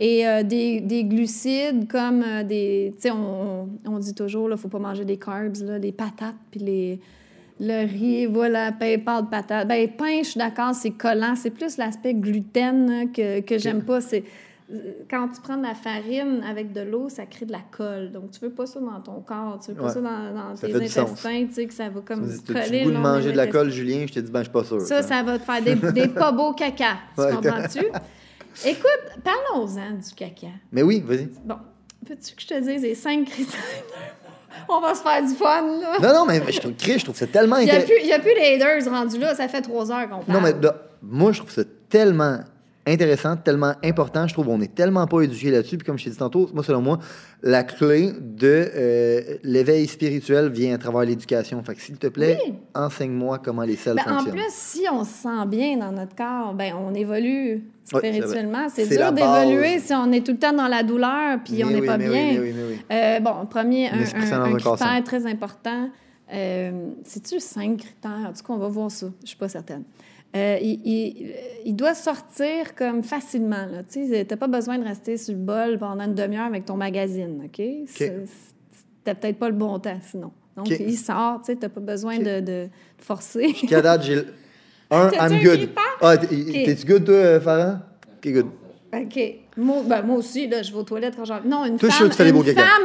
Et 0.00 0.26
euh, 0.26 0.42
des, 0.42 0.80
des 0.80 1.04
glucides 1.04 1.88
comme 1.88 2.22
euh, 2.22 2.42
des... 2.42 2.92
Tu 2.96 3.02
sais, 3.02 3.10
on, 3.10 3.68
on 3.86 3.98
dit 3.98 4.14
toujours, 4.14 4.48
il 4.48 4.52
ne 4.52 4.56
faut 4.56 4.68
pas 4.68 4.78
manger 4.78 5.04
des 5.04 5.18
carbs, 5.18 5.62
là, 5.62 5.78
les 5.78 5.92
patates, 5.92 6.34
puis 6.50 6.60
les... 6.60 7.00
Le 7.60 7.86
riz, 7.86 8.26
voilà, 8.26 8.72
pain, 8.72 8.98
pâte, 8.98 9.30
patate. 9.30 9.68
Ben, 9.68 9.88
pain, 9.88 10.18
je 10.24 10.30
suis 10.30 10.38
d'accord, 10.38 10.74
c'est 10.74 10.90
collant. 10.90 11.36
C'est 11.36 11.50
plus 11.50 11.76
l'aspect 11.76 12.12
gluten 12.12 12.90
là, 12.90 13.06
que, 13.06 13.42
que 13.42 13.58
j'aime 13.58 13.84
pas. 13.84 14.00
C'est 14.00 14.24
quand 15.10 15.28
tu 15.28 15.40
prends 15.40 15.56
de 15.56 15.62
la 15.62 15.74
farine 15.74 16.42
avec 16.48 16.72
de 16.72 16.80
l'eau, 16.80 17.08
ça 17.08 17.26
crée 17.26 17.46
de 17.46 17.52
la 17.52 17.60
colle. 17.70 18.10
Donc, 18.12 18.30
tu 18.30 18.40
veux 18.40 18.50
pas 18.50 18.66
ça 18.66 18.80
dans 18.80 19.00
ton 19.00 19.20
corps. 19.20 19.58
Tu 19.64 19.70
veux 19.72 19.76
pas 19.76 19.84
Ouais. 19.86 19.90
ça 19.92 20.00
dans, 20.00 20.34
dans 20.34 20.56
Ça 20.56 20.66
tes 20.66 20.74
intestins, 20.74 21.46
tu 21.46 21.52
sais, 21.54 21.66
que 21.66 21.74
ça 21.74 21.88
va 21.88 22.00
Tu 22.00 22.06
comme 22.06 22.20
me 22.22 22.26
dis, 22.32 22.42
coller. 22.42 22.80
Le 22.80 22.90
goût 22.90 22.96
de 22.96 22.96
manger 23.02 23.32
de 23.32 23.36
la 23.36 23.46
colle, 23.46 23.70
Julien? 23.70 24.04
Je 24.08 24.12
te 24.14 24.20
dis, 24.20 24.30
ben, 24.30 24.40
je 24.40 24.44
suis 24.44 24.52
pas 24.52 24.64
sûr. 24.64 24.80
Ça, 24.82 25.02
ça 25.02 25.22
va 25.22 25.38
te 25.38 25.44
faire 25.44 25.62
des, 25.62 25.74
des 25.92 26.08
pas 26.08 26.32
beaux 26.32 26.52
caca. 26.52 26.96
Tu 27.14 27.20
Ouais. 27.22 27.32
comprends-tu? 27.32 27.86
Écoute, 28.66 29.22
parlons-en 29.24 29.92
du 29.92 30.14
caca. 30.16 30.46
Mais 30.70 30.82
oui, 30.82 31.02
vas-y. 31.06 31.28
Bon, 31.44 31.56
veux-tu 32.08 32.34
que 32.34 32.42
je 32.42 32.46
te 32.46 32.60
dise 32.60 32.82
les 32.82 32.94
cinq 32.94 33.24
critères? 33.26 33.60
On 34.68 34.80
va 34.80 34.94
se 34.94 35.02
faire 35.02 35.20
du 35.20 35.34
fun, 35.34 35.62
là. 35.80 35.98
Non, 36.00 36.20
non, 36.20 36.26
mais 36.26 36.40
je 36.52 36.60
trouve, 36.60 36.72
je 36.78 37.02
trouve 37.04 37.16
ça 37.16 37.26
tellement 37.26 37.56
Il 37.56 37.64
n'y 37.64 37.70
a, 37.72 37.80
plus- 37.80 38.34
les 38.36 38.54
haters 38.54 38.88
rendus 38.88 39.18
là. 39.18 39.34
Ça 39.34 39.48
fait 39.48 39.60
trois 39.62 39.90
heures 39.90 40.08
qu'on 40.08 40.20
parle. 40.20 40.32
Non, 40.32 40.40
mais 40.40 40.54
moi, 41.02 41.32
je 41.32 41.38
trouve 41.40 41.50
ça 41.50 41.62
tellement 41.88 42.38
intéressant, 42.86 43.36
tellement 43.36 43.74
important. 43.82 44.26
Je 44.26 44.34
trouve 44.34 44.46
qu'on 44.46 44.60
est 44.60 44.74
tellement 44.74 45.06
pas 45.06 45.22
éduqué 45.22 45.50
là-dessus. 45.50 45.78
Puis 45.78 45.86
comme 45.86 45.98
je 45.98 46.04
t'ai 46.04 46.10
dit 46.10 46.16
tantôt, 46.16 46.50
moi, 46.52 46.62
selon 46.62 46.82
moi, 46.82 46.98
la 47.42 47.62
clé 47.64 48.12
de 48.20 48.70
euh, 48.74 49.20
l'éveil 49.42 49.86
spirituel 49.86 50.50
vient 50.50 50.74
à 50.74 50.78
travers 50.78 51.02
l'éducation. 51.02 51.62
Fait 51.62 51.74
que 51.74 51.80
s'il 51.80 51.96
te 51.96 52.06
plaît, 52.08 52.38
Oui. 52.44 52.54
enseigne-moi 52.74 53.38
comment 53.38 53.62
les 53.62 53.76
selles 53.76 53.96
Ben, 54.04 54.18
en 54.18 54.24
plus, 54.24 54.42
si 54.50 54.82
on 54.92 55.04
se 55.04 55.12
sent 55.12 55.46
bien 55.46 55.76
dans 55.76 55.92
notre 55.92 56.14
corps, 56.14 56.54
ben 56.54 56.74
on 56.74 56.94
évolue 56.94 57.64
spirituellement. 57.84 58.68
c'est 58.68 58.86
dur 58.88 59.12
d'évoluer 59.12 59.78
si 59.78 59.92
on 59.94 60.10
est 60.12 60.24
tout 60.24 60.32
le 60.32 60.38
temps 60.38 60.52
dans 60.52 60.68
la 60.68 60.82
douleur 60.82 61.38
puis 61.44 61.54
Mais 61.58 61.64
on 61.64 61.70
n'est 61.70 61.80
oui, 61.80 61.86
pas 61.86 61.98
bien. 61.98 62.10
oui, 62.10 62.38
oui. 62.54 62.78
Euh, 62.90 63.20
bon, 63.20 63.46
premier, 63.46 63.88
un, 63.88 64.02
critère 64.56 65.02
très 65.04 65.26
important. 65.26 65.90
Euh, 66.32 66.88
C'est-tu 67.04 67.38
cinq 67.40 67.78
critères? 67.78 68.28
En 68.28 68.32
tout 68.32 68.42
cas, 68.42 68.52
on 68.54 68.58
va 68.58 68.68
voir 68.68 68.90
ça. 68.90 69.06
Je 69.22 69.28
suis 69.28 69.36
pas 69.36 69.48
certaine. 69.48 69.84
Euh, 70.36 70.58
il, 70.60 70.80
il- 70.84 71.32
il 71.66 71.76
doit 71.76 71.94
sortir 71.94 72.74
comme 72.74 73.02
facilement. 73.02 73.66
Tu 73.90 74.00
n'as 74.06 74.24
pas 74.36 74.48
besoin 74.48 74.78
de 74.78 74.84
rester 74.84 75.16
sur 75.16 75.32
le 75.34 75.40
bol 75.40 75.78
pendant 75.78 76.04
une 76.04 76.14
demi-heure 76.14 76.46
avec 76.46 76.64
ton 76.64 76.76
magazine. 76.76 77.42
OK? 77.44 77.62
T'as 79.04 79.14
peut-être 79.14 79.38
pas 79.38 79.48
le 79.48 79.54
bon 79.54 79.78
temps 79.78 79.98
sinon. 80.02 80.32
Donc, 80.56 80.66
il 80.88 80.96
sort. 80.96 81.42
Tu 81.44 81.54
n'as 81.54 81.68
pas 81.68 81.80
besoin 81.80 82.18
de, 82.18 82.40
de 82.40 82.68
forcer. 82.98 83.48
Jusqu'à 83.48 83.80
date, 83.82 84.02
j'ai. 84.02 84.16
Un, 84.90 85.08
I'm 85.18 85.28
good. 85.42 85.60
Ah, 86.02 86.16
t'es- 86.18 86.26
t'es-tu 86.64 86.86
good, 86.86 87.04
toi, 87.04 87.40
Farah? 87.40 87.80
Ok, 88.18 88.32
good. 88.32 88.46
OK. 89.02 89.20
Moi, 89.56 89.82
ben, 89.86 90.02
moi 90.02 90.16
aussi, 90.16 90.48
là, 90.48 90.62
je 90.62 90.72
vais 90.72 90.78
aux 90.78 90.82
toilettes 90.82 91.14
quand 91.16 91.24
j'en... 91.24 91.40
Non, 91.44 91.64
une 91.64 91.76
Toi, 91.78 91.88
femme, 91.90 92.06
une 92.06 92.12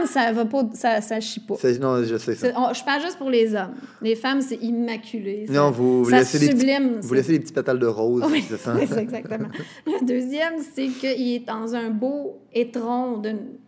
ça 0.07 0.31
va 0.31 0.45
pas... 0.45 0.63
Ça, 0.73 1.01
ça 1.01 1.19
chie 1.19 1.39
pas. 1.39 1.55
Non, 1.81 2.03
je 2.03 2.17
sais 2.17 2.35
ça. 2.35 2.47
C'est- 2.47 2.53
on- 2.55 2.73
je 2.73 2.83
parle 2.83 3.01
juste 3.01 3.17
pour 3.17 3.29
les 3.29 3.55
hommes. 3.55 3.73
Les 4.01 4.15
femmes, 4.15 4.41
c'est 4.41 4.57
immaculé. 4.57 5.45
Ça- 5.47 5.53
Non, 5.53 5.71
vous, 5.71 6.07
laissez 6.09 6.39
des 6.39 6.47
petits, 6.49 6.59
sublime. 6.59 6.99
vous 7.01 7.13
laissez 7.13 7.31
des 7.33 7.39
petits 7.39 7.53
pétales 7.53 7.79
de 7.79 7.87
rose. 7.87 8.23
Oui, 8.31 8.43
c'est 8.47 8.57
ça. 8.59 8.75
exactement. 8.79 9.49
Le 9.87 10.05
deuxième, 10.05 10.53
c'est 10.75 10.87
qu'il 10.87 11.33
est 11.35 11.47
dans 11.47 11.73
un 11.75 11.89
beau 11.89 12.39
étron, 12.53 13.21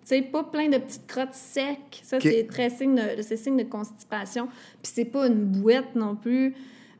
sais, 0.04 0.22
pas 0.22 0.44
plein 0.44 0.70
de 0.70 0.78
petites 0.78 1.08
crottes 1.08 1.34
secs. 1.34 2.02
Ça, 2.04 2.20
c'est 2.20 2.48
très 2.48 2.70
signe 2.70 2.96
de, 2.96 3.22
c'est 3.22 3.38
signe 3.38 3.58
de 3.58 3.64
constipation. 3.64 4.48
Puis 4.82 4.92
c'est 4.94 5.06
pas 5.06 5.28
une 5.28 5.46
bouette 5.46 5.96
non 5.96 6.16
plus, 6.16 6.54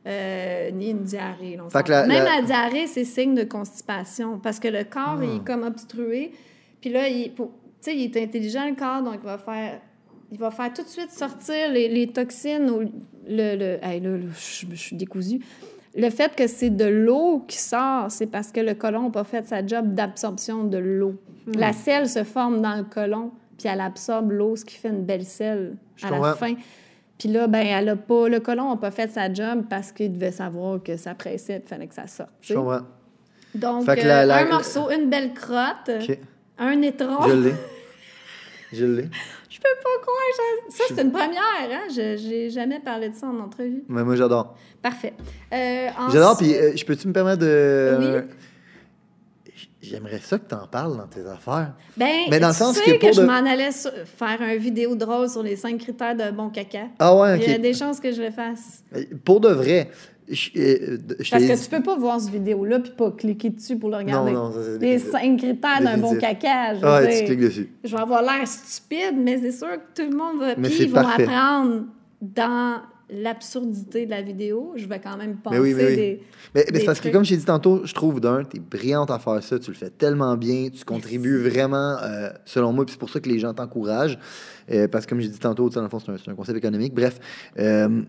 euh, 0.06 0.70
ni 0.72 0.90
une 0.90 1.02
diarrhée. 1.04 1.56
là, 1.56 1.64
on 1.66 1.70
Fait 1.70 1.82
que 1.82 1.88
s'entend. 1.92 2.00
la- 2.00 2.06
Même 2.06 2.24
la- 2.24 2.40
la... 2.40 2.42
diarrhée, 2.42 2.86
c'est 2.86 3.04
signe 3.04 3.34
de 3.34 3.44
constipation 3.44 4.38
parce 4.38 4.58
que 4.58 4.68
le 4.68 4.84
corps 4.84 5.20
il 5.22 5.36
est 5.36 5.44
comme 5.44 5.62
obstrué. 5.62 6.32
Puis 6.80 6.90
là, 6.90 7.08
il, 7.08 7.32
pour- 7.32 7.52
il 7.86 8.02
est 8.02 8.16
intelligent, 8.22 8.68
le 8.68 8.74
corps, 8.74 9.02
donc 9.02 9.14
il 9.22 9.26
va 9.26 9.38
faire... 9.38 9.80
Il 10.34 10.38
va 10.38 10.50
faire 10.50 10.72
tout 10.72 10.82
de 10.82 10.88
suite 10.88 11.10
sortir 11.10 11.70
les, 11.70 11.88
les 11.88 12.06
toxines 12.06 12.66
le... 13.28 13.56
le 13.56 13.78
hey, 13.84 14.00
là, 14.00 14.10
là, 14.16 14.16
je, 14.34 14.66
je 14.70 14.74
suis 14.74 14.96
décousue. 14.96 15.40
Le 15.94 16.08
fait 16.08 16.34
que 16.34 16.46
c'est 16.46 16.70
de 16.70 16.86
l'eau 16.86 17.44
qui 17.46 17.58
sort, 17.58 18.10
c'est 18.10 18.26
parce 18.26 18.50
que 18.50 18.60
le 18.60 18.72
côlon 18.74 19.02
n'a 19.04 19.10
pas 19.10 19.24
fait 19.24 19.46
sa 19.46 19.64
job 19.66 19.92
d'absorption 19.94 20.64
de 20.64 20.78
l'eau. 20.78 21.16
Hmm. 21.46 21.52
La 21.58 21.74
selle 21.74 22.08
se 22.08 22.24
forme 22.24 22.62
dans 22.62 22.76
le 22.76 22.84
côlon, 22.84 23.30
puis 23.58 23.68
elle 23.68 23.82
absorbe 23.82 24.30
l'eau, 24.32 24.56
ce 24.56 24.64
qui 24.64 24.76
fait 24.76 24.88
une 24.88 25.04
belle 25.04 25.24
selle 25.26 25.76
Je 25.96 26.06
à 26.06 26.10
la 26.18 26.34
fin. 26.34 26.54
Puis 27.22 27.30
là, 27.32 27.46
ben, 27.46 27.64
elle 27.64 27.88
a 27.88 27.94
pas, 27.94 28.28
le 28.28 28.40
côlon 28.40 28.70
n'a 28.70 28.76
pas 28.76 28.90
fait 28.90 29.08
sa 29.12 29.32
job 29.32 29.66
parce 29.70 29.92
qu'il 29.92 30.12
devait 30.12 30.32
savoir 30.32 30.82
que 30.82 30.96
ça 30.96 31.14
pressait, 31.14 31.62
il 31.64 31.68
fallait 31.68 31.86
que 31.86 31.94
ça 31.94 32.08
sorte. 32.08 32.30
Je. 32.40 32.52
Donc, 33.54 33.84
Fait 33.84 33.94
que 33.94 34.00
euh, 34.00 34.08
la- 34.08 34.26
la- 34.26 34.38
un 34.38 34.48
morceau, 34.48 34.90
une 34.90 35.08
belle 35.08 35.32
crotte, 35.32 35.88
un 36.58 36.82
étron. 36.82 37.22
Je 37.28 37.32
l'ai. 37.34 37.54
Je 38.72 38.84
l'ai. 38.86 39.08
Je 39.50 39.58
peux 39.58 39.68
pas 39.84 40.00
croire. 40.00 40.16
ça- 40.34 40.76
Ça, 40.78 40.84
c'est 40.96 41.02
une 41.02 41.12
première. 41.12 41.38
Hein? 41.70 41.82
Je 41.94 42.28
n'ai 42.28 42.50
jamais 42.50 42.80
parlé 42.80 43.10
de 43.10 43.14
ça 43.14 43.28
en 43.28 43.38
entrevue. 43.38 43.84
Mais 43.88 44.02
moi, 44.02 44.16
j'adore. 44.16 44.56
Parfait. 44.80 45.12
Euh, 45.52 45.88
J'adore, 46.10 46.36
puis 46.38 46.54
euh, 46.56 46.72
je 46.74 46.84
peux-tu 46.84 47.06
me 47.06 47.12
permettre 47.12 47.38
de. 47.42 47.96
Oui. 48.00 48.06
J'aimerais 49.82 50.20
ça 50.20 50.38
que 50.38 50.48
tu 50.48 50.54
en 50.54 50.66
parles 50.68 50.96
dans 50.96 51.08
tes 51.08 51.26
affaires. 51.28 51.72
Ben, 51.96 52.08
Mais 52.30 52.38
dans 52.38 52.48
le 52.48 52.54
sens 52.54 52.76
sais 52.76 52.98
que 52.98 53.06
que, 53.06 53.12
je 53.12 53.20
m'en 53.20 53.32
allais 53.32 53.72
sur- 53.72 53.90
faire 54.06 54.40
un 54.40 54.54
vidéo 54.56 54.94
drôle 54.94 55.28
sur 55.28 55.42
les 55.42 55.56
cinq 55.56 55.78
critères 55.78 56.14
de 56.14 56.30
bon 56.30 56.50
caca. 56.50 56.84
Ah 57.00 57.16
ouais, 57.16 57.38
Il 57.40 57.50
y 57.50 57.54
a 57.54 57.58
des 57.58 57.74
chances 57.74 57.98
que 57.98 58.12
je 58.12 58.22
le 58.22 58.30
fasse. 58.30 58.84
Pour 59.24 59.40
de 59.40 59.48
vrai, 59.48 59.90
je- 60.28 60.50
euh, 60.56 60.98
je 61.18 61.30
Parce 61.32 61.42
que 61.44 61.64
tu 61.64 61.68
peux 61.68 61.82
pas 61.82 61.96
voir 61.96 62.20
cette 62.20 62.30
vidéo-là 62.32 62.78
puis 62.78 62.92
pas 62.92 63.10
cliquer 63.10 63.50
dessus 63.50 63.76
pour 63.76 63.90
le 63.90 63.96
regarder. 63.96 64.30
non, 64.30 64.52
ça, 64.52 64.60
c'est 64.62 64.78
Les 64.78 64.98
cinq 65.00 65.36
critères 65.38 65.82
d'un 65.82 65.98
bon 65.98 66.16
caca, 66.16 66.76
je 66.76 66.86
Ah, 66.86 67.04
dire. 67.04 67.18
tu 67.18 67.24
cliques 67.24 67.40
dessus. 67.40 67.68
Je 67.82 67.96
vais 67.96 68.02
avoir 68.02 68.22
l'air 68.22 68.46
stupide, 68.46 69.16
mais 69.16 69.38
c'est 69.38 69.50
sûr 69.52 69.68
que 69.68 70.00
tout 70.02 70.08
le 70.08 70.16
monde 70.16 70.38
va. 70.38 70.54
Mais 70.56 70.68
Puis 70.68 70.82
ils 70.84 70.88
vont 70.90 71.02
parfait. 71.02 71.24
apprendre 71.24 71.82
dans 72.20 72.76
l'absurdité 73.12 74.06
de 74.06 74.10
la 74.10 74.22
vidéo. 74.22 74.72
Je 74.76 74.86
vais 74.86 75.00
quand 75.00 75.16
même 75.16 75.36
penser 75.36 75.56
Mais 75.58 75.62
oui, 75.62 75.74
mais 75.74 75.86
oui. 75.86 75.96
des. 75.96 76.22
Mais, 76.54 76.64
c'est 76.72 76.84
parce 76.84 77.00
que, 77.00 77.08
comme 77.08 77.24
je 77.24 77.30
t'ai 77.30 77.36
dit 77.36 77.44
tantôt, 77.44 77.82
je 77.84 77.94
trouve 77.94 78.20
d'un, 78.20 78.44
t'es 78.44 78.58
brillante 78.58 79.10
à 79.10 79.18
faire 79.18 79.42
ça, 79.42 79.58
tu 79.58 79.70
le 79.70 79.76
fais 79.76 79.90
tellement 79.90 80.36
bien, 80.36 80.68
tu 80.70 80.84
contribues 80.84 81.38
vraiment, 81.38 81.96
euh, 82.02 82.30
selon 82.44 82.72
moi, 82.72 82.84
puis 82.84 82.92
c'est 82.92 82.98
pour 82.98 83.10
ça 83.10 83.20
que 83.20 83.28
les 83.28 83.38
gens 83.38 83.54
t'encouragent. 83.54 84.18
euh, 84.70 84.88
parce 84.88 85.04
que, 85.04 85.10
comme 85.10 85.20
j'ai 85.20 85.28
dit 85.28 85.38
tantôt, 85.38 85.68
tu 85.68 85.76
dans 85.76 85.82
le 85.82 85.88
fond, 85.88 85.98
c'est 85.98 86.10
un, 86.10 86.32
un 86.32 86.34
concept 86.34 86.58
économique. 86.58 86.94
Bref, 86.94 87.18
euh, 87.58 88.02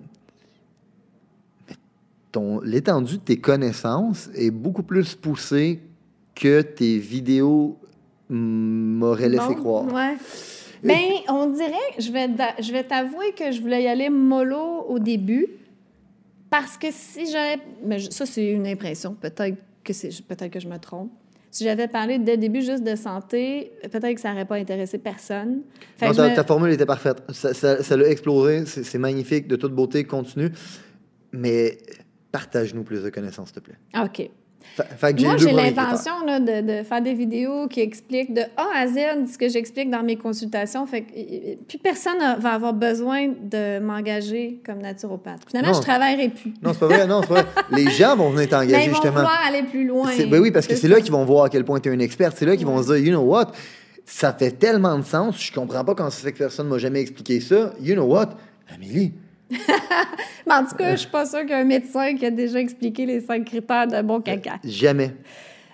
l'étendue 2.64 3.18
de 3.18 3.24
tes 3.24 3.38
connaissances 3.38 4.30
est 4.36 4.52
beaucoup 4.52 4.84
plus 4.84 5.16
poussée 5.16 5.82
que 6.36 6.62
tes 6.62 6.98
vidéos 6.98 7.78
mm, 8.30 8.36
m'auraient 8.36 9.30
laissé 9.30 9.48
Bon, 9.48 9.56
croire. 9.56 9.94
Ouais. 9.94 10.18
Ben, 10.84 11.12
on 11.30 11.48
dirait, 11.48 11.72
je 12.00 12.12
vais, 12.12 12.28
je 12.62 12.72
vais 12.72 12.84
t'avouer 12.84 13.32
que 13.34 13.52
je 13.52 13.62
voulais 13.62 13.84
y 13.84 13.88
aller 13.88 14.10
mollo 14.10 14.86
au 14.88 15.00
début. 15.00 15.48
Parce 16.50 16.78
que 16.78 16.88
si 16.92 17.32
j'avais. 17.32 17.62
Mais 17.84 18.00
ça, 18.00 18.26
c'est 18.26 18.48
une 18.52 18.68
impression. 18.68 19.16
Peut-être 19.16 19.58
que, 19.84 19.92
peut-être 20.24 20.50
que 20.52 20.60
je 20.60 20.68
me 20.68 20.78
trompe. 20.78 21.12
Si 21.50 21.64
j'avais 21.64 21.88
parlé 21.88 22.18
dès 22.18 22.32
le 22.34 22.38
début 22.40 22.62
juste 22.62 22.84
de 22.84 22.96
santé, 22.96 23.72
peut-être 23.84 24.16
que 24.16 24.22
ça 24.22 24.32
n'aurait 24.32 24.46
pas 24.46 24.56
intéressé 24.56 24.98
personne. 24.98 25.62
Fait 25.98 26.08
Non, 26.08 26.14
ta, 26.14 26.30
me- 26.30 26.36
ta 26.36 26.44
formule 26.44 26.72
était 26.72 26.86
parfaite. 26.86 27.18
Ça, 27.30 27.54
ça, 27.54 27.84
ça 27.84 27.96
l'a 27.98 28.08
explosé, 28.10 28.66
c'est 28.66 28.84
c'est 28.84 28.98
magnifique, 28.98 29.48
de 29.48 29.56
toute 29.56 29.74
beauté, 29.74 30.04
continue. 30.04 30.50
Mais 31.32 31.78
partage-nous 32.32 32.84
plus 32.84 33.04
de 33.04 33.10
connaissances, 33.10 33.50
s'il 33.50 33.56
te 33.56 33.60
plaît. 33.62 33.78
Ah, 33.94 34.06
OK. 34.06 34.30
Fa- 34.76 34.84
fait 34.86 35.14
que 35.16 35.22
Moi, 35.22 35.38
j'ai 35.38 35.52
l'intention 35.52 36.22
de, 36.26 36.62
de 36.80 36.84
faire 36.84 37.02
des 37.02 37.14
vidéos 37.14 37.68
qui 37.68 37.82
expliquent 37.82 38.34
de 38.34 38.42
A 38.58 38.68
à 38.76 38.88
Z 38.88 39.32
ce 39.32 39.38
que 39.38 39.48
j'explique 39.50 39.90
dans 39.92 40.04
mes 40.04 40.16
consultations. 40.16 40.86
Fait 40.86 41.02
que, 41.02 41.56
plus 41.68 41.78
personne 41.78 42.18
ne 42.18 42.42
va 42.42 42.52
avoir 42.54 42.74
besoin 42.74 43.28
de 43.28 43.80
m'engager 43.80 44.60
comme 44.66 44.80
naturopathe. 44.80 45.42
Finalement, 45.48 45.70
Non. 45.70 45.74
je 45.76 45.80
ne 45.80 45.84
travaillerai 45.84 46.30
plus. 46.30 46.54
Non, 46.62 46.72
c'est 46.74 46.80
pas 46.80 46.88
vrai, 46.88 47.08
non, 47.08 47.22
c'est 47.22 47.28
pas 47.28 47.42
vrai. 47.44 47.46
Les 47.84 47.92
gens 47.92 48.16
vont 48.16 48.30
venir 48.32 48.50
t'engager, 48.50 48.86
ils 48.86 48.90
vont 48.90 48.94
justement. 48.96 49.14
vouloir 49.16 49.40
aller 49.48 49.64
plus 49.64 49.86
loin. 49.88 50.10
Ben 50.30 50.40
oui, 50.42 50.52
parce 50.52 50.68
que 50.68 50.76
c'est 50.76 50.88
là 50.88 51.00
qu'ils 51.02 51.12
vont 51.12 51.26
voir 51.26 51.46
à 51.46 51.50
quel 51.50 51.64
point 51.66 51.80
tu 51.80 51.90
es 51.90 51.94
une 51.94 52.02
experte. 52.02 52.36
C'est 52.38 52.46
là 52.46 52.56
qu'ils 52.56 52.66
vont 52.66 52.82
se 52.82 52.88
dire, 52.94 52.98
you 52.98 53.12
know 53.12 53.22
what, 53.24 53.52
ça 54.06 54.34
fait 54.34 54.52
tellement 54.52 54.98
de 54.98 55.04
sens. 55.06 55.42
Je 55.42 55.52
comprends 55.54 55.84
pas 55.84 55.96
quand 55.96 56.10
ça 56.10 56.22
fait 56.24 56.32
que 56.34 56.38
personne 56.40 56.68
m'a 56.68 56.78
jamais 56.78 57.02
expliqué 57.02 57.40
ça. 57.40 57.74
You 57.80 57.94
know 57.94 58.06
what, 58.06 58.30
Amélie, 58.74 59.14
Mais 59.50 60.54
en 60.54 60.66
tout 60.66 60.76
cas, 60.76 60.92
je 60.92 60.98
suis 61.02 61.10
pas 61.10 61.26
sûre 61.26 61.42
qu'il 61.42 61.50
y 61.50 61.54
a 61.54 61.60
un 61.60 61.64
médecin 61.64 62.16
qui 62.16 62.26
a 62.26 62.32
déjà 62.32 62.60
expliqué 62.60 63.06
les 63.06 63.22
cinq 63.22 63.46
critères 63.46 63.88
de 63.88 64.02
bon 64.02 64.22
caca. 64.22 64.58
jamais. 64.64 65.12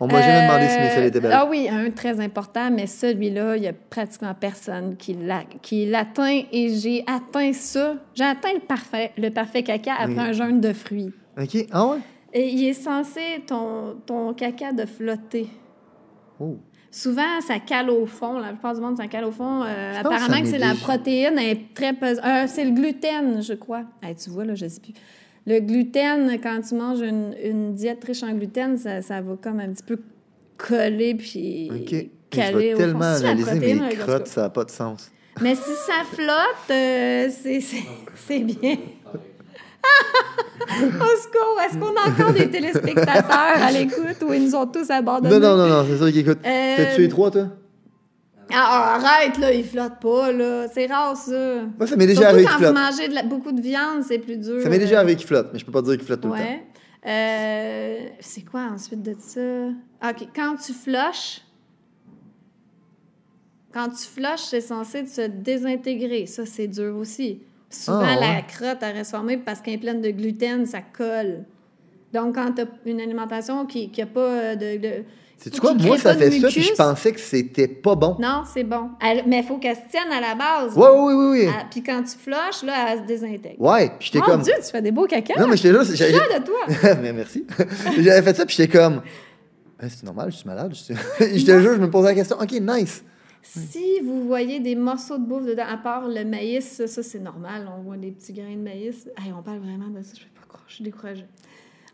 On 0.01 0.07
m'a 0.07 0.21
jamais 0.21 0.47
demandé 0.47 0.67
si 0.69 0.79
mes 0.79 0.89
selles 0.91 1.05
étaient 1.07 1.19
belles. 1.19 1.33
Ah 1.35 1.45
oui, 1.49 1.67
un 1.69 1.91
très 1.91 2.21
important, 2.21 2.71
mais 2.71 2.87
celui-là, 2.87 3.57
il 3.57 3.63
y 3.63 3.67
a 3.67 3.73
pratiquement 3.73 4.33
personne 4.33 4.95
qui 4.95 5.13
l'a- 5.13 5.43
qui 5.61 5.85
l'atteint 5.87 6.43
et 6.53 6.69
j'ai 6.73 7.03
atteint 7.05 7.51
ça. 7.51 7.95
J'ai 8.15 8.23
atteint 8.23 8.53
le 8.53 8.61
parfait, 8.61 9.11
le 9.17 9.29
parfait 9.29 9.61
caca 9.61 9.95
après 9.99 10.19
un 10.19 10.31
jeûne 10.31 10.61
de 10.61 10.71
fruits. 10.71 11.11
OK? 11.37 11.65
Ah 11.73 11.85
ouais? 11.87 11.97
Et 12.31 12.47
il 12.47 12.69
est 12.69 12.73
censé, 12.73 13.43
ton, 13.45 13.97
ton 14.05 14.33
caca, 14.33 14.71
de 14.71 14.85
flotter. 14.85 15.47
Oh. 16.39 16.57
Souvent, 16.91 17.39
ça 17.45 17.59
cale 17.59 17.89
au 17.89 18.05
fond. 18.05 18.39
La 18.39 18.49
plupart 18.49 18.73
du 18.73 18.81
monde, 18.81 18.97
ça 18.97 19.07
cale 19.07 19.25
au 19.25 19.31
fond. 19.31 19.63
Euh, 19.63 19.93
que 19.93 19.97
apparemment 19.99 20.41
que 20.41 20.47
c'est 20.47 20.57
la 20.57 20.73
protéine 20.73 21.37
est 21.37 21.73
très 21.75 21.93
pesante. 21.93 22.25
Euh, 22.25 22.45
c'est 22.47 22.65
le 22.65 22.71
gluten, 22.71 23.41
je 23.41 23.53
crois. 23.53 23.83
Hey, 24.01 24.15
tu 24.15 24.29
vois, 24.31 24.45
là, 24.45 24.55
je 24.55 24.67
sais 24.67 24.79
plus. 24.81 24.93
Le 25.45 25.59
gluten, 25.59 26.37
quand 26.41 26.59
tu 26.67 26.75
manges 26.75 27.01
une, 27.01 27.35
une 27.43 27.73
diète 27.75 28.03
riche 28.03 28.23
en 28.23 28.31
gluten, 28.33 28.75
ça, 28.77 29.01
ça 29.01 29.21
va 29.21 29.35
comme 29.41 29.59
un 29.59 29.69
petit 29.69 29.83
peu 29.83 29.97
coller 30.57 31.15
puis. 31.15 31.69
Je 32.31 32.37
caler 32.37 32.57
vais 32.69 32.73
au 32.73 32.77
tellement 32.77 32.99
fond. 33.15 33.25
Analyser 33.25 33.51
protéine, 33.51 33.83
mes 33.87 33.95
crottes, 33.95 34.27
ça 34.27 34.41
n'a 34.41 34.49
pas 34.49 34.63
de 34.65 34.69
sens. 34.71 35.11
Mais 35.41 35.55
si 35.55 35.61
ça 35.87 36.03
flotte, 36.11 36.69
euh, 36.71 37.29
c'est- 37.31 37.61
c'est 37.61 37.83
c'est 38.27 38.39
bien. 38.39 38.75
Au 40.81 41.17
secours, 41.21 41.59
est-ce 41.65 41.77
qu'on 41.77 41.95
a 41.95 42.09
encore 42.09 42.33
des 42.33 42.49
téléspectateurs 42.49 43.61
à 43.63 43.71
l'écoute 43.71 44.21
ou 44.27 44.33
ils 44.33 44.43
nous 44.43 44.55
ont 44.55 44.67
tous 44.67 44.89
abandonnés? 44.89 45.39
Non, 45.39 45.39
non, 45.39 45.57
non, 45.57 45.67
non, 45.67 45.85
c'est 45.89 45.97
ça 45.97 46.11
qui 46.11 46.19
écoute. 46.19 46.39
Euh, 46.45 46.75
T'as-tu 46.77 47.01
les 47.01 47.09
trois, 47.09 47.31
toi? 47.31 47.47
Ah, 48.51 48.95
arrête, 48.99 49.37
là, 49.37 49.53
ils 49.53 49.63
flottent 49.65 49.99
pas, 50.01 50.31
là. 50.31 50.67
C'est 50.73 50.85
rare, 50.87 51.15
ça. 51.15 51.61
Moi, 51.77 51.87
ça 51.87 51.95
m'est 51.95 52.07
déjà 52.07 52.29
arrivé 52.29 52.43
quand 52.43 52.57
qu'ils 52.57 52.65
vous 52.67 52.73
flottent. 52.73 52.91
mangez 52.91 53.07
de 53.07 53.13
la- 53.15 53.23
beaucoup 53.23 53.51
de 53.51 53.61
viande, 53.61 54.03
c'est 54.07 54.19
plus 54.19 54.37
dur. 54.37 54.61
Ça 54.61 54.69
m'est 54.69 54.79
déjà 54.79 54.97
arrivé 54.99 55.15
qu'ils 55.15 55.27
flottent, 55.27 55.49
mais 55.53 55.59
je 55.59 55.65
peux 55.65 55.71
pas 55.71 55.81
dire 55.81 55.93
qu'ils 55.97 56.05
flottent 56.05 56.21
tout 56.21 56.29
le 56.31 56.33
temps. 56.33 56.39
Ouais. 56.39 56.63
Euh, 57.07 58.07
c'est 58.19 58.41
quoi 58.41 58.61
ensuite 58.73 59.01
de 59.03 59.15
ça? 59.19 59.41
Ah, 60.01 60.11
OK. 60.11 60.27
Quand 60.35 60.55
tu 60.55 60.73
flushes, 60.73 61.41
quand 63.73 63.89
tu 63.89 64.05
flushes, 64.05 64.45
c'est 64.49 64.61
censé 64.61 65.05
se 65.05 65.21
désintégrer. 65.27 66.25
Ça, 66.25 66.45
c'est 66.45 66.67
dur 66.67 66.95
aussi. 66.97 67.41
Souvent, 67.69 68.01
Ah, 68.03 68.15
la 68.19 68.41
crotte, 68.41 68.79
elle 68.81 68.95
reste 68.95 69.11
formée 69.11 69.37
parce 69.37 69.61
qu'elle 69.61 69.75
est 69.75 69.77
pleine 69.79 70.01
de 70.01 70.09
gluten, 70.09 70.65
ça 70.65 70.79
colle. 70.81 71.45
Donc, 72.13 72.35
quand 72.35 72.51
tu 72.53 72.61
as 72.61 72.65
une 72.85 72.99
alimentation 72.99 73.65
qui 73.65 73.91
n'a 73.95 74.05
pas 74.07 74.19
euh, 74.21 74.55
de. 74.55 74.77
de 74.81 74.89
C'est 75.37 75.57
quoi? 75.59 75.75
Moi, 75.75 75.97
ça 75.99 76.15
fait 76.15 76.31
ça, 76.31 76.47
puis 76.47 76.61
je 76.63 76.73
pensais 76.73 77.11
que 77.11 77.19
c'était 77.19 77.67
pas 77.67 77.93
bon. 77.93 78.15
Non, 78.19 78.41
c'est 78.51 78.63
bon. 78.63 78.89
Elle- 78.99 79.23
mais 79.27 79.39
il 79.39 79.43
faut 79.43 79.57
qu'elle 79.57 79.75
se 79.75 79.87
tienne 79.91 80.11
à 80.11 80.19
la 80.19 80.33
base. 80.33 80.75
Ouais, 80.75 80.87
oui, 80.91 81.13
oui, 81.13 81.41
oui. 81.45 81.49
Puis 81.69 81.83
quand 81.83 82.01
tu 82.01 82.17
flushes, 82.17 82.63
là, 82.65 82.87
elle 82.93 82.99
se 83.01 83.03
désintègre. 83.05 83.61
Ouais, 83.61 83.89
puis 83.99 84.07
j'étais 84.07 84.19
Mon 84.19 84.25
comme. 84.25 84.41
Dieu, 84.41 84.53
tu 84.57 84.71
fais 84.71 84.81
des 84.81 84.91
beaux 84.91 85.05
caca. 85.05 85.39
Non, 85.39 85.47
mais 85.47 85.55
j'étais 85.57 85.71
là, 85.71 85.83
Je 85.83 85.93
suis 85.93 86.11
de 86.11 86.43
toi. 86.43 86.95
mais 87.01 87.13
merci. 87.13 87.45
J'avais 87.99 88.23
fait 88.23 88.35
ça, 88.35 88.45
puis 88.47 88.55
j'étais 88.57 88.75
comme. 88.79 89.01
Ben, 89.79 89.87
c'est 89.87 90.03
normal, 90.03 90.31
je 90.31 90.37
suis 90.37 90.47
malade. 90.47 90.73
Je 90.73 90.93
te 91.45 91.59
jure, 91.61 91.75
je 91.75 91.79
me 91.79 91.89
posais 91.91 92.07
la 92.09 92.15
question. 92.15 92.37
OK, 92.41 92.51
nice. 92.59 93.03
Si 93.41 93.99
vous 94.03 94.25
voyez 94.27 94.59
des 94.59 94.75
morceaux 94.75 95.17
de 95.17 95.23
bouffe 95.25 95.45
dedans, 95.45 95.63
à 95.67 95.77
part 95.77 96.07
le 96.07 96.23
maïs, 96.25 96.65
ça, 96.65 96.87
ça, 96.87 97.01
c'est 97.03 97.19
normal. 97.19 97.69
On 97.77 97.81
voit 97.81 97.97
des 97.97 98.11
petits 98.11 98.33
grains 98.33 98.55
de 98.55 98.61
maïs. 98.61 99.07
Hey, 99.17 99.31
on 99.37 99.41
parle 99.41 99.59
vraiment 99.59 99.87
de 99.87 100.01
ça. 100.03 100.13
Je 100.15 100.23
peux 100.23 100.29
pas 100.41 100.47
croire. 100.47 100.63
Je 100.67 100.75
suis 100.75 100.83
découragée. 100.83 101.25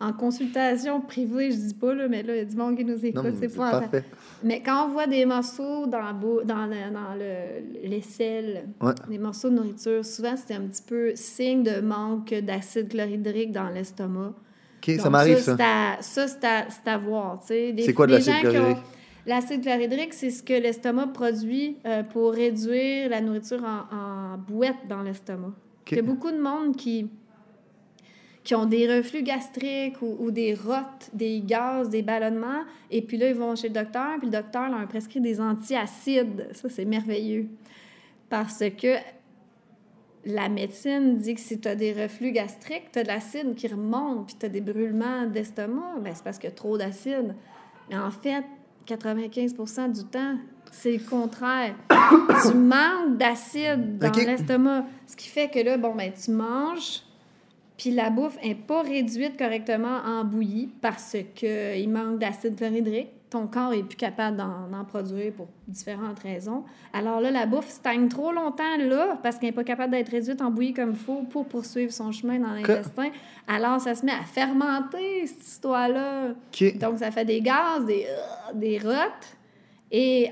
En 0.02 0.12
consultation 0.12 1.00
privée, 1.00 1.52
je 1.52 1.56
dis 1.58 1.74
pas, 1.74 1.94
là, 1.94 2.10
mais 2.10 2.22
là, 2.22 2.34
il 2.36 2.40
y 2.40 2.42
a 2.42 2.46
du 2.46 2.56
monde 2.58 2.76
qui 2.76 2.84
nous 2.84 3.06
écoute. 3.06 3.34
C'est 3.40 3.56
pas 3.56 3.72
parfait. 3.80 4.04
Mais 4.44 4.62
quand 4.62 4.88
on 4.88 4.90
voit 4.90 5.08
des 5.08 5.26
morceaux 5.26 5.86
dans, 5.88 6.12
le, 6.12 6.44
dans 6.46 6.66
le, 7.18 7.88
l'aisselle, 7.88 8.66
Ouais. 8.82 8.92
des 9.08 9.18
morceaux 9.18 9.50
de 9.50 9.56
nourriture, 9.56 10.04
souvent, 10.04 10.36
c'est 10.36 10.54
un 10.56 10.62
petit 10.62 10.82
peu 10.86 11.14
signe 11.16 11.64
de 11.64 11.80
manque 11.80 12.34
d'acide 12.34 12.90
chlorhydrique 12.90 13.54
dans 13.54 13.70
l'estomac. 13.70 14.34
OK, 14.86 14.96
ça 15.00 15.10
m'arrive, 15.10 15.38
ça. 15.38 15.56
c'est 15.56 15.64
à- 15.64 15.98
Ça, 16.02 16.28
c'est 16.28 16.44
à, 16.44 16.66
c'est 16.70 16.90
à 16.90 16.98
voir. 16.98 17.40
Des- 17.48 17.76
C'est 17.86 17.94
quoi 17.94 18.08
de 18.08 18.12
l'acide 18.14 18.34
chlorhydrique? 18.42 18.78
L'acide 19.28 19.62
chlorhydrique, 19.62 20.14
c'est 20.14 20.30
ce 20.30 20.44
que 20.44 20.54
l'estomac 20.54 21.08
produit 21.08 21.78
euh, 21.86 22.04
pour 22.04 22.32
réduire 22.32 23.10
la 23.10 23.22
nourriture 23.22 23.64
en, 23.64 23.96
en 23.96 24.38
bouette 24.38 24.88
dans 24.88 25.02
l'estomac. 25.02 25.54
Il 25.90 25.98
y 25.98 26.00
a 26.00 26.04
beaucoup 26.04 26.32
de 26.32 26.40
monde 26.40 26.76
qui, 26.76 27.10
qui 28.44 28.54
ont 28.54 28.66
des 28.66 28.88
reflux 28.88 29.24
gastriques 29.24 30.00
ou, 30.02 30.16
ou 30.20 30.32
des 30.32 30.54
rottes, 30.54 31.10
des 31.14 31.42
gaz, 31.42 31.90
des 31.90 32.04
ballonnements. 32.04 32.64
Et 32.92 33.02
puis 33.02 33.18
là, 33.18 33.30
ils 33.30 33.36
vont 33.36 33.56
chez 33.56 33.70
le 33.70 33.74
docteur, 33.74 34.18
puis 34.20 34.28
le 34.28 34.32
docteur 34.32 34.70
leur 34.70 34.88
prescrit 34.88 35.22
des 35.22 35.42
antiacides. 35.42 36.50
Ça, 36.54 36.70
c'est 36.70 36.86
merveilleux. 36.86 37.48
Parce 38.30 38.64
que 38.78 38.96
la 40.26 40.50
médecine 40.50 41.18
dit 41.18 41.36
que 41.36 41.42
si 41.42 41.60
tu 41.60 41.68
as 41.68 41.76
des 41.76 41.94
reflux 41.94 42.32
gastriques, 42.32 42.92
tu 42.92 43.00
as 43.00 43.04
de 43.04 43.08
l'acide 43.08 43.56
qui 43.56 43.68
remonte, 43.68 44.28
puis 44.28 44.36
tu 44.40 44.46
as 44.46 44.50
des 44.50 44.62
brûlements 44.62 45.26
d'estomac, 45.26 46.00
ben, 46.02 46.14
c'est 46.14 46.24
parce 46.24 46.38
qu'il 46.38 46.50
y 46.50 46.54
a 46.54 46.56
trop 46.56 46.78
d'acide. 46.78 47.36
Mais 47.90 47.98
en 47.98 48.10
fait, 48.10 48.44
95% 48.88 49.92
du 49.92 50.04
temps, 50.06 50.36
c'est 50.72 50.94
le 50.94 51.10
contraire. 51.10 51.76
tu 51.90 52.54
manques 52.54 53.18
d'acide 53.18 53.98
dans 53.98 54.12
l'estomac. 54.12 54.86
Ce 55.08 55.16
qui 55.16 55.28
fait 55.28 55.50
que 55.50 55.60
là, 55.60 55.78
bon, 55.78 55.96
ben, 55.96 56.12
tu 56.14 56.32
manges, 56.32 57.02
puis 57.78 57.92
la 57.92 58.10
bouffe 58.10 58.38
n'est 58.44 58.56
pas 58.56 58.82
réduite 58.82 59.38
correctement 59.38 60.00
en 60.06 60.24
bouillie 60.24 60.70
parce 60.82 61.18
qu'il 61.36 61.90
manque 61.90 62.20
d'acide 62.20 62.56
chlorhydrique. 62.56 63.10
Ton 63.30 63.48
corps 63.48 63.74
est 63.74 63.84
plus 63.84 63.98
capable 63.98 64.38
d'en 64.38 64.86
produire 64.86 65.34
pour 65.34 65.48
différentes 65.68 66.20
raisons. 66.20 66.64
Alors 66.94 67.20
là, 67.20 67.32
la 67.32 67.46
bouffe 67.46 67.70
stagne 67.70 68.08
trop 68.08 68.32
longtemps 68.32 68.78
là 68.78 69.18
parce 69.22 69.38
qu'elle 69.38 69.50
n'est 69.50 69.56
pas 69.56 69.64
capable 69.64 69.92
d'être 69.92 70.10
réduite 70.10 70.42
en 70.42 70.52
bouillie 70.52 70.74
comme 70.74 70.92
il 70.92 70.96
faut 70.96 71.24
pour 71.24 71.46
poursuivre 71.46 71.92
son 71.92 72.12
chemin 72.12 72.40
dans 72.40 72.52
l'intestin. 72.52 73.10
Alors 73.48 73.82
ça 73.82 73.96
se 73.96 74.06
met 74.06 74.12
à 74.12 74.24
fermenter, 74.24 75.26
cette 75.26 75.46
histoire-là. 75.46 76.30
Donc, 76.76 77.00
ça 77.00 77.12
fait 77.12 77.26
des 77.26 77.42
gaz, 77.42 77.86
des, 77.86 78.06
euh, 78.08 78.54
des 78.54 78.78
rottes. 78.78 79.38
Et 79.92 80.32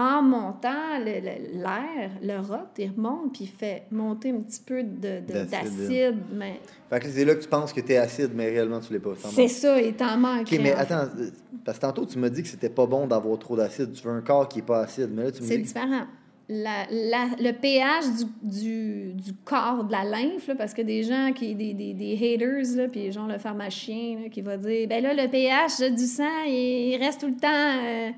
en 0.00 0.22
montant, 0.22 0.98
le- 1.00 1.20
le- 1.20 1.60
l'air, 1.60 2.10
le, 2.22 2.38
rot, 2.40 2.68
il 2.78 2.90
remonte, 2.96 3.32
puis 3.34 3.44
il 3.44 3.48
fait 3.48 3.82
monter 3.90 4.30
un 4.30 4.36
petit 4.40 4.60
peu 4.64 4.82
de- 4.84 5.20
de- 5.26 5.44
D'acide. 5.50 6.16
Mais 6.32 6.60
Fait 6.88 7.00
que 7.00 7.08
c'est 7.08 7.24
là 7.24 7.34
que 7.34 7.42
tu 7.42 7.48
penses 7.48 7.72
que 7.72 7.80
t'es 7.80 7.96
acide, 7.96 8.30
mais 8.32 8.48
réellement, 8.48 8.78
tu 8.78 8.92
l'es 8.92 9.00
pas. 9.00 9.10
c'est 9.16 9.48
ça, 9.48 9.80
il 9.80 9.94
t'en 9.94 10.16
manque. 10.16 10.42
OK, 10.42 10.52
mais 10.52 10.70
fait. 10.70 10.72
attends, 10.74 11.08
euh, 11.18 11.30
parce 11.64 11.78
que 11.78 11.82
tantôt, 11.82 12.06
tu 12.06 12.16
m'as 12.18 12.28
dit 12.28 12.42
que 12.44 12.48
c'était 12.48 12.70
pas 12.70 12.86
bon 12.86 13.08
d'avoir 13.08 13.36
trop 13.40 13.56
d'acide. 13.56 13.92
Tu 13.92 14.02
veux 14.06 14.12
un 14.14 14.20
corps 14.20 14.48
qui 14.48 14.60
est 14.60 14.62
pas 14.62 14.82
acide, 14.82 15.10
mais 15.12 15.24
là, 15.24 15.32
tu 15.32 15.42
me 15.42 15.48
C'est 15.48 15.58
différent. 15.58 16.06
la- 16.48 16.86
la- 16.90 17.36
le 17.40 17.50
pH 17.52 18.04
du, 18.42 18.50
du, 18.60 19.12
du 19.14 19.32
corps 19.44 19.82
de 19.84 19.90
la 19.92 20.04
lymphe, 20.04 20.46
là, 20.46 20.54
parce 20.54 20.72
que 20.74 20.80
des 20.82 21.02
gens, 21.02 21.32
qui 21.34 21.54
des, 21.56 21.74
des, 21.74 21.92
des 21.92 22.14
haters, 22.14 22.76
là, 22.76 22.86
puis 22.88 23.10
genre 23.12 23.26
le 23.26 23.38
pharmacien 23.38 24.20
là, 24.22 24.28
qui 24.30 24.40
va 24.42 24.56
dire 24.56 24.86
ben 24.88 25.02
là, 25.02 25.12
le 25.12 25.28
pH 25.28 25.80
du 25.94 26.06
sang, 26.06 26.44
il, 26.46 26.94
il 26.94 26.96
reste 27.04 27.20
tout 27.20 27.26
le 27.26 27.36
temps 27.36 27.48
euh, 27.84 28.10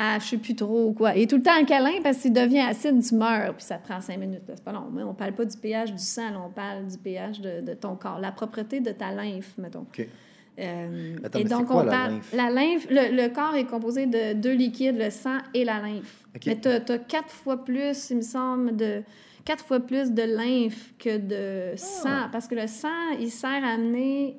à 0.00 0.18
je 0.20 0.24
sais 0.26 0.36
plus 0.38 0.54
trop 0.54 0.92
quoi. 0.92 1.16
Est 1.16 1.28
tout 1.28 1.36
le 1.36 1.42
temps 1.42 1.56
alcalin 1.58 2.00
parce 2.02 2.18
qu'il 2.18 2.32
devient 2.32 2.60
acide, 2.60 3.02
tu 3.02 3.14
meurs, 3.16 3.54
puis 3.54 3.64
ça 3.64 3.78
prend 3.78 4.00
cinq 4.00 4.18
minutes. 4.18 4.42
C'est 4.46 4.62
pas 4.62 4.72
long. 4.72 4.86
Mais 4.92 5.02
on 5.02 5.14
parle 5.14 5.32
pas 5.32 5.44
du 5.44 5.56
pH 5.56 5.90
du 5.92 5.98
sang, 5.98 6.30
là, 6.30 6.40
on 6.46 6.50
parle 6.50 6.86
du 6.86 6.96
pH 6.98 7.40
de, 7.40 7.60
de 7.62 7.74
ton 7.74 7.96
corps, 7.96 8.18
la 8.20 8.30
propreté 8.32 8.80
de 8.80 8.92
ta 8.92 9.10
lymphe, 9.12 9.54
mettons. 9.58 9.86
Euh, 10.60 11.16
Attends, 11.22 11.38
et 11.38 11.44
donc, 11.44 11.66
quoi, 11.66 11.82
on 11.82 11.84
la 11.84 11.90
parle. 11.92 12.12
lymphe? 12.14 12.32
La 12.34 12.50
lymphe, 12.50 12.86
le, 12.90 13.14
le 13.14 13.28
corps 13.32 13.54
est 13.54 13.64
composé 13.66 14.06
de 14.06 14.32
deux 14.32 14.54
liquides, 14.54 14.98
le 14.98 15.10
sang 15.10 15.38
et 15.54 15.64
la 15.64 15.80
lymphe. 15.80 16.24
Mais 16.46 16.60
tu 16.60 16.68
as, 16.68 16.80
quatre 16.98 17.30
fois 17.30 17.64
plus, 17.64 18.10
il 18.10 18.16
me 18.16 18.22
semble, 18.22 18.76
de 18.76 19.02
quatre 19.44 19.64
fois 19.64 19.80
plus 19.80 20.10
de 20.12 20.22
lymphe 20.22 20.94
que 20.98 21.16
de 21.16 21.72
Ah. 21.74 21.76
sang. 21.76 22.28
Parce 22.32 22.48
que 22.48 22.56
le 22.56 22.66
sang, 22.66 22.88
il 23.20 23.30
sert 23.30 23.64
à 23.64 23.74
amener, 23.74 24.36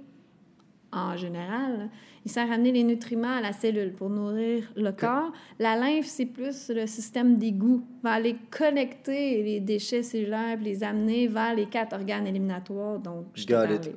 en 0.91 1.15
général, 1.15 1.89
il 2.29 2.31
sert 2.31 2.51
à 2.51 2.53
amener 2.53 2.71
les 2.71 2.83
nutriments 2.83 3.37
à 3.37 3.41
la 3.41 3.53
cellule 3.53 3.91
pour 3.91 4.07
nourrir 4.11 4.71
le 4.75 4.91
corps. 4.91 5.31
La 5.57 5.75
lymphe, 5.75 6.05
c'est 6.05 6.27
plus 6.27 6.69
le 6.69 6.85
système 6.85 7.39
d'égout. 7.39 7.83
va 8.03 8.11
aller 8.11 8.35
connecter 8.51 9.41
les 9.41 9.59
déchets 9.59 10.03
cellulaires 10.03 10.55
puis 10.57 10.65
les 10.65 10.83
amener 10.83 11.27
vers 11.27 11.55
les 11.55 11.65
quatre 11.65 11.93
organes 11.95 12.27
éliminatoires 12.27 12.99
dont 12.99 13.25
je 13.33 13.45
it. 13.45 13.95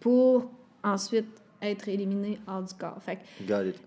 Pour 0.00 0.50
ensuite 0.82 1.26
être 1.60 1.90
éliminé 1.90 2.38
hors 2.46 2.62
du 2.62 2.72
corps. 2.72 3.02
Fait 3.02 3.18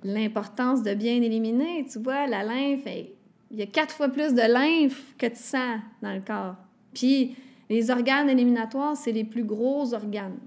l'importance 0.03 0.83
de 0.83 0.93
bien 0.93 1.19
éliminer, 1.19 1.87
tu 1.91 1.97
vois, 1.97 2.27
la 2.27 2.43
lymphe, 2.43 2.85
il 2.85 3.57
y 3.57 3.63
a 3.63 3.65
quatre 3.65 3.95
fois 3.95 4.09
plus 4.09 4.35
de 4.35 4.41
lymphe 4.41 5.15
que 5.17 5.25
de 5.25 5.35
sang 5.35 5.79
dans 6.03 6.13
le 6.13 6.21
corps. 6.21 6.55
Puis 6.93 7.35
les 7.67 7.89
organes 7.89 8.29
éliminatoires, 8.29 8.95
c'est 8.95 9.11
les 9.11 9.23
plus 9.23 9.43
gros 9.43 9.91
organes. 9.95 10.37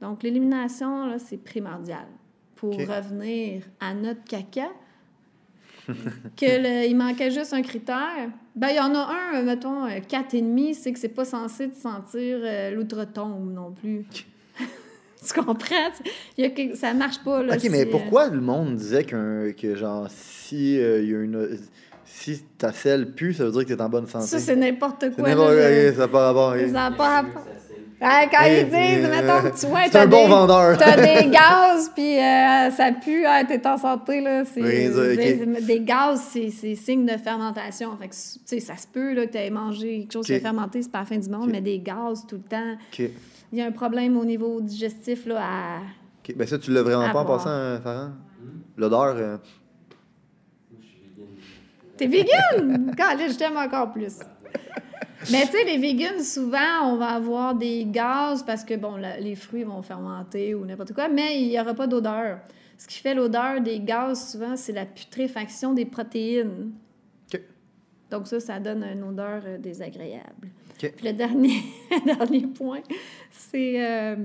Donc 0.00 0.22
l'élimination, 0.22 1.06
là, 1.06 1.18
c'est 1.18 1.38
primordial 1.38 2.06
pour 2.62 2.78
revenir 2.78 3.62
à 3.80 3.92
notre 3.92 4.22
caca. 4.24 4.68
que 5.88 6.46
le- 6.46 6.88
il 6.88 6.96
manquait 6.96 7.32
juste 7.32 7.52
un 7.52 7.62
critère. 7.62 8.28
Ben, 8.54 8.68
il 8.68 8.76
y 8.76 8.80
en 8.80 8.94
a 8.94 8.98
un, 9.32 9.40
euh, 9.40 9.42
mettons, 9.42 9.84
euh, 9.84 9.98
quatre 10.06 10.32
et 10.34 10.40
demi, 10.40 10.74
c'est 10.76 10.92
que 10.92 10.98
c'est 10.98 11.08
pas 11.08 11.24
censé 11.24 11.68
te 11.70 11.76
sentir 11.76 12.38
euh, 12.40 12.70
l'outre-tombe 12.70 13.52
non 13.52 13.72
plus. 13.72 14.04
tu 15.26 15.40
comprends? 15.40 15.90
Il 16.38 16.44
y 16.44 16.46
a 16.46 16.74
ça 16.76 16.94
marche 16.94 17.18
pas, 17.24 17.42
là. 17.42 17.56
OK, 17.56 17.64
mais 17.68 17.84
euh, 17.84 17.90
pourquoi 17.90 18.28
le 18.28 18.40
monde 18.40 18.76
disait 18.76 19.02
qu'un, 19.02 19.50
que, 19.52 19.74
genre, 19.74 20.06
si 20.08 20.78
euh, 20.78 21.02
y 21.02 21.14
a 21.14 21.20
une... 21.20 21.58
Si 22.04 22.42
ta 22.58 22.72
selle 22.72 23.12
pue, 23.14 23.34
ça 23.34 23.44
veut 23.44 23.50
dire 23.50 23.62
que 23.66 23.72
t'es 23.74 23.80
en 23.82 23.88
bonne 23.88 24.06
santé? 24.06 24.26
Ça, 24.26 24.38
c'est 24.38 24.54
n'importe 24.54 25.10
quoi. 25.16 25.28
là, 25.34 25.92
ça 25.92 25.98
n'a 25.98 26.08
pas 26.08 26.26
rapport. 26.26 26.54
Ça 26.56 26.66
n'a 26.68 26.90
pas 26.92 27.22
rapport. 27.22 27.46
Ouais, 28.02 28.28
quand 28.32 28.38
Eh, 28.44 28.60
ils 28.62 28.64
disent, 28.64 29.04
euh, 29.06 29.10
mettons 29.10 29.50
tu 29.56 29.66
vois, 29.66 29.88
t'as 29.88 30.02
un 30.02 30.06
bon 30.08 30.26
des-. 30.26 30.76
T'as 30.76 30.96
des 30.96 31.30
gaz, 31.30 31.90
puis 31.94 32.18
euh, 32.18 32.70
ça 32.72 32.90
pue, 32.92 33.24
ah, 33.24 33.44
t'es 33.44 33.64
en 33.64 33.76
santé, 33.78 34.20
là. 34.20 34.44
C'est, 34.44 34.60
Oui, 34.60 34.90
c'est- 34.92 35.66
Des 35.66 35.80
gaz, 35.80 36.20
c'est, 36.32 36.50
c'est 36.50 36.74
signe 36.74 37.06
de 37.06 37.16
fermentation. 37.16 37.96
Fait 38.00 38.08
que, 38.08 38.12
tu 38.14 38.18
sais, 38.44 38.58
ça 38.60 38.76
se 38.76 38.88
peut 38.88 39.12
là, 39.14 39.26
que 39.26 39.30
tu 39.32 39.38
aies 39.38 39.50
mangé 39.50 40.00
quelque 40.00 40.12
chose 40.14 40.26
qui 40.26 40.32
est 40.32 40.40
fermenté, 40.40 40.82
c'est 40.82 40.90
pas 40.90 40.98
la 41.00 41.04
fin 41.04 41.16
du 41.16 41.28
monde, 41.30 41.50
mais 41.52 41.60
des 41.60 41.78
gaz 41.78 42.26
tout 42.28 42.36
le 42.36 42.42
temps. 42.42 42.76
Il 43.52 43.58
y 43.58 43.62
a 43.62 43.66
un 43.66 43.72
problème 43.72 44.16
au 44.16 44.24
niveau 44.24 44.60
digestif, 44.60 45.24
là, 45.26 45.36
à... 45.40 45.76
OK. 45.78 46.34
Ben 46.36 46.46
ça, 46.48 46.58
tu 46.58 46.72
l'as 46.72 46.82
vraiment 46.82 47.04
À 47.04 47.10
pas 47.12 47.20
en 47.20 47.24
passant, 47.24 47.50
euh, 47.50 47.78
Farhan? 47.80 48.10
L'odeur... 48.76 49.14
euh, 49.16 49.36
T'es 51.96 52.06
vegan? 52.06 52.92
Quand 52.96 53.16
je 53.18 53.34
t'aime 53.36 53.56
encore 53.56 53.92
plus. 53.92 54.18
Mais 55.30 55.42
tu 55.46 55.52
sais, 55.52 55.64
les 55.64 55.78
vegans, 55.78 56.20
souvent, 56.22 56.82
on 56.92 56.96
va 56.96 57.10
avoir 57.10 57.54
des 57.54 57.84
gaz 57.86 58.42
parce 58.42 58.64
que, 58.64 58.74
bon, 58.74 58.96
la- 58.96 59.20
les 59.20 59.36
fruits 59.36 59.62
vont 59.62 59.80
fermenter 59.82 60.54
ou 60.54 60.64
n'importe 60.66 60.92
quoi, 60.92 61.08
mais 61.08 61.40
il 61.40 61.48
n'y 61.48 61.60
aura 61.60 61.74
pas 61.74 61.86
d'odeur. 61.86 62.40
Ce 62.76 62.88
qui 62.88 62.98
fait 62.98 63.14
l'odeur 63.14 63.60
des 63.60 63.78
gaz, 63.78 64.32
souvent, 64.32 64.56
c'est 64.56 64.72
la 64.72 64.84
putréfaction 64.84 65.72
des 65.74 65.84
protéines. 65.84 66.72
Donc 68.10 68.26
ça, 68.26 68.40
ça 68.40 68.58
donne 68.58 68.82
une 68.84 69.04
odeur 69.04 69.42
euh, 69.46 69.58
désagréable. 69.58 70.48
Puis 70.78 70.90
le 71.06 71.12
dernier, 71.12 71.62
dernier 72.04 72.46
point, 72.48 72.80
c'est... 73.30 73.74
euh, 73.82 74.16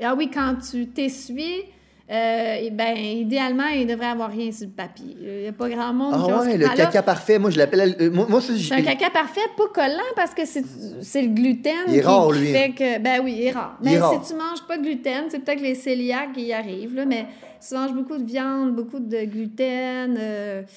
Ah 0.00 0.14
oui, 0.14 0.30
quand 0.32 0.56
tu 0.70 0.86
t'essuies, 0.88 1.62
euh, 2.10 2.56
eh 2.62 2.70
ben, 2.70 2.96
idéalement, 2.96 3.66
il 3.68 3.86
devrait 3.86 4.06
avoir 4.08 4.30
rien 4.30 4.50
sur 4.50 4.66
le 4.66 4.72
papier. 4.72 5.16
Il 5.20 5.42
n'y 5.42 5.46
a 5.48 5.52
pas 5.52 5.68
grand 5.68 5.92
monde 5.92 6.12
Ah 6.16 6.42
ce 6.42 6.48
ouais, 6.48 6.56
le 6.56 6.68
caca 6.68 7.02
parfait. 7.02 7.38
Moi, 7.38 7.50
je 7.50 7.58
l'appelle... 7.58 7.94
euh, 8.00 8.10
moi, 8.10 8.40
C'est 8.40 8.72
un 8.74 8.82
caca 8.82 9.10
parfait, 9.10 9.40
pas 9.56 9.68
collant, 9.72 10.02
parce 10.16 10.34
que 10.34 10.42
c'est 10.44 11.22
le 11.22 11.28
gluten 11.28 11.72
Il 11.88 11.94
est 11.96 12.00
qui, 12.00 12.06
rare, 12.06 12.32
lui. 12.32 12.52
fait 12.52 12.70
que... 12.70 12.98
Ben 12.98 13.20
oui, 13.22 13.34
il 13.38 13.42
est 13.44 13.50
rare. 13.52 13.78
Mais 13.82 13.96
rare. 13.98 14.12
si 14.24 14.32
tu 14.32 14.38
manges 14.38 14.62
pas 14.66 14.76
de 14.78 14.82
gluten, 14.82 15.26
c'est 15.28 15.38
peut-être 15.38 15.60
les 15.62 15.76
cœliaques 15.76 16.32
qui 16.32 16.46
y 16.46 16.52
arrivent, 16.52 16.96
là, 16.96 17.04
mais 17.06 17.26
si 17.60 17.68
tu 17.68 17.74
manges 17.80 17.92
beaucoup 17.94 18.18
de 18.18 18.24
viande, 18.26 18.74
beaucoup 18.74 18.98
de 18.98 19.24
gluten, 19.26 20.16
euh, 20.18 20.62
tu 20.62 20.68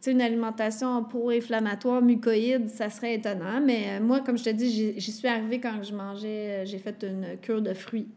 sais, 0.00 0.12
une 0.12 0.22
alimentation 0.22 1.04
pro-inflammatoire, 1.04 2.00
mucoïde, 2.00 2.68
ça 2.68 2.88
serait 2.88 3.14
étonnant. 3.16 3.60
Mais 3.62 3.84
euh, 3.90 4.00
moi, 4.02 4.20
comme 4.20 4.38
je 4.38 4.44
te 4.44 4.50
dis, 4.50 4.70
j'y- 4.70 4.94
j'y 4.98 5.12
suis 5.12 5.28
arrivée 5.28 5.60
quand 5.60 5.82
je 5.82 5.92
mangeais... 5.92 6.26
euh, 6.28 6.64
J'ai 6.64 6.78
fait 6.78 6.96
une 7.02 7.36
cure 7.42 7.60
de 7.60 7.74
fruits. 7.74 8.08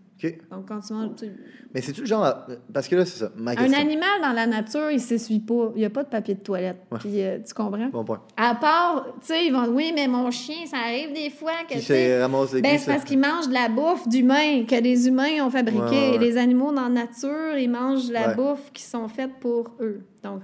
Donc, 0.52 0.68
quand 0.68 0.80
tu 0.80 0.94
manges... 0.94 1.16
tu- 1.18 1.32
Mais 1.74 1.82
c'est-tu 1.82 2.02
le 2.02 2.08
genre... 2.08 2.46
Parce 2.74 2.88
que 2.88 2.96
là, 2.96 3.06
c'est 3.06 3.20
ça, 3.20 3.32
ma 3.36 3.52
Un 3.52 3.74
animal 3.74 4.22
dans 4.22 4.34
la 4.34 4.48
nature, 4.48 4.92
il 4.92 5.00
s'essuie 5.00 5.40
pas. 5.40 5.72
Il 5.76 5.80
n'y 5.80 5.86
a 5.86 5.90
pas 5.90 6.04
de 6.04 6.10
papier 6.10 6.36
de 6.36 6.40
toilette. 6.40 6.82
Ouais. 6.92 7.00
Puis, 7.00 7.22
euh, 7.22 7.40
tu 7.46 7.54
comprends? 7.54 7.90
Bon 7.90 8.04
point. 8.04 8.22
À 8.38 8.56
part, 8.56 9.06
tu 9.22 9.28
sais, 9.28 9.46
ils 9.46 9.52
vont 9.52 9.68
oui, 9.70 9.92
mais 9.96 10.08
mon 10.08 10.30
chien, 10.32 10.66
ça 10.66 10.78
arrive 10.78 11.14
des 11.14 11.30
fois 11.30 11.52
que, 11.68 11.76
Qui 11.76 12.62
ben, 12.62 12.78
c'est 12.78 12.92
parce 12.92 13.04
qu'ils 13.04 13.20
mangent 13.20 13.48
de 13.48 13.54
la 13.54 13.70
bouffe 13.70 14.08
d'humains, 14.08 14.66
que 14.66 14.76
les 14.76 15.08
humains 15.08 15.46
ont 15.46 15.50
fabriqué. 15.50 15.80
Ouais, 15.80 15.90
ouais, 15.90 16.12
ouais. 16.12 16.18
Les 16.18 16.38
animaux 16.38 16.72
dans 16.72 16.84
la 16.84 16.90
nature, 16.90 17.58
ils 17.58 17.70
mangent 17.70 18.08
de 18.08 18.14
la 18.14 18.34
bouffe 18.34 18.72
qui 18.74 18.84
sont 18.84 19.08
faites 19.08 19.40
pour 19.40 19.72
eux. 19.80 20.02
Donc, 20.24 20.42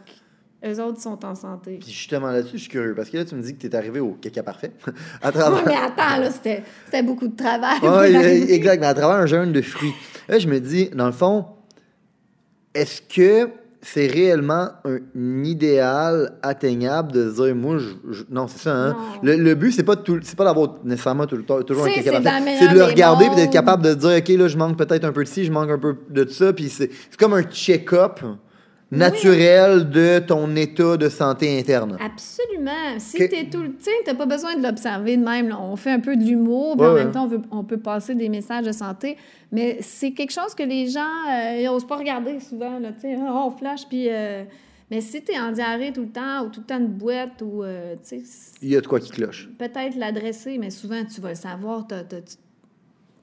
eux 0.65 0.81
autres 0.81 0.99
sont 1.01 1.23
en 1.25 1.35
santé. 1.35 1.77
Puis 1.81 1.91
justement 1.91 2.27
là-dessus, 2.31 2.57
je 2.57 2.61
suis 2.63 2.69
curieux. 2.71 2.93
Parce 2.95 3.09
que 3.09 3.17
là, 3.17 3.25
tu 3.25 3.35
me 3.35 3.41
dis 3.41 3.53
que 3.55 3.59
tu 3.61 3.67
es 3.67 3.75
arrivé 3.75 3.99
au 3.99 4.13
caca 4.21 4.41
parfait. 4.43 4.71
à 5.21 5.27
Oui, 5.27 5.33
travers... 5.33 5.63
mais 5.65 5.75
attends, 5.75 6.19
là, 6.21 6.31
c'était 6.31 6.63
c'était 6.85 7.03
beaucoup 7.03 7.27
de 7.27 7.35
travail. 7.35 7.77
Arriver. 7.83 8.53
exact. 8.53 8.79
Mais 8.81 8.87
à 8.87 8.93
travers 8.93 9.17
un 9.17 9.25
jeûne 9.27 9.51
de 9.51 9.61
fruits. 9.61 9.93
Là, 10.27 10.39
je 10.39 10.47
me 10.47 10.59
dis, 10.59 10.89
dans 10.93 11.05
le 11.05 11.11
fond, 11.11 11.45
est-ce 12.73 13.01
que 13.01 13.49
c'est 13.81 14.07
réellement 14.07 14.69
un 14.83 15.43
idéal 15.43 16.33
atteignable 16.41 17.11
de 17.11 17.29
se 17.29 17.41
dire, 17.43 17.55
moi, 17.55 17.77
je, 17.77 17.89
je- 18.11 18.23
non, 18.29 18.47
c'est 18.47 18.57
ça, 18.59 18.75
hein? 18.75 18.97
Le, 19.23 19.35
le 19.37 19.55
but, 19.55 19.71
c'est 19.71 19.83
pas, 19.83 19.95
tout- 19.95 20.19
c'est 20.23 20.35
pas 20.35 20.43
d'avoir 20.43 20.75
nécessairement 20.83 21.25
tout 21.27 21.37
le 21.37 21.43
temps, 21.43 21.61
toujours 21.61 21.85
un 21.85 21.89
caca 21.91 22.19
parfait. 22.19 22.57
C'est 22.59 22.67
de 22.69 22.73
le 22.73 22.83
regarder 22.83 23.25
et 23.25 23.35
d'être 23.35 23.51
capable 23.53 23.83
de 23.83 23.93
dire, 23.93 24.17
OK, 24.17 24.27
là, 24.29 24.47
je 24.47 24.57
manque 24.57 24.77
peut-être 24.77 25.05
un 25.05 25.11
peu 25.11 25.23
de 25.23 25.29
ci, 25.29 25.45
je 25.45 25.51
manque 25.51 25.69
un 25.69 25.77
peu 25.77 25.95
de 26.09 26.27
ça. 26.27 26.51
Puis 26.51 26.69
c'est 26.69 26.89
c'est 27.09 27.17
comme 27.19 27.33
un 27.33 27.43
check-up 27.43 28.19
naturel 28.91 29.89
de 29.89 30.19
ton 30.19 30.55
état 30.55 30.97
de 30.97 31.09
santé 31.09 31.59
interne. 31.59 31.97
Absolument. 31.99 32.97
Si 32.99 33.17
Que- 33.17 33.23
t'es 33.25 33.45
tout 33.49 33.61
le... 33.61 33.75
Tu 33.75 33.89
t'as 34.05 34.13
pas 34.15 34.25
besoin 34.25 34.55
de 34.55 34.63
l'observer 34.63 35.17
de 35.17 35.23
même. 35.23 35.49
là. 35.49 35.59
On 35.59 35.75
fait 35.75 35.91
un 35.91 35.99
peu 35.99 36.15
de 36.15 36.23
l'humour, 36.23 36.75
puis 36.77 36.81
Ouais, 36.85 36.87
en 36.91 36.93
ouais. 36.93 37.03
même 37.03 37.11
temps, 37.11 37.25
on, 37.25 37.27
veut- 37.27 37.41
on 37.51 37.63
peut 37.63 37.77
passer 37.79 38.15
des 38.15 38.29
messages 38.29 38.65
de 38.65 38.71
santé. 38.71 39.17
Mais 39.51 39.77
c'est 39.81 40.11
quelque 40.11 40.31
chose 40.31 40.53
que 40.55 40.63
les 40.63 40.87
gens, 40.87 41.01
euh, 41.29 41.57
ils 41.59 41.65
n'osent 41.65 41.87
pas 41.87 41.97
regarder 41.97 42.39
souvent. 42.39 42.79
Là, 42.79 42.89
sais, 42.99 43.15
Ah, 43.19 43.43
on 43.45 43.51
flash, 43.51 43.87
puis... 43.87 44.07
euh, 44.09 44.43
Mais 44.89 45.01
si 45.01 45.21
t'es 45.21 45.37
en 45.37 45.51
diarrhée 45.51 45.91
tout 45.91 46.01
le 46.03 46.09
temps, 46.11 46.45
ou 46.45 46.49
tout 46.49 46.61
le 46.61 46.65
temps 46.65 46.79
de 46.79 46.85
boîte, 46.87 47.41
ou... 47.41 47.63
euh, 47.63 47.95
Il 48.61 48.69
y 48.69 48.75
a 48.77 48.81
de 48.81 48.87
quoi 48.87 48.99
qui 49.01 49.11
cloche. 49.11 49.49
peut-être 49.57 49.95
l'adresser, 49.97 50.57
mais 50.57 50.69
souvent, 50.69 51.03
tu 51.03 51.19
vas 51.19 51.29
le 51.29 51.35
savoir, 51.35 51.85
tu- 51.87 51.95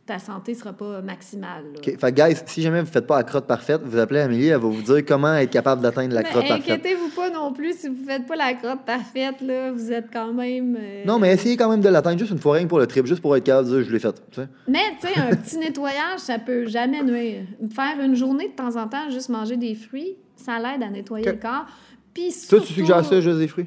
ta 0.07 0.19
santé 0.19 0.53
sera 0.55 0.73
pas 0.75 1.01
maximale. 1.01 1.65
là. 1.73 1.79
OK. 1.79 1.99
Fait 1.99 2.13
que, 2.13 2.29
guys, 2.29 2.37
si 2.47 2.61
jamais 2.61 2.81
vous 2.81 2.87
faites 2.91 3.07
pas 3.07 3.17
la 3.17 3.23
crotte 3.25 3.47
parfaite, 3.47 3.81
vous 3.85 3.99
appelez 3.99 4.21
Amélie, 4.21 4.49
elle 4.49 4.55
va 4.61 4.69
vous 4.69 4.83
dire 4.83 5.03
comment 5.07 5.35
être 5.35 5.51
capable 5.51 5.81
d'atteindre 5.81 6.13
la 6.15 6.21
Mais 6.23 6.29
crotte 6.29 6.47
parfaite. 6.47 6.63
inquiétez-vous 6.71 7.09
pas 7.17 7.31
non 7.31 7.53
plus, 7.53 7.73
si 7.79 7.89
vous 7.89 8.05
faites 8.07 8.27
pas 8.27 8.37
la 8.37 8.53
crotte 8.55 8.85
parfaite, 8.85 9.41
là, 9.41 9.73
vous 9.73 9.91
êtes 9.91 10.09
quand 10.13 10.33
même... 10.35 10.77
euh, 10.79 11.05
Non, 11.07 11.19
mais 11.19 11.33
essayez 11.33 11.57
quand 11.57 11.71
même 11.71 11.81
de 11.81 11.89
l'atteindre 11.89 12.19
juste 12.19 12.33
une 12.33 12.39
fois 12.39 12.55
rien 12.57 12.67
pour 12.67 12.79
le 12.79 12.87
trip, 12.87 13.07
juste 13.07 13.23
pour 13.23 13.35
être 13.37 13.45
capable 13.45 13.71
de 13.71 13.77
dire 13.79 13.85
je 13.89 13.93
l'ai 13.93 13.99
fait. 13.99 14.13
tu 14.31 14.41
sais. 14.43 14.49
Mais, 14.69 14.81
tu 15.01 15.09
sais, 15.09 15.19
un 15.21 15.35
petit 15.35 15.57
nettoyage, 15.57 16.19
ça 16.19 16.39
peut 16.39 16.67
jamais 16.67 17.03
nuire. 17.03 17.43
Faire 17.75 17.99
une 18.05 18.15
journée 18.15 18.49
de 18.49 18.55
temps 18.55 18.77
en 18.77 18.87
temps, 18.89 19.09
juste 19.11 19.31
manger 19.31 19.57
des 19.57 19.75
fruits, 19.75 20.17
ça 20.37 20.59
l'aide 20.59 20.83
à 20.83 20.91
nettoyer 20.91 21.25
le 21.25 21.33
corps. 21.39 21.65
Puis 22.13 22.29
Toi, 22.29 22.59
surtout, 22.61 22.67
tu 22.67 22.73
suggères 22.75 23.05
ça, 23.05 23.21
juste 23.21 23.39
des 23.39 23.49
fruits? 23.49 23.67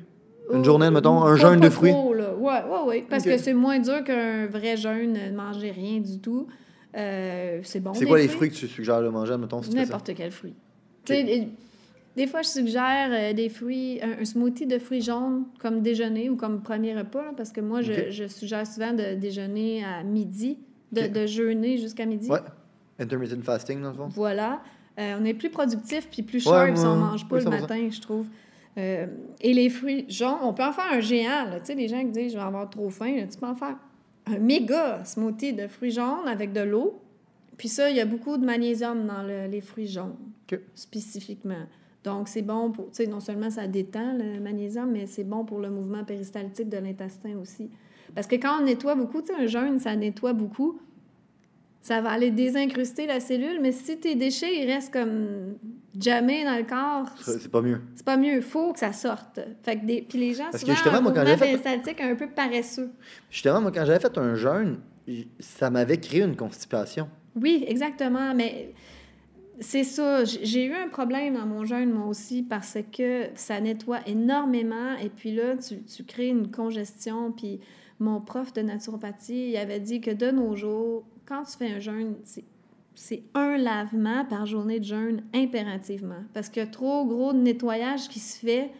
Une 0.52 0.60
euh, 0.62 0.64
journée, 0.64 0.90
mettons, 0.90 1.22
un 1.24 1.36
jeûne 1.36 1.60
de 1.60 1.70
fruits? 1.70 1.92
trop, 1.92 2.14
là. 2.14 2.34
Ouais, 2.36 2.64
ouais, 2.64 2.88
ouais. 2.88 3.06
Parce 3.10 3.24
que 3.24 3.38
c'est 3.38 3.54
moins 3.54 3.80
dur 3.80 4.04
qu'un 4.04 4.48
vrai 4.48 4.78
jeûne, 4.78 5.14
de 5.14 5.36
manger 5.36 5.72
rien 5.72 6.00
du 6.00 6.20
tout. 6.20 6.48
Euh, 6.96 7.60
c'est 7.64 7.80
bon. 7.80 7.94
C'est 7.94 8.06
quoi 8.06 8.18
les 8.18 8.28
fruits 8.28 8.50
que 8.50 8.56
tu 8.56 8.68
suggères 8.68 9.02
de 9.02 9.10
manger, 9.10 9.38
mettons, 9.38 9.62
si? 9.62 9.74
N'importe 9.74 10.12
quel 10.16 10.32
fruit. 10.32 10.54
Tu 11.06 11.14
sais, 11.14 11.48
des- 12.16 12.28
fois, 12.28 12.42
je 12.42 12.48
suggère 12.48 13.10
euh, 13.12 13.34
des 13.34 13.50
fruits, 13.50 14.00
un, 14.02 14.22
un 14.22 14.26
smoothie 14.26 14.66
de 14.66 14.80
fruits 14.80 15.02
jaunes 15.02 15.44
comme 15.60 15.82
déjeuner 15.82 16.30
ou 16.32 16.36
comme 16.36 16.62
premier 16.62 16.98
repas, 16.98 17.22
là, 17.22 17.32
parce 17.38 17.52
que 17.52 17.62
moi, 17.62 17.82
je, 17.82 18.10
je 18.10 18.28
suggère 18.28 18.66
souvent 18.66 18.92
de 18.94 19.14
déjeuner 19.14 19.84
à 19.84 20.04
midi, 20.04 20.58
de, 20.92 21.28
jeûner 21.28 21.78
jusqu'à 21.78 22.06
midi. 22.06 22.30
Ouais. 22.30 22.40
Intermittent 23.00 23.44
fasting, 23.44 23.82
dans 23.82 23.90
le 23.90 23.96
fond. 23.96 24.08
Voilà. 24.08 24.62
Euh, 25.00 25.16
on 25.22 25.26
est 25.26 25.36
plus 25.36 25.52
productif 25.52 26.08
puis 26.10 26.24
plus 26.24 26.44
Ouais, 26.48 26.52
sharp 26.52 26.76
si 26.76 26.84
moi, 26.84 26.94
on 26.94 26.98
mange 26.98 27.28
pas 27.28 27.36
oui, 27.36 27.44
le 27.44 27.52
100%. 27.52 27.62
matin, 27.62 27.90
je 27.92 28.02
trouve. 28.02 28.26
Euh, 28.78 29.08
et 29.42 29.54
les 29.54 29.70
fruits 29.70 30.06
jaunes, 30.08 30.38
on 30.44 30.54
peut 30.54 30.64
en 30.64 30.72
faire 30.72 30.92
un 30.92 31.00
géant. 31.00 31.46
Là. 31.46 31.60
Tu 31.60 31.68
sais, 31.68 31.76
les 31.76 31.88
gens 31.88 32.00
qui 32.02 32.12
disent 32.12 32.34
je 32.34 32.38
vais 32.38 32.44
avoir 32.44 32.70
trop 32.70 32.90
faim, 32.90 33.16
là, 33.16 33.26
tu 33.28 33.38
peux 33.38 33.48
en 33.48 33.56
faire 33.56 33.76
un 34.28 34.38
méga 34.38 35.04
smoothie 35.04 35.54
de 35.54 35.68
fruits 35.68 35.92
jaunes 35.92 36.28
avec 36.28 36.54
de 36.54 36.62
l'eau. 36.62 37.00
Puis 37.58 37.70
ça, 37.70 37.90
il 37.90 37.96
y 37.96 38.00
a 38.00 38.06
beaucoup 38.06 38.38
de 38.38 38.46
magnésium 38.46 39.08
dans 39.08 39.24
le- 39.24 39.48
les 39.48 39.62
fruits 39.62 39.88
jaunes, 39.88 40.16
spécifiquement. 40.76 41.66
Donc, 42.04 42.28
c'est 42.28 42.44
bon 42.44 42.72
pour, 42.72 42.86
tu 42.92 42.98
sais, 43.04 43.08
non 43.08 43.20
seulement 43.20 43.50
ça 43.50 43.68
détend 43.68 44.14
le 44.14 44.40
magnésium, 44.40 44.92
mais 44.92 45.08
c'est 45.08 45.24
bon 45.24 45.44
pour 45.44 45.60
le 45.60 45.70
mouvement 45.70 46.04
péristaltique 46.04 46.70
de 46.70 46.78
l'intestin 46.78 47.36
aussi. 47.42 47.70
Parce 48.14 48.28
que 48.28 48.36
quand 48.36 48.62
on 48.62 48.64
nettoie 48.66 48.96
beaucoup, 48.96 49.22
tu 49.22 49.28
sais, 49.28 49.34
un 49.42 49.48
jeûne, 49.48 49.80
ça 49.80 49.96
nettoie 49.96 50.34
beaucoup. 50.34 50.80
Ça 51.82 52.00
va 52.02 52.12
aller 52.12 52.32
désincruster 52.32 53.08
la 53.08 53.20
cellule, 53.20 53.60
mais 53.62 53.72
si 53.72 53.98
tes 53.98 54.16
déchets, 54.16 54.56
ils 54.62 54.66
restent 54.72 54.94
comme 54.94 55.56
jamais 56.00 56.44
dans 56.44 56.58
le 56.58 56.64
corps, 56.64 57.10
C'est 57.22 57.50
pas 57.52 57.62
mieux. 57.62 57.82
c'est 57.96 58.06
pas 58.06 58.18
mieux. 58.18 58.36
Il 58.38 58.42
faut 58.42 58.74
que 58.74 58.80
ça 58.80 58.94
sorte. 58.94 59.40
Fait 59.64 59.78
que 59.78 59.86
des... 59.86 60.02
Puis 60.02 60.18
les 60.20 60.34
gens, 60.34 60.46
Parce 60.52 60.64
que 60.64 60.72
justement, 60.72 60.98
en 60.98 61.02
moi, 61.02 61.12
quand 61.14 61.26
fait- 61.26 62.02
un 62.02 62.16
peu 62.16 62.28
paresseux. 62.30 62.92
Justement, 63.30 63.62
moi, 63.62 63.72
quand 63.72 63.86
j'avais 63.86 64.00
fait 64.00 64.18
un 64.18 64.36
jeûne, 64.36 64.80
ça 65.40 65.70
m'avait 65.70 65.98
créé 65.98 66.22
une 66.24 66.36
constipation. 66.36 67.10
Oui, 67.36 67.64
exactement. 67.68 68.34
Mais 68.34 68.74
c'est 69.60 69.84
ça. 69.84 70.24
J'ai 70.26 70.66
eu 70.66 70.74
un 70.74 70.90
problème 70.90 71.36
dans 71.36 71.46
mon 71.46 71.66
jeûne, 71.66 71.92
moi 71.92 72.08
aussi, 72.08 72.44
parce 72.44 72.78
que 72.96 73.28
ça 73.36 73.60
nettoie 73.60 74.00
énormément. 74.08 74.96
Et 75.02 75.10
puis 75.10 75.34
là, 75.34 75.56
tu, 75.58 75.82
tu 75.84 76.04
crées 76.04 76.28
une 76.28 76.52
congestion. 76.52 77.32
Puis 77.32 77.60
mon 78.00 78.22
prof 78.22 78.54
de 78.54 78.62
naturopathie, 78.62 79.50
il 79.52 79.58
avait 79.58 79.80
dit 79.80 80.02
que 80.02 80.12
de 80.12 80.30
nos 80.32 80.56
jours, 80.56 81.04
quand 81.26 81.44
tu 81.44 81.58
fais 81.58 81.72
un 81.74 81.80
jeûne, 81.80 82.16
c'est 82.24 82.44
c'est 83.00 83.22
un 83.36 83.58
lavement 83.58 84.26
par 84.26 84.48
journée 84.48 84.80
de 84.80 84.86
jeûne 84.86 85.22
impérativement. 85.32 86.24
Parce 86.34 86.50
qu'il 86.50 86.64
y 86.64 86.66
a 86.66 86.70
trop 86.70 87.06
gros 87.06 87.32
de 87.32 87.38
nettoyage 87.38 88.08
qui 88.10 88.20
se 88.20 88.40
fait, 88.40 88.72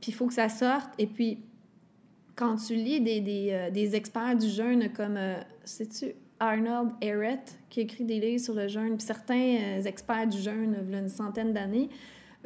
puis 0.00 0.12
il 0.12 0.14
faut 0.14 0.28
que 0.28 0.34
ça 0.34 0.48
sorte. 0.48 0.90
Et 0.98 1.08
puis, 1.08 1.40
quand 2.36 2.54
tu 2.54 2.76
lis 2.76 3.00
des, 3.00 3.20
des, 3.20 3.50
euh, 3.50 3.90
experts 3.92 4.36
du 4.36 4.48
jeûne 4.48 4.92
comme, 4.92 5.16
euh, 5.16 5.34
sais-tu, 5.64 6.14
Arnold 6.38 6.92
Ehret, 7.00 7.42
qui 7.68 7.80
écrit 7.80 8.04
des 8.04 8.20
livres 8.20 8.42
sur 8.42 8.54
le 8.54 8.68
jeûne, 8.68 8.96
puis 8.96 9.06
certains 9.06 9.56
euh, 9.56 9.82
experts 9.82 10.28
du 10.28 10.38
jeûne, 10.38 10.76
il 10.86 10.92
y 10.92 10.94
a 10.94 11.00
une 11.00 11.08
centaine 11.08 11.52
d'années, 11.52 11.88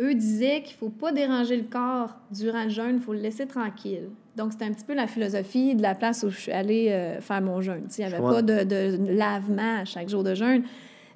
eux 0.01 0.15
disaient 0.15 0.63
qu'il 0.63 0.77
ne 0.77 0.79
faut 0.79 0.91
pas 0.91 1.13
déranger 1.13 1.59
le 1.59 1.65
corps 1.65 2.17
durant 2.31 2.65
le 2.65 2.71
jeûne, 2.71 2.97
il 2.97 3.03
faut 3.03 3.13
le 3.13 3.21
laisser 3.21 3.47
tranquille. 3.47 4.09
Donc, 4.39 4.53
c'était 4.53 4.65
un 4.65 4.73
petit 4.73 4.85
peu 4.85 4.95
la 4.95 5.07
philosophie 5.07 5.75
de 5.75 5.83
la 5.83 5.95
place 5.95 6.23
où 6.23 6.31
je 6.31 6.39
suis 6.39 6.53
allée 6.53 6.89
euh, 6.91 7.21
faire 7.21 7.43
mon 7.43 7.61
jeûne. 7.61 7.87
Il 7.99 8.01
n'y 8.01 8.07
avait 8.13 8.23
Ouais. 8.23 8.33
pas 8.35 8.43
de, 8.43 8.65
de 8.65 8.97
lavement 9.13 9.81
à 9.81 9.85
chaque 9.85 10.09
jour 10.09 10.23
de 10.25 10.35
jeûne. 10.35 10.63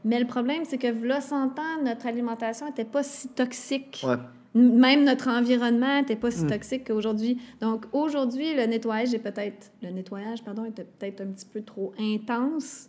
Mais 0.05 0.19
le 0.21 0.27
problème, 0.27 0.65
c'est 0.65 0.79
que, 0.79 0.89
là, 1.07 1.21
100 1.21 1.59
ans, 1.59 1.83
notre 1.85 2.07
alimentation 2.07 2.67
n'était 2.67 2.85
pas 2.85 3.03
si 3.03 3.29
toxique. 3.29 4.05
Ouais. 4.07 4.17
Même 4.55 5.05
notre 5.05 5.29
environnement 5.31 6.01
n'était 6.01 6.17
pas 6.17 6.31
si 6.31 6.45
Mm. 6.45 6.49
toxique 6.51 6.87
qu'aujourd'hui. 6.89 7.39
Donc, 7.61 7.87
aujourd'hui, 7.93 8.55
le 8.55 8.67
nettoyage 8.67 9.15
est 9.15 9.19
peut-être... 9.19 9.71
Le 9.83 9.91
nettoyage, 9.91 10.43
pardon, 10.43 10.65
était 10.67 10.85
peut-être 10.85 11.21
un 11.23 11.27
petit 11.29 11.47
peu 11.47 11.63
trop 11.63 11.93
intense. 11.99 12.89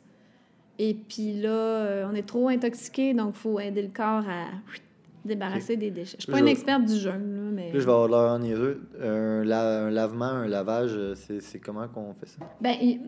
Et 0.80 0.95
puis 0.95 1.34
là, 1.39 1.49
euh, 1.49 2.07
on 2.11 2.15
est 2.15 2.27
trop 2.27 2.49
intoxiqué, 2.49 3.14
donc 3.14 3.35
il 3.35 3.39
faut 3.39 3.60
aider 3.60 3.84
le 3.84 3.89
corps 3.95 4.27
à 4.27 4.47
débarrasser 5.26 5.78
des 5.78 5.91
déchets. 5.91 6.18
Je 6.20 6.24
suis 6.24 6.32
pas 6.32 6.40
une 6.40 6.48
experte 6.48 6.86
du 6.86 6.95
jeûne, 6.98 7.36
là, 7.36 7.52
mais... 7.54 7.68
Là, 7.74 7.80
je 7.80 7.86
vais 7.86 7.91
avoir 7.91 8.08
l'air 8.08 8.40
niaiseux. 8.40 8.82
Un, 9.02 9.44
la- 9.44 9.86
un 9.86 9.90
lavement, 9.90 10.26
un 10.26 10.48
lavage, 10.48 10.91
euh, 10.95 11.14
c'est 11.16 11.60
comment 11.60 11.88
qu'on 11.88 12.14
fait 12.14 12.28
ça? 12.28 12.40
Ben, 12.62 12.76
il- 12.82 13.02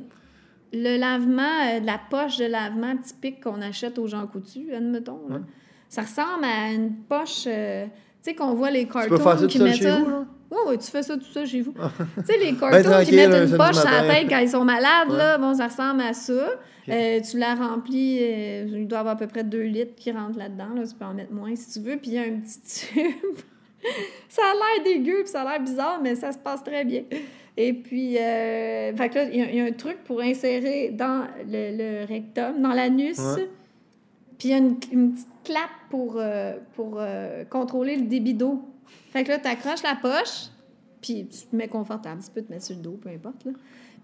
le 0.73 0.97
lavement, 0.97 1.41
euh, 1.41 1.79
de 1.79 1.85
la 1.85 1.99
poche 2.09 2.37
de 2.37 2.45
lavement 2.45 2.97
typique 2.97 3.41
qu'on 3.43 3.61
achète 3.61 3.97
aux 3.99 4.07
gens 4.07 4.25
coutus, 4.27 4.73
admettons, 4.75 5.19
Ouais. 5.29 5.39
ça 5.89 6.01
ressemble 6.01 6.43
à 6.43 6.71
une 6.73 6.93
poche... 7.07 7.45
euh, 7.47 7.85
tu 7.85 8.31
sais, 8.31 8.35
qu'on 8.35 8.53
voit 8.55 8.71
les 8.71 8.85
Tu 8.85 8.91
cartons 8.93 9.09
peux 9.09 9.17
faire 9.17 9.33
ça 9.39 9.41
tout 9.41 9.47
qui 9.47 9.59
mettent 9.61 9.75
chez 9.75 9.83
ça... 9.83 9.99
vous, 9.99 10.09
là? 10.09 10.25
Oui, 10.51 10.57
oui, 10.67 10.77
tu 10.77 10.89
fais 10.89 11.03
ça 11.03 11.15
tout 11.17 11.25
ça 11.33 11.45
chez 11.45 11.61
vous. 11.61 11.73
tu 12.17 12.25
sais, 12.25 12.37
les 12.39 12.51
Ben, 12.53 12.57
cartons 12.71 13.05
qui 13.05 13.15
mettent 13.15 13.33
un 13.33 13.45
une 13.45 13.57
poche 13.57 13.77
à 13.85 14.01
la 14.03 14.13
tête 14.13 14.27
quand 14.29 14.37
ils 14.39 14.49
sont 14.49 14.63
malades, 14.63 15.09
Ouais. 15.09 15.17
là, 15.17 15.37
bon, 15.37 15.53
ça 15.53 15.67
ressemble 15.67 16.01
à 16.01 16.13
ça. 16.13 16.49
Euh, 16.89 17.19
tu 17.21 17.37
la 17.39 17.55
remplis, 17.55 18.19
euh, 18.21 18.67
il 18.67 18.87
doit 18.87 18.99
y 18.99 19.01
avoir 19.01 19.15
à 19.15 19.17
peu 19.17 19.27
près 19.27 19.43
2 19.43 19.61
litres 19.61 19.95
qui 19.95 20.11
rentrent 20.11 20.37
là-dedans. 20.37 20.69
Là, 20.75 20.85
tu 20.87 20.93
peux 20.95 21.05
en 21.05 21.13
mettre 21.13 21.33
moins 21.33 21.55
si 21.55 21.71
tu 21.71 21.85
veux. 21.85 21.97
Puis 21.97 22.11
il 22.11 22.13
y 22.13 22.17
a 22.17 22.21
un 22.21 22.39
petit 22.39 22.59
tube. 22.61 23.39
ça 24.29 24.41
a 24.43 24.53
l'air 24.53 24.83
dégueu, 24.83 25.21
puis 25.21 25.31
ça 25.31 25.41
a 25.41 25.51
l'air 25.51 25.61
bizarre, 25.61 25.99
mais 26.01 26.15
ça 26.15 26.31
se 26.31 26.37
passe 26.37 26.63
très 26.63 26.85
bien. 26.85 27.03
Et 27.57 27.73
puis, 27.73 28.17
euh, 28.17 28.95
fait 28.95 29.09
que 29.09 29.15
là, 29.15 29.23
il 29.23 29.53
y, 29.53 29.57
y 29.57 29.61
a 29.61 29.63
un 29.63 29.71
truc 29.71 30.03
pour 30.03 30.21
insérer 30.21 30.89
dans 30.89 31.27
le, 31.47 31.75
le 31.75 32.05
rectum, 32.05 32.61
dans 32.61 32.73
l'anus. 32.73 33.17
Ouais. 33.17 33.49
Puis 34.37 34.49
il 34.49 34.51
y 34.51 34.53
a 34.53 34.57
une, 34.57 34.77
une 34.91 35.13
petite 35.13 35.27
clap 35.45 35.69
pour, 35.89 36.21
pour 36.73 36.99
contrôler 37.49 37.95
le 37.95 38.03
débit 38.03 38.33
d'eau. 38.33 38.61
Fait 39.11 39.23
que 39.23 39.29
là, 39.29 39.39
tu 39.39 39.47
accroches 39.47 39.83
la 39.83 39.95
poche, 39.95 40.49
puis 41.01 41.25
tu 41.27 41.47
te 41.47 41.55
mets 41.55 41.69
confortable. 41.69 42.21
Tu 42.21 42.29
peux 42.31 42.41
te 42.41 42.51
mettre 42.51 42.65
sur 42.65 42.75
le 42.75 42.81
dos, 42.81 42.99
peu 43.01 43.07
importe. 43.09 43.45
Là. 43.45 43.51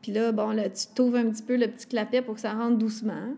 Puis 0.02 0.12
là, 0.12 0.32
bon, 0.32 0.52
là, 0.52 0.70
tu 0.70 0.88
t'ouvres 0.96 1.18
un 1.18 1.30
petit 1.30 1.44
peu 1.44 1.56
le 1.56 1.68
petit 1.68 1.88
clapet 1.88 2.22
pour 2.22 2.36
que 2.36 2.42
ça 2.42 2.54
rentre 2.54 2.78
doucement. 2.78 3.36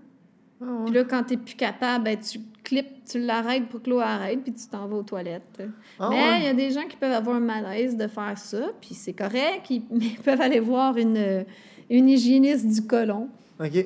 Puis 0.86 0.94
là, 0.94 1.04
quand 1.04 1.24
t'es 1.24 1.36
plus 1.36 1.56
capable, 1.56 2.06
ben, 2.06 2.18
tu 2.18 2.40
clips, 2.64 3.04
tu 3.06 3.20
l'arrêtes 3.20 3.68
pour 3.68 3.82
que 3.82 3.90
l'eau 3.90 4.00
arrête, 4.00 4.42
puis 4.42 4.54
tu 4.54 4.68
t'en 4.68 4.88
vas 4.88 4.96
aux 4.96 5.04
toilettes. 5.04 5.62
Ah, 6.00 6.08
mais 6.10 6.16
ouais. 6.16 6.40
il 6.40 6.44
y 6.46 6.48
a 6.48 6.54
des 6.54 6.72
gens 6.72 6.88
qui 6.88 6.96
peuvent 6.96 7.12
avoir 7.12 7.36
un 7.36 7.42
malaise 7.42 7.98
de 7.98 8.08
faire 8.08 8.38
ça, 8.38 8.72
puis 8.80 8.94
c'est 8.94 9.12
correct. 9.14 9.70
Ils, 9.70 9.84
ils 9.92 10.20
peuvent 10.20 10.40
aller 10.40 10.62
voir 10.62 10.98
une, 10.98 11.46
une 11.90 12.10
hygiéniste 12.10 12.66
du 12.68 12.88
côlon. 12.88 13.28
OK. 13.60 13.86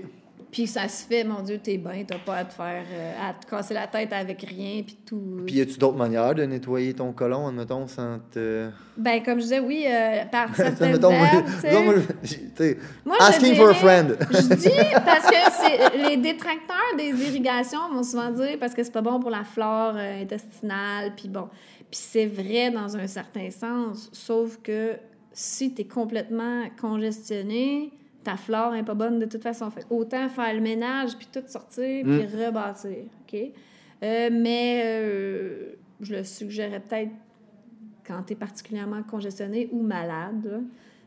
Puis 0.52 0.66
ça 0.66 0.88
se 0.88 1.06
fait, 1.06 1.26
mon 1.26 1.42
Dieu, 1.42 1.60
t'es 1.62 1.78
bien, 1.78 2.04
t'as 2.08 2.20
pas 2.20 2.38
à 2.38 2.46
te 2.46 2.54
faire, 2.54 2.84
euh, 2.90 3.14
à 3.22 3.34
te 3.34 3.46
casser 3.50 3.74
la 3.74 3.88
tête 3.88 4.14
avec 4.14 4.42
rien, 4.42 4.82
puis 4.82 4.98
tout. 5.06 5.42
Puis 5.46 5.56
y 5.56 5.62
a-tu 5.62 5.78
d'autres 5.78 5.98
manières 5.98 6.34
de 6.36 6.44
nettoyer 6.44 6.94
ton 6.94 7.12
colon, 7.12 7.48
admettons, 7.48 7.86
sans 7.88 8.20
te... 8.32 8.70
Ben, 8.96 9.22
comme 9.22 9.40
je 9.40 9.44
disais, 9.44 9.60
oui, 9.60 9.86
euh, 9.88 10.24
par 10.32 10.56
certaines 10.56 10.96
Admettons, 10.96 11.12
moi, 13.06 13.18
for 13.56 13.70
a 13.70 13.74
friend. 13.74 14.18
Je 14.32 14.56
dis 14.56 14.70
parce 15.06 15.30
que 15.30 16.10
les 16.10 16.18
détracteurs 16.18 16.96
des 16.98 17.10
irrigations 17.10 17.94
vont 17.94 18.04
souvent 18.04 18.32
dire 18.32 18.58
parce 18.60 18.74
que 18.74 18.84
c'est 18.84 18.94
pas 18.94 19.02
bon 19.02 19.20
pour 19.20 19.30
la 19.30 19.44
flore 19.44 19.96
euh, 19.98 20.22
intestinale, 20.22 21.12
puis 21.16 21.28
bon. 21.28 21.50
Puis 21.92 22.00
c'est 22.02 22.26
vrai 22.26 22.72
dans 22.72 22.96
un 22.96 23.08
certain 23.08 23.50
sens, 23.52 24.10
sauf 24.14 24.58
que 24.64 24.94
si 25.34 25.74
tu 25.74 25.82
es 25.82 25.86
complètement 25.86 26.64
congestionné, 26.80 27.92
ta 28.28 28.36
flore 28.36 28.74
n'est 28.74 28.84
pas 28.84 28.94
bonne 28.94 29.20
de 29.20 29.26
toute 29.26 29.42
façon. 29.42 29.72
Fait 29.72 29.86
autant 29.90 30.28
faire 30.28 30.54
le 30.54 30.60
ménage, 30.60 31.16
puis 31.18 31.30
tout 31.32 31.48
sortir, 31.48 32.04
puis 32.04 32.26
rebâtir, 32.26 33.06
OK? 33.22 33.40
Euh, 34.04 34.30
mais 34.34 34.82
euh, 34.84 35.76
je 36.02 36.14
le 36.14 36.24
suggérerais 36.26 36.82
peut-être 36.82 37.12
quand 38.06 38.24
tu 38.24 38.34
es 38.34 38.36
particulièrement 38.36 39.02
congestionné 39.02 39.70
ou 39.72 39.82
malade. 39.82 40.62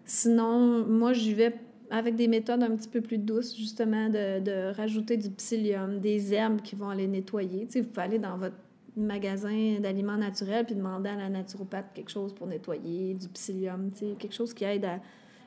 Sinon, 0.06 0.86
moi, 0.86 1.12
j'y 1.12 1.34
vais 1.34 1.54
avec 1.90 2.16
des 2.16 2.26
méthodes 2.26 2.62
un 2.62 2.74
petit 2.74 2.88
peu 2.88 3.02
plus 3.02 3.18
douces, 3.18 3.54
justement, 3.54 4.08
de, 4.08 4.40
de 4.40 4.74
rajouter 4.74 5.18
du 5.18 5.28
psyllium, 5.28 6.00
des 6.00 6.32
herbes 6.32 6.62
qui 6.62 6.74
vont 6.74 6.88
aller 6.88 7.06
nettoyer. 7.06 7.66
Tu 7.66 7.72
sais, 7.72 7.80
vous 7.82 7.88
pouvez 7.88 8.06
aller 8.06 8.18
dans 8.18 8.38
votre 8.38 8.56
magasin 8.96 9.78
d'aliments 9.78 10.16
naturels 10.16 10.64
puis 10.64 10.74
demander 10.74 11.10
à 11.10 11.16
la 11.16 11.28
naturopathe 11.28 11.92
quelque 11.92 12.10
chose 12.10 12.32
pour 12.32 12.46
nettoyer, 12.46 13.12
du 13.12 13.28
psyllium, 13.28 13.90
tu 13.92 13.98
sais, 13.98 14.16
quelque 14.18 14.34
chose 14.34 14.54
qui 14.54 14.64
aide 14.64 14.86
à 14.86 15.00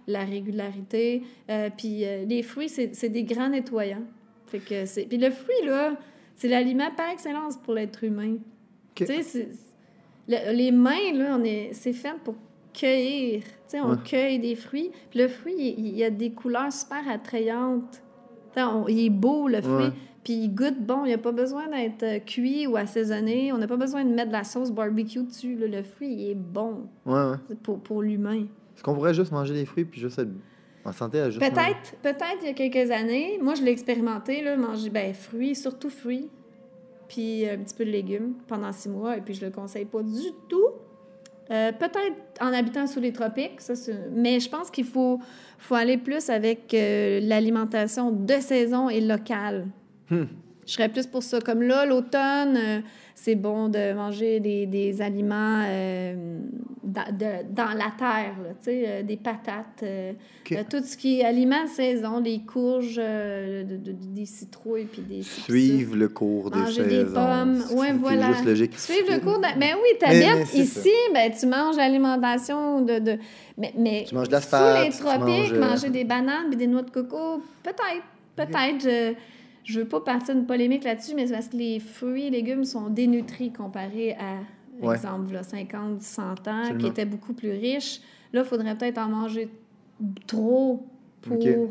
la 0.08 0.24
régularité. 0.26 1.24
Euh, 1.50 1.70
puis 1.76 2.06
euh, 2.06 2.26
les 2.26 2.44
fruits, 2.44 2.70
c'est 2.70 3.10
des 3.10 3.24
grands 3.24 3.50
nettoyants. 3.50 4.04
Fait 4.48 4.60
que 4.60 4.86
c'est... 4.86 5.04
Puis 5.06 5.18
le 5.18 5.30
fruit, 5.32 5.66
là, 5.66 5.96
c'est 6.36 6.48
l'aliment 6.48 6.92
par 6.96 7.10
excellence 7.10 7.58
pour 7.58 7.74
l'être 7.74 8.04
humain. 8.04 8.36
Tu 8.96 9.06
sais, 9.06 9.50
le- 10.28 10.54
les 10.56 10.72
mains, 10.72 11.12
là, 11.14 11.38
on 11.40 11.44
est, 11.44 11.70
c'est 11.74 11.94
fait 11.94 12.14
pour 12.24 12.36
cueillir. 12.74 13.42
Tu 13.44 13.50
sais, 13.68 13.82
on 13.82 13.92
Ouais. 13.92 13.98
cueille 14.04 14.40
des 14.40 14.56
fruits. 14.56 14.92
Puis 15.10 15.20
le 15.20 15.28
fruit, 15.28 15.56
il, 15.78 15.96
il 15.98 16.04
a 16.04 16.10
des 16.10 16.32
couleurs 16.32 16.72
super 16.72 17.08
attrayantes. 17.10 18.02
Tu 18.54 18.60
sais, 18.60 18.64
on- 18.64 18.88
il 18.88 19.06
est 19.06 19.10
beau, 19.10 19.48
le 19.48 19.62
fruit. 19.62 19.86
Ouais. 19.86 19.92
Puis 20.24 20.34
il 20.34 20.50
goûte 20.56 20.80
bon. 20.80 21.04
Il 21.04 21.08
n'y 21.10 21.14
a 21.14 21.18
pas 21.18 21.32
besoin 21.34 21.68
d'être 21.68 22.04
euh, 22.04 22.20
cuit 22.20 22.66
ou 22.68 22.78
assaisonné. 22.78 23.52
On 23.52 23.58
n'a 23.58 23.68
pas 23.68 23.76
besoin 23.78 24.06
de 24.06 24.10
mettre 24.14 24.30
de 24.30 24.34
la 24.34 24.44
sauce 24.44 24.72
barbecue 24.72 25.24
dessus. 25.24 25.56
là. 25.56 25.68
Le 25.68 25.84
fruit, 25.84 26.14
il 26.14 26.30
est 26.32 26.36
bon 26.36 26.84
Ouais, 27.06 27.34
pour, 27.64 27.80
pour 27.80 28.02
l'humain. 28.02 28.46
Est-ce 28.84 28.90
qu'on 28.92 28.96
pourrait 28.96 29.14
juste 29.14 29.32
manger 29.32 29.54
des 29.54 29.64
fruits 29.66 29.86
puis 29.86 30.02
juste 30.02 30.20
être 30.20 30.28
en 30.84 30.92
santé 30.92 31.18
à 31.22 31.30
juste? 31.30 31.40
Peut-être, 31.40 31.96
peut-être 32.02 32.38
il 32.42 32.48
y 32.48 32.50
a 32.50 32.54
quelques 32.54 32.92
années, 32.92 33.40
moi 33.42 33.56
je 33.56 33.62
l'ai 33.64 33.72
expérimenté, 33.72 34.42
là, 34.44 34.58
manger 34.58 34.90
ben, 34.90 35.14
fruits, 35.14 35.56
surtout 35.56 35.90
fruits, 35.90 36.30
puis 37.08 37.48
un 37.50 37.60
petit 37.60 37.74
peu 37.76 37.86
de 37.86 37.92
légumes 37.92 38.34
pendant 38.46 38.74
six 38.74 38.90
mois, 38.90 39.16
et 39.16 39.22
puis 39.22 39.36
je 39.36 39.46
le 39.46 39.52
conseille 39.52 39.86
pas 39.86 40.04
du 40.04 40.34
tout. 40.50 40.68
Euh, 41.50 41.72
peut-être 41.72 42.42
en 42.42 42.52
habitant 42.52 42.86
sous 42.86 43.00
les 43.00 43.14
tropiques, 43.14 43.62
ça, 43.62 43.74
c'est- 43.74 44.10
mais 44.12 44.42
je 44.42 44.50
pense 44.50 44.70
qu'il 44.70 44.84
faut, 44.86 45.18
faut 45.58 45.76
aller 45.76 45.98
plus 45.98 46.30
avec 46.30 46.74
euh, 46.74 47.22
l'alimentation 47.22 48.12
de 48.12 48.34
saison 48.34 48.90
et 48.90 49.00
locale. 49.00 49.68
Hmm. 50.10 50.24
Je 50.66 50.72
serais 50.74 50.90
plus 50.90 51.08
pour 51.08 51.24
ça. 51.24 51.40
Comme 51.40 51.62
là, 51.62 51.86
l'automne, 51.86 52.58
euh, 52.58 52.80
c'est 53.16 53.36
bon 53.36 53.70
de 53.70 53.94
manger 53.94 54.40
des, 54.40 54.66
des 54.66 55.02
aliments 55.02 55.62
euh, 55.66 56.40
dans, 56.84 57.06
de- 57.16 57.46
dans 57.54 57.70
la 57.74 57.92
terre, 57.98 58.36
là, 58.44 58.50
tu 58.62 58.64
sais, 58.66 58.84
euh, 58.86 59.04
des 59.04 59.18
patates, 59.18 59.84
euh, 59.84 60.14
euh, 60.52 60.56
tout 60.70 60.84
ce 60.84 60.98
qui 60.98 61.20
est 61.22 61.24
aliments 61.24 61.68
saison, 61.68 62.20
des 62.22 62.40
courges, 62.42 62.96
de- 62.98 63.78
de- 63.78 63.92
des 63.92 64.26
citrouilles, 64.26 64.86
puis 64.92 65.02
des... 65.04 65.20
puis. 65.22 65.24
Suivre 65.44 65.96
le 65.96 66.10
cours 66.10 66.52
des 66.52 66.60
Manger 66.60 66.84
des 66.84 66.90
saisons. 67.06 67.14
pommes. 67.14 67.64
C'est- 67.68 67.74
Ouais, 67.76 67.88
c'est 67.88 67.94
voilà. 67.94 68.28
juste 68.34 68.46
logique. 68.46 68.80
Suivre 68.80 69.12
le 69.14 69.20
cours. 69.20 69.40
de- 69.40 69.58
Mais 69.60 69.74
oui, 69.74 69.90
tu 70.00 70.06
Mais- 70.08 70.20
mais 70.20 70.28
habites 70.30 70.48
c'est 70.48 70.58
ici, 70.60 70.90
ben, 71.14 71.32
tu 71.32 71.46
manges 71.46 71.78
l'alimentation 71.78 72.82
de, 72.82 73.00
de. 73.00 73.18
Mais, 73.58 73.74
mais 73.78 74.06
Tu 74.08 74.16
manges 74.16 74.28
de 74.28 74.34
la 74.34 74.42
sous 74.92 75.04
les 75.04 75.18
tropiques, 75.18 75.54
manges, 75.54 75.54
manger 75.54 75.90
des 75.92 76.04
bananes 76.04 76.52
et 76.52 76.56
des 76.56 76.68
noix 76.68 76.82
de 76.82 76.90
coco, 76.90 77.42
peut-être. 77.64 78.04
Peut-être. 78.36 79.16
Je 79.64 79.80
veux 79.80 79.88
pas 79.88 80.02
partir 80.02 80.36
d'une 80.36 80.46
polémique 80.46 80.84
là-dessus, 80.84 81.16
mais 81.16 81.28
c'est 81.28 81.34
parce 81.34 81.48
que 81.48 81.58
les 81.58 81.80
fruits 81.80 82.26
et 82.26 82.30
légumes 82.30 82.64
sont 82.66 82.90
dénutris 82.90 83.52
comparés 83.52 84.14
à, 84.14 84.40
par 84.80 84.90
Ouais. 84.90 84.96
exemple, 84.96 85.32
là, 85.34 85.44
50, 85.44 86.02
100 86.02 86.48
ans, 86.48 86.78
qui 86.80 86.88
étaient 86.88 87.06
beaucoup 87.06 87.34
plus 87.34 87.52
riches. 87.52 88.02
Là, 88.34 88.42
il 88.42 88.46
faudrait 88.48 88.76
peut-être 88.78 88.98
en 88.98 89.08
manger 89.10 89.50
trop 90.28 90.86
pour. 91.22 91.38
Euh, 91.46 91.68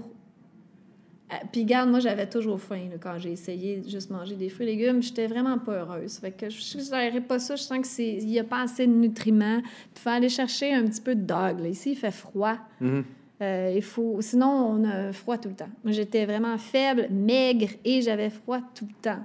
Puis 1.50 1.64
garde, 1.64 1.88
moi 1.90 1.98
j'avais 2.00 2.28
toujours 2.28 2.60
faim 2.60 2.88
là, 2.90 2.98
quand 3.00 3.18
j'ai 3.18 3.32
essayé 3.32 3.78
de 3.78 3.88
juste 3.88 4.10
manger 4.10 4.36
des 4.36 4.48
fruits 4.50 4.68
et 4.68 4.76
légumes. 4.76 5.02
J'étais 5.02 5.26
vraiment 5.26 5.58
pas 5.58 5.80
heureuse. 5.80 6.18
Fait 6.18 6.30
que 6.30 6.50
je 6.50 7.20
pas 7.20 7.38
ça. 7.38 7.56
Je 7.56 7.62
sens 7.62 7.78
que 7.78 7.86
c'est 7.86 8.06
il 8.16 8.28
y 8.30 8.38
a 8.38 8.44
pas 8.44 8.60
assez 8.62 8.86
de 8.86 8.92
nutriments. 8.92 9.60
Puis 9.94 10.02
faut 10.02 10.10
aller 10.10 10.28
chercher 10.28 10.72
un 10.74 10.84
petit 10.84 11.00
peu 11.00 11.14
de 11.14 11.22
dog. 11.22 11.60
Là. 11.60 11.68
Ici, 11.68 11.92
il 11.92 11.96
fait 11.96 12.10
froid. 12.10 12.56
Mhm. 12.80 13.04
Euh, 13.42 13.72
il 13.74 13.82
faut... 13.82 14.20
Sinon, 14.20 14.46
on 14.46 14.84
a 14.84 15.12
froid 15.12 15.36
tout 15.36 15.48
le 15.48 15.56
temps. 15.56 15.68
Moi, 15.82 15.92
j'étais 15.92 16.24
vraiment 16.24 16.56
faible, 16.56 17.08
maigre 17.10 17.68
et 17.84 18.00
j'avais 18.00 18.30
froid 18.30 18.60
tout 18.74 18.86
le 18.86 18.94
temps. 19.02 19.22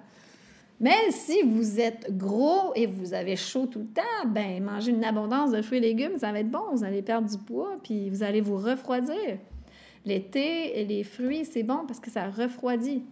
Mais 0.79 1.11
si 1.11 1.41
vous 1.43 1.79
êtes 1.79 2.15
gros 2.17 2.71
et 2.75 2.85
vous 2.85 3.13
avez 3.13 3.35
chaud 3.35 3.65
tout 3.65 3.79
le 3.79 3.87
temps, 3.87 4.27
ben 4.27 4.63
manger 4.63 4.91
une 4.91 5.03
abondance 5.03 5.51
de 5.51 5.61
fruits 5.61 5.79
et 5.79 5.81
légumes, 5.81 6.17
ça 6.17 6.31
va 6.31 6.39
être 6.39 6.51
bon. 6.51 6.71
Vous 6.71 6.83
allez 6.83 7.01
perdre 7.01 7.29
du 7.29 7.37
poids, 7.37 7.77
puis 7.81 8.09
vous 8.09 8.21
allez 8.21 8.41
vous 8.41 8.57
refroidir. 8.57 9.39
L'été, 10.05 10.85
les 10.85 11.03
fruits, 11.03 11.45
c'est 11.45 11.63
bon 11.63 11.85
parce 11.87 11.99
que 11.99 12.11
ça 12.11 12.29
refroidit. 12.29 13.03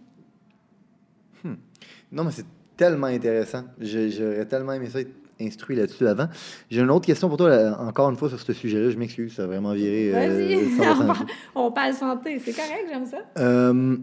Non, 2.12 2.24
mais 2.24 2.30
c'est 2.30 2.46
tellement 2.76 3.08
intéressant. 3.08 3.64
J'aurais 3.80 4.46
tellement 4.46 4.72
aimé 4.72 4.88
ça 4.88 5.00
instruit 5.40 5.76
là-dessus 5.76 6.06
avant. 6.06 6.28
J'ai 6.70 6.80
une 6.80 6.90
autre 6.90 7.06
question 7.06 7.28
pour 7.28 7.36
toi, 7.36 7.48
là, 7.48 7.80
encore 7.80 8.10
une 8.10 8.16
fois, 8.16 8.28
sur 8.28 8.40
ce 8.40 8.52
sujet-là. 8.52 8.90
Je 8.90 8.96
m'excuse, 8.96 9.34
ça 9.34 9.44
a 9.44 9.46
vraiment 9.46 9.72
viré. 9.72 10.12
euh, 10.14 10.28
Vas-y, 10.28 10.64
100%. 10.78 11.26
on, 11.54 11.70
parle, 11.72 11.94
santé. 11.94 12.38
C'est 12.44 12.52
correct, 12.52 12.86
j'aime 12.90 13.06
ça. 13.06 13.18
Euh, 13.38 13.96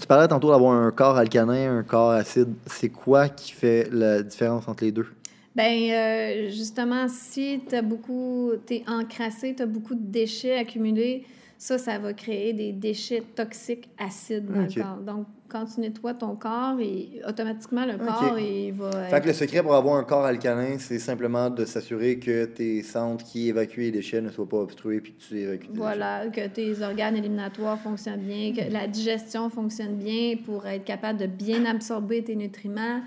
tu 0.00 0.06
parlais 0.06 0.28
tantôt 0.28 0.50
d'avoir 0.50 0.72
un 0.72 0.90
corps 0.90 1.16
alcalin, 1.16 1.78
un 1.78 1.82
corps 1.82 2.10
acide. 2.10 2.52
C'est 2.66 2.88
quoi 2.88 3.28
qui 3.28 3.52
fait 3.52 3.88
la 3.92 4.22
différence 4.22 4.66
entre 4.66 4.84
les 4.84 4.92
deux? 4.92 5.06
Ben 5.54 5.90
euh, 5.90 6.50
justement, 6.50 7.06
si 7.06 7.60
tu 7.68 7.76
as 7.76 7.82
beaucoup, 7.82 8.50
tu 8.66 8.74
es 8.74 8.84
encrassé, 8.88 9.54
tu 9.54 9.62
as 9.62 9.66
beaucoup 9.66 9.94
de 9.94 10.04
déchets 10.04 10.58
accumulés, 10.58 11.24
ça, 11.56 11.78
ça 11.78 11.96
va 12.00 12.12
créer 12.12 12.52
des 12.52 12.72
déchets 12.72 13.22
toxiques 13.36 13.88
acides 13.96 14.46
dans 14.46 14.62
le 14.62 14.82
corps. 14.82 14.96
Donc, 14.96 15.26
quand 15.48 15.66
tu 15.66 15.80
nettoies 15.80 16.14
ton 16.14 16.36
corps, 16.36 16.78
et 16.80 17.20
automatiquement, 17.28 17.84
le 17.84 17.98
corps, 17.98 18.38
il 18.38 18.72
va... 18.72 18.90
Fait 19.08 19.20
que 19.20 19.26
le 19.26 19.32
secret 19.32 19.62
pour 19.62 19.74
avoir 19.74 19.96
un 19.96 20.04
corps 20.04 20.24
alcalin, 20.24 20.78
c'est 20.78 20.98
simplement 20.98 21.50
de 21.50 21.64
s'assurer 21.64 22.18
que 22.18 22.46
tes 22.46 22.82
centres 22.82 23.24
qui 23.24 23.48
évacuent 23.48 23.82
les 23.82 23.90
déchets 23.90 24.20
ne 24.20 24.30
soient 24.30 24.48
pas 24.48 24.58
obstrués 24.58 25.00
puis 25.00 25.12
que 25.14 25.20
tu 25.20 25.38
évacues 25.38 25.68
tes 25.68 25.76
Voilà, 25.76 26.26
que 26.28 26.48
tes 26.48 26.82
organes 26.82 27.16
éliminatoires 27.16 27.78
fonctionnent 27.78 28.22
bien, 28.22 28.52
que 28.52 28.72
la 28.72 28.86
digestion 28.86 29.50
fonctionne 29.50 29.96
bien 29.96 30.36
pour 30.44 30.66
être 30.66 30.84
capable 30.84 31.18
de 31.18 31.26
bien 31.26 31.64
absorber 31.66 32.24
tes 32.24 32.36
nutriments, 32.36 33.02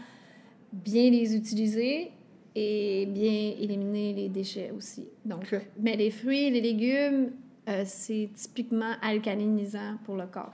bien 0.72 1.10
les 1.10 1.36
utiliser 1.36 2.12
et 2.56 3.06
bien 3.08 3.54
éliminer 3.60 4.14
les 4.14 4.30
déchets 4.30 4.72
aussi. 4.76 5.08
Donc, 5.26 5.42
Ok. 5.52 5.62
mais 5.80 5.96
les 5.96 6.12
fruits, 6.12 6.50
les 6.50 6.62
légumes, 6.62 7.32
euh, 7.70 7.84
c'est 7.86 8.30
typiquement 8.34 8.94
alcalinisant 9.02 9.98
pour 10.06 10.16
le 10.16 10.26
corps. 10.26 10.54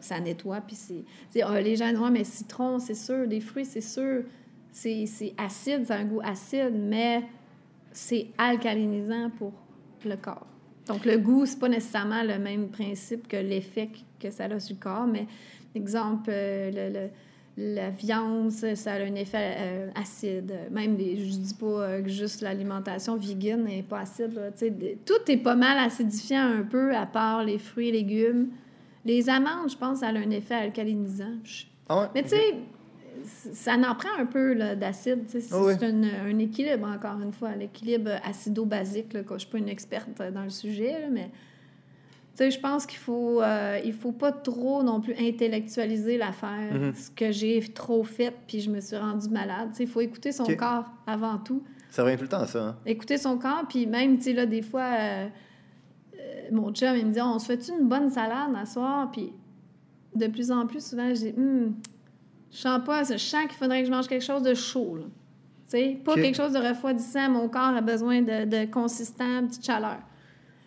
Ça 0.00 0.20
nettoie, 0.20 0.60
puis 0.60 0.76
c'est... 0.76 1.04
c'est- 1.30 1.42
ah, 1.42 1.60
les 1.60 1.76
gens 1.76 1.88
disent, 1.90 2.00
mais 2.10 2.24
citron, 2.24 2.78
c'est 2.78 2.94
sûr, 2.94 3.26
des 3.26 3.40
fruits, 3.40 3.64
c'est 3.64 3.80
sûr, 3.80 4.22
c'est 4.72 5.06
c'est 5.06 5.34
acide, 5.38 5.90
a 5.90 5.96
un 5.96 6.04
goût 6.04 6.20
acide, 6.22 6.74
mais 6.74 7.22
c'est 7.92 8.28
alcalinisant 8.36 9.30
pour 9.30 9.52
le 10.04 10.16
corps. 10.16 10.46
Donc, 10.86 11.04
le 11.04 11.18
goût, 11.18 11.44
c'est 11.44 11.58
pas 11.58 11.68
nécessairement 11.68 12.22
le 12.22 12.38
même 12.38 12.68
principe 12.68 13.28
que 13.28 13.36
l'effet 13.36 13.90
que 14.18 14.30
ça 14.30 14.44
a 14.44 14.58
sur 14.60 14.74
le 14.76 14.80
corps, 14.80 15.06
mais, 15.06 15.26
exemple, 15.74 16.30
euh, 16.32 17.08
la 17.58 17.90
viande, 17.90 18.52
ça, 18.52 18.92
a 18.92 19.00
un 19.00 19.14
effet 19.16 19.56
euh, 19.58 19.90
acide. 19.96 20.54
Même, 20.70 20.96
les, 20.96 21.16
je 21.16 21.38
dis 21.38 21.54
pas 21.54 21.66
euh, 21.66 22.02
que 22.02 22.08
juste 22.08 22.40
l'alimentation 22.40 23.16
vegan 23.16 23.64
n'est 23.64 23.82
pas 23.82 24.00
acide. 24.00 24.32
là, 24.34 24.50
tout 25.04 25.30
est 25.30 25.36
pas 25.38 25.56
mal 25.56 25.76
acidifiant 25.78 26.44
un 26.44 26.62
peu, 26.62 26.94
à 26.94 27.04
part 27.04 27.44
les 27.44 27.58
fruits 27.58 27.88
et 27.88 27.92
légumes. 27.92 28.48
Les 29.04 29.28
amandes, 29.30 29.70
je 29.70 29.76
pense, 29.76 30.00
ça 30.00 30.08
a 30.08 30.12
un 30.12 30.30
effet 30.30 30.54
alcalinisant. 30.54 31.36
Ah 31.88 32.00
ouais? 32.00 32.06
mais 32.14 32.22
tu 32.22 32.30
sais, 32.30 32.54
ça 33.52 33.74
en 33.74 33.94
prend 33.94 34.18
un 34.18 34.26
peu 34.26 34.54
d'acide. 34.76 35.24
C'est 35.28 35.42
Ah 35.52 35.62
oui. 35.62 35.74
c'est 35.78 35.86
un, 35.86 36.02
un 36.02 36.38
équilibre, 36.38 36.86
encore 36.86 37.20
une 37.20 37.32
fois, 37.32 37.54
l'équilibre 37.54 38.10
acido-basique. 38.24 39.08
Je 39.12 39.18
ne 39.32 39.38
suis 39.38 39.48
pas 39.48 39.58
une 39.58 39.68
experte 39.68 40.08
dans 40.32 40.44
le 40.44 40.50
sujet, 40.50 41.00
là, 41.00 41.08
mais 41.10 41.30
je 42.40 42.58
pense 42.58 42.86
qu'il 42.86 42.98
faut, 42.98 43.42
euh, 43.42 43.80
il 43.84 43.92
faut 43.92 44.12
pas 44.12 44.32
trop 44.32 44.82
non 44.82 45.00
plus 45.00 45.14
intellectualiser 45.18 46.16
l'affaire. 46.18 46.72
Mhm. 46.72 46.94
Ce 46.94 47.10
que 47.10 47.32
j'ai 47.32 47.60
trop 47.60 48.04
fait, 48.04 48.32
puis 48.46 48.60
je 48.60 48.70
me 48.70 48.80
suis 48.80 48.96
rendue 48.96 49.28
malade. 49.28 49.70
Il 49.78 49.88
faut 49.88 50.00
écouter 50.00 50.32
son 50.32 50.44
corps 50.56 50.84
avant 51.06 51.38
tout 51.38 51.62
Ça 51.90 52.04
revient 52.04 52.16
tout 52.16 52.22
le 52.22 52.28
temps, 52.28 52.46
ça. 52.46 52.62
Hein? 52.62 52.76
écouter 52.86 53.18
son 53.18 53.38
corps, 53.38 53.64
puis 53.68 53.86
même, 53.86 54.18
tu 54.18 54.24
sais, 54.24 54.32
là, 54.32 54.46
des 54.46 54.62
fois, 54.62 54.88
euh, 54.98 55.28
mon 56.52 56.72
chum, 56.72 56.96
il 56.96 57.06
me 57.06 57.12
dit, 57.12 57.20
on 57.20 57.38
se 57.38 57.46
fait 57.46 57.68
une 57.68 57.88
bonne 57.88 58.10
salade 58.10 58.50
à 58.60 58.66
soir? 58.66 59.10
Puis 59.10 59.32
de 60.14 60.26
plus 60.26 60.50
en 60.50 60.66
plus 60.66 60.84
souvent, 60.84 61.08
je 61.10 61.14
dis, 61.20 61.34
Hum, 61.36 61.74
je 62.50 62.56
sens 62.58 62.80
pas, 62.84 63.04
je 63.04 63.16
sens 63.18 63.42
qu'il 63.42 63.56
faudrait 63.58 63.80
que 63.82 63.86
je 63.88 63.92
mange 63.92 64.08
quelque 64.08 64.24
chose 64.24 64.42
de 64.42 64.54
chaud, 64.54 64.96
là. 64.96 65.04
Tu 65.70 65.76
sais, 65.76 65.98
pas 66.02 66.14
quelque 66.14 66.36
chose 66.36 66.52
de 66.52 66.58
refroidissant, 66.58 67.28
mon 67.28 67.48
corps 67.50 67.74
a 67.76 67.82
besoin 67.82 68.22
de, 68.22 68.46
de 68.46 68.70
consistant, 68.70 69.46
petite 69.46 69.66
chaleur. 69.66 69.98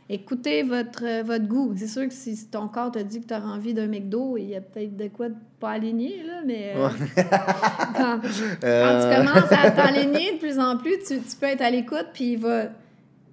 Écoutez 0.08 0.62
votre, 0.62 1.04
euh, 1.06 1.24
votre 1.24 1.48
goût. 1.48 1.74
C'est 1.76 1.88
sûr 1.88 2.08
que 2.08 2.14
si 2.14 2.48
ton 2.50 2.68
corps 2.68 2.92
te 2.92 3.00
dit 3.00 3.22
que 3.22 3.28
tu 3.28 3.34
as 3.34 3.42
envie 3.44 3.74
d'un 3.74 3.88
McDo, 3.88 4.36
il 4.38 4.50
y 4.50 4.56
a 4.56 4.62
peut-être 4.62 4.96
de 4.96 5.08
quoi 5.08 5.30
de 5.30 5.36
pas 5.60 5.72
aligné, 5.72 6.22
là, 6.24 6.42
mais... 6.46 6.74
euh, 6.76 6.90
quand, 7.16 8.20
quand 8.22 8.30
Euh, 8.64 9.10
tu 9.10 9.18
commences 9.26 9.52
à 9.52 9.72
t'aligner 9.72 10.34
de 10.34 10.38
plus 10.38 10.60
en 10.60 10.78
plus, 10.78 10.98
tu, 11.08 11.20
tu 11.20 11.36
peux 11.40 11.46
être 11.48 11.62
à 11.62 11.70
l'écoute, 11.72 12.08
puis 12.14 12.34
il 12.34 12.38
va, 12.40 12.66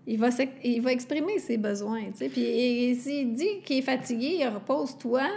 il, 0.08 0.18
va 0.18 0.30
s'ex- 0.30 0.52
il 0.64 0.80
va 0.80 0.92
exprimer 0.92 1.38
ses 1.38 1.58
besoins. 1.58 2.04
tu 2.06 2.16
sais. 2.16 2.28
Puis 2.28 2.40
et, 2.42 2.90
et 2.90 2.94
s'il 2.94 3.34
dit 3.34 3.60
qu'il 3.64 3.78
est 3.78 3.82
fatigué, 3.82 4.46
repose-toi, 4.48 5.28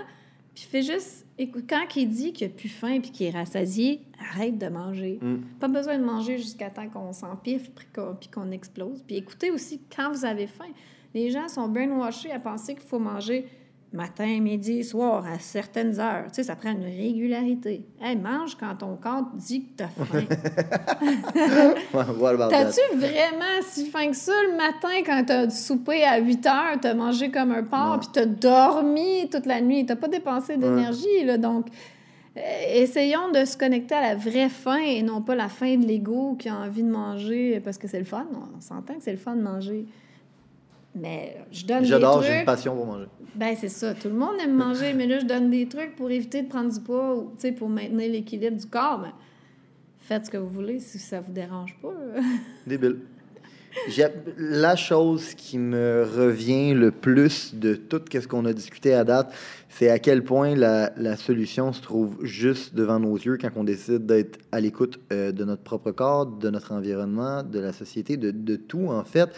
puis 0.56 0.64
fais 0.70 0.82
juste. 0.82 1.26
Écoute, 1.38 1.66
quand 1.68 1.96
il 1.96 2.08
dit 2.08 2.34
qu'il 2.34 2.48
n'a 2.48 2.54
plus 2.54 2.70
faim 2.70 3.00
puis 3.02 3.10
qu'il 3.12 3.28
est 3.28 3.32
rassasié, 3.32 4.02
arrête 4.20 4.58
de 4.58 4.68
manger. 4.68 5.18
Mm. 5.22 5.38
Pas 5.60 5.68
besoin 5.68 5.98
de 5.98 6.04
manger 6.04 6.38
jusqu'à 6.38 6.70
temps 6.70 6.88
qu'on 6.88 7.14
s'empiffe 7.14 7.72
puis 7.72 7.88
qu'on, 7.96 8.16
puis 8.20 8.30
qu'on 8.30 8.52
explose. 8.52 9.02
Puis 9.08 9.16
écoutez 9.18 9.50
aussi 9.50 9.82
quand 9.96 10.12
vous 10.12 10.24
avez 10.24 10.48
faim. 10.48 10.70
Les 11.14 11.30
gens 11.32 11.48
sont 11.48 11.68
brainwashés 11.68 12.32
à 12.32 12.40
penser 12.40 12.74
qu'il 12.76 12.84
faut 12.84 13.00
manger 13.00 13.48
matin, 13.94 14.40
midi, 14.40 14.84
soir, 14.84 15.26
à 15.26 15.38
certaines 15.40 16.00
heures. 16.00 16.26
Tu 16.28 16.36
sais, 16.36 16.44
ça 16.44 16.56
prend 16.56 16.72
une 16.72 16.84
régularité. 16.84 17.84
Hey, 18.02 18.16
mange 18.16 18.56
quand 18.56 18.76
ton 18.76 18.96
corps 18.96 19.30
te 19.32 19.38
dit 19.38 19.66
que 19.66 19.78
tu 19.78 19.84
as 19.84 19.90
faim. 19.90 20.24
T'as-tu 22.50 22.98
vraiment 22.98 23.62
si 23.64 23.88
faim 23.88 24.08
que 24.12 24.16
ça 24.16 24.32
le 24.50 24.56
matin 24.56 25.04
quand 25.06 25.24
t'as 25.26 25.50
soupé 25.50 26.04
à 26.04 26.20
8 26.20 26.46
heures, 26.46 26.80
t'as 26.82 26.94
mangé 26.94 27.32
comme 27.32 27.52
un 27.52 27.64
porc, 27.64 28.00
puis 28.00 28.10
t'as 28.14 28.26
dormi 28.26 29.30
toute 29.30 29.46
la 29.46 29.60
nuit, 29.62 29.86
t'as 29.86 29.98
pas 29.98 30.08
dépensé 30.08 30.58
d'énergie, 30.58 31.26
là, 31.26 31.38
donc... 31.38 31.68
euh, 32.38 32.42
essayons 32.76 33.30
de 33.34 33.44
se 33.44 33.58
connecter 33.58 33.96
à 33.96 34.02
la 34.02 34.16
vraie 34.16 34.48
faim 34.48 34.80
et 34.80 35.04
non 35.04 35.22
pas 35.22 35.36
la 35.36 35.50
faim 35.50 35.76
de 35.76 35.86
l'ego 35.86 36.36
qui 36.40 36.48
a 36.48 36.56
envie 36.56 36.84
de 36.84 36.90
manger 36.90 37.60
parce 37.60 37.78
que 37.78 37.90
c'est 37.90 38.00
le 38.00 38.06
fun. 38.06 38.26
On 38.56 38.62
s'entend 38.62 38.94
que 38.94 39.04
c'est 39.04 39.12
le 39.12 39.18
fun 39.18 39.36
de 39.36 39.42
manger. 39.42 39.86
Mais 40.94 41.38
je 41.52 41.66
donne 41.66 41.84
des 41.84 41.88
J'adore, 41.88 42.22
j'ai 42.22 42.30
une 42.30 42.36
trucs. 42.38 42.46
passion 42.46 42.76
pour 42.76 42.86
manger. 42.86 43.06
Ben, 43.36 43.56
c'est 43.58 43.70
ça. 43.70 43.94
Tout 43.94 44.10
le 44.10 44.16
monde 44.16 44.36
aime 44.44 44.54
manger, 44.56 44.94
mais 44.94 45.08
là, 45.08 45.20
je 45.20 45.26
donne 45.26 45.50
des 45.50 45.68
trucs 45.68 45.96
pour 45.96 46.12
éviter 46.12 46.42
de 46.42 46.50
prendre 46.50 46.72
du 46.74 46.80
poids 46.82 47.16
ou, 47.16 47.32
tu 47.38 47.48
sais, 47.48 47.52
pour 47.54 47.70
maintenir 47.70 48.12
l'équilibre 48.12 48.58
du 48.58 48.66
corps. 48.68 49.00
Mais 49.02 49.12
faites 50.00 50.26
ce 50.26 50.32
que 50.32 50.38
vous 50.38 50.50
voulez 50.50 50.80
si 50.82 51.00
ça 51.00 51.22
vous 51.22 51.32
dérange 51.32 51.78
pas. 51.82 51.94
Débile. 52.68 52.98
J'ai- 53.88 54.08
La 54.38 54.76
chose 54.76 55.34
qui 55.34 55.58
me 55.58 56.04
revient 56.04 56.74
le 56.74 56.92
plus 56.92 57.56
de 57.56 57.76
tout 57.76 58.02
ce 58.12 58.28
qu'on 58.28 58.44
a 58.44 58.52
discuté 58.52 58.94
à 58.94 59.06
date, 59.06 59.34
c'est 59.70 59.90
à 59.90 59.98
quel 59.98 60.26
point 60.26 60.56
la, 60.56 60.92
la 60.98 61.16
solution 61.16 61.72
se 61.72 61.82
trouve 61.82 62.18
juste 62.22 62.76
devant 62.76 63.00
nos 63.00 63.16
yeux 63.16 63.38
quand 63.40 63.48
on 63.56 63.64
décide 63.64 64.06
d'être 64.06 64.40
à 64.52 64.60
l'écoute 64.60 65.00
euh, 65.14 65.32
de 65.32 65.46
notre 65.46 65.62
propre 65.64 65.92
corps, 65.92 66.26
de 66.26 66.50
notre 66.50 66.74
environnement, 66.74 67.44
de 67.44 67.60
la 67.62 67.72
société, 67.72 68.18
de, 68.18 68.32
de 68.32 68.58
tout 68.58 68.88
en 68.90 69.06
fait. 69.06 69.30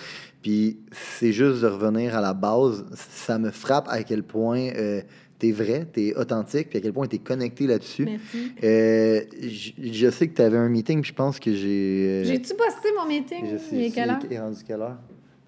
Puis 0.44 0.78
c'est 0.92 1.32
juste 1.32 1.62
de 1.62 1.68
revenir 1.68 2.16
à 2.16 2.22
la 2.22 2.34
base. 2.34 2.86
Ça 2.96 3.40
me 3.40 3.50
frappe 3.50 3.88
à 3.90 4.04
quel 4.04 4.22
point 4.24 4.68
euh, 4.76 5.02
tu 5.40 5.48
es 5.48 5.52
vrai, 5.52 5.88
tu 5.92 6.08
es 6.10 6.16
authentique, 6.16 6.70
puis 6.70 6.78
à 6.78 6.82
quel 6.82 6.94
point 6.94 7.08
tu 7.08 7.16
es 7.16 7.20
connecté 7.20 7.66
là-dessus. 7.66 8.04
Merci. 8.06 8.52
Euh, 8.64 9.22
je 9.42 10.10
sais 10.12 10.28
que 10.28 10.36
tu 10.36 10.42
avais 10.42 10.58
un 10.58 10.70
meeting, 10.70 11.02
puis 11.02 11.10
je 11.10 11.16
pense 11.16 11.40
que 11.40 11.52
j'ai. 11.54 12.08
euh, 12.10 12.24
J'ai-tu 12.26 12.54
posté 12.56 12.90
mon 13.00 13.08
meeting? 13.08 13.46
je 13.52 13.58
sais, 13.58 13.76
Il 13.76 13.84
est 13.86 13.90
quelle 13.92 14.10
heure? 14.10 14.20
Il 14.30 14.34
est 14.34 14.40
rendu 14.40 14.62
quelle 14.68 14.82
heure? 14.82 14.98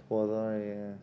3 0.05 0.23
heures 0.29 0.51
et. 0.53 0.73
euh, 0.77 0.93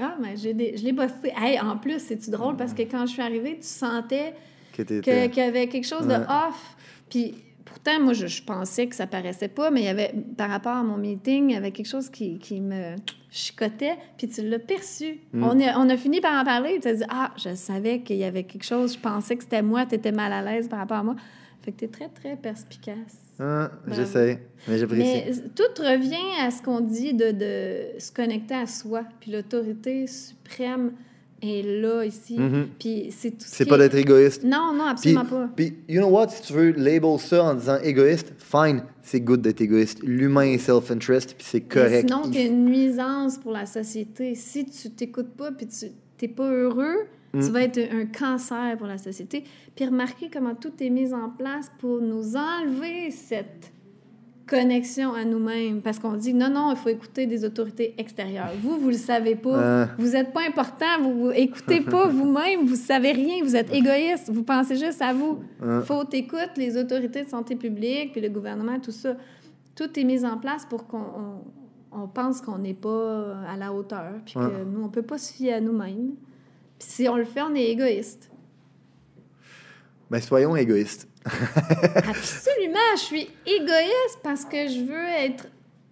Ah, 0.00 0.16
mais 0.20 0.36
j'ai 0.36 0.54
des- 0.54 0.76
je 0.76 0.84
l'ai. 0.84 0.94
Hey, 1.36 1.60
en 1.60 1.76
plus, 1.76 1.98
c'est-tu 2.00 2.30
drôle? 2.30 2.56
Parce 2.56 2.72
que 2.72 2.82
quand 2.82 3.06
je 3.06 3.12
suis 3.12 3.22
arrivée, 3.22 3.56
tu 3.60 3.66
sentais 3.68 4.32
que- 4.76 4.82
qu'il 5.28 5.36
y 5.42 5.46
avait 5.46 5.68
quelque 5.68 5.86
chose 5.86 6.06
de 6.06 6.12
Ouais. 6.14 6.26
off. 6.48 6.76
Puis 7.10 7.34
pourtant, 7.72 8.00
moi, 8.00 8.12
je, 8.12 8.26
je 8.26 8.42
pensais 8.42 8.86
que 8.86 8.94
ça 8.94 9.06
paraissait 9.06 9.48
pas, 9.48 9.70
mais 9.70 9.80
il 9.80 9.84
y 9.84 9.88
avait, 9.88 10.12
par 10.36 10.50
rapport 10.50 10.76
à 10.76 10.82
mon 10.82 10.98
meeting, 10.98 11.48
il 11.48 11.54
y 11.54 11.56
avait 11.56 11.70
quelque 11.70 11.88
chose 11.88 12.10
qui, 12.10 12.38
qui 12.38 12.60
me 12.60 12.96
chicotait, 13.30 13.96
puis 14.18 14.28
tu 14.28 14.46
l'as 14.46 14.58
perçu. 14.58 15.20
Mm. 15.32 15.42
On, 15.42 15.60
a, 15.60 15.78
on 15.78 15.88
a 15.88 15.96
fini 15.96 16.20
par 16.20 16.38
en 16.38 16.44
parler, 16.44 16.72
puis 16.72 16.80
tu 16.80 16.88
as 16.88 16.94
dit 16.94 17.04
Ah, 17.08 17.32
je 17.42 17.54
savais 17.54 18.00
qu'il 18.00 18.16
y 18.16 18.24
avait 18.24 18.44
quelque 18.44 18.64
chose, 18.64 18.94
je 18.94 18.98
pensais 18.98 19.36
que 19.36 19.42
c'était 19.42 19.62
moi, 19.62 19.86
tu 19.86 19.94
étais 19.94 20.12
mal 20.12 20.32
à 20.32 20.42
l'aise 20.42 20.68
par 20.68 20.80
rapport 20.80 20.98
à 20.98 21.02
moi. 21.02 21.16
Fait 21.62 21.72
que 21.72 21.78
tu 21.78 21.84
es 21.86 21.88
très, 21.88 22.08
très 22.08 22.36
perspicace. 22.36 23.16
Ah, 23.40 23.70
j'essaie, 23.88 24.42
mais 24.68 24.78
j'apprécie. 24.78 25.22
Mais 25.26 25.32
tout 25.54 25.82
revient 25.82 26.40
à 26.40 26.50
ce 26.50 26.60
qu'on 26.60 26.80
dit 26.80 27.14
de, 27.14 27.30
de 27.30 27.98
se 27.98 28.12
connecter 28.12 28.54
à 28.54 28.66
soi. 28.66 29.04
Puis 29.20 29.32
l'autorité 29.32 30.06
suprême 30.06 30.92
est 31.42 31.62
là, 31.80 32.04
ici. 32.04 32.38
Mhm. 32.38 32.68
Puis 32.78 33.08
c'est 33.10 33.30
tout 33.32 33.36
ce 33.44 33.48
C'est 33.56 33.66
pas 33.66 33.74
est- 33.76 33.78
d'être 33.78 33.96
égoïste. 33.96 34.44
Non, 34.44 34.72
non, 34.72 34.84
Puis, 34.84 34.90
absolument 35.14 35.24
pas. 35.24 35.50
puis, 35.56 35.74
you 35.88 36.00
know 36.00 36.08
what, 36.10 36.28
si 36.28 36.42
tu 36.42 36.52
veux 36.52 36.70
label 36.72 37.18
ça 37.18 37.44
en 37.44 37.54
disant 37.54 37.78
égoïste, 37.82 38.32
fine, 38.38 38.82
c'est 39.02 39.20
good 39.20 39.40
d'être 39.42 39.60
égoïste. 39.60 40.00
L'humain 40.02 40.42
est 40.52 40.58
self-interest, 40.58 41.34
puis 41.36 41.46
c'est 41.48 41.60
Mais 41.62 41.68
correct. 41.68 42.08
sinon, 42.08 42.22
Il- 42.26 42.30
t'es 42.30 42.46
une 42.46 42.64
nuisance 42.66 43.38
pour 43.38 43.52
la 43.52 43.66
société. 43.66 44.34
Si 44.34 44.64
tu 44.66 44.90
t'écoutes 44.90 45.34
pas 45.36 45.50
puis 45.52 45.66
tu 45.66 45.86
t'es 46.16 46.28
pas 46.28 46.48
heureux, 46.50 47.06
Mm. 47.34 47.40
tu 47.40 47.50
vas 47.50 47.62
être 47.62 47.78
un 47.92 48.04
cancer 48.06 48.76
pour 48.78 48.86
la 48.86 48.98
société. 48.98 49.42
Puis 49.74 49.86
remarquez 49.86 50.28
comment 50.32 50.54
tout 50.54 50.72
est 50.80 50.90
mis 50.90 51.12
en 51.14 51.30
place 51.30 51.70
pour 51.80 52.00
nous 52.00 52.36
enlever 52.36 53.10
cette 53.10 53.71
connexion 54.52 55.14
à 55.14 55.24
nous-mêmes. 55.24 55.80
Parce 55.80 55.98
qu'on 55.98 56.12
dit, 56.12 56.34
non, 56.34 56.50
non, 56.50 56.70
il 56.72 56.76
faut 56.76 56.90
écouter 56.90 57.26
des 57.26 57.44
autorités 57.44 57.94
extérieures. 57.96 58.50
Vous, 58.60 58.78
vous 58.78 58.88
le 58.88 58.96
savez 58.98 59.34
pas. 59.34 59.58
Euh. 59.58 59.86
Vous 59.98 60.10
n'êtes 60.10 60.32
pas 60.34 60.42
important. 60.46 61.00
Vous, 61.00 61.14
vous 61.20 61.30
écoutez 61.30 61.80
pas 61.80 62.06
vous-même. 62.08 62.66
Vous 62.66 62.76
savez 62.76 63.12
rien. 63.12 63.42
Vous 63.42 63.56
êtes 63.56 63.72
égoïste. 63.72 64.30
Vous 64.30 64.42
pensez 64.42 64.76
juste 64.76 65.00
à 65.00 65.14
vous. 65.14 65.38
Euh. 65.62 65.80
faut 65.82 66.04
t'écouter 66.04 66.50
les 66.58 66.76
autorités 66.76 67.24
de 67.24 67.28
santé 67.28 67.56
publique, 67.56 68.12
puis 68.12 68.20
le 68.20 68.28
gouvernement, 68.28 68.78
tout 68.78 68.90
ça. 68.92 69.16
Tout 69.74 69.98
est 69.98 70.04
mis 70.04 70.22
en 70.26 70.36
place 70.36 70.66
pour 70.66 70.86
qu'on 70.86 70.98
on, 71.92 72.02
on 72.02 72.06
pense 72.08 72.42
qu'on 72.42 72.58
n'est 72.58 72.74
pas 72.74 73.38
à 73.48 73.56
la 73.56 73.72
hauteur, 73.72 74.12
puis 74.26 74.34
Ouais. 74.36 74.44
que 74.50 74.64
nous, 74.64 74.82
on 74.84 74.88
peut 74.90 75.02
pas 75.02 75.16
se 75.16 75.32
fier 75.32 75.54
à 75.54 75.60
nous-mêmes. 75.60 76.10
Puis 76.78 76.88
si 76.88 77.08
on 77.08 77.16
le 77.16 77.24
fait, 77.24 77.40
on 77.40 77.54
est 77.54 77.70
égoïste. 77.70 78.30
Ben, 80.10 80.20
soyons 80.20 80.54
égoïstes. 80.56 81.08
Absolument, 81.96 82.78
je 82.96 83.00
suis 83.00 83.30
égoïste 83.46 84.18
parce 84.22 84.44
que 84.44 84.68
je 84.68 84.80
veux 84.84 85.08
être 85.26 85.46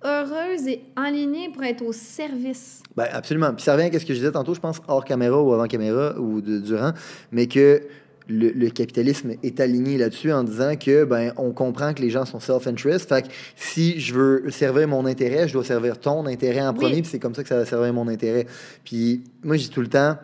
heureuse 0.05 0.67
et 0.67 0.83
alignée 0.97 1.51
pour 1.53 1.63
être 1.63 1.83
au 1.83 1.93
service. 1.93 2.83
Ben, 2.97 3.07
absolument. 3.13 3.53
Puis 3.53 3.63
ça 3.65 3.75
revient 3.77 3.95
à 3.95 3.99
ce 4.01 4.05
que 4.07 4.15
je 4.15 4.19
disais 4.19 4.33
tantôt, 4.33 4.55
je 4.55 4.61
pense, 4.61 4.81
hors 4.89 5.05
caméra 5.05 5.41
ou 5.41 5.53
avant 5.53 5.67
caméra 5.67 6.19
ou 6.19 6.41
de, 6.41 6.59
durant, 6.59 6.93
mais 7.33 7.47
que 7.47 7.83
le, 8.27 8.51
le 8.51 8.71
capitalisme 8.71 9.33
est 9.43 9.61
aligné 9.61 9.99
là-dessus 9.99 10.33
en 10.33 10.43
disant 10.45 10.75
que 10.77 11.05
ben 11.05 11.33
on 11.37 11.53
comprend 11.53 11.93
que 11.95 12.01
les 12.01 12.11
gens 12.11 12.25
sont 12.25 12.41
self-interest. 12.41 13.09
Fait 13.09 13.23
que 13.23 13.29
si 13.57 14.01
je 14.01 14.15
veux 14.15 14.51
servir 14.51 14.89
mon 14.89 15.05
intérêt, 15.05 15.49
je 15.49 15.53
dois 15.53 15.65
servir 15.65 15.99
ton 15.99 16.25
intérêt 16.27 16.63
en 16.63 16.73
Oui. 16.73 16.79
premier, 16.79 17.03
puis 17.03 17.11
c'est 17.11 17.19
comme 17.19 17.35
ça 17.35 17.43
que 17.43 17.49
ça 17.49 17.57
va 17.57 17.67
servir 17.67 17.93
mon 17.93 18.09
intérêt. 18.09 18.47
Puis 18.85 19.23
moi, 19.43 19.57
je 19.57 19.63
dis 19.65 19.71
tout 19.71 19.81
le 19.83 19.89
temps, 19.89 20.17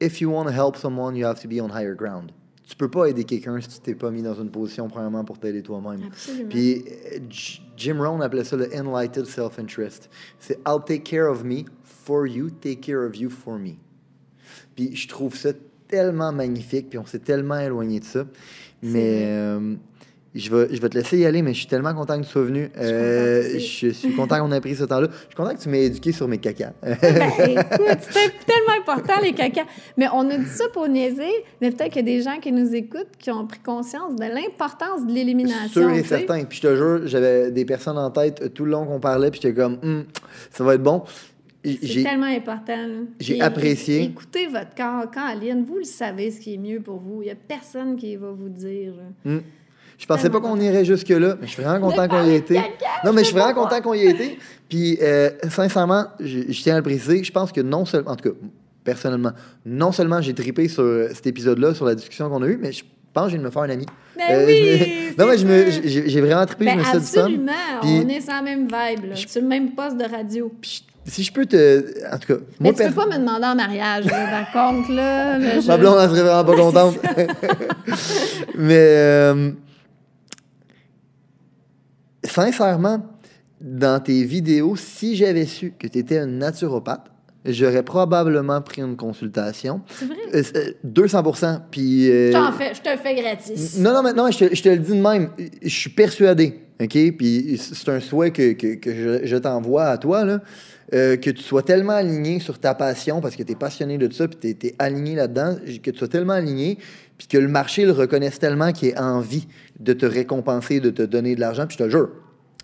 if 0.00 0.20
you 0.20 0.30
want 0.32 0.44
to 0.44 0.50
help 0.52 0.76
someone, 0.76 1.14
you 1.16 1.26
have 1.26 1.40
to 1.40 1.48
be 1.48 1.60
on 1.60 1.68
higher 1.68 1.94
ground. 1.94 2.30
Tu 2.70 2.76
peux 2.76 2.88
pas 2.88 3.06
aider 3.06 3.24
quelqu'un 3.24 3.60
si 3.60 3.68
tu 3.68 3.80
t'es 3.80 3.96
pas 3.96 4.12
mis 4.12 4.22
dans 4.22 4.40
une 4.40 4.48
position, 4.48 4.86
premièrement, 4.86 5.24
pour 5.24 5.40
t'aider 5.40 5.60
toi-même. 5.60 6.08
Puis 6.48 6.84
Jim 7.76 7.96
Rohn 7.98 8.22
appelait 8.22 8.44
ça 8.44 8.56
le 8.56 8.68
enlightened 8.72 9.26
self-interest. 9.26 10.08
C'est 10.38 10.60
I'll 10.68 10.78
take 10.86 11.02
care 11.02 11.28
of 11.28 11.42
me 11.42 11.64
for 11.82 12.28
you, 12.28 12.48
take 12.48 12.76
care 12.76 13.04
of 13.04 13.16
you 13.16 13.28
for 13.28 13.58
me. 13.58 13.72
Puis 14.76 14.94
je 14.94 15.08
trouve 15.08 15.34
ça 15.34 15.50
tellement 15.88 16.30
magnifique, 16.30 16.90
puis 16.90 16.98
on 17.00 17.06
s'est 17.06 17.18
tellement 17.18 17.58
éloigné 17.58 17.98
de 17.98 18.04
ça. 18.04 18.24
Mais 18.82 19.24
euh, 19.26 19.74
je, 20.34 20.54
vais, 20.54 20.74
je 20.74 20.80
vais 20.80 20.88
te 20.88 20.96
laisser 20.96 21.18
y 21.18 21.26
aller, 21.26 21.42
mais 21.42 21.52
je 21.52 21.58
suis 21.58 21.66
tellement 21.66 21.92
content 21.92 22.18
que 22.20 22.24
tu 22.24 22.30
sois 22.30 22.44
venu. 22.44 22.70
Euh, 22.78 23.58
je 23.58 23.88
suis 23.88 24.12
content 24.14 24.38
qu'on 24.38 24.52
ait 24.52 24.60
pris 24.60 24.76
ce 24.76 24.84
temps-là. 24.84 25.08
Je 25.10 25.26
suis 25.26 25.34
content 25.34 25.54
que 25.54 25.60
tu 25.60 25.68
m'aies 25.68 25.86
éduqué 25.86 26.12
sur 26.12 26.28
mes 26.28 26.38
cacas. 26.38 26.72
Ben, 26.82 27.30
écoute, 27.48 27.98
c'est 28.00 28.32
tellement 28.46 28.78
important, 28.78 29.14
les 29.22 29.32
cacas. 29.32 29.64
Mais 29.96 30.06
on 30.12 30.28
a 30.30 30.36
dit 30.36 30.48
ça 30.48 30.64
pour 30.72 30.86
niaiser, 30.88 31.30
mais 31.60 31.70
peut-être 31.70 31.92
qu'il 31.92 32.08
y 32.08 32.12
a 32.12 32.16
des 32.18 32.22
gens 32.22 32.38
qui 32.40 32.52
nous 32.52 32.74
écoutent 32.74 33.16
qui 33.18 33.30
ont 33.30 33.46
pris 33.46 33.58
conscience 33.58 34.14
de 34.16 34.24
l'importance 34.24 35.06
de 35.06 35.12
l'élimination. 35.12 35.68
Sûr 35.82 35.90
et 35.90 36.04
certain. 36.04 36.44
Puis 36.44 36.58
je 36.62 36.68
te 36.68 36.76
jure, 36.76 37.06
j'avais 37.06 37.50
des 37.50 37.64
personnes 37.64 37.98
en 37.98 38.10
tête 38.10 38.40
euh, 38.42 38.48
tout 38.48 38.64
le 38.64 38.70
long 38.70 38.86
qu'on 38.86 39.00
parlait, 39.00 39.30
puis 39.30 39.40
j'étais 39.42 39.54
comme, 39.54 39.78
Hum, 39.82 40.04
ça 40.50 40.62
va 40.64 40.74
être 40.74 40.82
bon. 40.82 41.02
C'est 41.64 42.02
tellement 42.02 42.24
important. 42.26 42.86
j'ai 43.18 43.40
apprécié. 43.40 44.02
Écoutez 44.04 44.46
votre 44.46 44.74
corps. 44.74 45.10
Quand 45.12 45.26
Aline, 45.26 45.64
vous 45.64 45.76
le 45.78 45.84
savez 45.84 46.30
ce 46.30 46.40
qui 46.40 46.54
est 46.54 46.58
mieux 46.58 46.80
pour 46.80 46.98
vous. 47.00 47.22
Il 47.22 47.26
n'y 47.26 47.30
a 47.30 47.34
personne 47.34 47.96
qui 47.96 48.16
va 48.16 48.30
vous 48.30 48.48
dire. 48.48 48.94
là. 49.24 49.40
Je 50.00 50.06
pensais 50.06 50.30
pas 50.30 50.40
qu'on 50.40 50.58
irait 50.58 50.84
jusque-là, 50.84 51.36
mais 51.40 51.46
je 51.46 51.52
suis 51.52 51.62
vraiment 51.62 51.88
content 51.88 52.08
qu'on 52.08 52.24
y 52.24 52.30
ait 52.30 52.36
été. 52.36 52.58
Non, 53.04 53.12
mais 53.12 53.20
je 53.20 53.26
suis 53.28 53.36
vraiment 53.36 53.52
content 53.64 53.80
qu'on 53.82 53.92
y 53.94 54.00
ait 54.06 54.10
été. 54.10 54.38
Puis, 54.68 54.98
euh, 55.02 55.28
sincèrement, 55.50 56.06
je, 56.18 56.40
je 56.48 56.62
tiens 56.62 56.74
à 56.74 56.76
le 56.78 56.82
préciser, 56.82 57.22
je 57.22 57.30
pense 57.30 57.52
que 57.52 57.60
non 57.60 57.84
seulement, 57.84 58.12
en 58.12 58.16
tout 58.16 58.30
cas, 58.30 58.36
personnellement, 58.82 59.32
non 59.66 59.92
seulement 59.92 60.22
j'ai 60.22 60.32
tripé 60.32 60.68
sur 60.68 60.82
euh, 60.84 61.08
cet 61.12 61.26
épisode-là, 61.26 61.74
sur 61.74 61.84
la 61.84 61.94
discussion 61.94 62.30
qu'on 62.30 62.42
a 62.42 62.46
eue, 62.46 62.58
mais 62.60 62.72
je 62.72 62.82
pense 63.12 63.26
que 63.26 63.32
je 63.32 63.36
de 63.36 63.42
me 63.42 63.50
faire 63.50 63.62
un 63.62 63.70
ami. 63.70 63.84
Ben 64.16 64.24
Euh, 64.30 64.46
oui, 64.46 65.12
me- 65.16 65.18
Non, 65.22 65.26
mais 65.30 65.36
je 65.38 65.46
me- 65.46 66.06
j'ai 66.08 66.20
vraiment 66.22 66.46
trippé, 66.46 66.64
je 66.66 66.70
Ben, 66.70 66.78
me 66.78 66.84
suis 66.84 66.98
dit 66.98 67.04
ça. 67.06 67.20
absolument. 67.20 67.52
On 67.82 68.08
est 68.08 68.20
sur 68.20 68.32
la 68.32 68.42
même 68.42 68.60
vibe. 68.62 69.04
Là. 69.10 69.16
Sur 69.16 69.42
le 69.42 69.48
même 69.48 69.72
poste 69.72 69.96
de 69.98 70.04
radio. 70.04 70.50
Puis, 70.60 70.84
si 71.04 71.24
je 71.24 71.32
peux 71.32 71.44
te. 71.46 71.84
En 72.12 72.18
tout 72.18 72.34
cas, 72.34 72.40
Mais 72.60 72.70
moi, 72.72 72.72
tu 72.80 72.88
peux 72.88 72.94
pas 72.94 73.06
me 73.06 73.18
demander 73.18 73.46
en 73.46 73.54
mariage, 73.54 74.04
par 74.06 74.52
contre, 74.52 74.92
là. 74.92 75.36
là, 75.38 75.60
je- 75.60 75.66
Ma 75.66 75.76
blonde, 75.76 75.96
elle 76.00 76.08
serait 76.10 76.22
vraiment 76.22 76.44
pas 76.44 76.56
contente. 76.56 76.98
Mais 78.56 78.74
euh, 78.78 79.50
sincèrement, 82.30 83.02
dans 83.60 84.00
tes 84.02 84.24
vidéos, 84.24 84.76
si 84.76 85.16
j'avais 85.16 85.46
su 85.46 85.72
que 85.78 85.86
tu 85.86 85.98
étais 85.98 86.18
un 86.18 86.26
naturopathe, 86.26 87.10
j'aurais 87.44 87.82
probablement 87.82 88.60
pris 88.62 88.82
une 88.82 88.96
consultation. 88.96 89.82
C'est 89.86 90.06
vrai? 90.06 90.16
Euh, 90.34 90.42
euh, 90.56 90.72
200 90.84 91.22
Puis. 91.70 92.10
euh, 92.10 92.52
fais, 92.52 92.74
je 92.74 92.80
te 92.80 92.90
le 92.90 92.96
fais 92.96 93.14
gratis. 93.14 93.78
non, 93.78 93.92
non, 93.92 94.02
mais 94.02 94.12
non, 94.12 94.30
je 94.30 94.46
te, 94.46 94.54
je 94.54 94.62
te 94.62 94.68
le 94.68 94.78
dis 94.78 94.96
de 94.96 95.02
même. 95.02 95.30
Je 95.62 95.68
suis 95.68 95.90
persuadé, 95.90 96.60
OK? 96.80 97.16
Puis 97.16 97.58
c'est 97.58 97.88
un 97.90 98.00
souhait 98.00 98.30
que, 98.30 98.52
que, 98.52 98.74
que 98.74 98.94
je, 98.94 99.26
je 99.26 99.36
t'envoie 99.36 99.86
à 99.86 99.98
toi, 99.98 100.24
là, 100.24 100.40
euh, 100.92 101.16
que 101.16 101.30
tu 101.30 101.42
sois 101.42 101.62
tellement 101.62 101.92
aligné 101.92 102.40
sur 102.40 102.58
ta 102.58 102.74
passion, 102.74 103.20
parce 103.20 103.36
que 103.36 103.42
tu 103.42 103.52
es 103.52 103.54
passionné 103.56 103.96
de 103.96 104.12
ça, 104.12 104.26
puis 104.26 104.56
tu 104.56 104.66
es, 104.66 104.74
aligné 104.78 105.14
là-dedans, 105.14 105.56
que 105.82 105.90
tu 105.90 105.98
sois 105.98 106.08
tellement 106.08 106.32
aligné, 106.32 106.78
puis 107.20 107.26
que 107.28 107.36
le 107.36 107.48
marché 107.48 107.84
le 107.84 107.92
reconnaisse 107.92 108.38
tellement 108.38 108.72
qu'il 108.72 108.88
ait 108.88 108.98
envie 108.98 109.46
de 109.78 109.92
te 109.92 110.06
récompenser, 110.06 110.80
de 110.80 110.88
te 110.88 111.02
donner 111.02 111.34
de 111.34 111.40
l'argent. 111.40 111.66
Puis 111.66 111.76
je 111.78 111.84
te 111.84 111.90
jure, 111.90 112.08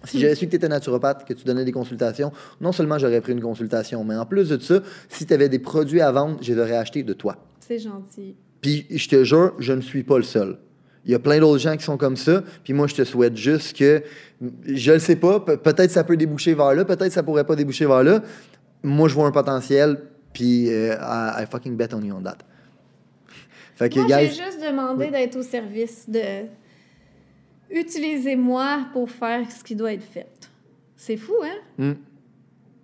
si 0.04 0.18
j'avais 0.18 0.34
su 0.34 0.46
que 0.46 0.50
tu 0.52 0.56
étais 0.56 0.66
naturopathe, 0.68 1.26
que 1.26 1.34
tu 1.34 1.44
donnais 1.44 1.66
des 1.66 1.72
consultations, 1.72 2.32
non 2.62 2.72
seulement 2.72 2.96
j'aurais 2.98 3.20
pris 3.20 3.32
une 3.32 3.42
consultation, 3.42 4.02
mais 4.02 4.16
en 4.16 4.24
plus 4.24 4.48
de 4.48 4.58
ça, 4.58 4.80
si 5.10 5.26
tu 5.26 5.34
avais 5.34 5.50
des 5.50 5.58
produits 5.58 6.00
à 6.00 6.10
vendre, 6.10 6.38
je 6.40 6.54
les 6.54 6.58
aurais 6.58 6.76
achetés 6.78 7.02
de 7.02 7.12
toi. 7.12 7.36
C'est 7.60 7.78
gentil. 7.78 8.34
Puis 8.62 8.86
je 8.88 9.08
te 9.10 9.24
jure, 9.24 9.52
je 9.58 9.74
ne 9.74 9.82
suis 9.82 10.04
pas 10.04 10.16
le 10.16 10.24
seul. 10.24 10.56
Il 11.04 11.12
y 11.12 11.14
a 11.14 11.18
plein 11.18 11.38
d'autres 11.38 11.58
gens 11.60 11.76
qui 11.76 11.84
sont 11.84 11.98
comme 11.98 12.16
ça. 12.16 12.42
Puis 12.64 12.72
moi, 12.72 12.86
je 12.86 12.94
te 12.94 13.04
souhaite 13.04 13.36
juste 13.36 13.76
que, 13.76 14.02
je 14.64 14.92
le 14.92 14.98
sais 15.00 15.16
pas, 15.16 15.38
pe- 15.40 15.56
peut-être 15.58 15.90
ça 15.90 16.02
peut 16.02 16.16
déboucher 16.16 16.54
vers 16.54 16.74
là, 16.74 16.86
peut-être 16.86 17.12
ça 17.12 17.22
pourrait 17.22 17.44
pas 17.44 17.56
déboucher 17.56 17.84
vers 17.84 18.02
là. 18.02 18.22
Moi, 18.82 19.06
je 19.10 19.14
vois 19.14 19.26
un 19.26 19.32
potentiel, 19.32 19.98
puis 20.32 20.68
I, 20.68 20.94
I 20.98 21.44
fucking 21.50 21.76
bet 21.76 21.92
on 21.92 22.00
you 22.00 22.14
on 22.14 22.22
that. 22.22 22.38
Fait 23.76 23.90
que, 23.90 24.00
Moi, 24.00 24.08
j'ai 24.08 24.28
juste 24.28 24.60
demandé 24.60 25.10
d'être 25.10 25.36
au 25.36 25.42
service 25.42 26.08
de. 26.08 26.46
Utilisez-moi 27.70 28.86
pour 28.92 29.10
faire 29.10 29.50
ce 29.50 29.62
qui 29.62 29.74
doit 29.76 29.92
être 29.92 30.02
fait. 30.02 30.48
C'est 30.96 31.18
fou, 31.18 31.34
hein? 31.44 31.58
Hmm. 31.76 31.92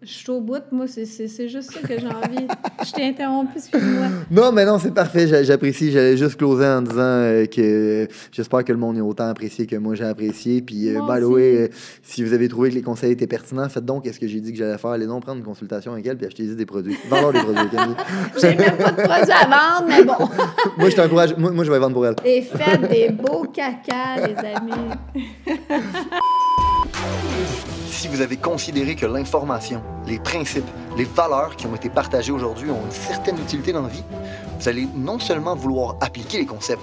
Je 0.05 0.11
suis 0.13 0.31
au 0.31 0.41
bout, 0.41 0.63
moi, 0.73 0.87
c'est- 0.89 1.05
juste 1.49 1.71
ça 1.73 1.81
que 1.81 1.97
j'ai 1.99 2.07
envie. 2.09 2.47
Je 2.85 2.91
t'ai 2.93 3.05
interrompu, 3.07 3.53
excuse-moi. 3.57 4.07
non, 4.33 4.51
mais 4.51 4.65
non, 4.65 4.79
c'est 4.81 4.93
parfait, 4.93 5.29
j'a- 5.29 5.45
j'apprécie. 5.45 5.93
J'allais 5.93 6.17
juste 6.17 6.37
closer 6.37 6.67
en 6.67 6.83
disant 6.83 6.99
euh, 7.01 7.47
que 7.47 8.09
j'espère 8.33 8.65
que 8.65 8.73
le 8.73 8.79
monde 8.79 8.99
est 8.99 9.01
autant 9.03 9.29
apprécié 9.29 9.65
que 9.67 9.77
moi 9.77 9.95
j'ai 9.95 10.05
apprécié. 10.05 10.61
Puis, 10.61 10.89
euh, 10.89 10.99
by 11.09 11.21
the 11.21 11.25
way, 11.25 11.57
euh, 11.57 11.69
si 12.03 12.25
vous 12.25 12.33
avez 12.33 12.49
trouvé 12.49 12.71
que 12.71 12.75
les 12.75 12.83
conseils 12.83 13.13
étaient 13.13 13.29
pertinents, 13.29 13.69
faites 13.69 13.85
donc 13.85 14.05
ce 14.13 14.19
que 14.19 14.27
j'ai 14.27 14.41
dit 14.41 14.51
que 14.53 14.59
j'allais 14.59 14.77
faire? 14.77 14.91
Allez 14.91 15.07
donc 15.07 15.23
prendre 15.23 15.39
une 15.39 15.45
consultation 15.45 15.93
avec 15.93 16.05
elle, 16.07 16.17
puis 16.17 16.27
achetez-y 16.27 16.57
des 16.57 16.67
produits. 16.67 16.97
Vendez 17.09 17.39
des 17.39 17.45
produits, 17.45 17.71
Camille. 17.71 17.95
J'ai 18.41 18.57
même 18.57 18.77
pas 18.77 18.91
de 18.91 19.03
produit 19.03 19.33
à 19.33 19.45
vendre, 19.47 19.87
mais 19.89 20.03
bon. 20.05 20.17
moi, 20.79 20.91
je 20.91 20.97
t'encourage. 20.97 21.37
Moi, 21.37 21.53
moi, 21.53 21.63
je 21.65 21.71
vais 21.71 21.79
vendre 21.79 21.95
pour 21.95 22.07
elle. 22.07 22.17
Et 22.25 22.43
faites 22.43 22.89
des 22.91 23.11
beaux 23.11 23.45
cacas, 23.45 24.27
les 24.27 24.35
amis. 24.37 25.59
Si 27.93 28.09
vous 28.09 28.23
avez 28.23 28.39
considéré 28.39 28.97
que 28.97 29.07
l'information, 29.07 29.83
les 30.07 30.19
principes, 30.19 30.67
les 30.97 31.05
valeurs 31.05 31.55
qui 31.55 31.67
ont 31.67 31.77
été 31.77 31.91
partagées 31.91 32.33
aujourd'hui 32.33 32.71
ont 32.71 32.85
une 32.85 32.91
certaine 32.91 33.39
utilité 33.39 33.71
dans 33.71 33.83
la 33.83 33.89
vie, 33.89 34.03
vous 34.59 34.69
allez 34.69 34.89
non 34.97 35.21
seulement 35.21 35.55
vouloir 35.55 35.97
appliquer 36.01 36.39
les 36.39 36.47
concepts, 36.47 36.83